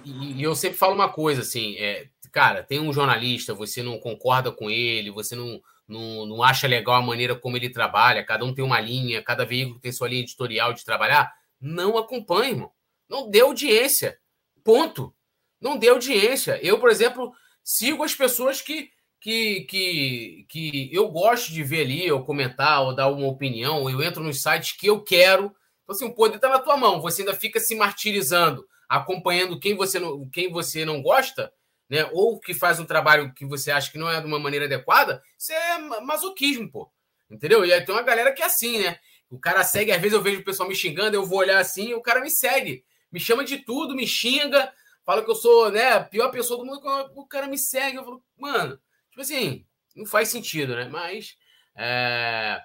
e, 0.05 0.43
eu 0.43 0.55
sempre 0.55 0.77
falo 0.77 0.93
uma 0.93 1.09
coisa, 1.09 1.41
assim, 1.41 1.75
é, 1.77 2.07
cara, 2.31 2.63
tem 2.63 2.79
um 2.79 2.93
jornalista, 2.93 3.53
você 3.53 3.83
não 3.83 3.99
concorda 3.99 4.51
com 4.51 4.69
ele, 4.69 5.11
você 5.11 5.35
não 5.35 5.61
não, 5.89 6.25
não 6.27 6.43
acha 6.43 6.67
legal 6.67 6.95
a 6.95 7.01
maneira 7.01 7.35
como 7.35 7.57
ele 7.57 7.69
trabalha, 7.69 8.23
cada 8.23 8.45
um 8.45 8.53
tem 8.53 8.63
uma 8.63 8.79
linha, 8.79 9.23
cada 9.23 9.43
veículo 9.43 9.79
tem 9.79 9.91
sua 9.91 10.07
linha 10.07 10.21
editorial 10.21 10.71
de 10.71 10.85
trabalhar, 10.85 11.33
não 11.59 11.97
acompanhe, 11.97 12.51
irmão. 12.51 12.71
Não 13.09 13.27
dê 13.29 13.41
audiência. 13.41 14.19
Ponto. 14.63 15.13
Não 15.59 15.77
dê 15.77 15.89
audiência. 15.89 16.59
Eu, 16.63 16.79
por 16.79 16.89
exemplo, 16.89 17.33
sigo 17.63 18.03
as 18.03 18.13
pessoas 18.13 18.61
que, 18.61 18.91
que, 19.19 19.61
que, 19.61 20.45
que 20.47 20.89
eu 20.93 21.09
gosto 21.09 21.51
de 21.51 21.63
ver 21.63 21.81
ali, 21.81 22.11
ou 22.11 22.23
comentar, 22.23 22.83
ou 22.83 22.95
dar 22.95 23.09
uma 23.09 23.27
opinião, 23.27 23.81
ou 23.81 23.89
eu 23.89 24.03
entro 24.03 24.23
nos 24.23 24.41
sites 24.41 24.73
que 24.73 24.87
eu 24.87 25.03
quero. 25.03 25.45
Então, 25.83 25.95
assim, 25.95 26.05
o 26.05 26.13
poder 26.13 26.35
está 26.35 26.49
na 26.49 26.59
tua 26.59 26.77
mão. 26.77 27.01
Você 27.01 27.23
ainda 27.23 27.33
fica 27.33 27.59
se 27.59 27.73
martirizando, 27.75 28.63
acompanhando 28.87 29.59
quem 29.59 29.75
você 29.75 29.99
não, 29.99 30.29
quem 30.29 30.51
você 30.51 30.85
não 30.85 31.01
gosta 31.01 31.51
né? 31.89 32.07
Ou 32.13 32.39
que 32.39 32.53
faz 32.53 32.79
um 32.79 32.85
trabalho 32.85 33.33
que 33.33 33.45
você 33.45 33.71
acha 33.71 33.91
que 33.91 33.97
não 33.97 34.09
é 34.09 34.21
de 34.21 34.27
uma 34.27 34.39
maneira 34.39 34.65
adequada, 34.65 35.21
isso 35.37 35.51
é 35.51 35.77
masoquismo, 36.01 36.69
pô. 36.69 36.91
Entendeu? 37.29 37.65
E 37.65 37.73
aí 37.73 37.83
tem 37.83 37.93
uma 37.93 38.01
galera 38.01 38.31
que 38.31 38.41
é 38.41 38.45
assim, 38.45 38.79
né? 38.83 38.99
O 39.29 39.39
cara 39.39 39.63
segue, 39.63 39.91
às 39.91 40.01
vezes 40.01 40.15
eu 40.15 40.21
vejo 40.21 40.41
o 40.41 40.43
pessoal 40.43 40.67
me 40.67 40.75
xingando, 40.75 41.15
eu 41.15 41.25
vou 41.25 41.39
olhar 41.39 41.59
assim, 41.59 41.93
o 41.93 42.01
cara 42.01 42.19
me 42.19 42.29
segue. 42.29 42.83
Me 43.11 43.19
chama 43.19 43.43
de 43.43 43.59
tudo, 43.59 43.95
me 43.95 44.07
xinga, 44.07 44.71
fala 45.05 45.23
que 45.23 45.29
eu 45.29 45.35
sou, 45.35 45.71
né, 45.71 45.93
a 45.93 46.03
pior 46.03 46.29
pessoa 46.29 46.59
do 46.59 46.65
mundo, 46.65 46.81
o 47.15 47.25
cara 47.27 47.47
me 47.47 47.57
segue. 47.57 47.97
Eu 47.97 48.03
falo, 48.03 48.23
mano, 48.37 48.79
tipo 49.09 49.21
assim, 49.21 49.65
não 49.95 50.05
faz 50.05 50.29
sentido, 50.29 50.75
né? 50.75 50.87
Mas. 50.89 51.37
É... 51.75 52.61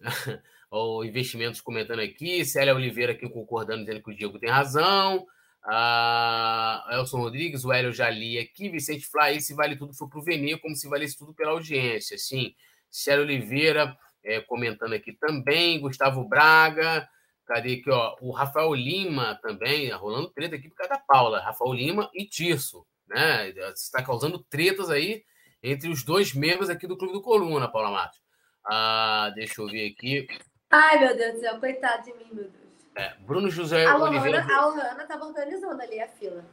o 0.70 1.04
Investimentos 1.04 1.60
comentando 1.60 2.00
aqui, 2.00 2.44
Célia 2.44 2.74
Oliveira 2.74 3.12
aqui 3.12 3.28
concordando, 3.28 3.84
dizendo 3.84 4.02
que 4.02 4.10
o 4.10 4.16
Diego 4.16 4.38
tem 4.38 4.50
razão. 4.50 5.26
Ah, 5.64 6.84
Elson 6.92 7.18
Rodrigues, 7.18 7.64
o 7.64 7.72
Hélio 7.72 7.92
já 7.92 8.10
li 8.10 8.38
aqui, 8.38 8.68
Vicente 8.68 9.06
Flá, 9.06 9.32
esse 9.32 9.54
vale 9.54 9.76
tudo 9.76 9.94
foi 9.94 10.08
para 10.08 10.18
o 10.18 10.22
Venê, 10.22 10.58
como 10.58 10.74
se 10.74 10.88
valesse 10.88 11.16
tudo 11.16 11.32
pela 11.34 11.52
audiência. 11.52 12.18
Sim, 12.18 12.54
Célio 12.90 13.22
Oliveira 13.24 13.96
é, 14.24 14.40
comentando 14.40 14.92
aqui 14.92 15.12
também, 15.12 15.80
Gustavo 15.80 16.24
Braga, 16.24 17.08
cadê 17.46 17.74
aqui, 17.74 17.90
ó? 17.90 18.16
O 18.20 18.32
Rafael 18.32 18.74
Lima 18.74 19.38
também, 19.42 19.90
rolando 19.90 20.30
treta 20.30 20.56
aqui 20.56 20.68
por 20.68 20.76
causa 20.76 20.94
da 20.94 20.98
Paula, 20.98 21.40
Rafael 21.40 21.72
Lima 21.72 22.10
e 22.12 22.24
Tirso, 22.26 22.86
né? 23.08 23.50
Está 23.74 24.02
causando 24.02 24.38
tretas 24.38 24.90
aí 24.90 25.22
entre 25.62 25.88
os 25.88 26.04
dois 26.04 26.34
membros 26.34 26.68
aqui 26.68 26.86
do 26.86 26.96
Clube 26.96 27.14
do 27.14 27.22
Coluna, 27.22 27.70
Paula 27.70 27.90
Matos. 27.90 28.20
Ah, 28.64 29.30
deixa 29.34 29.60
eu 29.60 29.66
ver 29.66 29.92
aqui. 29.92 30.26
Ai, 30.70 30.98
meu 30.98 31.16
Deus 31.16 31.34
do 31.34 31.40
céu, 31.40 31.60
coitado 31.60 32.04
de 32.04 32.14
mim, 32.14 32.28
meu 32.32 32.44
Deus. 32.44 32.61
É, 32.94 33.14
Bruno 33.20 33.50
José 33.50 33.86
a 33.86 33.96
Oliveira. 33.96 34.46
a 34.48 34.68
Ohana 34.68 35.02
estava 35.02 35.24
organizando 35.24 35.80
ali 35.80 36.00
a 36.00 36.08
fila. 36.08 36.44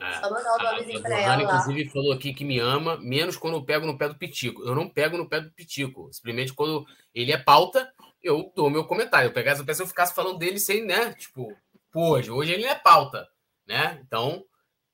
É, 0.00 0.12
Só 0.14 0.30
mandar 0.30 0.54
o 0.54 0.62
nomezinho 0.62 1.00
pra 1.00 1.20
ela. 1.20 1.42
inclusive, 1.42 1.88
falou 1.90 2.12
aqui 2.12 2.34
que 2.34 2.44
me 2.44 2.58
ama, 2.58 2.96
menos 2.98 3.36
quando 3.36 3.56
eu 3.56 3.64
pego 3.64 3.86
no 3.86 3.96
pé 3.96 4.08
do 4.08 4.16
Pitico. 4.16 4.62
Eu 4.62 4.74
não 4.74 4.88
pego 4.88 5.16
no 5.16 5.28
pé 5.28 5.40
do 5.40 5.50
Pitico. 5.50 6.12
Simplesmente 6.12 6.52
quando 6.52 6.84
ele 7.14 7.32
é 7.32 7.38
pauta, 7.38 7.92
eu 8.22 8.52
dou 8.54 8.70
meu 8.70 8.84
comentário. 8.84 9.28
Eu 9.28 9.32
pegasse 9.32 9.60
a 9.60 9.64
pessoa 9.64 9.84
e 9.84 9.88
ficasse 9.88 10.14
falando 10.14 10.38
dele 10.38 10.58
sem, 10.58 10.84
né? 10.84 11.12
Tipo, 11.14 11.54
hoje, 11.94 12.30
hoje 12.30 12.52
ele 12.52 12.64
é 12.64 12.74
pauta, 12.74 13.26
né? 13.66 14.00
Então, 14.04 14.44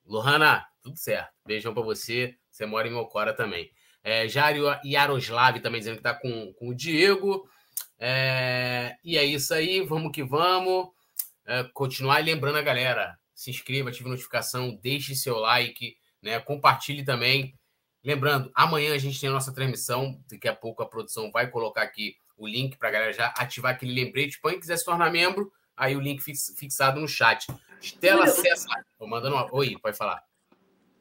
Lohana, 0.04 0.64
tudo 0.82 0.96
certo. 0.96 1.30
Beijão 1.46 1.72
pra 1.72 1.82
você. 1.82 2.36
Você 2.50 2.66
mora 2.66 2.86
em 2.86 2.92
Mocora 2.92 3.32
também. 3.32 3.70
É, 4.02 4.26
Jário 4.28 4.64
Yaroslav 4.84 5.60
também 5.60 5.80
dizendo 5.80 5.96
que 5.96 6.02
tá 6.02 6.14
com, 6.14 6.52
com 6.54 6.68
o 6.68 6.74
Diego. 6.74 7.48
É, 8.02 8.96
e 9.04 9.18
é 9.18 9.24
isso 9.24 9.52
aí, 9.52 9.82
vamos 9.82 10.10
que 10.10 10.24
vamos. 10.24 10.88
É, 11.46 11.64
continuar 11.74 12.24
lembrando 12.24 12.56
a 12.56 12.62
galera, 12.62 13.18
se 13.34 13.50
inscreva, 13.50 13.90
ative 13.90 14.08
notificação, 14.08 14.74
deixe 14.82 15.14
seu 15.14 15.38
like, 15.38 15.96
né? 16.22 16.40
Compartilhe 16.40 17.04
também. 17.04 17.54
Lembrando, 18.02 18.50
amanhã 18.54 18.94
a 18.94 18.98
gente 18.98 19.20
tem 19.20 19.28
a 19.28 19.32
nossa 19.32 19.52
transmissão. 19.52 20.18
Daqui 20.30 20.48
a 20.48 20.54
pouco 20.54 20.82
a 20.82 20.88
produção 20.88 21.30
vai 21.30 21.50
colocar 21.50 21.82
aqui 21.82 22.16
o 22.36 22.46
link 22.46 22.78
para 22.78 22.88
a 22.88 22.92
galera 22.92 23.12
já 23.12 23.26
ativar 23.36 23.72
aquele 23.72 23.92
lembrete. 23.92 24.40
Quem 24.40 24.58
quiser 24.58 24.78
se 24.78 24.84
tornar 24.84 25.10
membro, 25.10 25.52
aí 25.76 25.94
o 25.94 26.00
link 26.00 26.22
fixado 26.22 26.98
no 26.98 27.06
chat. 27.06 27.46
Estela 27.80 28.26
César. 28.26 28.86
Tô 28.98 29.06
mandando 29.06 29.36
uma... 29.36 29.54
Oi, 29.54 29.76
pode 29.78 29.96
falar. 29.96 30.22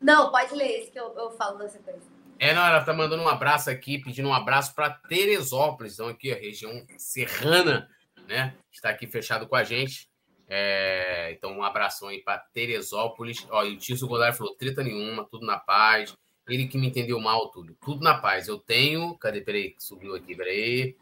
Não, 0.02 0.32
pode 0.32 0.54
ler 0.54 0.80
esse 0.80 0.92
que 0.92 1.00
eu, 1.00 1.14
eu 1.16 1.32
falo 1.32 1.58
na 1.58 1.70
sequência. 1.70 2.19
É, 2.40 2.54
não, 2.54 2.66
ela 2.66 2.82
tá 2.82 2.94
mandando 2.94 3.22
um 3.22 3.28
abraço 3.28 3.70
aqui, 3.70 4.00
pedindo 4.00 4.30
um 4.30 4.34
abraço 4.34 4.74
para 4.74 4.90
Teresópolis, 4.90 5.94
então 5.94 6.08
aqui 6.08 6.32
a 6.32 6.36
região 6.36 6.86
serrana, 6.98 7.90
né? 8.28 8.56
Está 8.72 8.90
aqui 8.90 9.06
fechado 9.06 9.46
com 9.46 9.58
a 9.58 9.64
gente. 9.66 10.10
É, 10.48 11.32
então, 11.32 11.52
um 11.52 11.64
abração 11.64 12.08
aí 12.08 12.24
para 12.24 12.40
Teresópolis. 12.40 13.46
Ó, 13.52 13.64
e 13.66 13.74
o 13.74 13.78
Tício 13.78 14.08
Goulart 14.08 14.36
falou: 14.36 14.56
treta 14.56 14.82
nenhuma, 14.82 15.28
tudo 15.30 15.46
na 15.46 15.60
paz. 15.60 16.16
Ele 16.48 16.66
que 16.66 16.78
me 16.78 16.88
entendeu 16.88 17.20
mal, 17.20 17.52
tudo. 17.52 17.78
Tudo 17.80 18.02
na 18.02 18.18
paz. 18.18 18.48
Eu 18.48 18.58
tenho. 18.58 19.16
Cadê? 19.18 19.42
Peraí, 19.42 19.76
subiu 19.78 20.16
aqui, 20.16 20.36
peraí. 20.36 20.96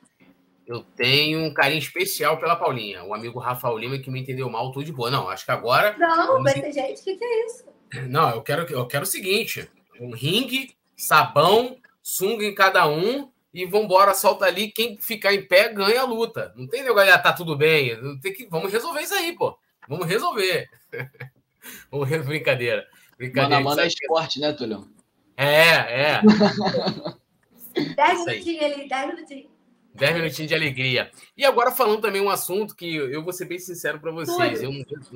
Eu 0.66 0.84
tenho 0.84 1.40
um 1.40 1.54
carinho 1.54 1.80
especial 1.80 2.38
pela 2.38 2.58
Paulinha. 2.58 3.06
O 3.06 3.14
amigo 3.14 3.40
Rafael 3.40 3.78
Lima 3.78 3.98
que 4.00 4.12
me 4.12 4.20
entendeu 4.20 4.50
mal, 4.50 4.72
tudo 4.72 4.86
de 4.86 4.92
boa. 4.92 5.10
Não, 5.10 5.30
acho 5.30 5.46
que 5.46 5.52
agora. 5.52 5.96
Não, 5.98 6.44
ter 6.44 6.74
gente, 6.74 7.00
o 7.00 7.04
que, 7.06 7.16
que 7.16 7.24
é 7.24 7.46
isso? 7.46 7.66
Não, 8.10 8.30
eu 8.32 8.42
quero, 8.42 8.64
eu 8.74 8.86
quero 8.86 9.04
o 9.04 9.08
seguinte: 9.08 9.70
um 10.02 10.12
ringue, 10.12 10.77
sabão, 10.98 11.78
sunga 12.02 12.44
em 12.44 12.56
cada 12.56 12.88
um 12.88 13.32
e 13.54 13.66
vambora, 13.66 14.14
solta 14.14 14.46
ali. 14.46 14.72
Quem 14.72 14.98
ficar 14.98 15.34
em 15.34 15.46
pé 15.46 15.70
ganha 15.70 16.02
a 16.02 16.06
luta. 16.06 16.52
Não 16.56 16.68
tem 16.68 16.84
negócio, 16.84 17.14
ah, 17.14 17.20
tá 17.20 17.32
tudo 17.32 17.56
bem. 17.56 17.96
Tem 18.20 18.34
que, 18.34 18.48
vamos 18.48 18.72
resolver 18.72 19.02
isso 19.02 19.14
aí, 19.14 19.34
pô. 19.34 19.58
Vamos 19.88 20.08
resolver. 20.08 20.68
vamos 21.92 22.10
brincadeira. 22.26 22.86
Brincadeira. 23.18 23.56
Mano 23.56 23.70
a 23.70 23.76
mano 23.76 23.82
é 23.82 23.88
esporte, 23.88 24.40
né, 24.40 24.52
Tulio? 24.52 24.90
É, 25.38 26.16
é. 26.16 26.22
dez 27.96 28.26
minutinhos 28.26 28.64
ali, 28.64 28.90
dez 28.90 29.08
minutinhos. 29.08 29.58
Dez 29.94 30.16
minutinhos 30.16 30.50
de 30.50 30.56
alegria. 30.56 31.12
E 31.36 31.44
agora 31.44 31.72
falando 31.72 32.02
também 32.02 32.22
um 32.22 32.30
assunto 32.30 32.76
que 32.76 32.96
eu 32.96 33.24
vou 33.24 33.34
ser 33.34 33.46
bem 33.46 33.58
sincero 33.58 34.00
para 34.00 34.12
vocês. 34.12 34.62
Eu... 34.62 34.72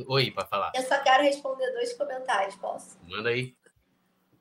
Oi, 0.08 0.32
para 0.32 0.48
falar. 0.48 0.72
Eu 0.76 0.82
só 0.82 0.98
quero 1.04 1.24
responder 1.24 1.72
dois 1.74 1.94
comentários, 1.94 2.56
posso? 2.56 2.98
Manda 3.08 3.30
aí. 3.30 3.54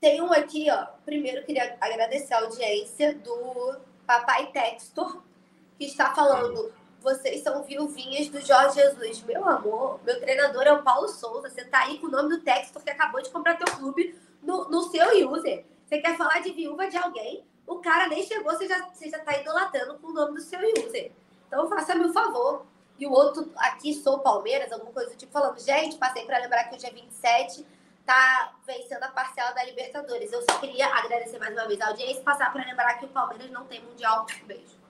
Tem 0.00 0.22
um 0.22 0.32
aqui, 0.32 0.66
ó. 0.70 0.86
Primeiro, 1.04 1.44
queria 1.44 1.76
agradecer 1.78 2.32
a 2.32 2.40
audiência 2.40 3.14
do 3.16 3.76
Papai 4.06 4.46
Textor, 4.46 5.22
que 5.78 5.84
está 5.84 6.14
falando: 6.14 6.72
vocês 7.02 7.42
são 7.42 7.62
viuvinhas 7.62 8.28
do 8.28 8.40
Jorge 8.40 8.76
Jesus. 8.76 9.22
Meu 9.24 9.46
amor, 9.46 10.00
meu 10.02 10.18
treinador 10.18 10.62
é 10.62 10.72
o 10.72 10.82
Paulo 10.82 11.06
Souza. 11.06 11.50
Você 11.50 11.66
tá 11.66 11.80
aí 11.80 11.98
com 11.98 12.06
o 12.06 12.10
nome 12.10 12.30
do 12.30 12.40
Textor 12.40 12.82
que 12.82 12.88
acabou 12.88 13.20
de 13.20 13.28
comprar 13.28 13.58
teu 13.58 13.76
clube 13.76 14.18
no, 14.42 14.70
no 14.70 14.82
seu 14.84 15.30
user. 15.30 15.66
Você 15.86 15.98
quer 15.98 16.16
falar 16.16 16.40
de 16.40 16.52
viúva 16.52 16.88
de 16.88 16.96
alguém? 16.96 17.44
O 17.66 17.76
cara 17.76 18.08
nem 18.08 18.22
chegou, 18.22 18.52
você 18.54 18.66
já, 18.66 18.88
você 18.88 19.10
já 19.10 19.18
tá 19.18 19.36
idolatrando 19.36 19.98
com 19.98 20.08
o 20.08 20.14
nome 20.14 20.36
do 20.36 20.40
seu 20.40 20.60
user. 20.60 21.12
Então 21.46 21.68
faça-me 21.68 22.06
o 22.06 22.12
favor. 22.12 22.64
E 22.98 23.06
o 23.06 23.12
outro, 23.12 23.50
aqui 23.56 23.92
sou 23.92 24.20
Palmeiras, 24.20 24.72
alguma 24.72 24.92
coisa 24.92 25.10
do 25.10 25.16
tipo, 25.16 25.30
falando: 25.30 25.60
gente, 25.60 25.98
passei 25.98 26.24
para 26.24 26.38
lembrar 26.38 26.64
que 26.64 26.76
hoje 26.76 26.86
é 26.86 26.90
27 26.90 27.66
tá 28.10 28.58
vencendo 28.66 29.04
a 29.04 29.08
parcela 29.08 29.52
da 29.52 29.62
Libertadores. 29.62 30.32
Eu 30.32 30.42
só 30.42 30.58
queria 30.58 30.88
agradecer 30.88 31.38
mais 31.38 31.52
uma 31.52 31.68
vez 31.68 31.80
a 31.80 31.88
audiência 31.88 32.20
e 32.20 32.24
passar 32.24 32.52
para 32.52 32.64
lembrar 32.64 32.94
que 32.98 33.04
o 33.04 33.08
Palmeiras 33.08 33.48
não 33.52 33.64
tem 33.66 33.80
Mundial. 33.84 34.26
Beijo. 34.46 34.80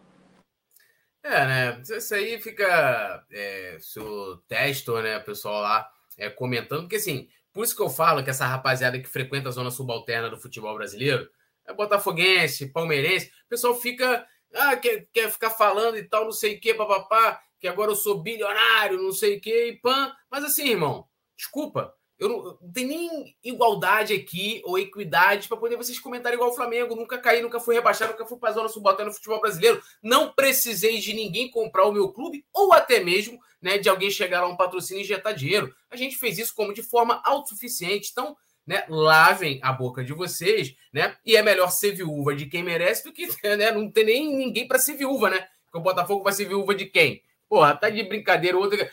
É, 1.22 1.44
né? 1.44 1.82
Isso 1.82 2.14
aí 2.14 2.40
fica 2.40 3.22
é, 3.30 3.76
seu 3.78 4.38
texto, 4.48 4.98
né, 5.02 5.18
o 5.18 5.24
pessoal 5.24 5.60
lá 5.60 5.90
é, 6.16 6.30
comentando, 6.30 6.80
porque 6.80 6.96
assim, 6.96 7.28
por 7.52 7.62
isso 7.62 7.76
que 7.76 7.82
eu 7.82 7.90
falo 7.90 8.24
que 8.24 8.30
essa 8.30 8.46
rapaziada 8.46 8.98
que 8.98 9.06
frequenta 9.06 9.50
a 9.50 9.52
zona 9.52 9.70
subalterna 9.70 10.30
do 10.30 10.40
futebol 10.40 10.74
brasileiro 10.74 11.28
é 11.66 11.74
botafoguense, 11.74 12.72
palmeirense, 12.72 13.30
o 13.44 13.48
pessoal 13.50 13.74
fica, 13.74 14.26
ah, 14.54 14.76
quer, 14.76 15.06
quer 15.12 15.30
ficar 15.30 15.50
falando 15.50 15.98
e 15.98 16.04
tal, 16.04 16.24
não 16.24 16.32
sei 16.32 16.56
o 16.56 16.60
que, 16.60 16.72
papapá, 16.72 17.38
que 17.58 17.68
agora 17.68 17.90
eu 17.90 17.96
sou 17.96 18.22
bilionário, 18.22 19.02
não 19.02 19.12
sei 19.12 19.36
o 19.36 19.40
que, 19.42 19.66
e 19.66 19.76
pã. 19.76 20.10
Mas 20.30 20.42
assim, 20.42 20.70
irmão, 20.70 21.06
desculpa, 21.36 21.94
eu 22.20 22.28
não, 22.28 22.58
não 22.60 22.72
tem 22.72 22.86
nem 22.86 23.34
igualdade 23.42 24.12
aqui 24.12 24.60
ou 24.66 24.78
equidade 24.78 25.48
para 25.48 25.56
poder 25.56 25.76
vocês 25.76 25.98
comentarem 25.98 26.36
igual 26.36 26.50
o 26.50 26.54
Flamengo. 26.54 26.94
Nunca 26.94 27.16
caí, 27.16 27.40
nunca 27.40 27.58
fui 27.58 27.74
rebaixado, 27.74 28.12
nunca 28.12 28.26
fui 28.26 28.38
para 28.38 28.50
a 28.50 28.52
zona 28.52 28.68
subalterna 28.68 29.08
no 29.08 29.16
futebol 29.16 29.40
brasileiro. 29.40 29.82
Não 30.02 30.30
precisei 30.30 30.98
de 30.98 31.14
ninguém 31.14 31.50
comprar 31.50 31.86
o 31.86 31.92
meu 31.92 32.12
clube 32.12 32.44
ou 32.52 32.74
até 32.74 33.00
mesmo 33.00 33.40
né, 33.62 33.78
de 33.78 33.88
alguém 33.88 34.10
chegar 34.10 34.42
lá 34.42 34.48
um 34.48 34.56
patrocínio 34.56 35.00
e 35.00 35.04
injetar 35.04 35.34
dinheiro. 35.34 35.74
A 35.90 35.96
gente 35.96 36.16
fez 36.16 36.36
isso 36.36 36.54
como 36.54 36.74
de 36.74 36.82
forma 36.82 37.22
autossuficiente. 37.24 38.10
Então, 38.12 38.36
né, 38.66 38.84
lavem 38.86 39.58
a 39.62 39.72
boca 39.72 40.04
de 40.04 40.12
vocês, 40.12 40.74
né? 40.92 41.16
E 41.24 41.36
é 41.36 41.42
melhor 41.42 41.70
ser 41.70 41.92
viúva 41.92 42.36
de 42.36 42.44
quem 42.44 42.62
merece 42.62 43.02
do 43.02 43.12
que 43.12 43.26
né, 43.56 43.72
não 43.72 43.90
ter 43.90 44.04
nem 44.04 44.36
ninguém 44.36 44.68
para 44.68 44.78
ser 44.78 44.92
viúva, 44.92 45.30
né? 45.30 45.48
Porque 45.64 45.78
o 45.78 45.80
Botafogo 45.80 46.22
vai 46.22 46.34
ser 46.34 46.44
viúva 46.44 46.74
de 46.74 46.84
quem? 46.84 47.22
Porra, 47.48 47.74
tá 47.74 47.88
de 47.88 48.02
brincadeira. 48.02 48.58
Outra, 48.58 48.90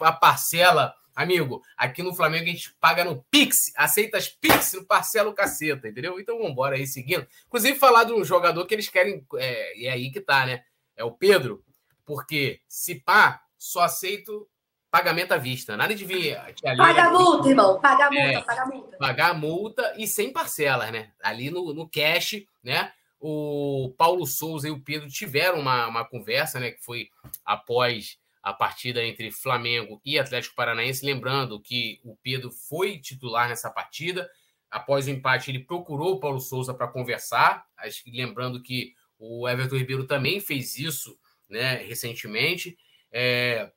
a 0.00 0.12
parcela 0.12 0.94
Amigo, 1.14 1.62
aqui 1.76 2.02
no 2.02 2.14
Flamengo 2.14 2.44
a 2.44 2.48
gente 2.48 2.74
paga 2.80 3.04
no 3.04 3.22
Pix, 3.30 3.72
aceita 3.76 4.16
as 4.16 4.28
Pix 4.28 4.72
no 4.72 4.84
parcelo 4.84 5.34
caceta, 5.34 5.88
entendeu? 5.88 6.18
Então 6.18 6.36
vamos 6.36 6.52
embora 6.52 6.76
aí 6.76 6.86
seguindo. 6.86 7.26
Inclusive, 7.46 7.78
falar 7.78 8.04
de 8.04 8.12
um 8.12 8.24
jogador 8.24 8.66
que 8.66 8.74
eles 8.74 8.88
querem, 8.88 9.24
é, 9.36 9.78
e 9.78 9.86
é 9.86 9.92
aí 9.92 10.10
que 10.10 10.20
tá, 10.20 10.46
né? 10.46 10.64
É 10.96 11.04
o 11.04 11.12
Pedro, 11.12 11.62
porque 12.04 12.60
se 12.66 12.96
pá, 12.96 13.42
só 13.58 13.82
aceito 13.82 14.48
pagamento 14.92 15.32
à 15.32 15.38
vista. 15.38 15.74
Nada 15.76 15.94
de 15.94 16.04
vir. 16.04 16.36
Paga 16.76 17.04
a 17.04 17.10
multa, 17.10 17.48
irmão. 17.48 17.80
Paga 17.80 18.06
a 18.06 18.10
multa, 18.10 18.22
é, 18.22 18.42
paga 18.42 18.62
a 18.62 18.66
multa. 18.66 18.96
Pagar 18.98 19.30
a 19.30 19.34
multa 19.34 19.94
e 19.96 20.06
sem 20.06 20.30
parcelas, 20.30 20.92
né? 20.92 21.10
Ali 21.22 21.50
no, 21.50 21.72
no 21.72 21.88
cash, 21.88 22.44
né? 22.62 22.92
O 23.18 23.94
Paulo 23.96 24.26
Souza 24.26 24.68
e 24.68 24.70
o 24.70 24.80
Pedro 24.80 25.08
tiveram 25.08 25.60
uma, 25.60 25.86
uma 25.86 26.04
conversa, 26.04 26.60
né? 26.60 26.72
Que 26.72 26.84
foi 26.84 27.08
após 27.44 28.18
a 28.42 28.52
partida 28.52 29.04
entre 29.04 29.30
Flamengo 29.30 30.00
e 30.04 30.18
Atlético 30.18 30.56
Paranaense. 30.56 31.06
Lembrando 31.06 31.60
que 31.60 32.00
o 32.04 32.16
Pedro 32.16 32.50
foi 32.50 32.98
titular 32.98 33.48
nessa 33.48 33.70
partida. 33.70 34.28
Após 34.70 35.06
o 35.06 35.10
empate, 35.10 35.50
ele 35.50 35.60
procurou 35.60 36.14
o 36.14 36.20
Paulo 36.20 36.40
Souza 36.40 36.74
para 36.74 36.88
conversar. 36.88 37.64
Lembrando 38.06 38.60
que 38.60 38.94
o 39.18 39.48
Everton 39.48 39.76
Ribeiro 39.76 40.06
também 40.06 40.40
fez 40.40 40.76
isso 40.76 41.16
né, 41.48 41.76
recentemente. 41.76 42.76
É, 43.12 43.70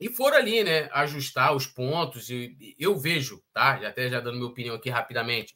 e 0.00 0.08
foram 0.08 0.38
ali, 0.38 0.64
né, 0.64 0.88
ajustar 0.92 1.54
os 1.54 1.66
pontos. 1.66 2.30
E 2.30 2.74
eu 2.78 2.98
vejo, 2.98 3.40
tá? 3.52 3.74
Até 3.86 4.08
já 4.08 4.18
dando 4.18 4.38
minha 4.38 4.48
opinião 4.48 4.74
aqui 4.74 4.88
rapidamente, 4.88 5.54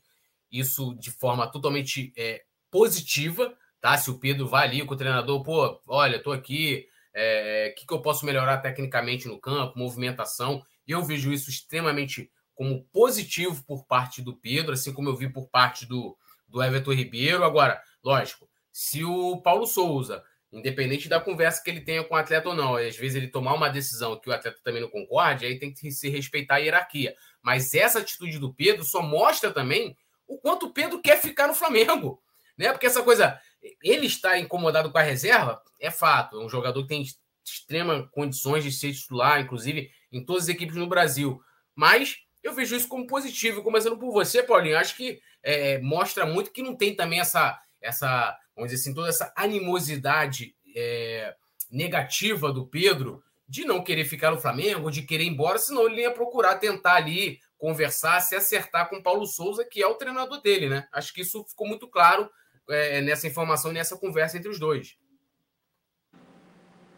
isso 0.53 0.95
de 0.95 1.11
forma 1.11 1.51
totalmente 1.51 2.13
é, 2.17 2.45
positiva, 2.71 3.57
tá? 3.81 3.97
Se 3.97 4.11
o 4.11 4.19
Pedro 4.19 4.47
vai 4.47 4.69
ali 4.69 4.85
com 4.85 4.95
o 4.95 4.97
treinador, 4.97 5.43
pô, 5.43 5.81
olha, 5.89 6.23
tô 6.23 6.31
aqui, 6.31 6.87
é, 7.15 7.73
que, 7.77 7.87
que 7.87 7.95
eu 7.95 8.03
posso 8.03 8.27
melhorar 8.27 8.59
tecnicamente 8.59 9.29
no 9.29 9.41
campo, 9.41 9.79
movimentação. 9.79 10.63
E 10.87 10.93
eu 10.93 11.03
vejo 11.03 11.33
isso 11.33 11.49
extremamente 11.49 12.31
como 12.55 12.85
positivo 12.93 13.65
por 13.65 13.87
parte 13.87 14.21
do 14.21 14.37
Pedro, 14.37 14.73
assim 14.73 14.93
como 14.93 15.09
eu 15.09 15.17
vi 15.17 15.29
por 15.29 15.49
parte 15.49 15.87
do, 15.87 16.17
do 16.49 16.63
Everton 16.63 16.93
Ribeiro. 16.93 17.45
Agora, 17.45 17.81
lógico, 18.03 18.49
se 18.73 19.05
o 19.05 19.41
Paulo 19.41 19.67
Souza, 19.67 20.23
independente 20.53 21.09
da 21.09 21.21
conversa 21.21 21.63
que 21.63 21.71
ele 21.71 21.81
tenha 21.81 22.05
com 22.05 22.15
o 22.15 22.19
atleta 22.19 22.49
ou 22.49 22.55
não, 22.55 22.77
às 22.77 22.97
vezes 22.97 23.17
ele 23.17 23.29
tomar 23.29 23.55
uma 23.55 23.69
decisão 23.69 24.19
que 24.19 24.29
o 24.29 24.33
atleta 24.33 24.59
também 24.63 24.83
não 24.83 24.91
concorde, 24.91 25.47
aí 25.47 25.59
tem 25.59 25.73
que 25.73 25.91
se 25.91 26.09
respeitar 26.09 26.57
a 26.57 26.59
hierarquia. 26.59 27.15
Mas 27.43 27.75
essa 27.75 27.99
atitude 27.99 28.39
do 28.39 28.53
Pedro 28.53 28.85
só 28.85 29.03
mostra 29.03 29.53
também 29.53 29.97
o 30.27 30.39
quanto 30.39 30.67
o 30.67 30.73
Pedro 30.73 31.01
quer 31.01 31.21
ficar 31.21 31.47
no 31.47 31.55
Flamengo. 31.55 32.21
Né? 32.57 32.71
Porque 32.71 32.87
essa 32.87 33.03
coisa, 33.03 33.39
ele 33.83 34.07
está 34.07 34.39
incomodado 34.39 34.91
com 34.91 34.99
a 34.99 35.03
reserva, 35.03 35.63
é 35.81 35.91
fato. 35.91 36.41
É 36.41 36.45
um 36.45 36.49
jogador 36.49 36.83
que 36.83 36.89
tem 36.89 37.05
extremas 37.45 38.09
condições 38.11 38.65
de 38.65 38.73
ser 38.73 38.93
titular, 38.93 39.41
inclusive 39.41 39.91
em 40.13 40.25
todas 40.25 40.45
as 40.45 40.49
equipes 40.49 40.77
no 40.77 40.87
Brasil. 40.87 41.41
Mas 41.75 42.19
eu 42.43 42.53
vejo 42.53 42.77
isso 42.77 42.89
como 42.89 43.07
positivo. 43.07 43.63
Começando 43.63 43.99
por 43.99 44.13
você, 44.13 44.43
Paulinho, 44.43 44.79
acho 44.79 44.97
que 44.97 45.21
é, 45.43 45.79
mostra 45.79 46.27
muito 46.27 46.53
que 46.53 46.63
não 46.63 46.77
tem 46.77 46.95
também 46.95 47.21
essa, 47.21 47.59
essa, 47.81 48.37
vamos 48.55 48.71
dizer 48.71 48.83
assim, 48.83 48.95
toda 48.95 49.09
essa 49.09 49.33
animosidade 49.37 50.55
é, 50.77 51.35
negativa 51.71 52.53
do 52.53 52.67
Pedro 52.67 53.23
de 53.47 53.65
não 53.65 53.85
querer 53.85 54.05
ficar 54.05 54.31
no 54.31 54.41
Flamengo, 54.41 54.91
de 54.91 55.03
querer 55.03 55.25
ir 55.25 55.29
embora, 55.29 55.59
senão 55.59 55.87
ele 55.87 56.01
ia 56.01 56.11
procurar 56.11 56.57
tentar 56.57 56.95
ali 56.95 57.39
conversar, 57.59 58.21
se 58.21 58.35
acertar 58.35 58.89
com 58.89 58.97
o 58.97 59.03
Paulo 59.03 59.27
Souza, 59.27 59.65
que 59.65 59.83
é 59.83 59.87
o 59.87 59.95
treinador 59.95 60.41
dele, 60.41 60.69
né? 60.69 60.89
Acho 60.93 61.13
que 61.13 61.21
isso 61.21 61.45
ficou 61.45 61.67
muito 61.67 61.87
claro 61.89 62.29
é, 62.69 63.01
nessa 63.01 63.27
informação 63.27 63.71
e 63.71 63.75
nessa 63.75 63.97
conversa 63.97 64.37
entre 64.37 64.49
os 64.49 64.59
dois. 64.59 64.97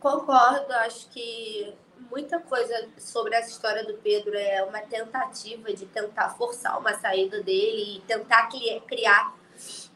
Concordo, 0.00 0.72
acho 0.72 1.08
que 1.10 1.74
muita 2.10 2.38
coisa 2.40 2.88
sobre 2.98 3.34
essa 3.34 3.50
história 3.50 3.84
do 3.84 3.94
Pedro 3.94 4.36
é 4.36 4.62
uma 4.62 4.80
tentativa 4.80 5.72
de 5.72 5.86
tentar 5.86 6.30
forçar 6.30 6.78
uma 6.78 6.94
saída 6.94 7.42
dele 7.42 7.96
e 7.96 8.00
tentar 8.02 8.48
criar 8.86 9.36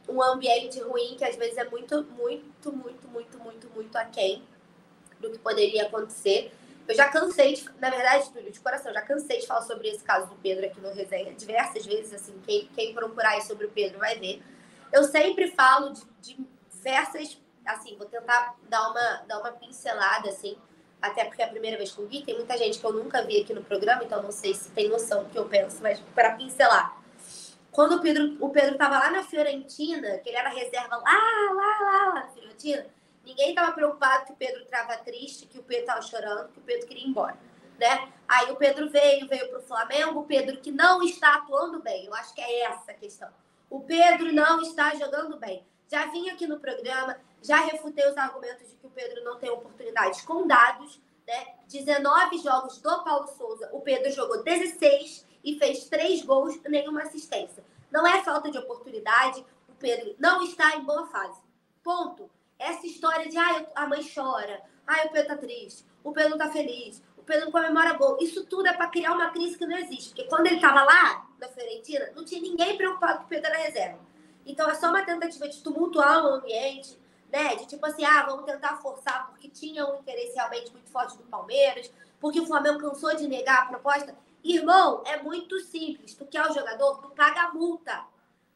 um 0.08 0.22
ambiente 0.22 0.80
ruim 0.80 1.14
que 1.16 1.24
às 1.24 1.36
vezes 1.36 1.56
é 1.56 1.64
muito, 1.68 2.02
muito, 2.02 2.72
muito, 2.72 3.08
muito, 3.08 3.38
muito, 3.38 3.70
muito 3.70 3.96
aquém 3.96 4.42
do 5.20 5.30
que 5.30 5.38
poderia 5.38 5.86
acontecer. 5.86 6.52
Eu 6.88 6.94
já 6.94 7.08
cansei, 7.08 7.54
de, 7.54 7.64
na 7.78 7.90
verdade, 7.90 8.30
de 8.50 8.58
coração, 8.58 8.92
já 8.92 9.02
cansei 9.02 9.38
de 9.38 9.46
falar 9.46 9.62
sobre 9.62 9.88
esse 9.88 10.02
caso 10.02 10.28
do 10.28 10.34
Pedro 10.36 10.66
aqui 10.66 10.80
no 10.80 10.92
Resenha 10.92 11.32
diversas 11.34 11.86
vezes, 11.86 12.12
assim, 12.12 12.34
quem, 12.44 12.68
quem 12.74 12.92
procurar 12.92 13.30
aí 13.30 13.42
sobre 13.42 13.66
o 13.66 13.70
Pedro 13.70 13.98
vai 13.98 14.18
ver. 14.18 14.42
Eu 14.92 15.04
sempre 15.04 15.50
falo 15.50 15.92
de, 15.92 16.02
de 16.20 16.38
diversas, 16.72 17.40
assim, 17.64 17.96
vou 17.96 18.06
tentar 18.06 18.56
dar 18.68 18.90
uma, 18.90 19.24
dar 19.26 19.38
uma 19.38 19.52
pincelada, 19.52 20.28
assim, 20.28 20.56
até 21.00 21.24
porque 21.24 21.42
é 21.42 21.44
a 21.44 21.48
primeira 21.48 21.76
vez 21.76 21.92
que 21.92 22.00
eu 22.00 22.06
vi, 22.06 22.22
tem 22.22 22.34
muita 22.36 22.56
gente 22.56 22.78
que 22.78 22.84
eu 22.84 22.92
nunca 22.92 23.22
vi 23.22 23.40
aqui 23.40 23.54
no 23.54 23.62
programa, 23.62 24.04
então 24.04 24.22
não 24.22 24.32
sei 24.32 24.54
se 24.54 24.70
tem 24.70 24.88
noção 24.88 25.24
do 25.24 25.30
que 25.30 25.38
eu 25.38 25.46
penso, 25.46 25.82
mas 25.82 26.00
para 26.14 26.34
pincelar. 26.34 27.00
Quando 27.70 27.96
o 27.96 28.00
Pedro, 28.00 28.36
o 28.40 28.50
Pedro 28.50 28.76
tava 28.76 28.98
lá 28.98 29.10
na 29.10 29.22
Fiorentina, 29.22 30.18
que 30.18 30.28
ele 30.28 30.36
era 30.36 30.48
reserva 30.48 30.96
lá, 30.96 31.02
lá, 31.02 31.52
lá, 31.52 31.78
lá 31.80 32.14
na 32.14 32.28
Fiorentina, 32.28 32.86
ninguém 33.24 33.54
tava 33.54 33.72
preocupado 33.72 34.26
que 34.26 34.32
o 34.32 34.36
Pedro 34.36 34.64
tava 34.66 34.96
triste, 34.96 35.46
que 35.46 35.58
o 35.58 35.62
Pedro 35.62 35.86
tava 35.86 36.02
chorando, 36.02 36.48
que 36.52 36.58
o 36.58 36.62
Pedro 36.62 36.86
queria 36.86 37.04
ir 37.04 37.08
embora. 37.08 37.36
Né? 37.78 38.12
Aí 38.28 38.50
o 38.50 38.56
Pedro 38.56 38.90
veio, 38.90 39.26
veio 39.26 39.48
para 39.48 39.58
o 39.58 39.62
Flamengo, 39.62 40.20
o 40.20 40.26
Pedro 40.26 40.58
que 40.58 40.70
não 40.70 41.02
está 41.02 41.36
atuando 41.36 41.80
bem. 41.80 42.04
Eu 42.04 42.14
acho 42.14 42.34
que 42.34 42.40
é 42.40 42.64
essa 42.64 42.90
a 42.90 42.94
questão. 42.94 43.28
O 43.70 43.80
Pedro 43.80 44.32
não 44.32 44.60
está 44.60 44.94
jogando 44.96 45.38
bem. 45.38 45.64
Já 45.88 46.06
vim 46.06 46.28
aqui 46.28 46.46
no 46.46 46.58
programa, 46.58 47.16
já 47.40 47.60
refutei 47.60 48.06
os 48.08 48.16
argumentos 48.16 48.68
de 48.68 48.76
que 48.76 48.86
o 48.86 48.90
Pedro 48.90 49.22
não 49.24 49.38
tem 49.38 49.48
oportunidades 49.48 50.22
com 50.22 50.46
dados. 50.46 51.00
Né? 51.26 51.54
19 51.68 52.38
jogos 52.38 52.78
do 52.78 53.04
Paulo 53.04 53.28
Souza, 53.28 53.70
o 53.72 53.80
Pedro 53.80 54.10
jogou 54.10 54.42
16 54.42 55.24
e 55.44 55.56
fez 55.56 55.88
3 55.88 56.24
gols, 56.24 56.60
nenhuma 56.64 57.02
assistência. 57.02 57.64
Não 57.90 58.06
é 58.06 58.22
falta 58.22 58.50
de 58.50 58.58
oportunidade, 58.58 59.44
o 59.68 59.74
Pedro 59.74 60.16
não 60.18 60.42
está 60.42 60.76
em 60.76 60.82
boa 60.82 61.06
fase. 61.06 61.40
Ponto. 61.82 62.28
Essa 62.58 62.86
história 62.86 63.28
de 63.28 63.38
ah, 63.38 63.66
a 63.74 63.86
mãe 63.86 64.02
chora, 64.02 64.60
ah, 64.86 65.06
o 65.06 65.10
Pedro 65.10 65.28
tá 65.28 65.36
triste, 65.36 65.86
o 66.04 66.12
Pedro 66.12 66.36
tá 66.36 66.50
feliz, 66.50 67.02
Pedro 67.30 67.52
comemora 67.52 67.92
gol. 67.92 68.18
Isso 68.20 68.44
tudo 68.44 68.66
é 68.66 68.72
para 68.72 68.88
criar 68.88 69.12
uma 69.12 69.30
crise 69.30 69.56
que 69.56 69.64
não 69.64 69.78
existe. 69.78 70.08
Porque 70.08 70.24
quando 70.24 70.46
ele 70.46 70.56
estava 70.56 70.82
lá, 70.82 71.28
na 71.38 71.48
Fiorentina, 71.48 72.10
não 72.16 72.24
tinha 72.24 72.42
ninguém 72.42 72.76
preocupado 72.76 73.18
com 73.20 73.24
o 73.24 73.28
Pedro 73.28 73.46
era 73.46 73.58
reserva. 73.58 74.00
Então 74.44 74.68
é 74.68 74.74
só 74.74 74.88
uma 74.88 75.04
tentativa 75.04 75.48
de 75.48 75.62
tumultuar 75.62 76.24
o 76.24 76.34
ambiente, 76.34 76.98
né? 77.30 77.54
De 77.54 77.66
tipo 77.66 77.86
assim, 77.86 78.04
ah, 78.04 78.24
vamos 78.24 78.44
tentar 78.44 78.78
forçar 78.78 79.28
porque 79.28 79.48
tinha 79.48 79.86
um 79.86 80.00
interesse 80.00 80.34
realmente 80.34 80.72
muito 80.72 80.90
forte 80.90 81.16
do 81.16 81.22
Palmeiras, 81.22 81.92
porque 82.18 82.40
o 82.40 82.46
Flamengo 82.46 82.80
cansou 82.80 83.14
de 83.14 83.28
negar 83.28 83.62
a 83.62 83.66
proposta. 83.66 84.12
Irmão, 84.42 85.04
é 85.06 85.22
muito 85.22 85.60
simples. 85.60 86.14
Tu 86.14 86.26
quer 86.26 86.50
o 86.50 86.52
jogador, 86.52 87.00
tu 87.00 87.10
paga 87.10 87.42
a 87.42 87.52
multa. 87.52 88.06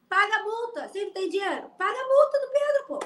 Paga 0.09 0.35
a 0.35 0.43
multa. 0.43 0.81
Não 0.81 1.11
tem 1.11 1.29
dinheiro? 1.29 1.69
Paga 1.77 1.97
a 1.97 2.07
multa 2.07 2.39
do 2.41 2.51
Pedro, 2.51 2.85
pô. 2.87 2.99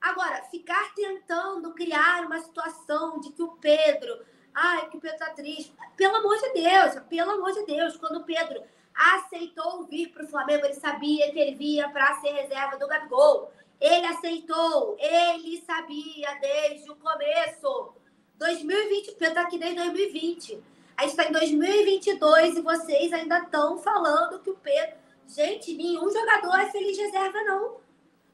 Agora, 0.00 0.42
ficar 0.44 0.94
tentando 0.94 1.74
criar 1.74 2.24
uma 2.24 2.38
situação 2.40 3.20
de 3.20 3.32
que 3.32 3.42
o 3.42 3.52
Pedro. 3.56 4.24
Ai, 4.58 4.88
que 4.88 4.96
o 4.96 5.00
Pedro 5.00 5.18
tá 5.18 5.28
triste. 5.34 5.70
Pelo 5.98 6.16
amor 6.16 6.34
de 6.38 6.48
Deus, 6.54 7.02
pelo 7.10 7.30
amor 7.32 7.52
de 7.52 7.66
Deus. 7.66 7.94
Quando 7.98 8.20
o 8.20 8.24
Pedro 8.24 8.62
aceitou 8.94 9.84
vir 9.84 10.08
para 10.08 10.24
o 10.24 10.28
Flamengo, 10.28 10.64
ele 10.64 10.72
sabia 10.72 11.30
que 11.30 11.38
ele 11.38 11.54
via 11.54 11.90
para 11.90 12.14
ser 12.20 12.30
reserva 12.30 12.78
do 12.78 12.88
Gabigol. 12.88 13.52
Ele 13.78 14.06
aceitou, 14.06 14.96
ele 14.98 15.62
sabia 15.66 16.38
desde 16.40 16.90
o 16.90 16.96
começo. 16.96 17.92
2020, 18.36 19.12
Pedro 19.16 19.34
tá 19.34 19.42
aqui 19.42 19.58
desde 19.58 19.76
2020. 19.76 20.64
A 20.96 21.02
gente 21.02 21.10
está 21.10 21.24
em 21.28 21.32
2022 21.32 22.56
e 22.56 22.62
vocês 22.62 23.12
ainda 23.12 23.40
estão 23.40 23.76
falando 23.76 24.40
que 24.40 24.48
o 24.48 24.56
Pedro. 24.56 24.96
Gente, 25.28 25.74
nenhum 25.74 26.10
jogador 26.10 26.58
é 26.60 26.70
feliz 26.70 26.96
reserva, 26.96 27.42
não. 27.42 27.76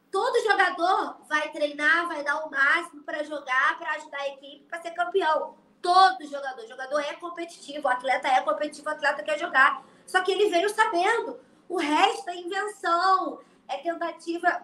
Todo 0.08 0.48
jogador 0.48 1.16
vai 1.28 1.50
treinar, 1.50 2.06
vai 2.06 2.22
dar 2.22 2.46
o 2.46 2.50
máximo 2.50 3.02
para 3.02 3.24
jogar, 3.24 3.76
para 3.76 3.94
ajudar 3.94 4.18
a 4.18 4.28
equipe, 4.28 4.66
para 4.68 4.80
ser 4.80 4.92
campeão. 4.92 5.60
Todo 5.82 6.24
jogador. 6.26 6.66
Jogador 6.66 7.00
é 7.00 7.14
competitivo, 7.14 7.88
atleta 7.88 8.28
é 8.28 8.40
competitivo, 8.40 8.88
atleta 8.88 9.22
quer 9.22 9.38
jogar. 9.38 9.84
Só 10.06 10.22
que 10.22 10.32
ele 10.32 10.48
veio 10.48 10.70
sabendo. 10.70 11.40
O 11.68 11.76
resto 11.76 12.30
é 12.30 12.36
invenção, 12.36 13.40
é 13.68 13.78
tentativa 13.78 14.62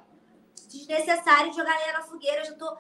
desnecessária 0.69 1.51
de 1.51 1.57
jogar 1.57 1.81
ele 1.82 1.93
na 1.93 2.03
fogueira. 2.03 2.43
Eu 2.43 2.47
já 2.47 2.55
tô 2.55 2.77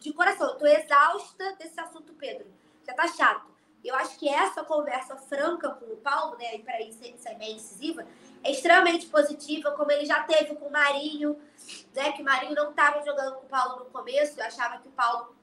de 0.00 0.12
coração, 0.12 0.48
eu 0.48 0.56
tô 0.56 0.66
exausta 0.66 1.56
desse 1.56 1.80
assunto, 1.80 2.12
Pedro. 2.14 2.46
Já 2.84 2.92
tá 2.94 3.08
chato. 3.08 3.48
Eu 3.84 3.94
acho 3.94 4.18
que 4.18 4.28
essa 4.28 4.64
conversa 4.64 5.16
franca 5.16 5.70
com 5.70 5.86
o 5.86 5.96
Paulo, 5.98 6.36
né, 6.36 6.56
e 6.56 6.62
para 6.62 6.80
isso 6.82 6.98
ser 7.16 7.34
bem 7.36 7.56
incisiva, 7.56 8.04
é 8.42 8.50
extremamente 8.50 9.06
positiva, 9.06 9.70
como 9.70 9.90
ele 9.92 10.04
já 10.04 10.22
teve 10.24 10.56
com 10.56 10.66
o 10.66 10.72
Marinho, 10.72 11.40
né, 11.94 12.12
que 12.12 12.22
o 12.22 12.24
Marinho 12.24 12.54
não 12.54 12.70
estava 12.70 13.00
jogando 13.04 13.36
com 13.36 13.46
o 13.46 13.48
Paulo 13.48 13.84
no 13.84 13.90
começo, 13.90 14.38
eu 14.38 14.44
achava 14.44 14.78
que 14.78 14.88
o 14.88 14.90
Paulo, 14.90 15.34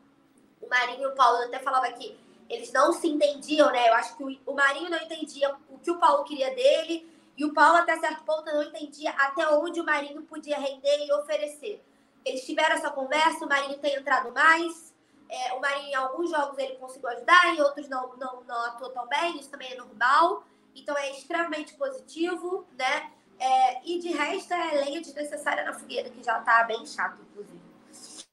o 0.61 0.67
Marinho 0.67 1.09
o 1.09 1.15
Paulo 1.15 1.43
até 1.45 1.59
falava 1.59 1.89
que 1.93 2.19
eles 2.49 2.71
não 2.71 2.93
se 2.93 3.07
entendiam, 3.07 3.71
né, 3.71 3.89
eu 3.89 3.93
acho 3.95 4.15
que 4.15 4.23
o, 4.23 4.51
o 4.51 4.53
Marinho 4.53 4.89
não 4.89 4.97
entendia 4.97 5.55
o 5.69 5.77
que 5.79 5.91
o 5.91 5.97
Paulo 5.97 6.23
queria 6.23 6.53
dele, 6.53 7.09
e 7.37 7.43
o 7.43 7.53
Paulo 7.53 7.77
até 7.77 7.97
certo 7.99 8.23
ponto 8.23 8.45
não 8.45 8.63
entendia 8.63 9.11
até 9.11 9.47
onde 9.49 9.81
o 9.81 9.85
Marinho 9.85 10.21
podia 10.23 10.57
render 10.57 11.05
e 11.05 11.11
oferecer. 11.13 11.83
Eles 12.23 12.45
tiveram 12.45 12.75
essa 12.75 12.89
conversa, 12.89 13.45
o 13.45 13.49
Marinho 13.49 13.77
tem 13.77 13.95
entrado 13.95 14.31
mais, 14.31 14.95
é, 15.29 15.53
o 15.53 15.59
Marinho, 15.59 15.89
em 15.89 15.95
alguns 15.95 16.29
jogos, 16.29 16.57
ele 16.57 16.75
conseguiu 16.75 17.09
ajudar, 17.09 17.55
em 17.55 17.61
outros 17.61 17.89
não, 17.89 18.15
não, 18.15 18.41
não 18.43 18.65
atuou 18.65 18.91
tão 18.91 19.07
bem, 19.07 19.39
isso 19.39 19.49
também 19.49 19.71
é 19.71 19.75
normal. 19.75 20.43
Então, 20.75 20.95
é 20.97 21.11
extremamente 21.11 21.73
positivo, 21.73 22.65
né? 22.77 23.11
É, 23.39 23.81
e 23.85 23.99
de 23.99 24.09
resto, 24.09 24.53
é 24.53 24.83
lenha 24.83 25.01
desnecessária 25.01 25.63
na 25.63 25.73
fogueira, 25.73 26.09
que 26.09 26.23
já 26.23 26.39
tá 26.41 26.63
bem 26.63 26.85
chato, 26.85 27.21
inclusive. 27.21 27.64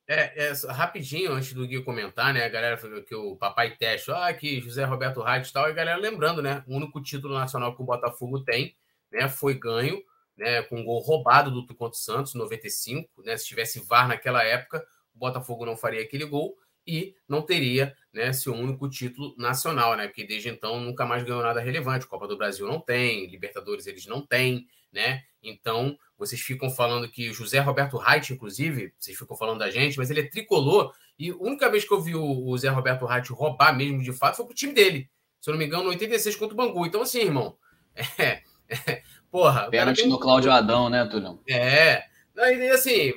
É, 0.07 0.49
é, 0.49 0.53
rapidinho, 0.69 1.33
antes 1.33 1.53
do 1.53 1.67
Gui 1.67 1.83
comentar, 1.83 2.35
né? 2.35 2.45
A 2.45 2.49
galera 2.49 2.77
que 3.03 3.15
o 3.15 3.37
papai 3.37 3.77
teste, 3.77 4.11
ah, 4.11 4.33
que 4.35 4.61
José 4.61 4.85
Roberto 4.85 5.21
Raiz 5.21 5.49
e 5.49 5.53
tal, 5.53 5.69
e 5.69 5.71
a 5.71 5.75
galera 5.75 5.99
lembrando, 5.99 6.43
né? 6.43 6.65
O 6.67 6.77
único 6.77 7.01
título 7.01 7.35
nacional 7.35 7.75
que 7.77 7.83
o 7.83 7.85
Botafogo 7.87 8.41
tem, 8.41 8.75
né? 9.11 9.29
Foi 9.29 9.55
ganho, 9.55 10.03
né? 10.37 10.63
Com 10.63 10.81
um 10.81 10.85
gol 10.85 11.01
roubado 11.01 11.51
do 11.51 11.67
contra 11.75 11.97
o 11.97 12.01
Santos, 12.01 12.35
95, 12.35 13.23
né? 13.23 13.37
Se 13.37 13.47
tivesse 13.47 13.81
VAR 13.87 14.09
naquela 14.09 14.43
época, 14.43 14.85
o 15.15 15.19
Botafogo 15.19 15.65
não 15.65 15.77
faria 15.77 16.03
aquele 16.03 16.25
gol 16.25 16.57
e 16.87 17.15
não 17.29 17.43
teria 17.43 17.97
né, 18.13 18.33
seu 18.33 18.53
único 18.53 18.89
título 18.89 19.35
nacional, 19.39 19.97
né? 19.97 20.09
Porque 20.09 20.27
desde 20.27 20.49
então 20.49 20.81
nunca 20.81 21.07
mais 21.07 21.23
ganhou 21.23 21.43
nada 21.43 21.61
relevante. 21.61 22.07
Copa 22.07 22.27
do 22.27 22.37
Brasil 22.37 22.67
não 22.67 22.81
tem, 22.81 23.27
Libertadores 23.27 23.87
eles 23.87 24.07
não 24.07 24.21
têm, 24.27 24.67
né? 24.93 25.23
Então, 25.43 25.97
vocês 26.17 26.41
ficam 26.41 26.71
falando 26.71 27.09
que 27.09 27.33
José 27.33 27.59
Roberto 27.59 27.97
Reit, 27.97 28.33
inclusive, 28.33 28.95
vocês 28.99 29.19
ficam 29.19 29.37
falando 29.37 29.59
da 29.59 29.71
gente, 29.71 29.99
mas 29.99 30.11
ele 30.11 30.21
é 30.21 30.29
tricolor. 30.29 30.93
E 31.19 31.31
a 31.31 31.37
única 31.37 31.69
vez 31.69 31.85
que 31.85 31.93
eu 31.93 32.01
vi 32.01 32.15
o 32.15 32.57
Zé 32.57 32.69
Roberto 32.69 33.07
Reit 33.07 33.33
roubar 33.33 33.77
mesmo 33.77 34.03
de 34.03 34.13
fato 34.13 34.37
foi 34.37 34.47
pro 34.47 34.55
time 34.55 34.73
dele. 34.73 35.11
Se 35.41 35.51
eu 35.51 35.53
não 35.53 35.59
me 35.59 35.67
engano, 35.67 35.85
no 35.85 35.91
86 35.91 36.37
contra 36.37 36.55
o 36.55 36.57
Bangu. 36.57 36.87
Então, 36.87 37.03
assim, 37.03 37.21
irmão. 37.21 37.57
É, 38.17 38.43
é, 38.91 39.03
porra. 39.31 39.69
Pênalti 39.69 40.07
no 40.07 40.19
Cláudio 40.19 40.51
Adão, 40.51 40.89
né, 40.89 41.05
Tulhão? 41.05 41.41
É. 41.47 42.05
Não, 42.35 42.47
e 42.47 42.71
assim, 42.71 43.13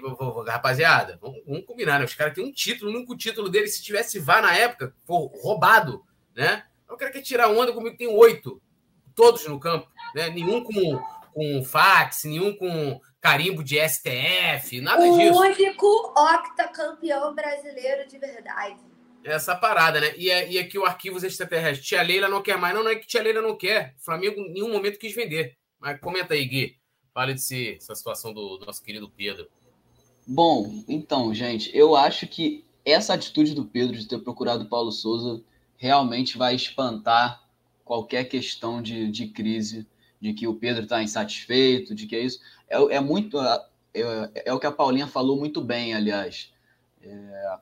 rapaziada, 0.45 1.17
vamos, 1.21 1.41
vamos, 1.47 1.65
combinar, 1.65 1.99
né? 1.99 2.05
Os 2.05 2.13
caras 2.13 2.33
têm 2.33 2.43
um 2.43 2.51
título, 2.51 2.91
o 2.91 2.95
único 2.95 3.15
título 3.15 3.47
dele, 3.47 3.67
se 3.67 3.81
tivesse 3.81 4.19
vá 4.19 4.41
na 4.41 4.53
época, 4.53 4.93
for 5.05 5.31
roubado, 5.41 6.03
né? 6.35 6.63
O 6.89 6.97
cara 6.97 7.11
quer 7.11 7.21
tirar 7.21 7.49
onda 7.49 7.71
comigo, 7.71 7.95
tem 7.95 8.07
oito, 8.07 8.61
todos 9.15 9.47
no 9.47 9.59
campo, 9.59 9.87
né? 10.13 10.29
Nenhum 10.29 10.61
com, 10.63 11.01
com 11.35 11.61
fax, 11.65 12.23
nenhum 12.23 12.55
com 12.55 13.01
carimbo 13.19 13.61
de 13.61 13.77
STF, 13.77 14.79
nada 14.79 15.05
o 15.05 15.17
disso. 15.17 15.33
O 15.33 15.41
único 15.41 16.13
octacampeão 16.17 17.35
brasileiro 17.35 18.07
de 18.07 18.17
verdade. 18.17 18.79
Essa 19.21 19.53
parada, 19.53 19.99
né? 19.99 20.13
E, 20.15 20.31
é, 20.31 20.49
e 20.49 20.57
aqui 20.57 20.79
o 20.79 20.85
Arquivos 20.85 21.23
Extraterrestres. 21.23 21.85
Tia 21.85 22.01
Leila 22.01 22.29
não 22.29 22.41
quer 22.41 22.57
mais. 22.57 22.73
Não, 22.73 22.83
não 22.83 22.91
é 22.91 22.95
que 22.95 23.05
Tia 23.05 23.21
Leila 23.21 23.41
não 23.41 23.57
quer. 23.57 23.93
O 23.99 24.05
Flamengo 24.05 24.39
em 24.39 24.53
nenhum 24.53 24.71
momento 24.71 24.97
quis 24.97 25.13
vender. 25.13 25.57
Mas 25.77 25.99
comenta 25.99 26.35
aí, 26.35 26.45
Gui. 26.45 26.77
Fale 27.13 27.33
de 27.33 27.41
si, 27.41 27.75
essa 27.77 27.95
situação 27.95 28.33
do, 28.33 28.57
do 28.57 28.65
nosso 28.65 28.81
querido 28.81 29.09
Pedro. 29.09 29.49
Bom, 30.25 30.83
então, 30.87 31.33
gente, 31.33 31.75
eu 31.75 31.95
acho 31.95 32.27
que 32.27 32.63
essa 32.85 33.13
atitude 33.13 33.53
do 33.53 33.65
Pedro 33.65 33.97
de 33.97 34.07
ter 34.07 34.19
procurado 34.19 34.69
Paulo 34.69 34.91
Souza 34.91 35.43
realmente 35.75 36.37
vai 36.37 36.55
espantar 36.55 37.43
qualquer 37.83 38.25
questão 38.25 38.81
de, 38.81 39.09
de 39.11 39.27
crise, 39.27 39.87
de 40.19 40.33
que 40.33 40.47
o 40.47 40.55
Pedro 40.55 40.83
está 40.83 41.01
insatisfeito, 41.01 41.93
de 41.93 42.07
que 42.07 42.15
é 42.15 42.21
isso. 42.21 42.39
É, 42.69 42.77
é 42.95 42.99
muito. 42.99 43.39
É, 43.39 43.65
é, 44.45 44.53
o 44.53 44.59
que 44.59 44.67
a 44.67 44.71
Paulinha 44.71 45.07
falou 45.07 45.37
muito 45.37 45.61
bem, 45.61 45.93
aliás. 45.93 46.51
É, 47.01 47.57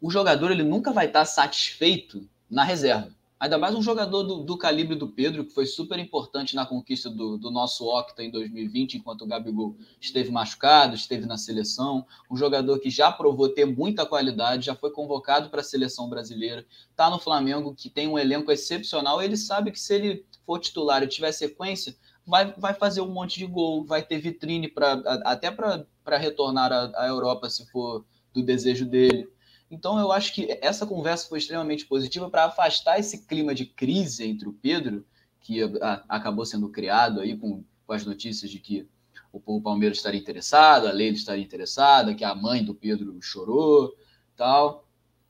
o 0.00 0.10
jogador 0.10 0.50
ele 0.50 0.62
nunca 0.62 0.92
vai 0.92 1.06
estar 1.06 1.20
tá 1.20 1.24
satisfeito 1.24 2.28
na 2.50 2.62
reserva. 2.64 3.16
Ainda 3.38 3.58
mais 3.58 3.74
um 3.74 3.82
jogador 3.82 4.22
do, 4.22 4.36
do, 4.44 4.56
calibre 4.56 4.96
do 4.96 5.08
Pedro, 5.08 5.44
que 5.44 5.52
foi 5.52 5.66
super 5.66 5.98
importante 5.98 6.56
na 6.56 6.64
conquista 6.64 7.10
do, 7.10 7.36
do, 7.36 7.50
nosso 7.50 7.84
Octa 7.84 8.22
em 8.22 8.30
2020, 8.30 8.96
enquanto 8.96 9.22
o 9.22 9.26
Gabigol 9.26 9.76
esteve 10.00 10.30
machucado, 10.30 10.94
esteve 10.94 11.26
na 11.26 11.36
seleção. 11.36 12.06
Um 12.30 12.36
jogador 12.36 12.78
que 12.78 12.88
já 12.88 13.12
provou 13.12 13.50
ter 13.50 13.66
muita 13.66 14.06
qualidade, 14.06 14.64
já 14.64 14.74
foi 14.74 14.90
convocado 14.90 15.50
para 15.50 15.60
a 15.60 15.64
seleção 15.64 16.08
brasileira, 16.08 16.64
está 16.90 17.10
no 17.10 17.18
Flamengo, 17.18 17.74
que 17.74 17.90
tem 17.90 18.08
um 18.08 18.18
elenco 18.18 18.50
excepcional. 18.50 19.20
Ele 19.20 19.36
sabe 19.36 19.70
que 19.70 19.78
se 19.78 19.94
ele 19.94 20.24
for 20.46 20.60
titular 20.60 21.02
e 21.02 21.08
tiver 21.08 21.32
sequência, 21.32 21.94
vai, 22.24 22.54
vai 22.56 22.72
fazer 22.72 23.00
um 23.00 23.12
monte 23.12 23.38
de 23.38 23.46
gol, 23.46 23.84
vai 23.84 24.02
ter 24.02 24.18
vitrine 24.18 24.68
pra, 24.68 24.92
até 25.24 25.50
para 25.50 26.16
retornar 26.16 26.72
à 26.72 27.06
Europa, 27.06 27.50
se 27.50 27.66
for 27.70 28.04
do 28.32 28.42
desejo 28.42 28.86
dele. 28.86 29.28
Então, 29.70 29.98
eu 29.98 30.12
acho 30.12 30.32
que 30.32 30.58
essa 30.62 30.86
conversa 30.86 31.28
foi 31.28 31.38
extremamente 31.38 31.86
positiva 31.86 32.30
para 32.30 32.44
afastar 32.44 33.00
esse 33.00 33.26
clima 33.26 33.54
de 33.54 33.66
crise 33.66 34.24
entre 34.24 34.48
o 34.48 34.52
Pedro, 34.52 35.04
que 35.40 35.62
a, 35.82 36.04
acabou 36.08 36.46
sendo 36.46 36.68
criado 36.68 37.20
aí 37.20 37.36
com, 37.36 37.64
com 37.84 37.92
as 37.92 38.06
notícias 38.06 38.50
de 38.50 38.60
que 38.60 38.88
o, 39.32 39.40
o 39.44 39.60
Palmeiras 39.60 39.98
estaria 39.98 40.20
interessado, 40.20 40.86
a 40.86 40.92
Leila 40.92 41.16
estaria 41.16 41.44
interessada, 41.44 42.14
que 42.14 42.24
a 42.24 42.34
mãe 42.34 42.64
do 42.64 42.74
Pedro 42.74 43.20
chorou, 43.20 43.92
tal. 44.36 44.86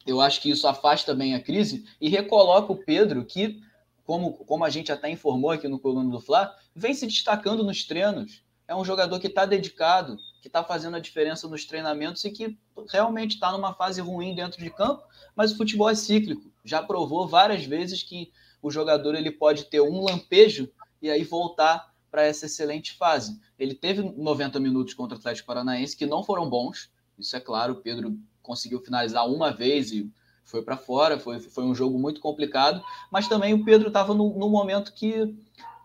Eu 0.06 0.20
acho 0.20 0.40
que 0.40 0.50
isso 0.50 0.68
afasta 0.68 1.14
bem 1.14 1.34
a 1.34 1.42
crise 1.42 1.84
e 2.00 2.08
recoloca 2.08 2.72
o 2.72 2.76
Pedro 2.76 3.24
que 3.24 3.60
como, 4.06 4.32
como 4.32 4.64
a 4.64 4.70
gente 4.70 4.92
até 4.92 5.10
informou 5.10 5.50
aqui 5.50 5.66
no 5.66 5.80
Coluna 5.80 6.08
do 6.08 6.20
Fla, 6.20 6.54
vem 6.74 6.94
se 6.94 7.06
destacando 7.06 7.64
nos 7.64 7.84
treinos. 7.84 8.42
É 8.68 8.74
um 8.74 8.84
jogador 8.84 9.18
que 9.18 9.26
está 9.26 9.44
dedicado, 9.44 10.16
que 10.40 10.48
está 10.48 10.62
fazendo 10.62 10.96
a 10.96 11.00
diferença 11.00 11.48
nos 11.48 11.64
treinamentos 11.64 12.24
e 12.24 12.30
que 12.30 12.56
realmente 12.88 13.34
está 13.34 13.50
numa 13.50 13.74
fase 13.74 14.00
ruim 14.00 14.34
dentro 14.34 14.62
de 14.62 14.70
campo, 14.70 15.02
mas 15.34 15.52
o 15.52 15.56
futebol 15.56 15.90
é 15.90 15.94
cíclico. 15.94 16.50
Já 16.64 16.82
provou 16.82 17.26
várias 17.26 17.64
vezes 17.64 18.02
que 18.02 18.32
o 18.62 18.70
jogador 18.70 19.14
ele 19.14 19.30
pode 19.30 19.64
ter 19.64 19.80
um 19.80 20.04
lampejo 20.04 20.70
e 21.02 21.10
aí 21.10 21.24
voltar 21.24 21.92
para 22.10 22.22
essa 22.22 22.46
excelente 22.46 22.94
fase. 22.94 23.40
Ele 23.58 23.74
teve 23.74 24.02
90 24.02 24.58
minutos 24.60 24.94
contra 24.94 25.16
o 25.16 25.18
Atlético 25.18 25.48
Paranaense 25.48 25.96
que 25.96 26.06
não 26.06 26.22
foram 26.22 26.48
bons, 26.48 26.90
isso 27.18 27.36
é 27.36 27.40
claro. 27.40 27.74
O 27.74 27.82
Pedro 27.82 28.16
conseguiu 28.40 28.80
finalizar 28.80 29.28
uma 29.28 29.52
vez 29.52 29.90
e 29.90 30.10
foi 30.46 30.62
para 30.62 30.76
fora, 30.76 31.18
foi, 31.18 31.40
foi 31.40 31.64
um 31.64 31.74
jogo 31.74 31.98
muito 31.98 32.20
complicado, 32.20 32.82
mas 33.10 33.28
também 33.28 33.52
o 33.52 33.64
Pedro 33.64 33.88
estava 33.88 34.14
no, 34.14 34.38
no, 34.38 34.48
momento 34.48 34.94
que 34.94 35.36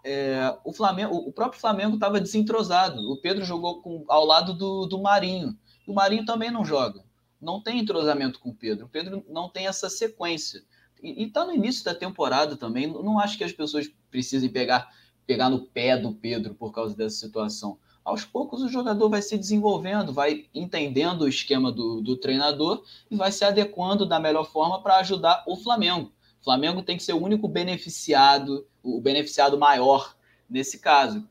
é, 0.03 0.55
o, 0.63 0.71
Flamengo, 0.71 1.15
o 1.15 1.33
próprio 1.33 1.59
Flamengo 1.59 1.95
estava 1.95 2.21
desentrosado. 2.21 3.11
O 3.11 3.17
Pedro 3.17 3.43
jogou 3.43 3.81
com, 3.81 4.05
ao 4.07 4.23
lado 4.23 4.53
do, 4.53 4.85
do 4.85 5.01
Marinho. 5.01 5.57
O 5.85 5.93
Marinho 5.93 6.25
também 6.25 6.51
não 6.51 6.63
joga. 6.63 7.03
Não 7.41 7.59
tem 7.59 7.79
entrosamento 7.79 8.39
com 8.39 8.49
o 8.49 8.55
Pedro. 8.55 8.85
O 8.85 8.89
Pedro 8.89 9.25
não 9.27 9.49
tem 9.49 9.65
essa 9.65 9.89
sequência. 9.89 10.63
E 11.01 11.23
está 11.23 11.43
no 11.43 11.53
início 11.53 11.83
da 11.83 11.95
temporada 11.95 12.55
também. 12.55 12.85
Não 12.85 13.19
acho 13.19 13.37
que 13.37 13.43
as 13.43 13.51
pessoas 13.51 13.91
precisem 14.11 14.49
pegar, 14.49 14.91
pegar 15.25 15.49
no 15.49 15.65
pé 15.65 15.97
do 15.97 16.13
Pedro 16.13 16.53
por 16.53 16.71
causa 16.71 16.95
dessa 16.95 17.17
situação 17.17 17.79
aos 18.03 18.25
poucos 18.25 18.61
o 18.61 18.69
jogador 18.69 19.09
vai 19.09 19.21
se 19.21 19.37
desenvolvendo, 19.37 20.13
vai 20.13 20.45
entendendo 20.53 21.21
o 21.21 21.27
esquema 21.27 21.71
do, 21.71 22.01
do 22.01 22.17
treinador 22.17 22.83
e 23.09 23.15
vai 23.15 23.31
se 23.31 23.45
adequando 23.45 24.05
da 24.05 24.19
melhor 24.19 24.45
forma 24.45 24.81
para 24.81 24.97
ajudar 24.97 25.43
o 25.47 25.55
Flamengo. 25.55 26.11
O 26.41 26.43
Flamengo 26.43 26.81
tem 26.81 26.97
que 26.97 27.03
ser 27.03 27.13
o 27.13 27.21
único 27.21 27.47
beneficiado, 27.47 28.65
o 28.81 28.99
beneficiado 28.99 29.57
maior 29.57 30.15
nesse 30.49 30.79
caso, 30.79 31.23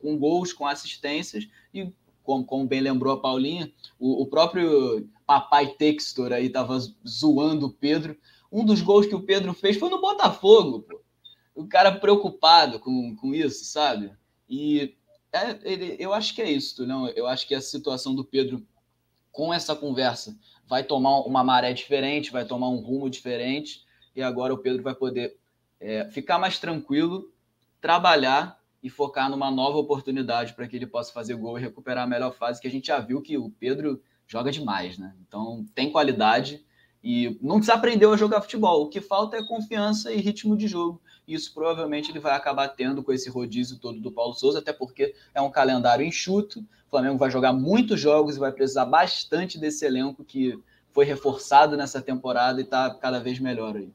com 0.00 0.16
gols, 0.18 0.52
com 0.52 0.66
assistências 0.66 1.46
e, 1.72 1.92
como, 2.24 2.44
como 2.44 2.66
bem 2.66 2.80
lembrou 2.80 3.12
a 3.12 3.20
Paulinha, 3.20 3.70
o, 3.98 4.22
o 4.22 4.26
próprio 4.26 5.08
papai 5.26 5.68
Textor 5.74 6.32
aí 6.32 6.46
estava 6.46 6.78
zoando 7.06 7.66
o 7.66 7.72
Pedro. 7.72 8.16
Um 8.50 8.64
dos 8.64 8.80
gols 8.80 9.06
que 9.06 9.14
o 9.14 9.22
Pedro 9.22 9.52
fez 9.52 9.76
foi 9.76 9.90
no 9.90 10.00
Botafogo, 10.00 10.80
pô. 10.80 11.00
O 11.54 11.66
cara 11.66 11.92
preocupado 11.92 12.78
com, 12.78 13.14
com 13.16 13.34
isso, 13.34 13.64
sabe? 13.64 14.12
E 14.48 14.96
é, 15.32 15.58
ele, 15.62 15.96
eu 15.98 16.12
acho 16.12 16.34
que 16.34 16.42
é 16.42 16.50
isso, 16.50 16.86
não? 16.86 17.08
Eu 17.08 17.26
acho 17.26 17.46
que 17.46 17.54
a 17.54 17.60
situação 17.60 18.14
do 18.14 18.24
Pedro 18.24 18.66
com 19.30 19.52
essa 19.52 19.76
conversa 19.76 20.36
vai 20.66 20.82
tomar 20.82 21.20
uma 21.20 21.44
maré 21.44 21.72
diferente, 21.72 22.32
vai 22.32 22.44
tomar 22.44 22.68
um 22.68 22.80
rumo 22.80 23.08
diferente, 23.08 23.84
e 24.14 24.22
agora 24.22 24.52
o 24.52 24.58
Pedro 24.58 24.82
vai 24.82 24.94
poder 24.94 25.36
é, 25.80 26.08
ficar 26.10 26.38
mais 26.38 26.58
tranquilo, 26.58 27.32
trabalhar 27.80 28.58
e 28.82 28.90
focar 28.90 29.30
numa 29.30 29.50
nova 29.50 29.78
oportunidade 29.78 30.54
para 30.54 30.66
que 30.66 30.76
ele 30.76 30.86
possa 30.86 31.12
fazer 31.12 31.34
gol 31.34 31.58
e 31.58 31.62
recuperar 31.62 32.04
a 32.04 32.06
melhor 32.06 32.32
fase, 32.34 32.60
que 32.60 32.68
a 32.68 32.70
gente 32.70 32.88
já 32.88 32.98
viu 32.98 33.22
que 33.22 33.36
o 33.36 33.50
Pedro 33.50 34.02
joga 34.26 34.50
demais, 34.50 34.98
né? 34.98 35.14
Então 35.26 35.64
tem 35.74 35.90
qualidade 35.90 36.64
e 37.02 37.38
não 37.40 37.60
desaprendeu 37.60 38.12
a 38.12 38.16
jogar 38.16 38.40
futebol. 38.40 38.82
O 38.82 38.88
que 38.88 39.00
falta 39.00 39.36
é 39.36 39.46
confiança 39.46 40.12
e 40.12 40.20
ritmo 40.20 40.56
de 40.56 40.68
jogo. 40.68 41.00
Isso 41.28 41.52
provavelmente 41.52 42.10
ele 42.10 42.18
vai 42.18 42.34
acabar 42.34 42.68
tendo 42.68 43.02
com 43.02 43.12
esse 43.12 43.28
rodízio 43.28 43.78
todo 43.78 44.00
do 44.00 44.10
Paulo 44.10 44.32
Souza, 44.32 44.60
até 44.60 44.72
porque 44.72 45.14
é 45.34 45.42
um 45.42 45.50
calendário 45.50 46.04
enxuto. 46.04 46.60
O 46.60 46.90
Flamengo 46.90 47.18
vai 47.18 47.30
jogar 47.30 47.52
muitos 47.52 48.00
jogos 48.00 48.36
e 48.36 48.40
vai 48.40 48.50
precisar 48.50 48.86
bastante 48.86 49.60
desse 49.60 49.84
elenco 49.84 50.24
que 50.24 50.58
foi 50.90 51.04
reforçado 51.04 51.76
nessa 51.76 52.00
temporada 52.00 52.60
e 52.60 52.64
está 52.64 52.94
cada 52.94 53.20
vez 53.20 53.38
melhor 53.38 53.76
aí. 53.76 53.92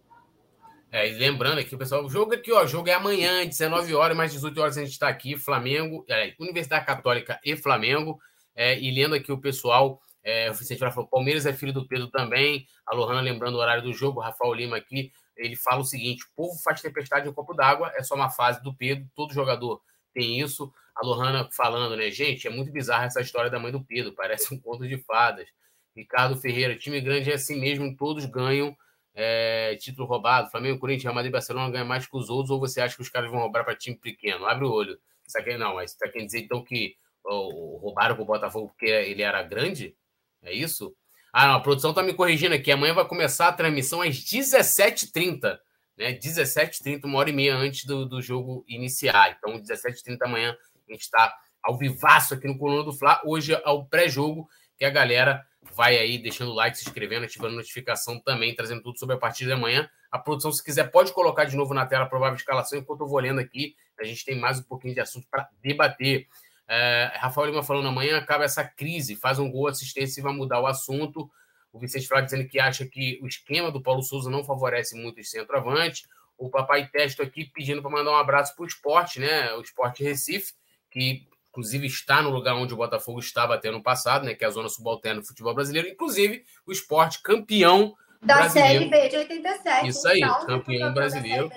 É, 0.91 1.09
e 1.09 1.13
lembrando 1.15 1.57
aqui, 1.57 1.75
pessoal, 1.75 2.05
o 2.05 2.09
jogo 2.09 2.35
aqui, 2.35 2.51
ó, 2.51 2.65
o 2.65 2.67
jogo 2.67 2.87
é 2.87 2.93
amanhã, 2.93 3.43
19 3.43 3.95
horas, 3.95 4.15
mais 4.15 4.31
18 4.31 4.61
horas 4.61 4.77
a 4.77 4.81
gente 4.81 4.91
está 4.91 5.07
aqui, 5.07 5.35
Flamengo, 5.35 6.05
é, 6.07 6.35
Universidade 6.39 6.85
Católica 6.85 7.39
e 7.43 7.57
Flamengo. 7.57 8.19
É, 8.55 8.79
e 8.79 8.91
lendo 8.91 9.15
aqui 9.15 9.31
o 9.31 9.39
pessoal, 9.39 9.99
é, 10.23 10.51
o 10.51 10.53
Vicente 10.53 10.77
falou, 10.77 11.09
Palmeiras 11.09 11.47
é 11.47 11.51
filho 11.51 11.73
do 11.73 11.87
Pedro 11.87 12.09
também. 12.09 12.67
A 12.85 12.95
Lohana 12.95 13.21
lembrando 13.21 13.55
o 13.55 13.59
horário 13.59 13.81
do 13.81 13.91
jogo, 13.91 14.19
o 14.19 14.23
Rafael 14.23 14.53
Lima 14.53 14.77
aqui 14.77 15.11
ele 15.35 15.55
fala 15.55 15.81
o 15.81 15.85
seguinte: 15.85 16.23
o 16.23 16.35
povo 16.35 16.57
faz 16.63 16.81
tempestade 16.81 17.27
em 17.27 17.33
copo 17.33 17.53
d'água, 17.53 17.91
é 17.95 18.03
só 18.03 18.15
uma 18.15 18.29
fase 18.29 18.61
do 18.63 18.73
Pedro, 18.73 19.07
todo 19.15 19.33
jogador 19.33 19.81
tem 20.13 20.39
isso. 20.39 20.71
A 20.95 21.05
Lohana 21.05 21.49
falando, 21.51 21.97
né, 21.97 22.11
gente, 22.11 22.47
é 22.47 22.49
muito 22.49 22.71
bizarra 22.71 23.05
essa 23.05 23.21
história 23.21 23.49
da 23.49 23.59
mãe 23.59 23.71
do 23.71 23.83
Pedro, 23.83 24.13
parece 24.15 24.53
um 24.53 24.59
conto 24.59 24.87
de 24.87 24.97
fadas. 24.97 25.47
Ricardo 25.95 26.37
Ferreira, 26.37 26.77
time 26.77 26.99
grande 27.01 27.31
é 27.31 27.35
assim 27.35 27.59
mesmo, 27.59 27.95
todos 27.95 28.25
ganham 28.25 28.75
é, 29.13 29.75
título 29.75 30.07
roubado. 30.07 30.49
Flamengo, 30.49 30.79
Corinthians, 30.79 31.03
Real 31.03 31.15
Madrid 31.15 31.31
Barcelona 31.31 31.69
ganham 31.71 31.85
mais 31.85 32.07
que 32.07 32.17
os 32.17 32.29
outros, 32.29 32.49
ou 32.49 32.59
você 32.59 32.81
acha 32.81 32.95
que 32.95 33.01
os 33.01 33.09
caras 33.09 33.29
vão 33.29 33.39
roubar 33.39 33.63
para 33.63 33.75
time 33.75 33.95
pequeno? 33.95 34.45
Abre 34.45 34.65
o 34.65 34.71
olho. 34.71 34.99
Isso 35.25 35.37
aqui 35.37 35.57
não, 35.57 35.75
mas 35.75 35.91
você 35.91 36.09
quer 36.09 36.25
dizer 36.25 36.39
então 36.39 36.63
que 36.63 36.95
roubaram 37.25 38.15
para 38.15 38.23
o 38.23 38.25
Botafogo 38.25 38.69
porque 38.69 38.85
ele 38.85 39.21
era 39.21 39.41
grande? 39.43 39.95
É 40.41 40.51
isso? 40.51 40.95
Ah, 41.35 41.47
não, 41.47 41.55
a 41.55 41.59
produção 41.59 41.89
está 41.89 42.03
me 42.03 42.13
corrigindo 42.13 42.53
aqui. 42.53 42.71
Amanhã 42.71 42.93
vai 42.93 43.07
começar 43.07 43.47
a 43.47 43.53
transmissão 43.53 44.03
às 44.03 44.17
17h30. 44.17 45.57
Né? 45.97 46.13
17h30, 46.13 47.05
uma 47.05 47.17
hora 47.17 47.31
e 47.31 47.33
meia 47.33 47.55
antes 47.55 47.85
do, 47.85 48.05
do 48.05 48.21
jogo 48.21 48.63
iniciar. 48.67 49.35
Então, 49.35 49.59
17h30 49.59 50.17
amanhã, 50.21 50.55
a 50.87 50.91
gente 50.91 51.01
está 51.01 51.35
ao 51.63 51.75
vivaço 51.75 52.35
aqui 52.35 52.47
no 52.47 52.55
Coluna 52.55 52.83
do 52.83 52.93
Fla. 52.93 53.19
Hoje 53.25 53.51
é 53.51 53.69
o 53.69 53.83
pré-jogo, 53.83 54.47
que 54.77 54.85
a 54.85 54.91
galera 54.91 55.43
vai 55.75 55.97
aí 55.97 56.19
deixando 56.19 56.51
o 56.51 56.53
like, 56.53 56.77
se 56.77 56.87
inscrevendo, 56.87 57.25
ativando 57.25 57.55
notificação 57.55 58.19
também, 58.19 58.53
trazendo 58.53 58.83
tudo 58.83 58.99
sobre 58.99 59.15
a 59.15 59.17
partida 59.19 59.47
de 59.47 59.53
amanhã. 59.53 59.89
A 60.11 60.19
produção, 60.19 60.51
se 60.51 60.63
quiser, 60.63 60.91
pode 60.91 61.13
colocar 61.13 61.45
de 61.45 61.55
novo 61.55 61.73
na 61.73 61.87
tela 61.87 62.03
a 62.03 62.07
provável 62.07 62.35
escalação, 62.35 62.77
enquanto 62.77 63.01
eu 63.01 63.07
vou 63.07 63.19
lendo 63.19 63.39
aqui. 63.39 63.75
A 63.99 64.03
gente 64.03 64.23
tem 64.23 64.37
mais 64.37 64.59
um 64.59 64.63
pouquinho 64.63 64.93
de 64.93 64.99
assunto 64.99 65.27
para 65.31 65.49
debater. 65.63 66.27
É, 66.67 67.11
Rafael 67.15 67.47
Lima 67.47 67.63
falando 67.63 67.87
amanhã 67.87 68.17
acaba 68.17 68.43
essa 68.43 68.63
crise, 68.63 69.15
faz 69.15 69.39
um 69.39 69.49
gol, 69.49 69.67
assistência 69.67 70.19
e 70.19 70.23
vai 70.23 70.33
mudar 70.33 70.59
o 70.59 70.67
assunto. 70.67 71.29
O 71.71 71.79
Vicente 71.79 72.07
Flávio 72.07 72.25
dizendo 72.25 72.47
que 72.47 72.59
acha 72.59 72.85
que 72.85 73.19
o 73.21 73.27
esquema 73.27 73.71
do 73.71 73.81
Paulo 73.81 74.03
Souza 74.03 74.29
não 74.29 74.43
favorece 74.43 74.95
muito 74.95 75.19
os 75.19 75.29
centroavantes. 75.29 76.07
O 76.37 76.49
Papai 76.49 76.87
Testo 76.87 77.21
aqui 77.21 77.45
pedindo 77.45 77.81
para 77.81 77.91
mandar 77.91 78.11
um 78.11 78.15
abraço 78.15 78.55
para 78.55 78.63
o 78.63 78.67
esporte, 78.67 79.19
né? 79.19 79.53
O 79.53 79.61
esporte 79.61 80.03
Recife, 80.03 80.53
que 80.91 81.27
inclusive 81.49 81.85
está 81.85 82.21
no 82.21 82.29
lugar 82.29 82.55
onde 82.55 82.73
o 82.73 82.77
Botafogo 82.77 83.19
estava 83.19 83.55
até 83.55 83.71
no 83.71 83.81
passado, 83.81 84.25
né? 84.25 84.33
Que 84.33 84.43
é 84.43 84.47
a 84.47 84.51
zona 84.51 84.69
subalterna 84.69 85.21
do 85.21 85.27
futebol 85.27 85.53
brasileiro. 85.53 85.87
Inclusive, 85.87 86.43
o 86.65 86.71
esporte 86.71 87.21
campeão 87.21 87.95
da 88.21 88.35
brasileiro. 88.35 88.89
Série 88.89 88.89
B 88.89 89.09
de 89.09 89.17
87. 89.17 89.87
Isso 89.87 90.07
aí, 90.07 90.21
campeão 90.45 90.93
brasileiro. 90.93 91.51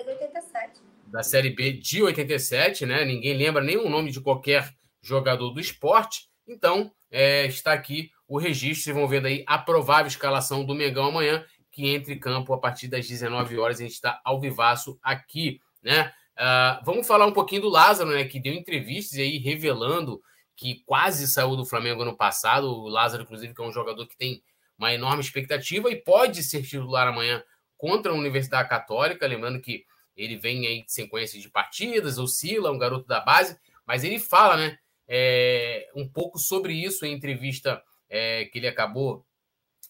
Da 1.07 1.23
Série 1.23 1.51
B 1.51 1.73
de 1.73 2.03
87, 2.03 2.85
né? 2.85 3.05
Ninguém 3.05 3.37
lembra 3.37 3.63
nenhum 3.63 3.89
nome 3.89 4.11
de 4.11 4.19
qualquer 4.19 4.73
jogador 5.07 5.51
do 5.51 5.59
esporte. 5.59 6.27
Então, 6.47 6.91
é, 7.09 7.45
está 7.45 7.73
aqui 7.73 8.11
o 8.27 8.37
registro. 8.37 8.83
Vocês 8.83 8.95
vão 8.95 9.07
vendo 9.07 9.27
aí 9.27 9.43
a 9.47 9.57
provável 9.57 10.07
escalação 10.07 10.65
do 10.65 10.75
Mengão 10.75 11.07
amanhã, 11.07 11.45
que 11.71 11.87
entre 11.87 12.13
em 12.13 12.19
campo 12.19 12.53
a 12.53 12.57
partir 12.57 12.87
das 12.87 13.07
19 13.07 13.57
horas. 13.57 13.79
A 13.79 13.83
gente 13.83 13.93
está 13.93 14.19
ao 14.23 14.39
vivaço 14.39 14.99
aqui, 15.01 15.61
né? 15.81 16.13
Uh, 16.37 16.85
vamos 16.85 17.07
falar 17.07 17.25
um 17.25 17.31
pouquinho 17.31 17.63
do 17.63 17.69
Lázaro, 17.69 18.11
né? 18.11 18.25
Que 18.25 18.39
deu 18.39 18.53
entrevistas 18.53 19.17
aí 19.17 19.37
revelando 19.37 20.21
que 20.55 20.83
quase 20.85 21.27
saiu 21.27 21.55
do 21.55 21.65
Flamengo 21.65 22.01
ano 22.01 22.15
passado. 22.15 22.67
O 22.67 22.87
Lázaro, 22.87 23.23
inclusive, 23.23 23.53
que 23.53 23.61
é 23.61 23.65
um 23.65 23.71
jogador 23.71 24.05
que 24.07 24.17
tem 24.17 24.41
uma 24.77 24.93
enorme 24.93 25.21
expectativa 25.21 25.89
e 25.89 25.95
pode 25.95 26.43
ser 26.43 26.63
titular 26.63 27.07
amanhã 27.07 27.43
contra 27.77 28.11
a 28.11 28.15
Universidade 28.15 28.69
Católica. 28.69 29.25
Lembrando 29.27 29.61
que 29.61 29.85
ele 30.15 30.35
vem 30.35 30.65
aí 30.65 30.83
de 30.83 30.91
sequência 30.91 31.39
de 31.39 31.49
partidas, 31.49 32.17
oscila, 32.17 32.71
um 32.71 32.77
garoto 32.77 33.07
da 33.07 33.19
base, 33.19 33.57
mas 33.85 34.03
ele 34.03 34.19
fala, 34.19 34.57
né? 34.57 34.77
É, 35.07 35.89
um 35.95 36.07
pouco 36.07 36.37
sobre 36.37 36.73
isso 36.73 37.05
em 37.05 37.13
entrevista 37.13 37.81
é, 38.09 38.45
que 38.45 38.57
ele 38.59 38.67
acabou 38.67 39.25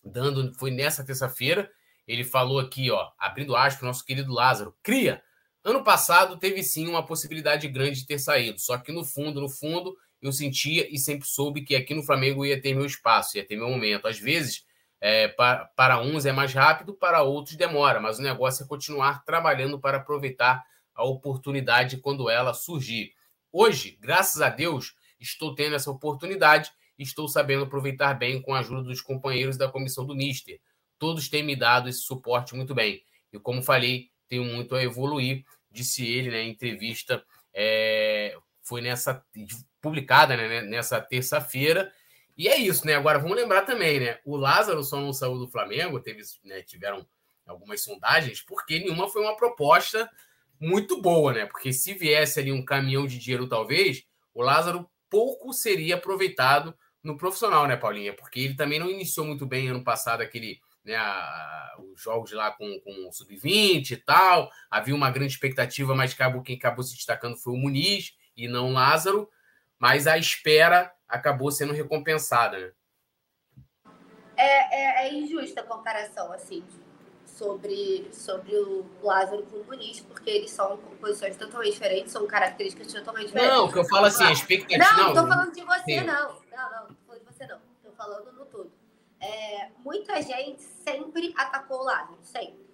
dando, 0.03 0.53
foi 0.56 0.72
nessa 0.72 1.06
terça-feira. 1.06 1.69
Ele 2.07 2.23
falou 2.23 2.60
aqui, 2.60 2.89
ó, 2.89 3.10
abrindo 3.18 3.56
aspas, 3.56 3.84
nosso 3.84 4.06
querido 4.06 4.31
Lázaro, 4.31 4.76
cria. 4.81 5.22
Ano 5.64 5.84
passado 5.84 6.38
teve 6.38 6.64
sim 6.64 6.88
uma 6.88 7.06
possibilidade 7.06 7.68
grande 7.68 7.99
de 7.99 8.07
ter 8.07 8.19
saído, 8.19 8.60
só 8.60 8.77
que 8.77 8.91
no 8.91 9.03
fundo, 9.03 9.41
no 9.41 9.49
fundo, 9.49 9.98
eu 10.22 10.31
sentia 10.31 10.88
e 10.89 10.98
sempre 10.98 11.27
soube 11.27 11.64
que 11.64 11.76
aqui 11.76 11.94
no 11.94 12.03
Flamengo 12.03 12.45
ia 12.45 12.61
ter 12.61 12.73
meu 12.73 12.85
espaço, 12.85 13.38
ia 13.38 13.45
ter 13.45 13.57
meu 13.57 13.69
momento. 13.69 14.07
Às 14.07 14.18
vezes, 14.18 14.65
é, 15.02 15.27
para, 15.27 15.65
para 15.76 16.02
uns 16.02 16.26
é 16.26 16.31
mais 16.31 16.53
rápido, 16.53 16.94
para 16.94 17.22
outros 17.22 17.56
demora, 17.56 17.99
mas 17.99 18.18
o 18.18 18.23
negócio 18.23 18.64
é 18.64 18.68
continuar 18.68 19.23
trabalhando 19.26 19.80
para 19.80 19.98
aproveitar 19.98 20.64
a 20.95 21.03
oportunidade 21.03 21.98
quando 21.98 22.30
ela 22.30 22.53
surgir. 22.53 23.11
Hoje, 23.52 23.98
graças 23.99 24.41
a 24.41 24.49
Deus, 24.49 24.95
estou 25.19 25.56
tendo 25.56 25.76
essa 25.76 25.91
oportunidade 25.91 26.72
e 26.98 27.03
estou 27.03 27.27
sabendo 27.27 27.64
aproveitar 27.64 28.14
bem 28.14 28.41
com 28.41 28.53
a 28.53 28.60
ajuda 28.60 28.84
dos 28.84 29.02
companheiros 29.02 29.57
da 29.57 29.69
comissão 29.69 30.06
do 30.06 30.15
Mister. 30.15 30.60
Todos 30.98 31.30
têm 31.30 31.44
me 31.44 31.56
dado 31.56 31.89
esse 31.89 31.99
suporte 31.99 32.56
muito 32.56 32.73
bem. 32.73 33.03
E 33.31 33.39
como 33.39 33.61
falei, 33.61 34.10
tenho 34.27 34.44
muito 34.44 34.76
a 34.76 34.84
evoluir, 34.84 35.45
disse 35.72 36.07
ele 36.07 36.30
na 36.30 36.38
né, 36.38 36.44
entrevista, 36.44 37.23
é, 37.53 38.35
foi 38.64 38.81
nessa 38.81 39.23
publicada 39.81 40.35
né, 40.35 40.61
nessa 40.61 40.99
terça-feira. 40.99 41.91
E 42.38 42.48
é 42.48 42.57
isso, 42.57 42.85
né? 42.85 42.95
Agora 42.95 43.19
vamos 43.19 43.35
lembrar 43.35 43.64
também, 43.64 43.99
né? 43.99 44.19
O 44.23 44.35
Lázaro 44.35 44.84
só 44.84 44.99
não 44.99 45.11
saiu 45.11 45.38
do 45.38 45.48
Flamengo, 45.48 45.99
teve, 45.99 46.22
né, 46.44 46.61
tiveram 46.61 47.07
algumas 47.45 47.81
sondagens, 47.81 48.41
porque 48.41 48.80
nenhuma 48.80 49.07
foi 49.07 49.22
uma 49.22 49.35
proposta 49.35 50.10
muito 50.60 51.02
boa, 51.02 51.34
né? 51.34 51.45
Porque 51.45 51.72
se 51.72 51.94
viesse 51.94 52.39
ali 52.39 52.52
um 52.52 52.64
caminhão 52.64 53.07
de 53.07 53.18
dinheiro, 53.18 53.48
talvez, 53.48 54.06
o 54.34 54.41
Lázaro 54.41 54.88
pouco 55.09 55.53
seria 55.53 55.95
aproveitado 55.95 56.77
no 57.03 57.17
profissional, 57.17 57.67
né, 57.67 57.75
Paulinha? 57.75 58.13
Porque 58.13 58.39
ele 58.39 58.55
também 58.55 58.79
não 58.79 58.89
iniciou 58.89 59.25
muito 59.25 59.45
bem 59.45 59.69
ano 59.69 59.84
passado 59.84 60.21
aquele. 60.21 60.59
Né, 60.84 60.95
a, 60.95 61.75
os 61.97 62.01
jogos 62.01 62.31
lá 62.31 62.51
com, 62.51 62.79
com 62.79 63.07
o 63.07 63.11
Sub-20 63.11 63.91
e 63.91 63.97
tal. 63.97 64.49
Havia 64.69 64.95
uma 64.95 65.11
grande 65.11 65.34
expectativa, 65.34 65.93
mas 65.93 66.13
acabou, 66.13 66.41
quem 66.41 66.55
acabou 66.55 66.84
se 66.84 66.95
destacando 66.95 67.38
foi 67.38 67.53
o 67.53 67.57
Muniz 67.57 68.15
e 68.35 68.47
não 68.47 68.69
o 68.69 68.73
Lázaro. 68.73 69.29
Mas 69.77 70.07
a 70.07 70.17
espera 70.17 70.91
acabou 71.07 71.51
sendo 71.51 71.73
recompensada, 71.73 72.57
né? 72.57 72.71
É, 74.35 75.03
é, 75.03 75.07
é 75.07 75.13
injusta 75.13 75.61
a 75.61 75.63
comparação, 75.63 76.31
assim, 76.31 76.63
sobre, 77.38 78.09
sobre 78.11 78.55
o 78.57 78.85
Lázaro 79.01 79.43
com 79.43 79.57
o 79.57 79.64
Muniz, 79.65 79.99
porque 80.01 80.30
eles 80.30 80.51
são 80.51 80.76
composições 80.77 81.38
totalmente 81.38 81.73
diferentes, 81.73 82.11
são 82.11 82.26
características 82.26 82.91
totalmente 82.91 83.27
diferentes. 83.27 83.55
Não, 83.55 83.65
o 83.65 83.72
que 83.72 83.77
eu 83.77 83.85
falo 83.85 84.07
assim, 84.07 84.23
a 84.23 84.31
expectativa. 84.31 84.84
Não, 84.84 85.14
não 85.14 85.14
tô 85.14 85.27
falando 85.27 85.53
de 85.53 85.61
você, 85.61 86.01
não. 86.01 86.41
Não, 86.51 86.72
não, 86.72 86.88
não 86.88 86.95
tô 86.95 87.03
falando 87.05 87.19
de 87.19 87.26
você, 87.26 87.47
não. 87.47 87.59
Tô 87.84 87.91
falando 87.91 88.31
no 88.34 88.45
todo. 88.45 88.72
É, 89.19 89.69
muita 89.84 90.22
gente 90.22 90.61
sempre 90.61 91.34
atacou 91.38 91.81
o 91.81 91.84
Lázaro, 91.84 92.18
sempre. 92.23 92.68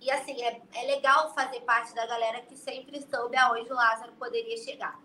E 0.00 0.10
assim, 0.10 0.42
é, 0.42 0.60
é 0.74 0.86
legal 0.86 1.32
fazer 1.32 1.60
parte 1.60 1.94
da 1.94 2.06
galera 2.06 2.40
que 2.40 2.56
sempre 2.56 3.00
soube 3.02 3.36
aonde 3.36 3.70
o 3.70 3.74
Lázaro 3.74 4.12
poderia 4.18 4.56
chegar. 4.56 4.98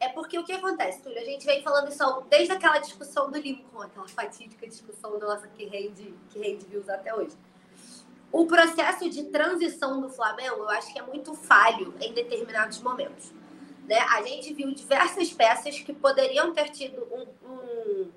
É 0.00 0.08
porque 0.08 0.38
o 0.38 0.44
que 0.44 0.52
acontece, 0.52 1.02
Túlio? 1.02 1.18
A 1.18 1.24
gente 1.24 1.44
vem 1.44 1.62
falando 1.62 1.88
isso 1.88 2.22
desde 2.28 2.52
aquela 2.54 2.78
discussão 2.78 3.30
do 3.30 3.38
Lincoln, 3.38 3.82
aquela 3.82 4.08
fatídica 4.08 4.66
discussão 4.66 5.18
nossa 5.18 5.46
que 5.46 5.66
rende, 5.66 6.14
que 6.30 6.38
rende 6.38 6.64
views 6.64 6.88
até 6.88 7.14
hoje. 7.14 7.36
O 8.32 8.46
processo 8.46 9.10
de 9.10 9.24
transição 9.24 10.00
do 10.00 10.08
Flamengo, 10.08 10.58
eu 10.58 10.68
acho 10.68 10.92
que 10.92 10.98
é 10.98 11.02
muito 11.02 11.34
falho 11.34 11.94
em 12.00 12.12
determinados 12.12 12.80
momentos. 12.80 13.32
Né? 13.84 13.98
A 13.98 14.22
gente 14.22 14.54
viu 14.54 14.72
diversas 14.72 15.32
peças 15.32 15.80
que 15.80 15.92
poderiam 15.92 16.52
ter 16.52 16.70
tido 16.70 17.08
um, 17.12 17.26
um, 17.48 18.12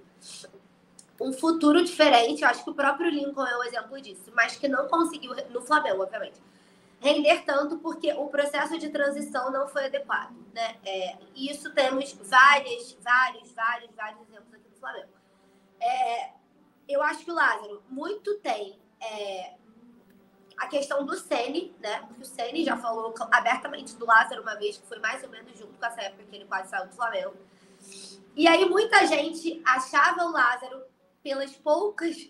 um 1.20 1.34
futuro 1.34 1.84
diferente. 1.84 2.44
Eu 2.44 2.50
acho 2.50 2.64
que 2.64 2.70
o 2.70 2.76
próprio 2.76 3.10
Lincoln 3.10 3.46
é 3.46 3.58
um 3.58 3.64
exemplo 3.64 4.00
disso, 4.00 4.32
mas 4.36 4.56
que 4.56 4.68
não 4.68 4.88
conseguiu, 4.88 5.34
no 5.50 5.62
Flamengo, 5.62 6.04
obviamente, 6.04 6.40
render 7.00 7.44
tanto 7.44 7.80
porque 7.80 8.14
o 8.14 8.28
processo 8.28 8.78
de 8.78 8.90
transição 8.90 9.52
não 9.52 9.68
foi 9.68 9.86
adequado. 9.86 10.36
Né? 10.54 10.76
É, 10.86 11.18
isso 11.36 11.74
temos 11.74 12.14
várias, 12.22 12.96
vários, 13.02 13.52
vários, 13.52 13.90
vários 13.96 14.22
exemplos 14.22 14.54
aqui 14.54 14.70
no 14.70 14.78
Flamengo. 14.80 15.10
É, 15.82 16.30
eu 16.88 17.02
acho 17.02 17.26
que 17.26 17.32
o 17.32 17.34
Lázaro 17.34 17.82
muito 17.90 18.36
tem 18.40 18.80
é, 19.02 19.54
a 20.64 20.68
questão 20.68 21.06
do 21.06 21.16
Sene, 21.16 21.76
né? 21.80 22.00
Porque 22.08 22.24
o 22.24 22.26
Sene 22.26 22.64
já 22.64 22.78
falou 22.78 23.14
abertamente 23.32 23.96
do 23.96 24.06
Lázaro 24.06 24.42
uma 24.42 24.56
vez, 24.56 24.78
que 24.78 24.88
foi 24.88 25.00
mais 25.00 25.24
ou 25.24 25.30
menos 25.30 25.58
junto 25.58 25.78
com 25.78 25.86
essa 25.86 26.02
época 26.02 26.24
que 26.24 26.36
ele 26.36 26.46
quase 26.46 26.70
saiu 26.70 26.88
do 26.88 26.96
Flamengo. 26.96 27.36
E 28.36 28.48
aí 28.48 28.66
muita 28.66 29.06
gente 29.06 29.62
achava 29.66 30.24
o 30.24 30.32
Lázaro 30.32 30.84
pelas 31.22 31.52
poucas 31.56 32.30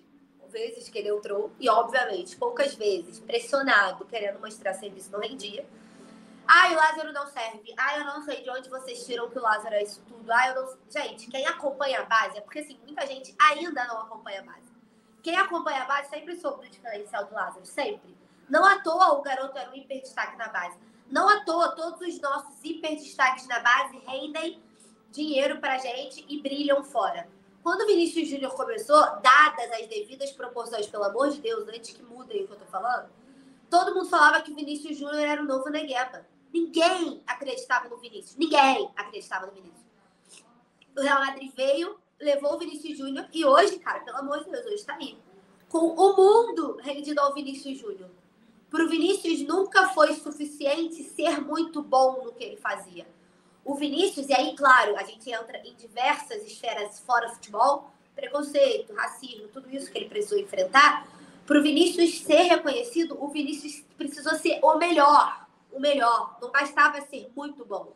vezes 0.50 0.88
que 0.88 1.00
ele 1.00 1.10
entrou, 1.10 1.52
e 1.60 1.68
obviamente 1.68 2.36
poucas 2.36 2.76
vezes 2.76 3.20
pressionado, 3.20 4.06
querendo 4.06 4.40
mostrar 4.40 4.74
serviço, 4.76 5.12
não 5.12 5.20
rendia. 5.20 5.66
Ai, 6.46 6.74
o 6.74 6.78
Lázaro 6.78 7.14
não 7.14 7.26
serve. 7.28 7.74
Ai, 7.78 8.02
eu 8.02 8.06
não 8.06 8.22
sei 8.22 8.44
de 8.44 8.50
onde 8.50 8.70
vocês 8.70 9.06
tiram 9.06 9.30
que 9.30 9.40
o 9.40 9.42
Lázaro 9.42 9.74
é 9.74 9.82
isso 9.82 10.04
tudo. 10.08 10.30
Ai, 10.32 10.52
eu 10.52 10.62
não. 10.62 10.78
Gente, 10.90 11.28
quem 11.28 11.46
acompanha 11.48 12.02
a 12.02 12.06
base, 12.06 12.38
é 12.38 12.42
porque 12.42 12.60
assim, 12.60 12.78
muita 12.86 13.08
gente 13.08 13.34
ainda 13.40 13.86
não 13.86 14.02
acompanha 14.02 14.42
a 14.42 14.44
base. 14.44 14.72
Quem 15.24 15.38
acompanha 15.38 15.84
a 15.84 15.86
base 15.86 16.10
sempre 16.10 16.36
soube 16.36 16.66
do 16.66 16.70
diferencial 16.70 17.26
do 17.26 17.34
Lázaro, 17.34 17.66
sempre. 17.66 18.16
Não 18.54 18.64
à 18.64 18.78
toa 18.82 19.14
o 19.14 19.24
garoto 19.24 19.58
era 19.58 19.72
um 19.72 19.74
hiper 19.74 20.00
destaque 20.00 20.38
na 20.38 20.48
base. 20.48 20.78
Não 21.10 21.28
à 21.28 21.44
toa 21.44 21.72
todos 21.72 22.00
os 22.08 22.22
nossos 22.22 22.64
hiper 22.64 22.92
destaques 22.92 23.48
na 23.48 23.60
base 23.60 23.98
rendem 24.06 24.62
dinheiro 25.10 25.60
pra 25.60 25.80
gente 25.80 26.24
e 26.30 26.40
brilham 26.40 26.84
fora. 26.84 27.28
Quando 27.64 27.82
o 27.82 27.88
Vinícius 27.88 28.30
Júnior 28.30 28.54
começou, 28.54 29.02
dadas 29.22 29.72
as 29.72 29.88
devidas 29.88 30.32
proporções, 30.34 30.86
pelo 30.86 31.04
amor 31.04 31.32
de 31.32 31.42
Deus, 31.42 31.68
antes 31.68 31.94
que 31.94 32.04
mudem 32.04 32.44
o 32.44 32.48
que 32.48 32.54
eu 32.54 32.60
tô 32.60 32.66
falando, 32.66 33.10
todo 33.72 33.96
mundo 33.96 34.08
falava 34.08 34.44
que 34.44 34.52
o 34.52 34.56
Vinícius 34.56 35.00
Júnior 35.00 35.24
era 35.24 35.42
o 35.42 35.46
novo 35.46 35.72
Negueba. 35.72 36.24
Ninguém 36.54 37.24
acreditava 37.26 37.90
no 37.90 37.98
Vinícius. 37.98 38.36
Ninguém 38.36 38.88
acreditava 38.96 39.48
no 39.48 39.54
Vinícius. 39.54 39.84
O 40.96 41.02
Real 41.02 41.26
Madrid 41.26 41.52
veio, 41.56 41.98
levou 42.20 42.54
o 42.54 42.60
Vinícius 42.60 43.00
Júnior 43.00 43.28
e 43.34 43.44
hoje, 43.44 43.80
cara, 43.80 44.02
pelo 44.02 44.18
amor 44.18 44.44
de 44.44 44.52
Deus, 44.52 44.64
hoje 44.68 44.86
tá 44.86 44.94
aí. 44.94 45.18
Com 45.70 45.88
o 45.88 46.16
mundo 46.16 46.78
rendido 46.84 47.20
ao 47.20 47.34
Vinícius 47.34 47.80
Júnior. 47.80 48.12
Pro 48.74 48.90
Vinícius 48.90 49.44
nunca 49.44 49.90
foi 49.90 50.16
suficiente 50.16 51.04
ser 51.04 51.40
muito 51.40 51.84
bom 51.84 52.24
no 52.26 52.34
que 52.34 52.44
ele 52.44 52.58
fazia. 52.58 53.06
O 53.64 53.76
Vinícius, 53.76 54.28
e 54.28 54.34
aí, 54.34 54.56
claro, 54.56 54.98
a 54.98 55.04
gente 55.04 55.30
entra 55.30 55.60
em 55.60 55.76
diversas 55.76 56.44
esferas 56.44 57.00
fora 57.02 57.30
futebol, 57.30 57.91
preconceito, 58.16 58.91
racismo, 58.95 59.48
tudo 59.50 59.70
isso 59.70 59.91
que 59.91 60.00
ele 60.00 60.10
precisou 60.10 60.40
enfrentar. 60.40 61.08
Para 61.45 61.60
o 61.60 61.62
Vinícius 61.62 62.22
ser 62.22 62.41
reconhecido, 62.45 63.16
o 63.24 63.28
Vinícius 63.28 63.86
precisou 63.95 64.34
ser 64.38 64.58
o 64.64 64.76
melhor, 64.80 65.45
o 65.72 65.80
melhor. 65.80 66.40
Não 66.41 66.50
bastava 66.50 67.00
ser 67.02 67.30
muito 67.36 67.64
bom. 67.64 67.94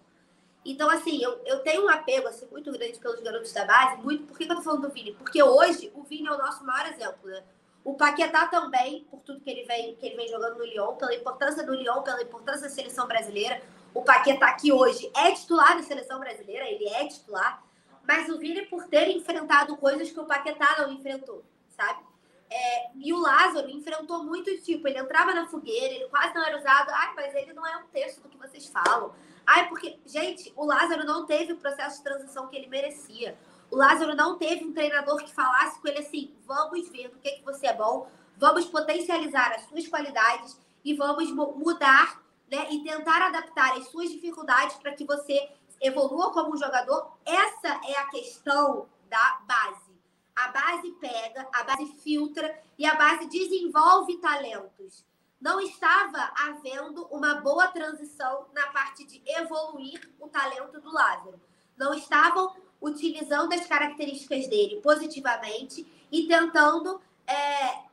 Então, 0.63 0.91
assim, 0.91 1.23
eu, 1.23 1.41
eu 1.43 1.57
tenho 1.63 1.85
um 1.85 1.89
apego 1.89 2.27
assim, 2.27 2.45
muito 2.51 2.71
grande 2.71 2.99
pelos 2.99 3.19
garotos 3.21 3.51
da 3.51 3.65
base. 3.65 3.99
Muito, 4.03 4.25
por 4.25 4.37
que, 4.37 4.45
que 4.45 4.51
eu 4.51 4.57
tô 4.57 4.61
falando 4.61 4.83
do 4.83 4.93
Vini? 4.93 5.15
Porque 5.15 5.41
hoje 5.41 5.91
o 5.95 6.03
Vini 6.03 6.27
é 6.27 6.31
o 6.31 6.37
nosso 6.37 6.63
maior 6.63 6.87
exemplo, 6.93 7.31
né? 7.31 7.43
O 7.87 7.93
Paquetá 7.93 8.47
também, 8.47 9.05
por 9.09 9.21
tudo 9.21 9.39
que 9.39 9.49
ele 9.49 9.63
vem, 9.63 9.95
que 9.95 10.05
ele 10.05 10.17
vem 10.17 10.27
jogando 10.27 10.57
no 10.57 10.65
Lyon, 10.65 10.97
pela 10.97 11.15
importância 11.15 11.65
do 11.65 11.73
Lyon, 11.73 12.01
pela 12.01 12.21
importância 12.21 12.63
da 12.63 12.69
seleção 12.69 13.07
brasileira. 13.07 13.61
O 13.93 14.01
Paquetá 14.01 14.45
aqui 14.47 14.73
hoje 14.73 15.09
é 15.15 15.31
titular 15.31 15.77
da 15.77 15.81
seleção 15.81 16.19
brasileira, 16.19 16.69
ele 16.69 16.85
é 16.85 17.07
titular. 17.07 17.63
Mas 18.05 18.27
o 18.27 18.37
Vini, 18.37 18.63
por 18.65 18.89
ter 18.89 19.07
enfrentado 19.07 19.77
coisas 19.77 20.11
que 20.11 20.19
o 20.19 20.25
Paquetá 20.25 20.81
não 20.81 20.91
enfrentou, 20.91 21.45
sabe? 21.77 22.01
É, 22.49 22.89
e 22.93 23.13
o 23.13 23.19
Lázaro 23.19 23.69
enfrentou 23.69 24.21
muito, 24.21 24.53
tipo, 24.63 24.85
ele 24.85 24.99
entrava 24.99 25.33
na 25.33 25.47
fogueira, 25.47 25.93
ele 25.93 26.09
quase 26.09 26.35
não 26.35 26.45
era 26.45 26.57
usado. 26.57 26.89
Ai, 26.91 27.13
mas 27.15 27.33
ele 27.35 27.53
não 27.53 27.65
é 27.65 27.77
um 27.77 27.87
terço 27.87 28.19
do 28.19 28.27
que 28.27 28.37
vocês 28.37 28.67
falam. 28.67 29.15
Ai, 29.45 29.69
porque, 29.69 29.97
gente, 30.05 30.51
o 30.57 30.65
Lázaro 30.65 31.05
não 31.05 31.25
teve 31.25 31.53
o 31.53 31.57
processo 31.57 31.99
de 31.99 32.03
transição 32.03 32.49
que 32.49 32.57
ele 32.57 32.67
merecia. 32.67 33.37
O 33.69 33.75
Lázaro 33.75 34.15
não 34.15 34.37
teve 34.37 34.65
um 34.65 34.73
treinador 34.73 35.17
que 35.23 35.33
falasse 35.33 35.79
com 35.79 35.87
ele 35.87 35.99
assim: 35.99 36.35
vamos 36.45 36.89
ver 36.89 37.09
do 37.09 37.19
que, 37.19 37.31
que 37.31 37.43
você 37.43 37.67
é 37.67 37.73
bom, 37.73 38.09
vamos 38.37 38.65
potencializar 38.65 39.51
as 39.53 39.63
suas 39.63 39.87
qualidades 39.87 40.59
e 40.83 40.93
vamos 40.93 41.31
mudar 41.31 42.21
né, 42.49 42.67
e 42.71 42.83
tentar 42.83 43.21
adaptar 43.27 43.77
as 43.77 43.87
suas 43.89 44.09
dificuldades 44.09 44.77
para 44.77 44.93
que 44.93 45.05
você 45.05 45.49
evolua 45.81 46.31
como 46.31 46.57
jogador. 46.57 47.11
Essa 47.25 47.79
é 47.85 47.97
a 47.97 48.07
questão 48.09 48.87
da 49.09 49.41
base. 49.45 49.87
A 50.35 50.49
base 50.49 50.91
pega, 50.93 51.47
a 51.51 51.63
base 51.63 51.87
filtra 52.03 52.63
e 52.77 52.85
a 52.85 52.95
base 52.95 53.25
desenvolve 53.27 54.17
talentos. 54.17 55.03
Não 55.41 55.59
estava 55.59 56.31
havendo 56.35 57.05
uma 57.07 57.35
boa 57.35 57.67
transição 57.67 58.47
na 58.53 58.67
parte 58.67 59.05
de 59.05 59.21
evoluir 59.25 60.11
o 60.19 60.27
talento 60.27 60.79
do 60.79 60.91
Lázaro. 60.91 61.39
Não 61.75 61.93
estavam 61.93 62.55
utilizando 62.81 63.53
as 63.53 63.65
características 63.65 64.47
dele 64.47 64.79
positivamente 64.81 65.85
e 66.11 66.27
tentando 66.27 67.01
é, 67.25 67.87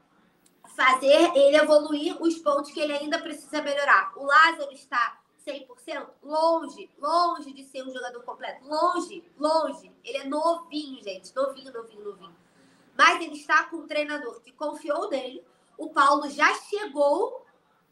fazer 0.74 1.32
ele 1.34 1.56
evoluir 1.56 2.20
os 2.22 2.36
pontos 2.38 2.70
que 2.70 2.80
ele 2.80 2.92
ainda 2.92 3.18
precisa 3.18 3.62
melhorar. 3.62 4.12
O 4.16 4.24
Lázaro 4.24 4.72
está 4.72 5.20
100% 5.46 6.06
longe, 6.22 6.90
longe 6.98 7.52
de 7.52 7.64
ser 7.64 7.82
um 7.82 7.92
jogador 7.92 8.22
completo. 8.22 8.66
Longe, 8.66 9.24
longe. 9.38 9.92
Ele 10.04 10.18
é 10.18 10.24
novinho, 10.24 11.02
gente. 11.02 11.34
Novinho, 11.34 11.72
novinho, 11.72 12.04
novinho. 12.04 12.36
Mas 12.96 13.20
ele 13.22 13.34
está 13.34 13.64
com 13.64 13.76
um 13.78 13.86
treinador 13.86 14.40
que 14.40 14.52
confiou 14.52 15.10
nele. 15.10 15.44
O 15.76 15.90
Paulo 15.90 16.28
já 16.30 16.54
chegou, 16.54 17.44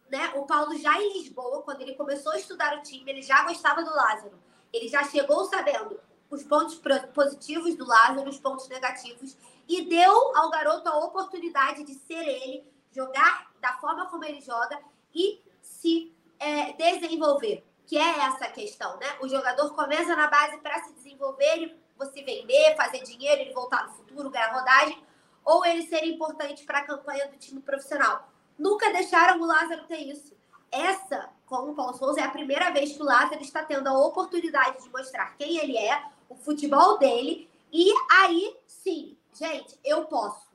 né? 0.09 0.32
O 0.36 0.47
Paulo 0.47 0.77
já 0.78 1.01
em 1.01 1.12
Lisboa, 1.19 1.62
quando 1.62 1.82
ele 1.82 1.94
começou 1.94 2.32
a 2.32 2.39
estudar 2.39 2.78
o 2.78 2.82
time, 2.82 3.10
ele 3.10 3.23
já 3.23 3.43
gostava 3.44 3.82
do 3.82 3.90
Lázaro. 3.90 4.39
Ele 4.73 4.89
já 4.89 5.05
chegou 5.05 5.44
sabendo 5.44 6.01
os 6.34 6.42
pontos 6.42 6.80
positivos 7.12 7.74
do 7.76 7.86
Lázaro, 7.86 8.28
os 8.28 8.38
pontos 8.38 8.66
negativos, 8.68 9.36
e 9.68 9.82
deu 9.82 10.36
ao 10.36 10.50
garoto 10.50 10.88
a 10.88 10.98
oportunidade 11.04 11.84
de 11.84 11.94
ser 11.94 12.26
ele, 12.26 12.64
jogar 12.90 13.50
da 13.60 13.74
forma 13.74 14.06
como 14.06 14.24
ele 14.24 14.40
joga 14.40 14.80
e 15.14 15.40
se 15.60 16.12
é, 16.38 16.72
desenvolver, 16.72 17.64
que 17.86 17.98
é 17.98 18.18
essa 18.20 18.48
questão, 18.48 18.96
né? 18.98 19.06
O 19.20 19.28
jogador 19.28 19.74
começa 19.74 20.16
na 20.16 20.26
base 20.26 20.56
para 20.59 20.82
se 20.82 20.92
desenvolver, 20.94 21.52
ele, 21.52 21.76
você 21.96 22.22
vender, 22.22 22.76
fazer 22.76 23.02
dinheiro, 23.02 23.42
ele 23.42 23.52
voltar 23.52 23.86
no 23.86 23.92
futuro, 23.92 24.30
ganhar 24.30 24.52
rodagem, 24.52 25.02
ou 25.44 25.64
ele 25.64 25.82
ser 25.82 26.04
importante 26.04 26.64
para 26.64 26.78
a 26.78 26.84
campanha 26.84 27.28
do 27.28 27.36
time 27.36 27.60
profissional. 27.60 28.28
Nunca 28.59 28.90
deixaram 28.90 29.40
o 29.40 29.46
Lázaro 29.46 29.86
ter 29.86 29.98
isso. 29.98 30.34
Essa, 30.70 31.28
como 31.44 31.72
o 31.72 31.74
Paulo 31.74 31.94
Souza, 31.94 32.20
é 32.20 32.24
a 32.24 32.30
primeira 32.30 32.70
vez 32.70 32.92
que 32.92 33.02
o 33.02 33.04
Lázaro 33.04 33.42
está 33.42 33.62
tendo 33.62 33.88
a 33.88 34.06
oportunidade 34.06 34.82
de 34.82 34.90
mostrar 34.90 35.36
quem 35.36 35.59
ele 35.59 35.76
é, 35.76 36.02
o 36.32 36.36
futebol 36.36 36.98
dele, 36.98 37.48
e 37.72 37.92
aí 38.10 38.56
sim, 38.66 39.16
gente, 39.34 39.78
eu 39.84 40.04
posso. 40.06 40.46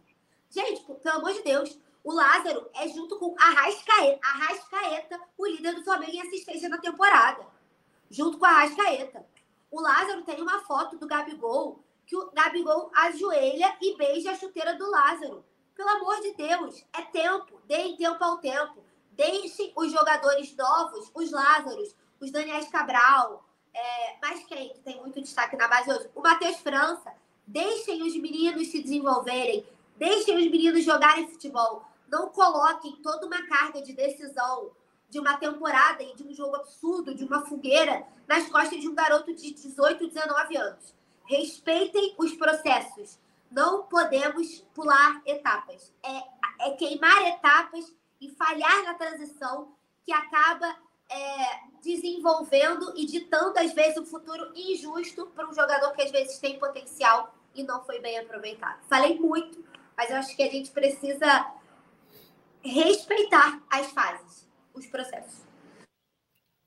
Gente, 0.49 0.83
pelo 0.83 1.17
amor 1.17 1.33
de 1.33 1.43
Deus, 1.43 1.77
o 2.03 2.13
Lázaro 2.13 2.69
é 2.73 2.87
junto 2.87 3.17
com 3.19 3.35
Arrascaeta, 3.37 4.19
Arrascaeta 4.25 5.19
o 5.37 5.45
líder 5.45 5.57
líder 5.67 5.75
do 5.75 5.83
Flamengo 5.83 6.13
em 6.13 6.21
assistência 6.21 6.69
na 6.69 6.77
temporada, 6.77 7.45
junto 8.09 8.37
com 8.37 8.45
a 8.45 8.61
Rascaeta. 8.61 9.25
O 9.69 9.81
Lázaro 9.81 10.23
tem 10.23 10.41
uma 10.41 10.59
foto 10.61 10.97
do 10.97 11.07
Gabigol, 11.07 11.83
que 12.05 12.15
o 12.15 12.31
Gabigol 12.31 12.89
ajoelha 12.95 13.75
e 13.81 13.95
beija 13.97 14.31
a 14.31 14.35
chuteira 14.35 14.75
do 14.75 14.89
Lázaro. 14.89 15.43
Pelo 15.75 15.89
amor 15.89 16.21
de 16.21 16.33
Deus, 16.33 16.83
é 16.93 17.01
tempo, 17.01 17.61
deem 17.65 17.97
tempo 17.97 18.23
ao 18.23 18.37
tempo. 18.37 18.83
Deixem 19.11 19.73
os 19.75 19.91
jogadores 19.91 20.55
novos, 20.55 21.11
os 21.13 21.31
Lázaros, 21.31 21.95
os 22.19 22.31
Daniel 22.31 22.65
Cabral, 22.71 23.46
é, 23.77 24.15
mas 24.21 24.43
quem 24.45 24.69
que 24.69 24.79
tem 24.79 24.99
muito 24.99 25.21
destaque 25.21 25.55
na 25.55 25.67
base 25.67 25.91
hoje? 25.91 26.09
O 26.15 26.21
Matheus 26.21 26.57
França. 26.57 27.13
Deixem 27.45 28.01
os 28.03 28.15
meninos 28.17 28.67
se 28.67 28.81
desenvolverem, 28.81 29.65
deixem 29.95 30.35
os 30.35 30.51
meninos 30.51 30.83
jogarem 30.83 31.29
futebol. 31.29 31.85
Não 32.09 32.29
coloquem 32.29 32.97
toda 32.97 33.25
uma 33.25 33.47
carga 33.47 33.81
de 33.81 33.93
decisão 33.93 34.71
de 35.09 35.19
uma 35.19 35.37
temporada 35.37 36.03
e 36.03 36.13
de 36.13 36.23
um 36.23 36.33
jogo 36.33 36.57
absurdo, 36.57 37.15
de 37.15 37.23
uma 37.23 37.45
fogueira, 37.45 38.05
nas 38.27 38.49
costas 38.49 38.81
de 38.81 38.89
um 38.89 38.95
garoto 38.95 39.33
de 39.33 39.51
18, 39.51 40.07
19 40.07 40.57
anos. 40.57 40.93
Respeitem 41.25 42.15
os 42.17 42.33
processos. 42.33 43.17
Não 43.49 43.83
podemos 43.83 44.59
pular 44.73 45.21
etapas. 45.25 45.93
É, 46.03 46.67
é 46.67 46.71
queimar 46.71 47.21
etapas 47.27 47.93
e 48.19 48.29
falhar 48.31 48.83
na 48.83 48.95
transição 48.95 49.71
que 50.03 50.11
acaba 50.11 50.75
é, 51.09 51.66
desenvolvendo 51.83 52.93
e 52.95 53.05
ditando, 53.05 53.57
às 53.57 53.73
vezes, 53.73 53.97
um 53.97 54.05
futuro 54.05 54.51
injusto 54.55 55.27
para 55.27 55.47
um 55.47 55.53
jogador 55.53 55.91
que 55.93 56.01
às 56.01 56.11
vezes 56.11 56.39
tem 56.39 56.59
potencial 56.59 57.33
e 57.55 57.63
não 57.63 57.83
foi 57.83 57.99
bem 57.99 58.17
aproveitado. 58.19 58.79
Falei 58.87 59.19
muito, 59.19 59.63
mas 59.95 60.09
eu 60.09 60.17
acho 60.17 60.35
que 60.35 60.43
a 60.43 60.51
gente 60.51 60.71
precisa 60.71 61.51
respeitar 62.63 63.61
as 63.69 63.91
fases, 63.91 64.47
os 64.73 64.85
processos. 64.87 65.45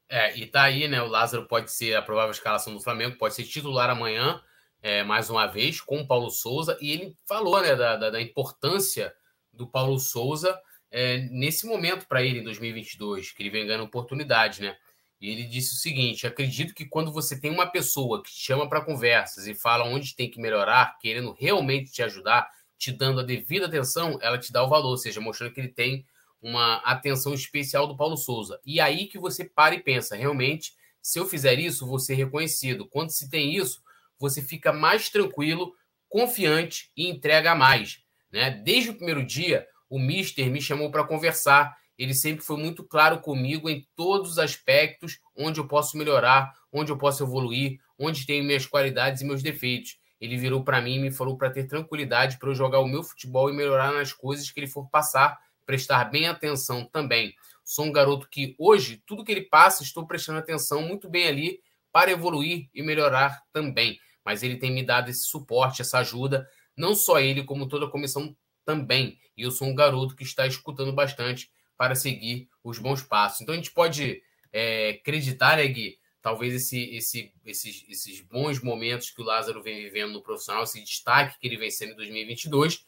É, 0.08 0.36
e 0.36 0.46
tá 0.46 0.62
aí, 0.62 0.88
né? 0.88 1.00
O 1.00 1.06
Lázaro 1.06 1.46
pode 1.46 1.70
ser 1.70 1.94
a 1.94 2.02
provável 2.02 2.32
escalação 2.32 2.74
do 2.74 2.80
Flamengo, 2.80 3.16
pode 3.16 3.34
ser 3.34 3.44
titular 3.44 3.88
amanhã, 3.88 4.42
é, 4.82 5.04
mais 5.04 5.30
uma 5.30 5.46
vez, 5.46 5.80
com 5.80 6.00
o 6.00 6.06
Paulo 6.06 6.30
Souza. 6.30 6.76
E 6.80 6.90
ele 6.90 7.16
falou, 7.28 7.60
né, 7.60 7.76
da, 7.76 7.96
da, 7.96 8.10
da 8.10 8.20
importância 8.20 9.14
do 9.52 9.68
Paulo 9.68 10.00
Souza 10.00 10.60
é, 10.90 11.18
nesse 11.30 11.66
momento 11.66 12.06
para 12.08 12.22
ele 12.22 12.40
em 12.40 12.44
2022, 12.44 13.30
que 13.30 13.42
ele 13.42 13.50
vem 13.50 13.66
ganhando 13.66 13.84
oportunidade, 13.84 14.60
né? 14.60 14.76
E 15.20 15.30
ele 15.30 15.44
disse 15.44 15.74
o 15.74 15.76
seguinte: 15.76 16.26
acredito 16.26 16.74
que 16.74 16.86
quando 16.86 17.12
você 17.12 17.38
tem 17.38 17.50
uma 17.50 17.66
pessoa 17.66 18.22
que 18.22 18.30
te 18.30 18.40
chama 18.40 18.68
para 18.68 18.80
conversas 18.84 19.46
e 19.46 19.54
fala 19.54 19.84
onde 19.84 20.16
tem 20.16 20.30
que 20.30 20.40
melhorar, 20.40 20.98
querendo 20.98 21.32
realmente 21.32 21.92
te 21.92 22.02
ajudar, 22.02 22.48
te 22.78 22.90
dando 22.90 23.20
a 23.20 23.24
devida 23.24 23.66
atenção, 23.66 24.18
ela 24.22 24.38
te 24.38 24.52
dá 24.52 24.64
o 24.64 24.68
valor, 24.68 24.90
ou 24.90 24.96
seja, 24.96 25.20
mostrando 25.20 25.52
que 25.52 25.60
ele 25.60 25.68
tem 25.68 26.06
uma 26.40 26.76
atenção 26.76 27.34
especial 27.34 27.86
do 27.86 27.96
Paulo 27.96 28.16
Souza. 28.16 28.58
E 28.64 28.80
aí 28.80 29.06
que 29.06 29.18
você 29.18 29.44
para 29.44 29.74
e 29.74 29.82
pensa, 29.82 30.16
realmente, 30.16 30.72
se 31.02 31.18
eu 31.18 31.26
fizer 31.26 31.58
isso, 31.58 31.86
vou 31.86 31.98
ser 31.98 32.14
reconhecido. 32.14 32.88
Quando 32.88 33.10
se 33.10 33.28
tem 33.28 33.54
isso, 33.54 33.82
você 34.18 34.40
fica 34.40 34.72
mais 34.72 35.10
tranquilo, 35.10 35.74
confiante 36.08 36.90
e 36.96 37.08
entrega 37.08 37.54
mais. 37.54 38.02
Né? 38.32 38.50
Desde 38.50 38.90
o 38.90 38.94
primeiro 38.94 39.24
dia, 39.24 39.66
o 39.88 39.98
Mister 39.98 40.50
me 40.50 40.60
chamou 40.60 40.90
para 40.90 41.04
conversar. 41.04 41.76
Ele 42.00 42.14
sempre 42.14 42.42
foi 42.42 42.56
muito 42.56 42.82
claro 42.82 43.20
comigo 43.20 43.68
em 43.68 43.86
todos 43.94 44.30
os 44.30 44.38
aspectos 44.38 45.20
onde 45.36 45.60
eu 45.60 45.68
posso 45.68 45.98
melhorar, 45.98 46.50
onde 46.72 46.90
eu 46.90 46.96
posso 46.96 47.22
evoluir, 47.22 47.78
onde 47.98 48.24
tenho 48.24 48.42
minhas 48.42 48.64
qualidades 48.64 49.20
e 49.20 49.24
meus 49.26 49.42
defeitos. 49.42 49.98
Ele 50.18 50.38
virou 50.38 50.64
para 50.64 50.80
mim 50.80 50.94
e 50.94 50.98
me 50.98 51.12
falou 51.12 51.36
para 51.36 51.50
ter 51.50 51.64
tranquilidade 51.64 52.38
para 52.38 52.48
eu 52.48 52.54
jogar 52.54 52.80
o 52.80 52.88
meu 52.88 53.02
futebol 53.02 53.50
e 53.50 53.52
melhorar 53.52 53.92
nas 53.92 54.14
coisas 54.14 54.50
que 54.50 54.58
ele 54.58 54.66
for 54.66 54.88
passar, 54.88 55.38
prestar 55.66 56.04
bem 56.04 56.26
atenção 56.26 56.86
também. 56.86 57.34
Sou 57.62 57.84
um 57.84 57.92
garoto 57.92 58.30
que 58.30 58.56
hoje, 58.58 59.02
tudo 59.06 59.22
que 59.22 59.32
ele 59.32 59.42
passa, 59.42 59.82
estou 59.82 60.06
prestando 60.06 60.38
atenção 60.38 60.80
muito 60.80 61.06
bem 61.06 61.28
ali 61.28 61.60
para 61.92 62.10
evoluir 62.10 62.70
e 62.72 62.82
melhorar 62.82 63.42
também. 63.52 63.98
Mas 64.24 64.42
ele 64.42 64.56
tem 64.56 64.72
me 64.72 64.82
dado 64.82 65.10
esse 65.10 65.24
suporte, 65.24 65.82
essa 65.82 65.98
ajuda, 65.98 66.48
não 66.74 66.94
só 66.94 67.20
ele, 67.20 67.44
como 67.44 67.68
toda 67.68 67.84
a 67.84 67.90
comissão 67.90 68.34
também. 68.64 69.18
E 69.36 69.42
eu 69.42 69.50
sou 69.50 69.68
um 69.68 69.74
garoto 69.74 70.16
que 70.16 70.22
está 70.22 70.46
escutando 70.46 70.94
bastante 70.94 71.50
para 71.80 71.94
seguir 71.94 72.46
os 72.62 72.78
bons 72.78 73.02
passos. 73.02 73.40
Então 73.40 73.54
a 73.54 73.56
gente 73.56 73.70
pode 73.70 74.22
é, 74.52 74.90
acreditar, 75.00 75.56
né, 75.56 75.66
Gui? 75.66 75.98
Talvez 76.20 76.52
esse, 76.52 76.94
esse, 76.94 77.32
esses, 77.42 77.86
esses 77.88 78.20
bons 78.20 78.60
momentos 78.62 79.08
que 79.08 79.22
o 79.22 79.24
Lázaro 79.24 79.62
vem 79.62 79.82
vivendo 79.82 80.12
no 80.12 80.20
profissional, 80.20 80.64
esse 80.64 80.84
destaque 80.84 81.40
que 81.40 81.48
ele 81.48 81.56
vem 81.56 81.70
sendo 81.70 81.92
em 81.92 81.96
2022, 81.96 82.84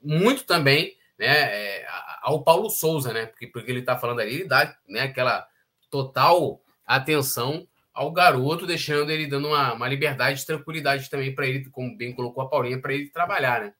muito 0.00 0.44
também 0.44 0.96
né, 1.18 1.26
é, 1.26 1.86
ao 2.22 2.44
Paulo 2.44 2.70
Souza, 2.70 3.12
né? 3.12 3.26
Porque, 3.26 3.48
porque 3.48 3.72
ele 3.72 3.80
está 3.80 3.98
falando 3.98 4.20
ali, 4.20 4.36
ele 4.36 4.44
dá 4.44 4.72
né, 4.88 5.00
aquela 5.00 5.44
total 5.90 6.62
atenção 6.86 7.66
ao 7.92 8.12
garoto, 8.12 8.68
deixando 8.68 9.10
ele 9.10 9.26
dando 9.26 9.48
uma, 9.48 9.72
uma 9.72 9.88
liberdade 9.88 10.38
de 10.38 10.46
tranquilidade 10.46 11.10
também 11.10 11.34
para 11.34 11.44
ele, 11.44 11.68
como 11.70 11.96
bem 11.96 12.14
colocou 12.14 12.44
a 12.44 12.48
Paulinha, 12.48 12.80
para 12.80 12.94
ele 12.94 13.10
trabalhar, 13.10 13.62
né? 13.62 13.74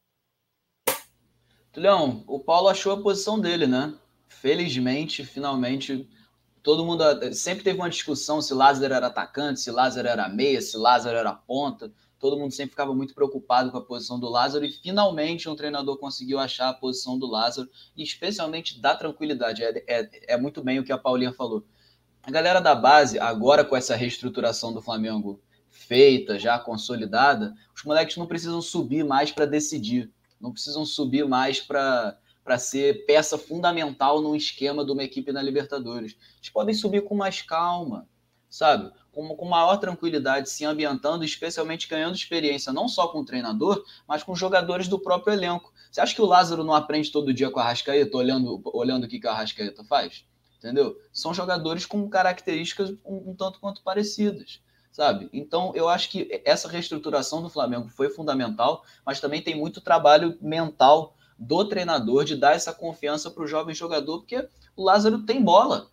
Leão, 1.76 2.24
o 2.26 2.40
Paulo 2.40 2.66
achou 2.66 2.92
a 2.92 3.00
posição 3.00 3.38
dele, 3.38 3.68
né? 3.68 3.96
Felizmente, 4.28 5.24
finalmente, 5.24 6.08
todo 6.62 6.84
mundo 6.84 7.02
sempre 7.32 7.64
teve 7.64 7.78
uma 7.78 7.90
discussão 7.90 8.40
se 8.40 8.54
Lázaro 8.54 8.94
era 8.94 9.06
atacante, 9.06 9.60
se 9.60 9.70
Lázaro 9.70 10.06
era 10.06 10.28
meia, 10.28 10.60
se 10.60 10.76
Lázaro 10.76 11.16
era 11.16 11.32
ponta. 11.32 11.92
Todo 12.18 12.36
mundo 12.36 12.52
sempre 12.52 12.70
ficava 12.70 12.94
muito 12.94 13.14
preocupado 13.14 13.70
com 13.70 13.78
a 13.78 13.84
posição 13.84 14.18
do 14.18 14.28
Lázaro 14.28 14.64
e 14.64 14.72
finalmente 14.72 15.48
um 15.48 15.54
treinador 15.54 15.98
conseguiu 15.98 16.38
achar 16.38 16.68
a 16.68 16.74
posição 16.74 17.18
do 17.18 17.26
Lázaro 17.26 17.68
e 17.96 18.02
especialmente 18.02 18.80
dá 18.80 18.94
tranquilidade. 18.94 19.62
É, 19.62 19.84
é, 19.86 20.34
é 20.34 20.36
muito 20.36 20.62
bem 20.62 20.78
o 20.78 20.84
que 20.84 20.92
a 20.92 20.98
Paulinha 20.98 21.32
falou. 21.32 21.64
A 22.22 22.30
galera 22.30 22.60
da 22.60 22.74
base, 22.74 23.18
agora 23.18 23.64
com 23.64 23.76
essa 23.76 23.94
reestruturação 23.96 24.72
do 24.72 24.82
Flamengo 24.82 25.40
feita, 25.70 26.38
já 26.38 26.58
consolidada, 26.58 27.54
os 27.74 27.84
moleques 27.84 28.16
não 28.16 28.26
precisam 28.26 28.60
subir 28.60 29.04
mais 29.04 29.30
para 29.30 29.46
decidir 29.46 30.12
não 30.40 30.52
precisam 30.52 30.84
subir 30.84 31.26
mais 31.26 31.60
para 31.60 32.16
ser 32.56 33.04
peça 33.04 33.36
fundamental 33.36 34.22
no 34.22 34.36
esquema 34.36 34.84
de 34.84 34.92
uma 34.92 35.02
equipe 35.02 35.32
na 35.32 35.42
Libertadores. 35.42 36.16
Eles 36.36 36.50
podem 36.50 36.72
subir 36.72 37.02
com 37.02 37.16
mais 37.16 37.42
calma, 37.42 38.08
sabe? 38.48 38.92
Com, 39.12 39.34
com 39.34 39.44
maior 39.44 39.76
tranquilidade, 39.78 40.48
se 40.48 40.64
ambientando, 40.64 41.24
especialmente 41.24 41.88
ganhando 41.88 42.14
experiência, 42.14 42.72
não 42.72 42.88
só 42.88 43.08
com 43.08 43.18
o 43.18 43.24
treinador, 43.24 43.84
mas 44.06 44.22
com 44.22 44.36
jogadores 44.36 44.86
do 44.86 45.00
próprio 45.00 45.34
elenco. 45.34 45.72
Você 45.90 46.00
acha 46.00 46.14
que 46.14 46.22
o 46.22 46.26
Lázaro 46.26 46.62
não 46.62 46.74
aprende 46.74 47.10
todo 47.10 47.34
dia 47.34 47.50
com 47.50 47.58
a 47.58 47.64
Rascaeta, 47.64 48.16
olhando, 48.16 48.60
olhando 48.64 49.04
o 49.04 49.08
que, 49.08 49.18
que 49.18 49.26
a 49.26 49.34
Rascaeta 49.34 49.82
faz? 49.84 50.24
Entendeu? 50.56 50.96
São 51.12 51.34
jogadores 51.34 51.84
com 51.84 52.08
características 52.08 52.90
um, 53.04 53.30
um 53.30 53.34
tanto 53.34 53.58
quanto 53.60 53.82
parecidas 53.82 54.60
sabe? 54.98 55.28
Então, 55.32 55.72
eu 55.76 55.88
acho 55.88 56.10
que 56.10 56.42
essa 56.44 56.68
reestruturação 56.68 57.40
do 57.40 57.48
Flamengo 57.48 57.88
foi 57.88 58.10
fundamental, 58.10 58.84
mas 59.06 59.20
também 59.20 59.40
tem 59.40 59.56
muito 59.56 59.80
trabalho 59.80 60.36
mental 60.40 61.14
do 61.38 61.64
treinador 61.64 62.24
de 62.24 62.34
dar 62.34 62.54
essa 62.54 62.72
confiança 62.72 63.30
para 63.30 63.44
o 63.44 63.46
jovem 63.46 63.74
jogador, 63.74 64.18
porque 64.18 64.48
o 64.76 64.82
Lázaro 64.82 65.22
tem 65.24 65.42
bola, 65.42 65.88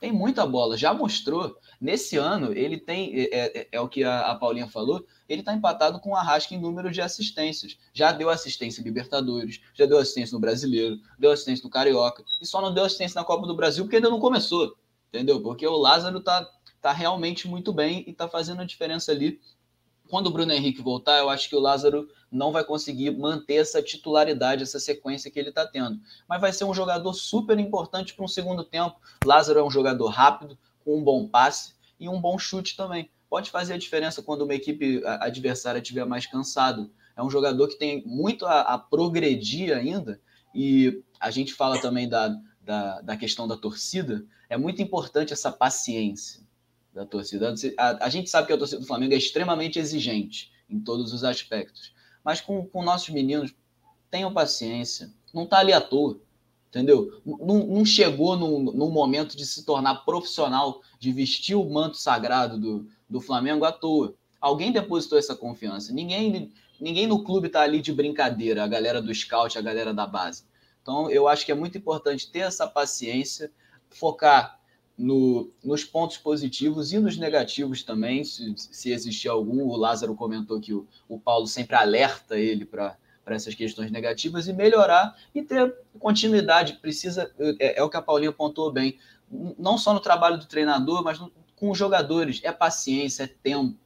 tem 0.00 0.12
muita 0.12 0.46
bola, 0.46 0.76
já 0.76 0.92
mostrou. 0.92 1.56
Nesse 1.80 2.16
ano, 2.16 2.52
ele 2.52 2.76
tem, 2.76 3.12
é, 3.14 3.60
é, 3.60 3.68
é 3.72 3.80
o 3.80 3.88
que 3.88 4.02
a, 4.02 4.30
a, 4.30 4.34
Paulinha 4.34 4.68
falou, 4.68 5.04
ele 5.28 5.40
está 5.40 5.54
empatado 5.54 6.00
com 6.00 6.10
o 6.10 6.16
Arrasca 6.16 6.54
em 6.54 6.60
número 6.60 6.90
de 6.90 7.00
assistências. 7.00 7.78
Já 7.92 8.10
deu 8.10 8.28
assistência 8.30 8.80
em 8.80 8.84
Libertadores, 8.84 9.60
já 9.74 9.86
deu 9.86 9.98
assistência 9.98 10.34
no 10.34 10.40
Brasileiro, 10.40 10.98
deu 11.18 11.30
assistência 11.30 11.64
no 11.64 11.70
Carioca, 11.70 12.24
e 12.40 12.46
só 12.46 12.60
não 12.60 12.74
deu 12.74 12.84
assistência 12.84 13.20
na 13.20 13.24
Copa 13.24 13.46
do 13.46 13.54
Brasil 13.54 13.84
porque 13.84 13.96
ainda 13.96 14.10
não 14.10 14.20
começou, 14.20 14.76
entendeu? 15.08 15.40
Porque 15.42 15.66
o 15.66 15.76
Lázaro 15.76 16.18
está 16.18 16.48
tá 16.80 16.92
realmente 16.92 17.48
muito 17.48 17.72
bem 17.72 18.04
e 18.06 18.12
tá 18.12 18.28
fazendo 18.28 18.62
a 18.62 18.64
diferença 18.64 19.12
ali. 19.12 19.40
Quando 20.08 20.28
o 20.28 20.30
Bruno 20.30 20.52
Henrique 20.52 20.80
voltar, 20.80 21.18
eu 21.18 21.28
acho 21.28 21.48
que 21.48 21.56
o 21.56 21.60
Lázaro 21.60 22.08
não 22.30 22.50
vai 22.50 22.64
conseguir 22.64 23.10
manter 23.10 23.54
essa 23.54 23.82
titularidade, 23.82 24.62
essa 24.62 24.80
sequência 24.80 25.30
que 25.30 25.38
ele 25.38 25.50
está 25.50 25.66
tendo. 25.66 26.00
Mas 26.28 26.40
vai 26.40 26.52
ser 26.52 26.64
um 26.64 26.74
jogador 26.74 27.12
super 27.12 27.58
importante 27.58 28.14
para 28.14 28.24
um 28.24 28.28
segundo 28.28 28.64
tempo. 28.64 28.96
Lázaro 29.24 29.60
é 29.60 29.64
um 29.64 29.70
jogador 29.70 30.08
rápido, 30.08 30.58
com 30.84 30.98
um 30.98 31.04
bom 31.04 31.28
passe 31.28 31.74
e 32.00 32.08
um 32.08 32.20
bom 32.20 32.38
chute 32.38 32.76
também. 32.76 33.10
Pode 33.28 33.50
fazer 33.50 33.74
a 33.74 33.78
diferença 33.78 34.22
quando 34.22 34.42
uma 34.42 34.54
equipe 34.54 35.02
adversária 35.04 35.80
estiver 35.80 36.06
mais 36.06 36.26
cansado. 36.26 36.90
É 37.14 37.22
um 37.22 37.30
jogador 37.30 37.68
que 37.68 37.78
tem 37.78 38.02
muito 38.06 38.46
a, 38.46 38.62
a 38.62 38.78
progredir 38.78 39.76
ainda. 39.76 40.20
E 40.54 41.02
a 41.20 41.30
gente 41.30 41.52
fala 41.52 41.78
também 41.80 42.08
da, 42.08 42.34
da, 42.62 43.02
da 43.02 43.16
questão 43.16 43.46
da 43.46 43.56
torcida. 43.56 44.24
É 44.48 44.56
muito 44.56 44.80
importante 44.80 45.34
essa 45.34 45.52
paciência 45.52 46.47
da 46.94 47.04
torcida. 47.04 47.54
A, 47.76 48.06
a, 48.06 48.08
gente 48.08 48.30
sabe 48.30 48.46
que 48.46 48.52
a 48.52 48.58
torcida 48.58 48.80
do 48.80 48.86
Flamengo 48.86 49.14
é 49.14 49.16
extremamente 49.16 49.78
exigente 49.78 50.52
em 50.68 50.80
todos 50.80 51.12
os 51.12 51.24
aspectos. 51.24 51.92
Mas 52.24 52.40
com, 52.40 52.66
com 52.66 52.82
nossos 52.82 53.08
meninos, 53.10 53.54
tenham 54.10 54.32
paciência. 54.32 55.12
Não 55.32 55.44
está 55.44 55.58
ali 55.58 55.72
à 55.72 55.80
toa. 55.80 56.20
Entendeu? 56.68 57.22
Não, 57.24 57.66
não 57.66 57.84
chegou 57.84 58.36
no, 58.36 58.90
momento 58.90 59.36
de 59.36 59.46
se 59.46 59.64
tornar 59.64 60.04
profissional, 60.04 60.82
de 60.98 61.10
vestir 61.10 61.54
o 61.54 61.68
manto 61.68 61.96
sagrado 61.96 62.58
do, 62.58 62.86
do 63.08 63.20
Flamengo 63.20 63.64
à 63.64 63.72
toa. 63.72 64.14
Alguém 64.38 64.70
depositou 64.70 65.18
essa 65.18 65.34
confiança. 65.34 65.92
Ninguém, 65.94 66.52
ninguém 66.78 67.06
no 67.06 67.24
clube 67.24 67.46
está 67.46 67.62
ali 67.62 67.80
de 67.80 67.92
brincadeira, 67.92 68.62
a 68.62 68.68
galera 68.68 69.00
do 69.00 69.14
scout, 69.14 69.56
a 69.56 69.62
galera 69.62 69.94
da 69.94 70.06
base. 70.06 70.44
Então, 70.82 71.10
eu 71.10 71.26
acho 71.26 71.46
que 71.46 71.52
é 71.52 71.54
muito 71.54 71.78
importante 71.78 72.30
ter 72.30 72.40
essa 72.40 72.66
paciência, 72.66 73.50
focar 73.90 74.57
no, 74.98 75.48
nos 75.62 75.84
pontos 75.84 76.18
positivos 76.18 76.92
e 76.92 76.98
nos 76.98 77.16
negativos 77.16 77.84
também, 77.84 78.24
se, 78.24 78.52
se 78.56 78.90
existir 78.90 79.28
algum. 79.28 79.62
O 79.62 79.76
Lázaro 79.76 80.14
comentou 80.16 80.60
que 80.60 80.74
o, 80.74 80.86
o 81.08 81.20
Paulo 81.20 81.46
sempre 81.46 81.76
alerta 81.76 82.36
ele 82.36 82.64
para 82.64 82.96
essas 83.26 83.54
questões 83.54 83.92
negativas 83.92 84.48
e 84.48 84.52
melhorar 84.52 85.16
e 85.32 85.42
ter 85.42 85.72
continuidade. 86.00 86.74
Precisa, 86.74 87.32
é, 87.38 87.78
é, 87.78 87.82
o 87.82 87.88
que 87.88 87.96
a 87.96 88.02
Paulinha 88.02 88.30
apontou 88.30 88.72
bem, 88.72 88.98
não 89.56 89.78
só 89.78 89.94
no 89.94 90.00
trabalho 90.00 90.36
do 90.36 90.46
treinador, 90.46 91.04
mas 91.04 91.20
no, 91.20 91.30
com 91.54 91.70
os 91.70 91.78
jogadores. 91.78 92.40
É 92.42 92.50
paciência, 92.50 93.22
é 93.22 93.28
tempo, 93.28 93.78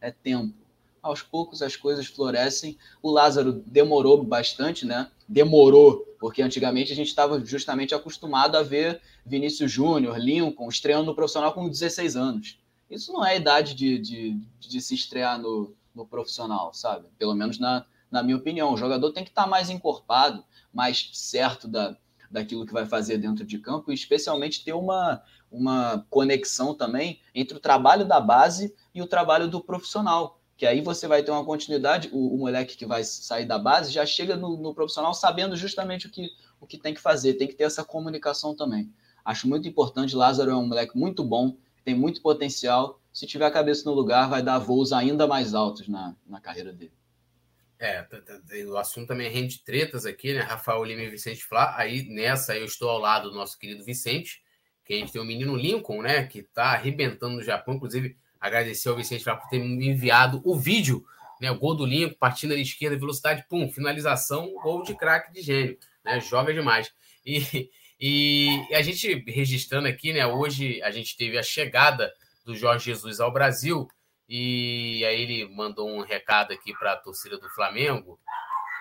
é 0.00 0.10
tempo. 0.10 0.63
Aos 1.04 1.20
poucos 1.20 1.60
as 1.60 1.76
coisas 1.76 2.06
florescem. 2.06 2.78
O 3.02 3.10
Lázaro 3.10 3.52
demorou 3.66 4.24
bastante, 4.24 4.86
né? 4.86 5.10
Demorou 5.28 6.02
porque 6.18 6.40
antigamente 6.40 6.90
a 6.90 6.96
gente 6.96 7.08
estava 7.08 7.44
justamente 7.44 7.94
acostumado 7.94 8.56
a 8.56 8.62
ver 8.62 9.02
Vinícius 9.26 9.70
Júnior, 9.70 10.16
Lincoln, 10.18 10.66
estreando 10.70 11.04
no 11.04 11.14
profissional 11.14 11.52
com 11.52 11.68
16 11.68 12.16
anos. 12.16 12.58
Isso 12.90 13.12
não 13.12 13.22
é 13.22 13.36
idade 13.36 13.74
de, 13.74 13.98
de, 13.98 14.40
de 14.58 14.80
se 14.80 14.94
estrear 14.94 15.38
no, 15.38 15.76
no 15.94 16.06
profissional, 16.06 16.72
sabe? 16.72 17.08
Pelo 17.18 17.34
menos 17.34 17.58
na, 17.58 17.84
na 18.10 18.22
minha 18.22 18.38
opinião. 18.38 18.72
O 18.72 18.76
jogador 18.78 19.12
tem 19.12 19.22
que 19.22 19.28
estar 19.28 19.42
tá 19.42 19.48
mais 19.48 19.68
encorpado, 19.68 20.42
mais 20.72 21.10
certo 21.12 21.68
da, 21.68 21.94
daquilo 22.30 22.64
que 22.64 22.72
vai 22.72 22.86
fazer 22.86 23.18
dentro 23.18 23.44
de 23.44 23.58
campo, 23.58 23.92
e 23.92 23.94
especialmente 23.94 24.64
ter 24.64 24.72
uma, 24.72 25.22
uma 25.52 26.06
conexão 26.08 26.74
também 26.74 27.20
entre 27.34 27.54
o 27.54 27.60
trabalho 27.60 28.06
da 28.06 28.18
base 28.18 28.74
e 28.94 29.02
o 29.02 29.06
trabalho 29.06 29.46
do 29.46 29.60
profissional 29.60 30.40
que 30.56 30.66
aí 30.66 30.80
você 30.80 31.08
vai 31.08 31.22
ter 31.22 31.30
uma 31.30 31.44
continuidade, 31.44 32.08
o, 32.12 32.34
o 32.34 32.38
moleque 32.38 32.76
que 32.76 32.86
vai 32.86 33.02
sair 33.02 33.44
da 33.44 33.58
base 33.58 33.92
já 33.92 34.06
chega 34.06 34.36
no, 34.36 34.56
no, 34.56 34.74
profissional 34.74 35.12
sabendo 35.12 35.56
justamente 35.56 36.06
o 36.06 36.10
que, 36.10 36.30
o 36.60 36.66
que 36.66 36.78
tem 36.78 36.94
que 36.94 37.00
fazer, 37.00 37.34
tem 37.34 37.48
que 37.48 37.54
ter 37.54 37.64
essa 37.64 37.84
comunicação 37.84 38.54
também. 38.54 38.92
Acho 39.24 39.48
muito 39.48 39.66
importante, 39.66 40.14
Lázaro 40.14 40.50
é 40.50 40.56
um 40.56 40.66
moleque 40.66 40.96
muito 40.96 41.24
bom, 41.24 41.56
tem 41.84 41.94
muito 41.94 42.22
potencial, 42.22 43.00
se 43.12 43.26
tiver 43.26 43.46
a 43.46 43.50
cabeça 43.50 43.88
no 43.88 43.94
lugar, 43.94 44.28
vai 44.28 44.42
dar 44.42 44.58
voos 44.58 44.92
ainda 44.92 45.26
mais 45.26 45.54
altos 45.54 45.88
na, 45.88 46.14
na 46.26 46.40
carreira 46.40 46.72
dele. 46.72 46.92
É, 47.78 48.06
o 48.66 48.76
assunto 48.76 49.08
também 49.08 49.30
rende 49.30 49.58
tretas 49.62 50.06
aqui, 50.06 50.32
né? 50.32 50.40
Rafael 50.40 50.82
Lima 50.84 51.02
e 51.02 51.10
Vicente 51.10 51.44
Flá. 51.44 51.74
Aí 51.76 52.08
nessa 52.08 52.56
eu 52.56 52.64
estou 52.64 52.88
ao 52.88 52.98
lado 52.98 53.30
do 53.30 53.36
nosso 53.36 53.58
querido 53.58 53.84
Vicente, 53.84 54.42
que 54.84 54.94
a 54.94 54.96
gente 54.96 55.12
tem 55.12 55.20
o 55.20 55.24
menino 55.24 55.56
Lincoln, 55.56 56.02
né? 56.02 56.24
Que 56.24 56.42
tá 56.42 56.72
arrebentando 56.72 57.36
no 57.36 57.42
Japão, 57.42 57.74
inclusive 57.74 58.16
agradecer 58.44 58.90
ao 58.90 58.96
Vicente 58.96 59.24
por 59.24 59.48
ter 59.48 59.58
me 59.58 59.88
enviado 59.88 60.42
o 60.44 60.54
vídeo, 60.54 61.04
né? 61.40 61.50
O 61.50 61.58
gol 61.58 61.74
do 61.74 61.86
Lincoln, 61.86 62.14
partindo 62.18 62.52
à 62.52 62.56
esquerda, 62.56 62.98
velocidade, 62.98 63.44
pum, 63.48 63.70
finalização, 63.72 64.52
gol 64.62 64.82
de 64.82 64.94
craque 64.94 65.32
de 65.32 65.40
gênio, 65.40 65.78
né? 66.04 66.20
Joga 66.20 66.52
demais. 66.52 66.92
E, 67.24 67.70
e 67.98 68.74
a 68.74 68.82
gente 68.82 69.24
registrando 69.26 69.88
aqui, 69.88 70.12
né? 70.12 70.26
Hoje 70.26 70.82
a 70.82 70.90
gente 70.90 71.16
teve 71.16 71.38
a 71.38 71.42
chegada 71.42 72.12
do 72.44 72.54
Jorge 72.54 72.84
Jesus 72.84 73.18
ao 73.18 73.32
Brasil 73.32 73.88
e 74.28 75.02
aí 75.06 75.22
ele 75.22 75.48
mandou 75.54 75.88
um 75.88 76.02
recado 76.02 76.52
aqui 76.52 76.74
para 76.78 76.92
a 76.92 76.96
torcida 76.96 77.38
do 77.38 77.48
Flamengo. 77.48 78.20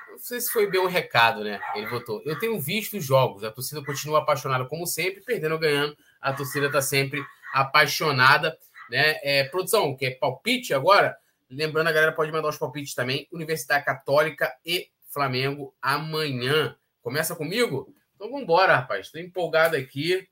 Não 0.09 0.17
sei 0.17 0.41
se 0.41 0.51
foi 0.51 0.69
bem 0.69 0.81
um 0.81 0.87
recado, 0.87 1.41
né? 1.41 1.59
Ele 1.73 1.87
botou: 1.87 2.21
Eu 2.25 2.37
tenho 2.37 2.59
visto 2.59 2.97
os 2.97 3.05
jogos, 3.05 3.45
a 3.45 3.51
torcida 3.51 3.83
continua 3.83 4.19
apaixonada 4.19 4.65
como 4.65 4.85
sempre, 4.85 5.21
perdendo 5.21 5.53
ou 5.53 5.59
ganhando, 5.59 5.97
a 6.21 6.33
torcida 6.33 6.65
está 6.67 6.81
sempre 6.81 7.23
apaixonada. 7.53 8.57
Né? 8.89 9.19
É, 9.23 9.43
produção, 9.45 9.95
que 9.95 10.05
é 10.05 10.11
palpite 10.11 10.73
agora. 10.73 11.17
Lembrando, 11.49 11.87
a 11.87 11.91
galera 11.91 12.11
pode 12.11 12.31
mandar 12.31 12.49
os 12.49 12.57
palpites 12.57 12.95
também. 12.95 13.27
Universidade 13.31 13.85
Católica 13.85 14.53
e 14.65 14.89
Flamengo 15.09 15.75
amanhã. 15.81 16.75
Começa 17.01 17.35
comigo? 17.35 17.93
Então 18.15 18.27
vamos 18.27 18.43
embora, 18.43 18.75
rapaz. 18.75 19.07
Estou 19.07 19.21
empolgado 19.21 19.75
aqui. 19.75 20.27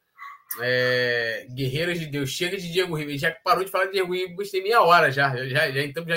É... 0.60 1.46
Guerreiros 1.50 2.00
de 2.00 2.08
Deus, 2.08 2.30
chega 2.30 2.58
de 2.58 2.72
Diego 2.72 2.96
Ribas. 2.96 3.22
Já 3.22 3.32
parou 3.32 3.64
de 3.64 3.72
falar 3.72 3.86
de 3.86 3.94
Diego 3.94 4.14
Ribas, 4.14 4.50
tem 4.50 4.64
meia 4.64 4.82
hora 4.82 5.12
já. 5.12 5.36
Já, 5.46 5.72
já, 5.72 5.82
então, 5.82 6.06
já, 6.06 6.16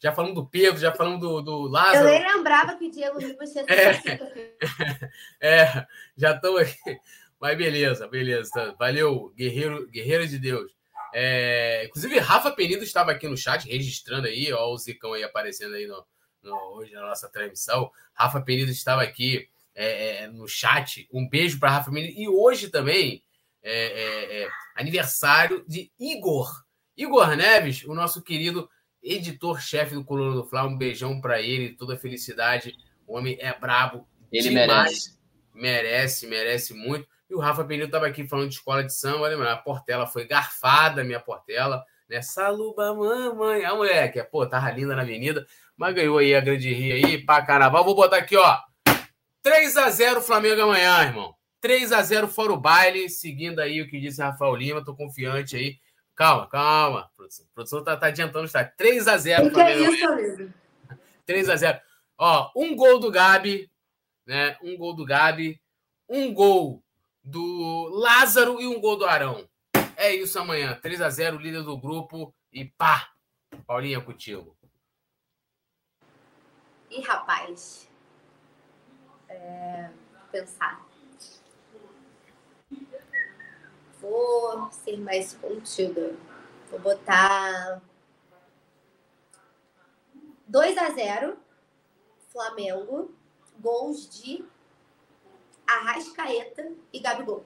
já 0.00 0.12
falando 0.12 0.34
do 0.34 0.46
Pedro, 0.46 0.80
já 0.80 0.92
falando 0.92 1.20
do, 1.20 1.42
do 1.42 1.62
Lázaro. 1.68 2.08
Eu 2.08 2.18
nem 2.18 2.36
lembrava 2.36 2.76
que 2.76 2.90
Diego 2.90 3.18
Ribas 3.18 3.52
tinha 3.52 3.64
é, 3.68 5.10
é, 5.40 5.86
já 6.16 6.32
estão 6.32 6.56
aqui. 6.56 6.98
Mas 7.40 7.58
beleza, 7.58 8.08
beleza. 8.08 8.74
Valeu, 8.78 9.32
Guerreiro, 9.36 9.86
Guerreiro 9.88 10.26
de 10.26 10.38
Deus. 10.38 10.75
É, 11.18 11.86
inclusive, 11.86 12.18
Rafa 12.18 12.50
Penido 12.50 12.84
estava 12.84 13.10
aqui 13.10 13.26
no 13.26 13.38
chat, 13.38 13.66
registrando 13.66 14.26
aí, 14.26 14.52
ó, 14.52 14.70
o 14.70 14.76
Zicão 14.76 15.14
aí 15.14 15.24
aparecendo 15.24 15.74
aí 15.74 15.86
no, 15.86 16.04
no 16.42 16.54
hoje 16.74 16.92
na 16.92 17.00
nossa 17.00 17.26
transmissão. 17.26 17.90
Rafa 18.12 18.42
Penido 18.42 18.70
estava 18.70 19.02
aqui 19.02 19.48
é, 19.74 20.24
é, 20.24 20.28
no 20.28 20.46
chat. 20.46 21.08
Um 21.10 21.26
beijo 21.26 21.58
para 21.58 21.70
Rafa 21.70 21.90
Penido. 21.90 22.12
E 22.20 22.28
hoje 22.28 22.68
também 22.68 23.22
é, 23.62 23.72
é, 23.72 24.42
é, 24.42 24.48
aniversário 24.74 25.64
de 25.66 25.90
Igor. 25.98 26.52
Igor 26.94 27.34
Neves, 27.34 27.82
o 27.84 27.94
nosso 27.94 28.20
querido 28.20 28.68
editor-chefe 29.02 29.94
do 29.94 30.04
Coluna 30.04 30.34
do 30.34 30.44
Fla. 30.44 30.66
Um 30.66 30.76
beijão 30.76 31.18
para 31.18 31.40
ele, 31.40 31.76
toda 31.76 31.96
felicidade. 31.96 32.76
O 33.06 33.16
homem 33.16 33.38
é 33.40 33.58
brabo. 33.58 34.06
Ele 34.30 34.50
demais. 34.50 34.68
merece. 34.68 35.16
Merece, 35.54 36.26
merece 36.26 36.74
muito. 36.74 37.08
E 37.28 37.34
o 37.34 37.40
Rafa 37.40 37.64
Benito 37.64 37.86
estava 37.86 38.06
aqui 38.06 38.26
falando 38.26 38.48
de 38.48 38.54
escola 38.54 38.84
de 38.84 38.94
samba, 38.94 39.28
lembra? 39.28 39.52
A 39.52 39.56
Portela 39.56 40.06
foi 40.06 40.26
garfada, 40.26 41.02
minha 41.02 41.18
Portela, 41.18 41.84
né? 42.08 42.22
Saluba, 42.22 42.94
mamãe. 42.94 43.64
A 43.64 43.74
moleque, 43.74 44.22
pô, 44.24 44.46
tava 44.46 44.70
linda 44.70 44.94
na 44.94 45.02
avenida, 45.02 45.44
mas 45.76 45.94
ganhou 45.94 46.18
aí 46.18 46.34
a 46.34 46.40
grande 46.40 46.72
ria 46.72 46.94
aí, 46.94 47.18
pá, 47.18 47.42
carnaval. 47.42 47.84
Vou 47.84 47.96
botar 47.96 48.18
aqui, 48.18 48.36
ó. 48.36 48.58
3 49.42 49.76
a 49.76 49.90
0 49.90 50.22
Flamengo 50.22 50.62
amanhã, 50.62 51.02
irmão. 51.02 51.34
3 51.60 51.92
a 51.92 52.02
0 52.02 52.28
fora 52.28 52.52
o 52.52 52.56
baile, 52.56 53.08
seguindo 53.08 53.58
aí 53.58 53.82
o 53.82 53.88
que 53.88 54.00
disse 54.00 54.22
Rafael 54.22 54.54
Lima, 54.54 54.84
tô 54.84 54.94
confiante 54.94 55.56
aí. 55.56 55.78
Calma, 56.14 56.48
calma. 56.48 57.10
Produção, 57.16 57.44
a 57.44 57.54
produção 57.54 57.84
tá, 57.84 57.96
tá 57.96 58.06
adiantando 58.06 58.44
está 58.44 58.64
3 58.64 59.08
a 59.08 59.18
0 59.18 59.50
Flamengo. 59.50 59.78
Que 59.78 59.84
é 59.84 59.94
isso, 59.94 60.06
amigo? 60.06 60.52
3 61.26 61.48
a 61.48 61.56
0. 61.56 61.80
Ó, 62.18 62.50
um 62.56 62.76
gol 62.76 63.00
do 63.00 63.10
Gabi, 63.10 63.68
né? 64.24 64.56
Um 64.62 64.76
gol 64.76 64.94
do 64.94 65.04
Gabi, 65.04 65.60
um 66.08 66.32
gol 66.32 66.82
do 67.26 67.88
Lázaro 67.90 68.60
e 68.60 68.66
um 68.68 68.80
gol 68.80 68.96
do 68.96 69.04
Arão. 69.04 69.48
É 69.96 70.14
isso 70.14 70.38
amanhã. 70.38 70.78
3 70.80 71.00
a 71.02 71.10
0 71.10 71.38
líder 71.38 71.62
do 71.62 71.76
grupo 71.76 72.32
e 72.52 72.64
pá! 72.64 73.10
Paulinha 73.66 74.00
contigo. 74.00 74.56
E 76.88 77.00
rapaz, 77.00 77.90
é, 79.28 79.90
pensar. 80.30 80.86
Vou 84.00 84.70
ser 84.70 84.96
mais 84.98 85.34
contida. 85.34 86.14
Vou 86.70 86.78
botar 86.78 87.82
2 90.46 90.78
a 90.78 90.90
0 90.90 91.36
Flamengo, 92.30 93.12
gols 93.58 94.08
de 94.08 94.44
Arrascaeta 95.66 96.72
e 96.92 97.00
Gabigol. 97.00 97.44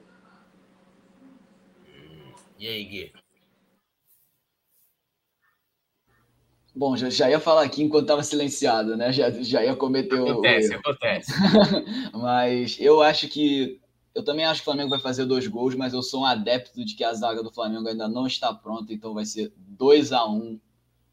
E 2.57 2.67
aí, 2.67 2.83
Gui? 2.83 3.13
Bom, 6.73 6.95
já, 6.95 7.09
já 7.09 7.29
ia 7.29 7.39
falar 7.39 7.63
aqui 7.63 7.83
enquanto 7.83 8.03
estava 8.03 8.23
silenciado, 8.23 8.95
né? 8.95 9.11
Já, 9.11 9.29
já 9.29 9.63
ia 9.63 9.75
cometer 9.75 10.19
o. 10.19 10.29
Acontece, 10.29 10.73
acontece. 10.73 11.31
mas 12.13 12.77
eu 12.79 13.01
acho 13.01 13.27
que. 13.27 13.79
Eu 14.13 14.23
também 14.23 14.45
acho 14.45 14.61
que 14.61 14.63
o 14.63 14.65
Flamengo 14.65 14.89
vai 14.89 14.99
fazer 14.99 15.25
dois 15.25 15.47
gols, 15.47 15.73
mas 15.73 15.93
eu 15.93 16.01
sou 16.01 16.21
um 16.21 16.25
adepto 16.25 16.83
de 16.83 16.95
que 16.95 17.03
a 17.03 17.13
zaga 17.13 17.41
do 17.41 17.51
Flamengo 17.51 17.87
ainda 17.87 18.07
não 18.07 18.27
está 18.27 18.53
pronta, 18.53 18.93
então 18.93 19.13
vai 19.13 19.25
ser 19.25 19.53
2 19.55 20.11
a 20.11 20.25
1 20.25 20.59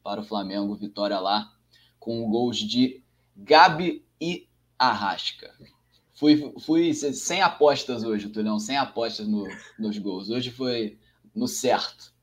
para 0.03 0.19
o 0.19 0.23
Flamengo, 0.23 0.75
vitória 0.75 1.17
lá, 1.17 1.49
com 1.97 2.29
gols 2.29 2.57
de 2.57 3.01
Gabi 3.37 4.05
e 4.19 4.47
Arrasca. 4.77 5.53
Fui, 6.19 6.53
fui 6.59 6.93
sem 6.93 7.41
apostas 7.41 8.03
hoje, 8.03 8.27
Tulhão, 8.27 8.59
sem 8.59 8.75
apostas 8.75 9.25
no, 9.25 9.47
nos 9.79 9.97
gols. 9.97 10.29
Hoje 10.29 10.51
foi 10.51 10.99
no 11.33 11.47
certo. 11.47 12.13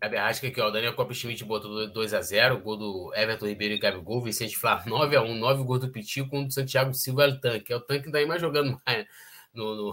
Gabi 0.00 0.16
Arrasca 0.16 0.46
aqui, 0.46 0.60
ó. 0.60 0.68
O 0.68 0.70
Daniel 0.70 0.94
Copa 0.94 1.12
Schmidt 1.12 1.44
botou 1.44 1.88
2x0. 1.90 2.62
Gol 2.62 2.76
do 2.76 3.12
Everton 3.16 3.46
Ribeiro 3.46 3.74
e 3.74 3.78
Gabigol. 3.78 4.22
Vicente 4.22 4.56
Flá 4.56 4.80
9x1. 4.84 5.36
9 5.36 5.64
gols 5.64 5.80
do 5.80 5.90
Pitinho 5.90 6.28
com 6.28 6.42
o 6.42 6.46
do 6.46 6.52
Santiago 6.52 6.94
Silva 6.94 7.24
é 7.24 7.28
o 7.28 7.40
tanque. 7.40 7.72
É 7.72 7.76
o 7.76 7.80
tanque 7.80 8.08
daí 8.08 8.24
mais 8.24 8.40
jogando 8.40 8.80
mais. 8.86 9.04
No, 9.52 9.74
no, 9.74 9.92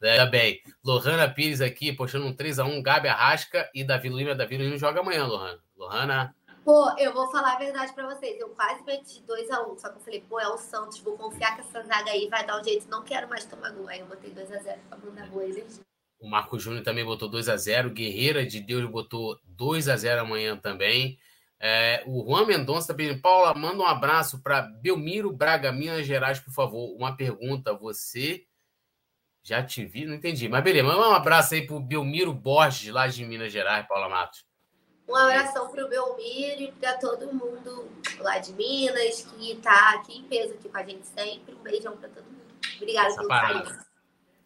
ainda 0.00 0.26
bem. 0.30 0.60
Lohana 0.84 1.28
Pires 1.28 1.60
aqui, 1.60 1.92
postando 1.92 2.24
um 2.24 2.36
3x1. 2.36 2.82
Gabi 2.82 3.08
Arrasca 3.08 3.68
e 3.74 3.82
Davi 3.82 4.08
Lima. 4.08 4.32
Davi 4.32 4.56
Lima 4.56 4.78
joga 4.78 5.00
amanhã, 5.00 5.26
Lohana. 5.26 5.58
Lohana 5.76 6.34
Pô, 6.64 6.96
eu 6.98 7.12
vou 7.12 7.30
falar 7.30 7.52
a 7.52 7.58
verdade 7.58 7.92
pra 7.92 8.06
vocês. 8.06 8.40
Eu 8.40 8.48
quase 8.48 8.82
meti 8.84 9.22
2x1. 9.22 9.72
Um, 9.72 9.78
só 9.78 9.90
que 9.90 9.98
eu 9.98 10.00
falei, 10.00 10.24
pô, 10.26 10.40
é 10.40 10.48
o 10.48 10.56
Santos, 10.56 10.98
vou 11.00 11.14
confiar 11.14 11.54
que 11.54 11.60
essa 11.60 11.82
zaga 11.82 12.10
aí 12.10 12.26
vai 12.28 12.46
dar 12.46 12.58
um 12.58 12.64
jeito. 12.64 12.88
Não 12.88 13.04
quero 13.04 13.28
mais 13.28 13.44
tomar 13.44 13.70
gol. 13.72 13.86
Aí 13.86 14.00
eu 14.00 14.06
botei 14.06 14.30
2x0 14.30 14.78
pra 14.88 14.96
mandar 14.96 15.28
boa 15.28 15.44
energia. 15.44 15.84
O 16.18 16.26
Marco 16.26 16.58
Júnior 16.58 16.82
também 16.82 17.04
botou 17.04 17.30
2x0. 17.30 17.90
Guerreira 17.90 18.46
de 18.46 18.60
Deus 18.60 18.90
botou 18.90 19.38
2x0 19.58 20.20
amanhã 20.20 20.56
também. 20.56 21.18
É, 21.60 22.02
o 22.06 22.24
Juan 22.26 22.46
Mendonça 22.46 22.94
pedindo, 22.94 23.20
Paula, 23.20 23.54
manda 23.54 23.82
um 23.82 23.86
abraço 23.86 24.42
para 24.42 24.62
Belmiro 24.62 25.30
Braga, 25.32 25.70
Minas 25.70 26.06
Gerais, 26.06 26.40
por 26.40 26.52
favor. 26.52 26.96
Uma 26.96 27.14
pergunta: 27.14 27.74
você 27.74 28.46
Já 29.42 29.62
te 29.62 29.84
vi, 29.84 30.06
não 30.06 30.14
entendi. 30.14 30.48
Mas 30.48 30.64
beleza, 30.64 30.86
manda 30.86 31.10
um 31.10 31.14
abraço 31.14 31.52
aí 31.52 31.66
pro 31.66 31.78
Belmiro 31.78 32.32
Borges, 32.32 32.90
lá 32.90 33.06
de 33.06 33.22
Minas 33.26 33.52
Gerais, 33.52 33.86
Paula 33.86 34.08
Matos. 34.08 34.46
Um 35.08 35.14
abração 35.16 35.70
pro 35.70 35.88
Belmiro 35.88 36.62
e 36.62 36.72
para 36.72 36.96
todo 36.96 37.32
mundo 37.32 37.90
lá 38.18 38.38
de 38.38 38.52
Minas, 38.54 39.22
que 39.22 39.54
tá 39.56 39.94
aqui 39.94 40.18
em 40.18 40.22
peso 40.24 40.54
aqui 40.54 40.68
com 40.68 40.78
a 40.78 40.82
gente 40.82 41.06
sempre. 41.06 41.54
Um 41.54 41.62
beijão 41.62 41.96
para 41.96 42.08
todo 42.08 42.24
mundo. 42.24 42.54
Obrigada 42.76 43.14
pelo 43.14 43.28
carinho. 43.28 43.78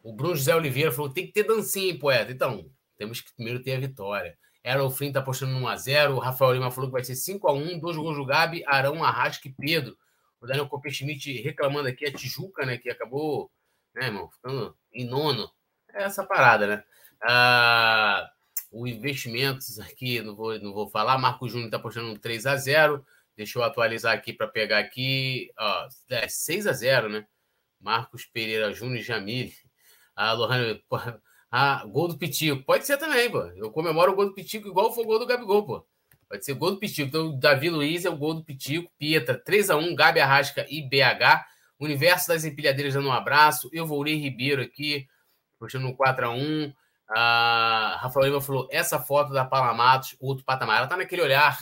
O 0.02 0.12
Bruno 0.12 0.36
José 0.36 0.54
Oliveira 0.54 0.90
falou: 0.90 1.12
tem 1.12 1.26
que 1.26 1.32
ter 1.32 1.44
dancinha, 1.44 1.92
hein, 1.92 1.98
poeta. 1.98 2.32
Então, 2.32 2.68
temos 2.96 3.20
que 3.20 3.32
primeiro 3.34 3.62
ter 3.62 3.74
a 3.74 3.80
vitória. 3.80 4.36
Errol 4.64 4.90
Flynn 4.90 5.12
tá 5.12 5.22
postando 5.22 5.58
1x0. 5.58 6.14
O 6.14 6.18
Rafael 6.18 6.52
Lima 6.52 6.70
falou 6.70 6.90
que 6.90 6.94
vai 6.94 7.04
ser 7.04 7.14
5x1. 7.14 7.80
Dois 7.80 7.96
gols 7.96 8.16
do 8.16 8.26
Gabi, 8.26 8.64
Arão, 8.66 9.02
Arrasca 9.02 9.48
e 9.48 9.52
Pedro. 9.52 9.96
O 10.40 10.46
Daniel 10.46 10.68
Copper-Schmidt 10.68 11.40
reclamando 11.40 11.88
aqui 11.88 12.04
a 12.04 12.12
Tijuca, 12.12 12.66
né? 12.66 12.76
Que 12.76 12.90
acabou, 12.90 13.50
né, 13.94 14.06
irmão, 14.06 14.28
ficando 14.30 14.76
em 14.92 15.06
nono. 15.06 15.50
É 15.94 16.04
essa 16.04 16.24
parada, 16.24 16.66
né? 16.66 16.84
Ah, 17.22 18.30
o 18.70 18.86
investimentos 18.86 19.78
aqui, 19.78 20.20
não 20.20 20.34
vou, 20.34 20.58
não 20.58 20.72
vou 20.72 20.88
falar. 20.88 21.18
Marco 21.18 21.48
Júnior 21.48 21.66
está 21.66 21.78
postando 21.78 22.10
um 22.10 22.16
3 22.16 22.46
a 22.46 22.56
0 22.56 23.04
Deixa 23.36 23.56
eu 23.58 23.62
atualizar 23.62 24.12
aqui 24.14 24.32
para 24.32 24.48
pegar 24.48 24.78
aqui. 24.78 25.50
Ó, 25.56 25.88
é 26.10 26.26
6 26.26 26.66
a 26.66 26.72
0 26.72 27.08
né? 27.08 27.26
Marcos 27.80 28.24
Pereira 28.24 28.72
Júnior 28.72 29.02
Jamil. 29.02 29.52
A 30.16 30.32
Lohane, 30.32 30.82
ah, 31.50 31.84
gol 31.86 32.08
do 32.08 32.18
Pitico. 32.18 32.64
Pode 32.64 32.84
ser 32.84 32.98
também, 32.98 33.30
pô. 33.30 33.42
Eu 33.56 33.70
comemoro 33.70 34.12
o 34.12 34.16
gol 34.16 34.26
do 34.26 34.34
Pitico 34.34 34.68
igual 34.68 34.92
foi 34.92 35.04
o 35.04 35.06
gol 35.06 35.18
do 35.20 35.26
Gabigol, 35.26 35.64
pô. 35.64 35.86
Pode 36.28 36.44
ser 36.44 36.54
gol 36.54 36.72
do 36.72 36.78
Pitico. 36.78 37.08
Então, 37.08 37.38
Davi 37.38 37.70
Luiz 37.70 38.04
é 38.04 38.10
o 38.10 38.16
gol 38.16 38.34
do 38.34 38.44
Pitico. 38.44 38.90
Pietra, 38.98 39.40
3x1, 39.42 39.94
Gabi 39.94 40.20
Arrasca 40.20 40.66
e 40.68 40.82
BH. 40.82 41.46
Universo 41.78 42.28
das 42.28 42.44
Empilhadeiras 42.44 42.94
dando 42.94 43.08
um 43.08 43.12
abraço. 43.12 43.70
Eu 43.72 43.86
vou 43.86 44.02
Ribeiro 44.02 44.60
aqui, 44.60 45.06
postando 45.58 45.86
um 45.86 45.96
4x1. 45.96 46.70
A 46.70 46.74
Rafael 47.10 48.26
Lima 48.26 48.40
falou: 48.40 48.68
essa 48.70 48.98
foto 48.98 49.32
da 49.32 49.44
Palamatos, 49.44 50.16
outro 50.20 50.44
patamar. 50.44 50.78
Ela 50.78 50.86
tá 50.86 50.96
naquele 50.96 51.22
olhar 51.22 51.58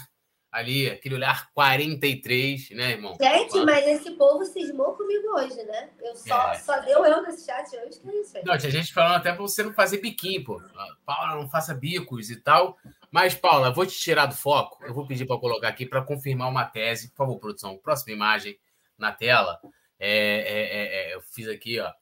ali, 0.51 0.89
aquele 0.89 1.17
olhar 1.17 1.51
43, 1.53 2.71
né, 2.71 2.93
irmão? 2.93 3.15
Gente, 3.21 3.63
mas 3.65 3.87
esse 3.87 4.13
povo 4.13 4.45
cismou 4.45 4.95
comigo 4.95 5.29
hoje, 5.37 5.63
né? 5.65 5.91
Eu 6.01 6.17
só, 6.17 6.53
é. 6.53 6.59
só 6.59 6.81
deu 6.81 7.05
eu 7.05 7.23
nesse 7.23 7.45
chat 7.45 7.69
hoje, 7.77 8.01
que 8.01 8.09
é 8.09 8.21
isso 8.21 8.37
aí. 8.39 8.45
Não, 8.45 8.57
tinha 8.57 8.73
gente 8.73 8.93
falando 8.93 9.17
até 9.17 9.33
pra 9.33 9.43
você 9.43 9.63
não 9.63 9.75
fazer 9.75 9.99
biquinho, 9.99 10.43
pô. 10.43 10.63
Paula, 11.05 11.35
não 11.35 11.49
faça 11.49 11.75
bicos 11.75 12.31
e 12.31 12.37
tal. 12.37 12.79
Mas, 13.11 13.35
Paula, 13.35 13.71
vou 13.71 13.85
te 13.85 13.99
tirar 13.99 14.27
do 14.27 14.35
foco. 14.35 14.83
Eu 14.85 14.95
vou 14.95 15.07
pedir 15.07 15.27
para 15.27 15.39
colocar 15.39 15.69
aqui 15.69 15.85
para 15.85 16.03
confirmar 16.03 16.49
uma 16.49 16.65
tese. 16.65 17.11
Por 17.11 17.17
favor, 17.17 17.39
produção, 17.39 17.77
próxima 17.77 18.15
imagem 18.15 18.59
na 18.99 19.13
tela. 19.13 19.61
É, 19.99 20.09
é, 20.09 21.11
é, 21.11 21.11
é 21.11 21.15
eu 21.15 21.21
fiz 21.21 21.49
aqui, 21.49 21.79
ó. 21.81 21.93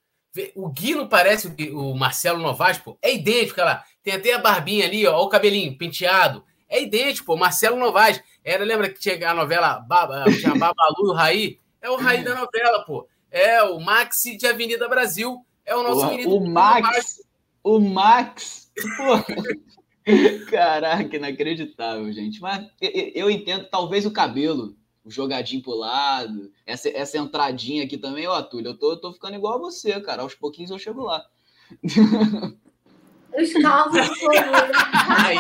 O 0.54 0.68
Gui 0.68 0.94
não 0.94 1.08
parece 1.08 1.52
o 1.72 1.94
Marcelo 1.94 2.40
Novaes, 2.40 2.78
pô. 2.78 2.98
É 3.00 3.14
idêntico, 3.14 3.60
lá. 3.60 3.84
Tem 4.02 4.14
até 4.14 4.34
a 4.34 4.38
barbinha 4.38 4.84
ali, 4.84 5.06
ó, 5.06 5.22
o 5.22 5.28
cabelinho 5.28 5.76
penteado. 5.78 6.44
É 6.68 6.82
idêntico, 6.82 7.26
pô. 7.26 7.36
Marcelo 7.36 7.78
Novaes. 7.78 8.22
Era, 8.44 8.64
lembra 8.64 8.88
que 8.88 8.98
tinha 8.98 9.30
a 9.30 9.34
novela 9.34 9.78
Baba, 9.78 10.24
tinha 10.24 10.54
Babalu 10.54 11.06
e 11.06 11.10
o 11.10 11.12
Raí? 11.12 11.60
É 11.80 11.88
o 11.88 11.96
Raí 11.96 12.24
da 12.24 12.34
novela, 12.34 12.84
pô. 12.84 13.06
É 13.30 13.62
o 13.62 13.78
Maxi 13.78 14.36
de 14.36 14.46
Avenida 14.46 14.88
Brasil. 14.88 15.44
É 15.64 15.74
o 15.74 15.82
nosso 15.82 16.08
querido. 16.08 16.34
O 16.34 16.46
Max. 16.48 17.22
O 17.62 17.78
Max. 17.78 18.70
Caraca, 20.50 21.16
inacreditável, 21.16 22.12
gente. 22.12 22.40
Mas 22.40 22.66
eu 22.80 23.30
entendo, 23.30 23.66
talvez 23.70 24.04
o 24.04 24.12
cabelo 24.12 24.76
o 25.04 25.10
jogadinho 25.10 25.62
pro 25.62 25.74
lado, 25.74 26.50
essa, 26.64 26.88
essa 26.88 27.18
entradinha 27.18 27.84
aqui 27.84 27.98
também, 27.98 28.26
ó, 28.26 28.40
Túlio, 28.42 28.70
eu 28.70 28.78
tô, 28.78 28.92
eu 28.92 29.00
tô 29.00 29.12
ficando 29.12 29.36
igual 29.36 29.54
a 29.54 29.58
você, 29.58 30.00
cara. 30.00 30.22
Aos 30.22 30.34
pouquinhos 30.34 30.70
eu 30.70 30.78
chego 30.78 31.02
lá. 31.02 31.24
Os 33.36 33.52
calvos 33.54 33.98
Aí. 35.26 35.38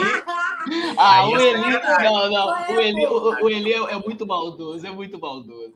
Ah, 0.96 1.20
aí, 1.20 1.32
o 1.32 1.40
Eli. 1.40 1.60
Não, 2.02 2.30
não. 2.30 2.74
O 2.74 2.80
Eli, 2.80 3.06
o, 3.06 3.44
o 3.44 3.50
Eli 3.50 3.72
é, 3.72 3.76
é 3.76 3.98
muito 3.98 4.26
maldoso, 4.26 4.86
é 4.86 4.90
muito 4.90 5.18
maldoso. 5.18 5.74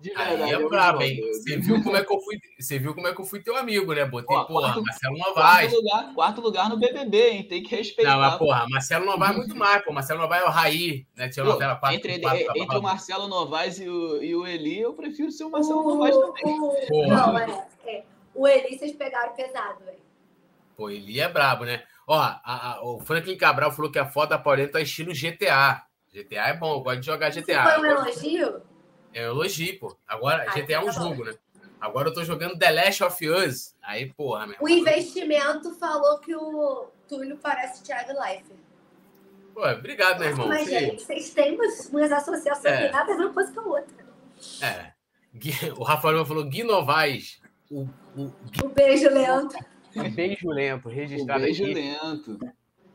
De 0.00 0.08
verdade. 0.14 0.42
Aí 0.42 0.50
é, 0.50 0.54
é 0.54 0.68
brabo, 0.68 1.02
hein? 1.02 1.20
Você 1.30 1.58
viu, 1.58 1.82
como 1.82 1.94
é 1.94 2.02
que 2.02 2.12
eu 2.12 2.20
fui, 2.20 2.40
você 2.58 2.78
viu 2.78 2.94
como 2.94 3.06
é 3.06 3.14
que 3.14 3.20
eu 3.20 3.24
fui 3.24 3.42
teu 3.42 3.54
amigo, 3.54 3.92
né? 3.92 4.06
Botei, 4.06 4.34
Ó, 4.34 4.44
porra, 4.44 4.72
quarto, 4.72 4.82
Marcelo 4.82 5.18
Novaes. 5.18 5.70
Quarto 5.70 5.76
lugar, 5.76 6.14
quarto 6.14 6.40
lugar 6.40 6.68
no 6.70 6.78
BBB, 6.78 7.28
hein? 7.28 7.42
Tem 7.42 7.62
que 7.62 7.76
respeitar. 7.76 8.12
Não, 8.12 8.20
mas, 8.20 8.36
porra, 8.36 8.66
Marcelo 8.68 9.04
Novaes 9.04 9.32
é 9.32 9.36
muito 9.36 9.56
mais, 9.56 9.84
pô. 9.84 9.92
Marcelo 9.92 10.20
Novaes 10.20 10.42
é 10.42 10.46
o 10.46 10.50
Raí, 10.50 11.06
né? 11.14 11.28
Tinha 11.28 11.44
pô, 11.44 11.52
novela 11.52 11.76
4, 11.76 11.96
entre, 11.96 12.18
4, 12.18 12.40
entre, 12.40 12.60
entre 12.60 12.78
o 12.78 12.82
Marcelo 12.82 13.28
Novaes 13.28 13.78
e 13.78 13.88
o, 13.88 14.22
e 14.22 14.34
o 14.34 14.46
Eli, 14.46 14.80
eu 14.80 14.94
prefiro 14.94 15.30
ser 15.30 15.44
o 15.44 15.50
Marcelo 15.50 15.80
uh, 15.80 15.94
Novaes 15.94 16.16
também. 16.16 16.60
Uh, 16.60 17.06
não, 17.06 17.38
é, 17.38 17.66
é. 17.86 18.04
O 18.34 18.48
Eli 18.48 18.78
vocês 18.78 18.92
pegaram 18.92 19.34
pesado, 19.34 19.84
velho. 19.84 20.00
Pô, 20.76 20.88
Eli 20.88 21.20
é 21.20 21.28
brabo, 21.28 21.66
né? 21.66 21.82
Ó, 22.06 22.18
a, 22.18 22.40
a, 22.44 22.84
o 22.84 23.00
Franklin 23.00 23.36
Cabral 23.36 23.70
falou 23.70 23.92
que 23.92 23.98
a 23.98 24.06
foto 24.06 24.30
da 24.30 24.38
Paulinha 24.38 24.66
tá 24.66 24.80
estilo 24.80 25.12
GTA. 25.12 25.84
GTA 26.10 26.48
é 26.48 26.56
bom, 26.56 26.72
eu 26.72 26.80
gosto 26.80 27.00
de 27.00 27.06
jogar 27.06 27.30
GTA. 27.30 27.64
Foi 27.64 27.80
um 27.82 27.86
elogio? 27.86 28.69
Um 29.14 29.18
elogio, 29.18 29.78
pô. 29.78 29.96
Agora, 30.06 30.46
Ai, 30.48 30.62
GTA 30.62 30.74
é 30.74 30.80
um 30.80 30.86
tá 30.86 30.92
jogo, 30.92 31.24
né? 31.24 31.34
Agora 31.80 32.08
eu 32.08 32.14
tô 32.14 32.22
jogando 32.22 32.58
The 32.58 32.70
Last 32.70 33.04
of 33.04 33.28
Us. 33.28 33.74
Aí, 33.82 34.12
porra, 34.12 34.46
meu. 34.46 34.56
O 34.60 34.68
investimento 34.68 35.74
falou 35.76 36.18
que 36.18 36.34
o 36.34 36.88
Túlio 37.08 37.38
parece 37.38 37.82
Thiago 37.82 38.12
Leifert. 38.12 38.58
Pô, 39.54 39.66
obrigado, 39.66 40.20
meu 40.20 40.28
irmão. 40.28 40.48
Mas, 40.48 40.68
gente, 40.68 41.02
vocês 41.02 41.30
têm 41.30 41.54
umas, 41.54 41.88
umas 41.88 42.12
associações 42.12 42.74
é. 42.74 42.86
que 42.86 42.92
nada 42.92 43.12
a 43.12 43.16
ver 43.16 43.24
uma 43.24 43.32
coisa 43.32 43.52
com 43.52 43.60
a 43.60 43.64
outra. 43.64 44.06
É. 44.62 44.92
O 45.76 45.84
Rafael 45.84 46.24
falou 46.26 46.44
Gui 46.44 46.62
Novaes. 46.62 47.40
O, 47.70 47.88
o, 48.16 48.32
o 48.64 48.68
beijo, 48.68 49.08
Leandro. 49.08 49.58
Beijo 50.14 50.48
lento, 50.50 50.88
registrado 50.88 51.40
o 51.40 51.44
beijo 51.44 51.64
aqui. 51.64 51.74
lento. 51.74 52.38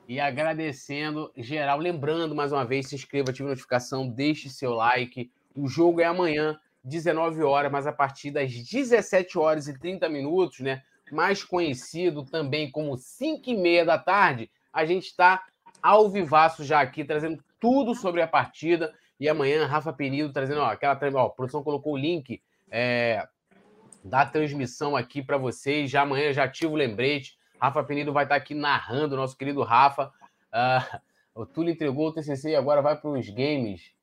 E 0.08 0.20
agradecendo 0.20 1.32
geral. 1.36 1.80
Lembrando 1.80 2.36
mais 2.36 2.52
uma 2.52 2.66
vez, 2.66 2.88
se 2.88 2.96
inscreva, 2.96 3.32
ative 3.32 3.48
a 3.48 3.50
notificação, 3.50 4.08
deixe 4.08 4.50
seu 4.50 4.74
like. 4.74 5.32
O 5.56 5.68
jogo 5.68 6.02
é 6.02 6.06
amanhã, 6.06 6.60
19 6.84 7.42
horas, 7.44 7.72
mas 7.72 7.88
a 7.88 7.94
partir 7.94 8.32
das 8.32 8.54
17 8.54 9.38
horas 9.38 9.68
e 9.68 9.78
30 9.78 10.10
minutos, 10.10 10.60
né? 10.60 10.84
Mais 11.12 11.44
conhecido 11.44 12.24
também 12.24 12.70
como 12.70 12.98
5 12.98 13.50
e 13.50 13.56
meia 13.56 13.86
da 13.86 13.98
tarde, 13.98 14.50
a 14.74 14.86
gente 14.86 15.06
está 15.06 15.46
ao 15.82 16.10
vivaço 16.10 16.64
já 16.64 16.82
aqui, 16.82 17.04
trazendo 17.04 17.44
tudo 17.60 17.96
sobre 17.96 18.22
a 18.22 18.28
partida. 18.28 18.94
E 19.20 19.30
amanhã, 19.30 19.66
Rafa 19.66 19.94
Penido 19.94 20.34
trazendo, 20.34 20.60
ó, 20.60 20.66
aquela 20.66 21.00
ó, 21.14 21.28
a 21.28 21.30
produção 21.30 21.64
colocou 21.64 21.94
o 21.94 21.98
link 21.98 22.42
é, 22.70 23.26
da 24.04 24.26
transmissão 24.26 24.96
aqui 24.96 25.24
para 25.24 25.38
vocês. 25.38 25.90
Já 25.90 26.02
amanhã 26.02 26.34
já 26.34 26.44
ativo 26.44 26.74
o 26.74 26.78
lembrete. 26.78 27.38
Rafa 27.60 27.84
Penido 27.84 28.12
vai 28.12 28.26
estar 28.26 28.36
tá 28.36 28.42
aqui 28.42 28.54
narrando, 28.54 29.16
nosso 29.16 29.38
querido 29.38 29.64
Rafa. 29.64 30.12
Uh, 30.52 31.00
o 31.34 31.46
Túlio 31.46 31.72
entregou 31.72 32.10
o 32.10 32.14
TCC 32.14 32.52
e 32.52 32.56
agora 32.56 32.82
vai 32.82 32.96
para 32.96 33.10
os 33.10 33.30
games. 33.30 33.95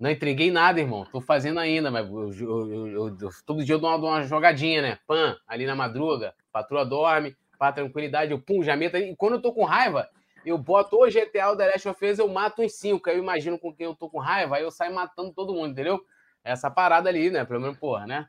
Não 0.00 0.10
entreguei 0.10 0.50
nada, 0.50 0.80
irmão. 0.80 1.04
Tô 1.04 1.20
fazendo 1.20 1.60
ainda, 1.60 1.90
mas 1.90 2.08
eu, 2.08 2.32
eu, 2.40 2.88
eu, 2.88 3.30
todo 3.44 3.62
dia 3.62 3.74
eu 3.74 3.78
dou 3.78 3.90
uma, 3.90 3.98
dou 3.98 4.08
uma, 4.08 4.22
jogadinha, 4.22 4.80
né? 4.80 4.98
Pan, 5.06 5.36
ali 5.46 5.66
na 5.66 5.76
madruga. 5.76 6.34
Patroa 6.50 6.86
dorme, 6.86 7.36
para 7.58 7.74
tranquilidade, 7.74 8.32
eu 8.32 8.40
pum, 8.40 8.62
já 8.62 8.74
meto. 8.74 8.96
E 8.96 9.14
quando 9.14 9.34
eu 9.34 9.42
tô 9.42 9.52
com 9.52 9.62
raiva, 9.62 10.08
eu 10.44 10.56
boto 10.56 10.96
o 10.96 11.06
GTA, 11.06 11.50
o 11.50 11.56
The 11.56 11.66
Last 11.66 11.88
of 11.90 12.06
Us, 12.06 12.18
eu 12.18 12.28
mato 12.28 12.62
os 12.62 12.72
cinco. 12.72 13.10
Aí 13.10 13.16
eu 13.16 13.22
imagino 13.22 13.58
com 13.58 13.74
quem 13.74 13.84
eu 13.84 13.94
tô 13.94 14.08
com 14.08 14.18
raiva, 14.18 14.56
aí 14.56 14.62
eu 14.62 14.70
saio 14.70 14.94
matando 14.94 15.34
todo 15.34 15.52
mundo, 15.52 15.72
entendeu? 15.72 16.02
Essa 16.42 16.70
parada 16.70 17.10
ali, 17.10 17.30
né? 17.30 17.44
Pelo 17.44 17.60
menos, 17.60 17.76
porra, 17.76 18.06
né? 18.06 18.26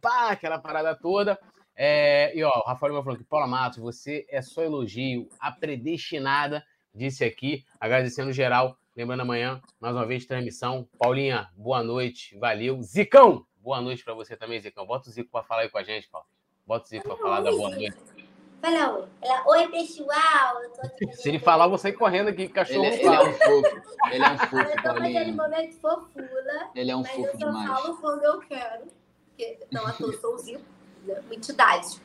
pá, 0.00 0.30
aquela 0.30 0.58
parada 0.58 0.94
toda. 0.94 1.38
É, 1.76 2.34
e 2.34 2.42
ó, 2.42 2.48
o 2.48 2.66
Rafael 2.66 2.94
me 2.94 3.02
falou 3.02 3.18
que 3.18 3.24
Paula 3.24 3.46
Matos, 3.46 3.78
você 3.78 4.26
é 4.30 4.40
só 4.40 4.62
elogio, 4.62 5.28
a 5.38 5.52
predestinada, 5.52 6.64
disse 6.94 7.24
aqui, 7.24 7.62
agradecendo 7.78 8.32
geral. 8.32 8.78
Lembrando 8.98 9.20
amanhã, 9.20 9.62
mais 9.78 9.94
uma 9.94 10.04
vez, 10.04 10.26
transmissão. 10.26 10.88
Paulinha, 10.98 11.48
boa 11.56 11.84
noite, 11.84 12.36
valeu. 12.36 12.82
Zicão, 12.82 13.46
boa 13.58 13.80
noite 13.80 14.02
para 14.02 14.12
você 14.12 14.36
também, 14.36 14.60
Zicão. 14.60 14.84
Bota 14.84 15.08
o 15.08 15.12
Zico 15.12 15.30
para 15.30 15.44
falar 15.44 15.62
aí 15.62 15.68
com 15.68 15.78
a 15.78 15.84
gente, 15.84 16.08
Paulo. 16.08 16.26
Bota 16.66 16.84
o 16.84 16.88
Zico 16.88 17.06
para 17.06 17.16
falar 17.16 17.40
da 17.42 17.52
boa 17.52 17.70
noite. 17.70 17.96
Fala 18.60 18.98
oi. 18.98 19.06
Ela, 19.22 19.44
oi, 19.46 19.68
pessoal. 19.68 20.56
Se 21.12 21.28
ele 21.28 21.38
falar, 21.38 21.66
eu 21.66 21.68
vou 21.68 21.78
sair 21.78 21.92
correndo 21.92 22.26
aqui, 22.26 22.48
cachorro. 22.48 22.86
Ele, 22.86 22.96
é, 22.96 23.04
ele 23.04 23.14
é 23.14 23.20
um 23.20 23.32
fofo. 23.34 23.82
Ele 24.10 24.24
é 24.24 24.30
um 24.32 24.38
fofo, 24.38 24.56
Eu 24.56 24.82
tô 24.82 24.82
fazendo 24.82 25.36
momento 25.36 25.76
fofula. 25.76 26.70
Ele 26.74 26.90
é 26.90 26.96
um 26.96 27.04
fofo 27.04 27.38
demais. 27.38 27.68
Mas 27.68 27.68
eu 27.68 27.76
só 27.76 27.82
falo 27.82 27.96
quando 27.98 28.24
eu 28.24 28.40
quero 28.40 28.98
porque 29.28 29.60
não 29.70 29.86
à 29.86 29.92
toa 29.92 30.12
sou 30.14 30.36
Zico, 30.38 30.60
né? 31.04 31.20
uma 31.24 31.34
entidade. 31.36 32.02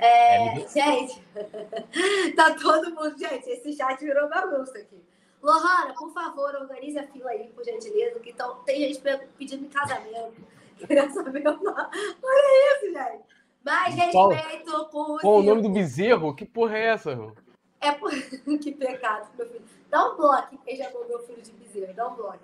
É, 0.00 0.48
é 0.48 0.66
gente, 0.66 1.22
tá 2.34 2.56
todo 2.60 2.92
mundo. 2.92 3.16
Gente, 3.16 3.48
esse 3.50 3.72
chat 3.74 4.00
virou 4.00 4.28
bagunça 4.28 4.76
aqui. 4.76 5.13
Lohana, 5.44 5.92
por 5.92 6.10
favor, 6.10 6.54
organize 6.54 6.98
a 6.98 7.06
fila 7.06 7.30
aí, 7.30 7.48
por 7.48 7.62
gentileza, 7.62 8.18
que 8.18 8.30
então, 8.30 8.56
tem 8.64 8.80
gente 8.80 9.02
pedindo 9.36 9.66
em 9.66 9.68
casamento. 9.68 10.34
Queria 10.78 11.10
saber 11.10 11.46
o 11.46 11.62
nome. 11.62 11.88
Olha 12.22 12.76
isso, 12.76 12.92
gente. 12.92 13.24
Mais 13.62 13.94
respeito 13.94 14.88
por. 14.90 15.20
Qual 15.20 15.40
o 15.40 15.42
nome 15.42 15.60
do 15.60 15.68
bezerro? 15.68 16.34
Que 16.34 16.46
porra 16.46 16.78
é 16.78 16.86
essa, 16.86 17.10
irmão? 17.10 17.34
É 17.78 17.92
por. 17.92 18.10
que 18.58 18.72
pecado, 18.72 19.28
meu 19.36 19.46
filho. 19.46 19.62
Dá 19.90 20.10
um 20.10 20.16
bloco, 20.16 20.58
quem 20.64 20.76
já 20.76 20.90
meu 20.90 21.18
filho 21.26 21.42
de 21.42 21.52
bezerro. 21.52 21.92
Dá 21.92 22.08
um 22.08 22.14
bloco. 22.14 22.38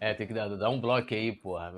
É, 0.00 0.14
tem 0.14 0.26
que 0.26 0.34
dar, 0.34 0.48
dar 0.56 0.70
um 0.70 0.80
bloco 0.80 1.12
aí, 1.12 1.32
porra. 1.32 1.74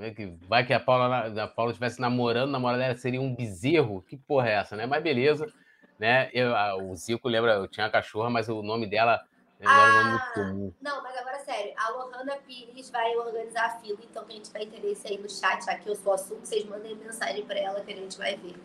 Vai 0.47 0.67
que 0.67 0.73
a 0.75 0.81
Paula, 0.81 1.43
a 1.43 1.49
Paula 1.49 1.73
estivesse 1.73 1.99
namorando, 1.99 2.51
namorada 2.51 2.83
dela 2.83 2.97
seria 2.97 3.21
um 3.21 3.35
bezerro. 3.35 4.03
Que 4.03 4.19
porra 4.19 4.51
é 4.51 4.53
essa, 4.53 4.77
né? 4.77 4.85
Mas 4.85 5.03
beleza. 5.03 5.51
Né? 5.99 6.29
Eu, 6.35 6.55
a, 6.55 6.77
o 6.77 6.95
Zico 6.95 7.29
lembra, 7.29 7.55
eu 7.55 7.69
tinha 7.69 7.87
a 7.87 7.91
cachorra, 7.91 8.29
mas 8.29 8.49
o 8.49 8.63
nome 8.63 8.87
dela 8.87 9.23
ah. 9.66 10.32
Não, 10.81 11.03
mas 11.03 11.16
agora 11.16 11.39
sério, 11.41 11.73
a 11.77 11.91
Lohana 11.91 12.36
Pires 12.47 12.91
vai 12.91 13.16
organizar 13.16 13.66
a 13.66 13.70
fila, 13.78 13.99
então 14.03 14.24
quem 14.24 14.41
tiver 14.41 14.62
interesse 14.62 15.09
aí 15.09 15.19
no 15.19 15.31
chat, 15.31 15.69
aqui 15.69 15.89
eu 15.89 15.97
sou 15.97 16.12
o 16.12 16.15
assunto, 16.15 16.47
vocês 16.47 16.65
mandem 16.65 16.97
mensagem 16.97 17.45
para 17.45 17.59
ela 17.59 17.81
que 17.81 17.93
a 17.93 17.97
gente 17.97 18.16
vai 18.19 18.36
ver. 18.36 18.57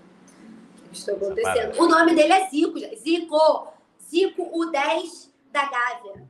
O 0.85 0.89
que 0.89 0.97
está 0.97 1.13
acontecendo? 1.13 1.81
O 1.81 1.88
nome 1.88 2.15
dele 2.15 2.34
é 2.34 2.49
Zico, 2.49 2.80
Zico! 2.95 3.73
Zico, 4.01 4.49
o 4.59 4.71
10 4.71 5.31
da 5.51 5.69
Gávea. 5.69 6.27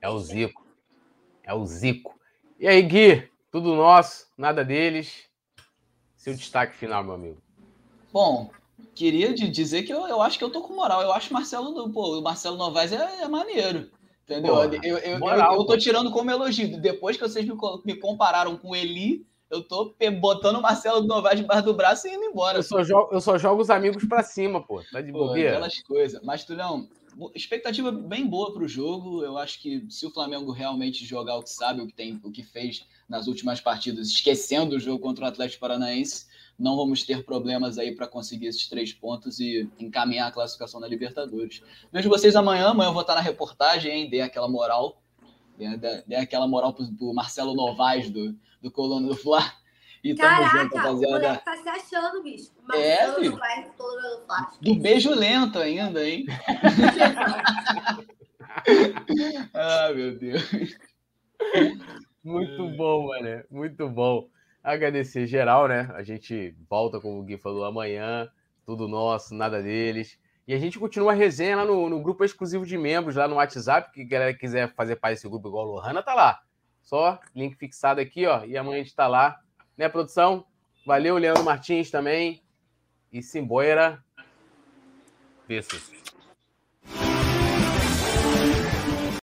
É 0.00 0.08
o 0.08 0.18
Zico. 0.18 0.66
É 1.44 1.54
o 1.54 1.64
Zico. 1.64 2.18
E 2.58 2.66
aí, 2.66 2.82
Gui? 2.82 3.30
Tudo 3.52 3.74
nosso, 3.74 4.28
nada 4.36 4.64
deles. 4.64 5.28
Seu 6.16 6.34
destaque 6.34 6.74
final, 6.74 7.04
meu 7.04 7.14
amigo. 7.14 7.42
Bom, 8.12 8.50
queria 8.94 9.32
dizer 9.32 9.82
que 9.82 9.92
eu, 9.92 10.06
eu 10.06 10.20
acho 10.22 10.38
que 10.38 10.44
eu 10.44 10.50
tô 10.50 10.62
com 10.62 10.74
moral. 10.74 11.02
Eu 11.02 11.12
acho 11.12 11.32
Marcelo, 11.32 11.90
pô, 11.92 12.18
o 12.18 12.22
Marcelo 12.22 12.56
Novaes 12.56 12.92
é, 12.92 13.22
é 13.22 13.28
maneiro. 13.28 13.90
Entendeu? 14.24 14.54
Porra, 14.54 14.70
eu, 14.82 14.98
eu, 14.98 15.18
moral, 15.18 15.54
eu, 15.54 15.60
eu, 15.60 15.66
tô 15.66 15.78
tirando 15.78 16.10
como 16.10 16.30
elogio. 16.30 16.80
Depois 16.80 17.16
que 17.16 17.22
vocês 17.22 17.46
me, 17.46 17.54
me 17.84 17.94
compararam 17.94 18.56
com 18.56 18.74
Eli, 18.74 19.24
eu 19.48 19.62
tô 19.62 19.94
botando 20.20 20.56
o 20.56 20.62
Marcelo 20.62 21.06
Novaes 21.06 21.40
debaixo 21.40 21.64
do 21.64 21.74
braço 21.74 22.08
e 22.08 22.14
indo 22.14 22.24
embora. 22.24 22.58
Eu 22.58 22.62
só 22.62 22.82
jogo, 22.82 23.14
eu 23.14 23.20
só 23.20 23.38
jogo 23.38 23.62
os 23.62 23.70
amigos 23.70 24.04
pra 24.04 24.24
cima, 24.24 24.60
pô. 24.60 24.82
Tá 24.90 25.00
de 25.00 25.12
bobeira. 25.12 25.50
Aquelas 25.50 25.80
coisas. 25.82 26.20
Mas, 26.24 26.44
Tulhão, 26.44 26.88
expectativa 27.34 27.92
bem 27.92 28.26
boa 28.26 28.52
para 28.52 28.64
o 28.64 28.68
jogo. 28.68 29.22
Eu 29.22 29.38
acho 29.38 29.62
que 29.62 29.86
se 29.88 30.04
o 30.04 30.10
Flamengo 30.10 30.50
realmente 30.50 31.04
jogar 31.04 31.36
o 31.36 31.42
que 31.42 31.50
sabe, 31.50 31.80
o 31.80 31.86
que 31.86 31.94
tem, 31.94 32.20
o 32.24 32.30
que 32.32 32.42
fez 32.42 32.84
nas 33.08 33.28
últimas 33.28 33.60
partidas, 33.60 34.08
esquecendo 34.08 34.74
o 34.74 34.80
jogo 34.80 34.98
contra 34.98 35.24
o 35.24 35.28
Atlético 35.28 35.60
Paranaense, 35.60 36.26
não 36.58 36.76
vamos 36.76 37.02
ter 37.02 37.24
problemas 37.24 37.78
aí 37.78 37.94
para 37.94 38.06
conseguir 38.06 38.46
esses 38.46 38.68
três 38.68 38.92
pontos 38.92 39.40
e 39.40 39.68
encaminhar 39.78 40.28
a 40.28 40.32
classificação 40.32 40.80
da 40.80 40.88
Libertadores. 40.88 41.62
Vejo 41.92 42.08
vocês 42.08 42.34
amanhã. 42.34 42.68
Amanhã 42.68 42.88
eu 42.88 42.94
vou 42.94 43.02
estar 43.02 43.14
na 43.14 43.20
reportagem, 43.20 43.92
hein? 43.92 44.10
Dê 44.10 44.22
aquela 44.22 44.48
moral. 44.48 45.02
Dê, 45.58 45.76
dê 46.06 46.16
aquela 46.16 46.48
moral 46.48 46.72
para 46.72 46.86
o 47.00 47.14
Marcelo 47.14 47.54
Novaes 47.54 48.08
do, 48.10 48.34
do 48.62 48.70
Colono 48.70 49.08
do 49.08 49.16
Fla. 49.16 49.42
E 50.02 50.14
Caraca, 50.14 50.58
junto, 50.58 50.76
rapaziada. 50.76 50.94
o 50.94 51.10
moleque 51.10 51.44
tá 51.44 51.56
se 51.56 51.68
achando, 51.68 52.22
bicho. 52.22 52.50
Mas 52.62 52.80
é, 52.80 53.14
filho. 53.14 53.36
Vai 53.36 53.70
Do 54.62 54.74
beijo 54.76 55.10
lento 55.10 55.58
ainda, 55.58 56.08
hein? 56.08 56.24
ah, 59.52 59.92
meu 59.92 60.16
Deus. 60.16 60.48
Muito 62.22 62.68
bom, 62.76 63.08
mano. 63.08 63.44
Muito 63.50 63.88
bom. 63.88 64.28
Agradecer 64.66 65.28
geral, 65.28 65.68
né? 65.68 65.88
A 65.94 66.02
gente 66.02 66.52
volta, 66.68 67.00
como 67.00 67.20
o 67.20 67.22
Gui 67.22 67.38
falou, 67.38 67.64
amanhã. 67.64 68.28
Tudo 68.64 68.88
nosso, 68.88 69.32
nada 69.32 69.62
deles. 69.62 70.18
E 70.44 70.52
a 70.52 70.58
gente 70.58 70.76
continua 70.76 71.12
a 71.12 71.14
resenha 71.14 71.58
lá 71.58 71.64
no, 71.64 71.88
no 71.88 72.02
grupo 72.02 72.24
exclusivo 72.24 72.66
de 72.66 72.76
membros, 72.76 73.14
lá 73.14 73.28
no 73.28 73.36
WhatsApp. 73.36 73.92
Que 73.92 74.04
galera 74.04 74.34
quiser 74.34 74.74
fazer 74.74 74.96
parte 74.96 75.14
desse 75.14 75.28
grupo 75.28 75.46
igual 75.46 75.68
a 75.68 75.68
Lohana, 75.68 76.02
tá 76.02 76.14
lá. 76.14 76.40
Só 76.82 77.20
link 77.32 77.54
fixado 77.54 78.00
aqui, 78.00 78.26
ó. 78.26 78.44
E 78.44 78.56
amanhã 78.56 78.80
a 78.80 78.82
gente 78.82 78.96
tá 78.96 79.06
lá 79.06 79.38
né, 79.78 79.88
produção? 79.88 80.44
Valeu, 80.84 81.16
Leandro 81.16 81.44
Martins 81.44 81.88
também. 81.88 82.42
E 83.12 83.22
Simboira. 83.22 84.04
Versus. 85.46 85.95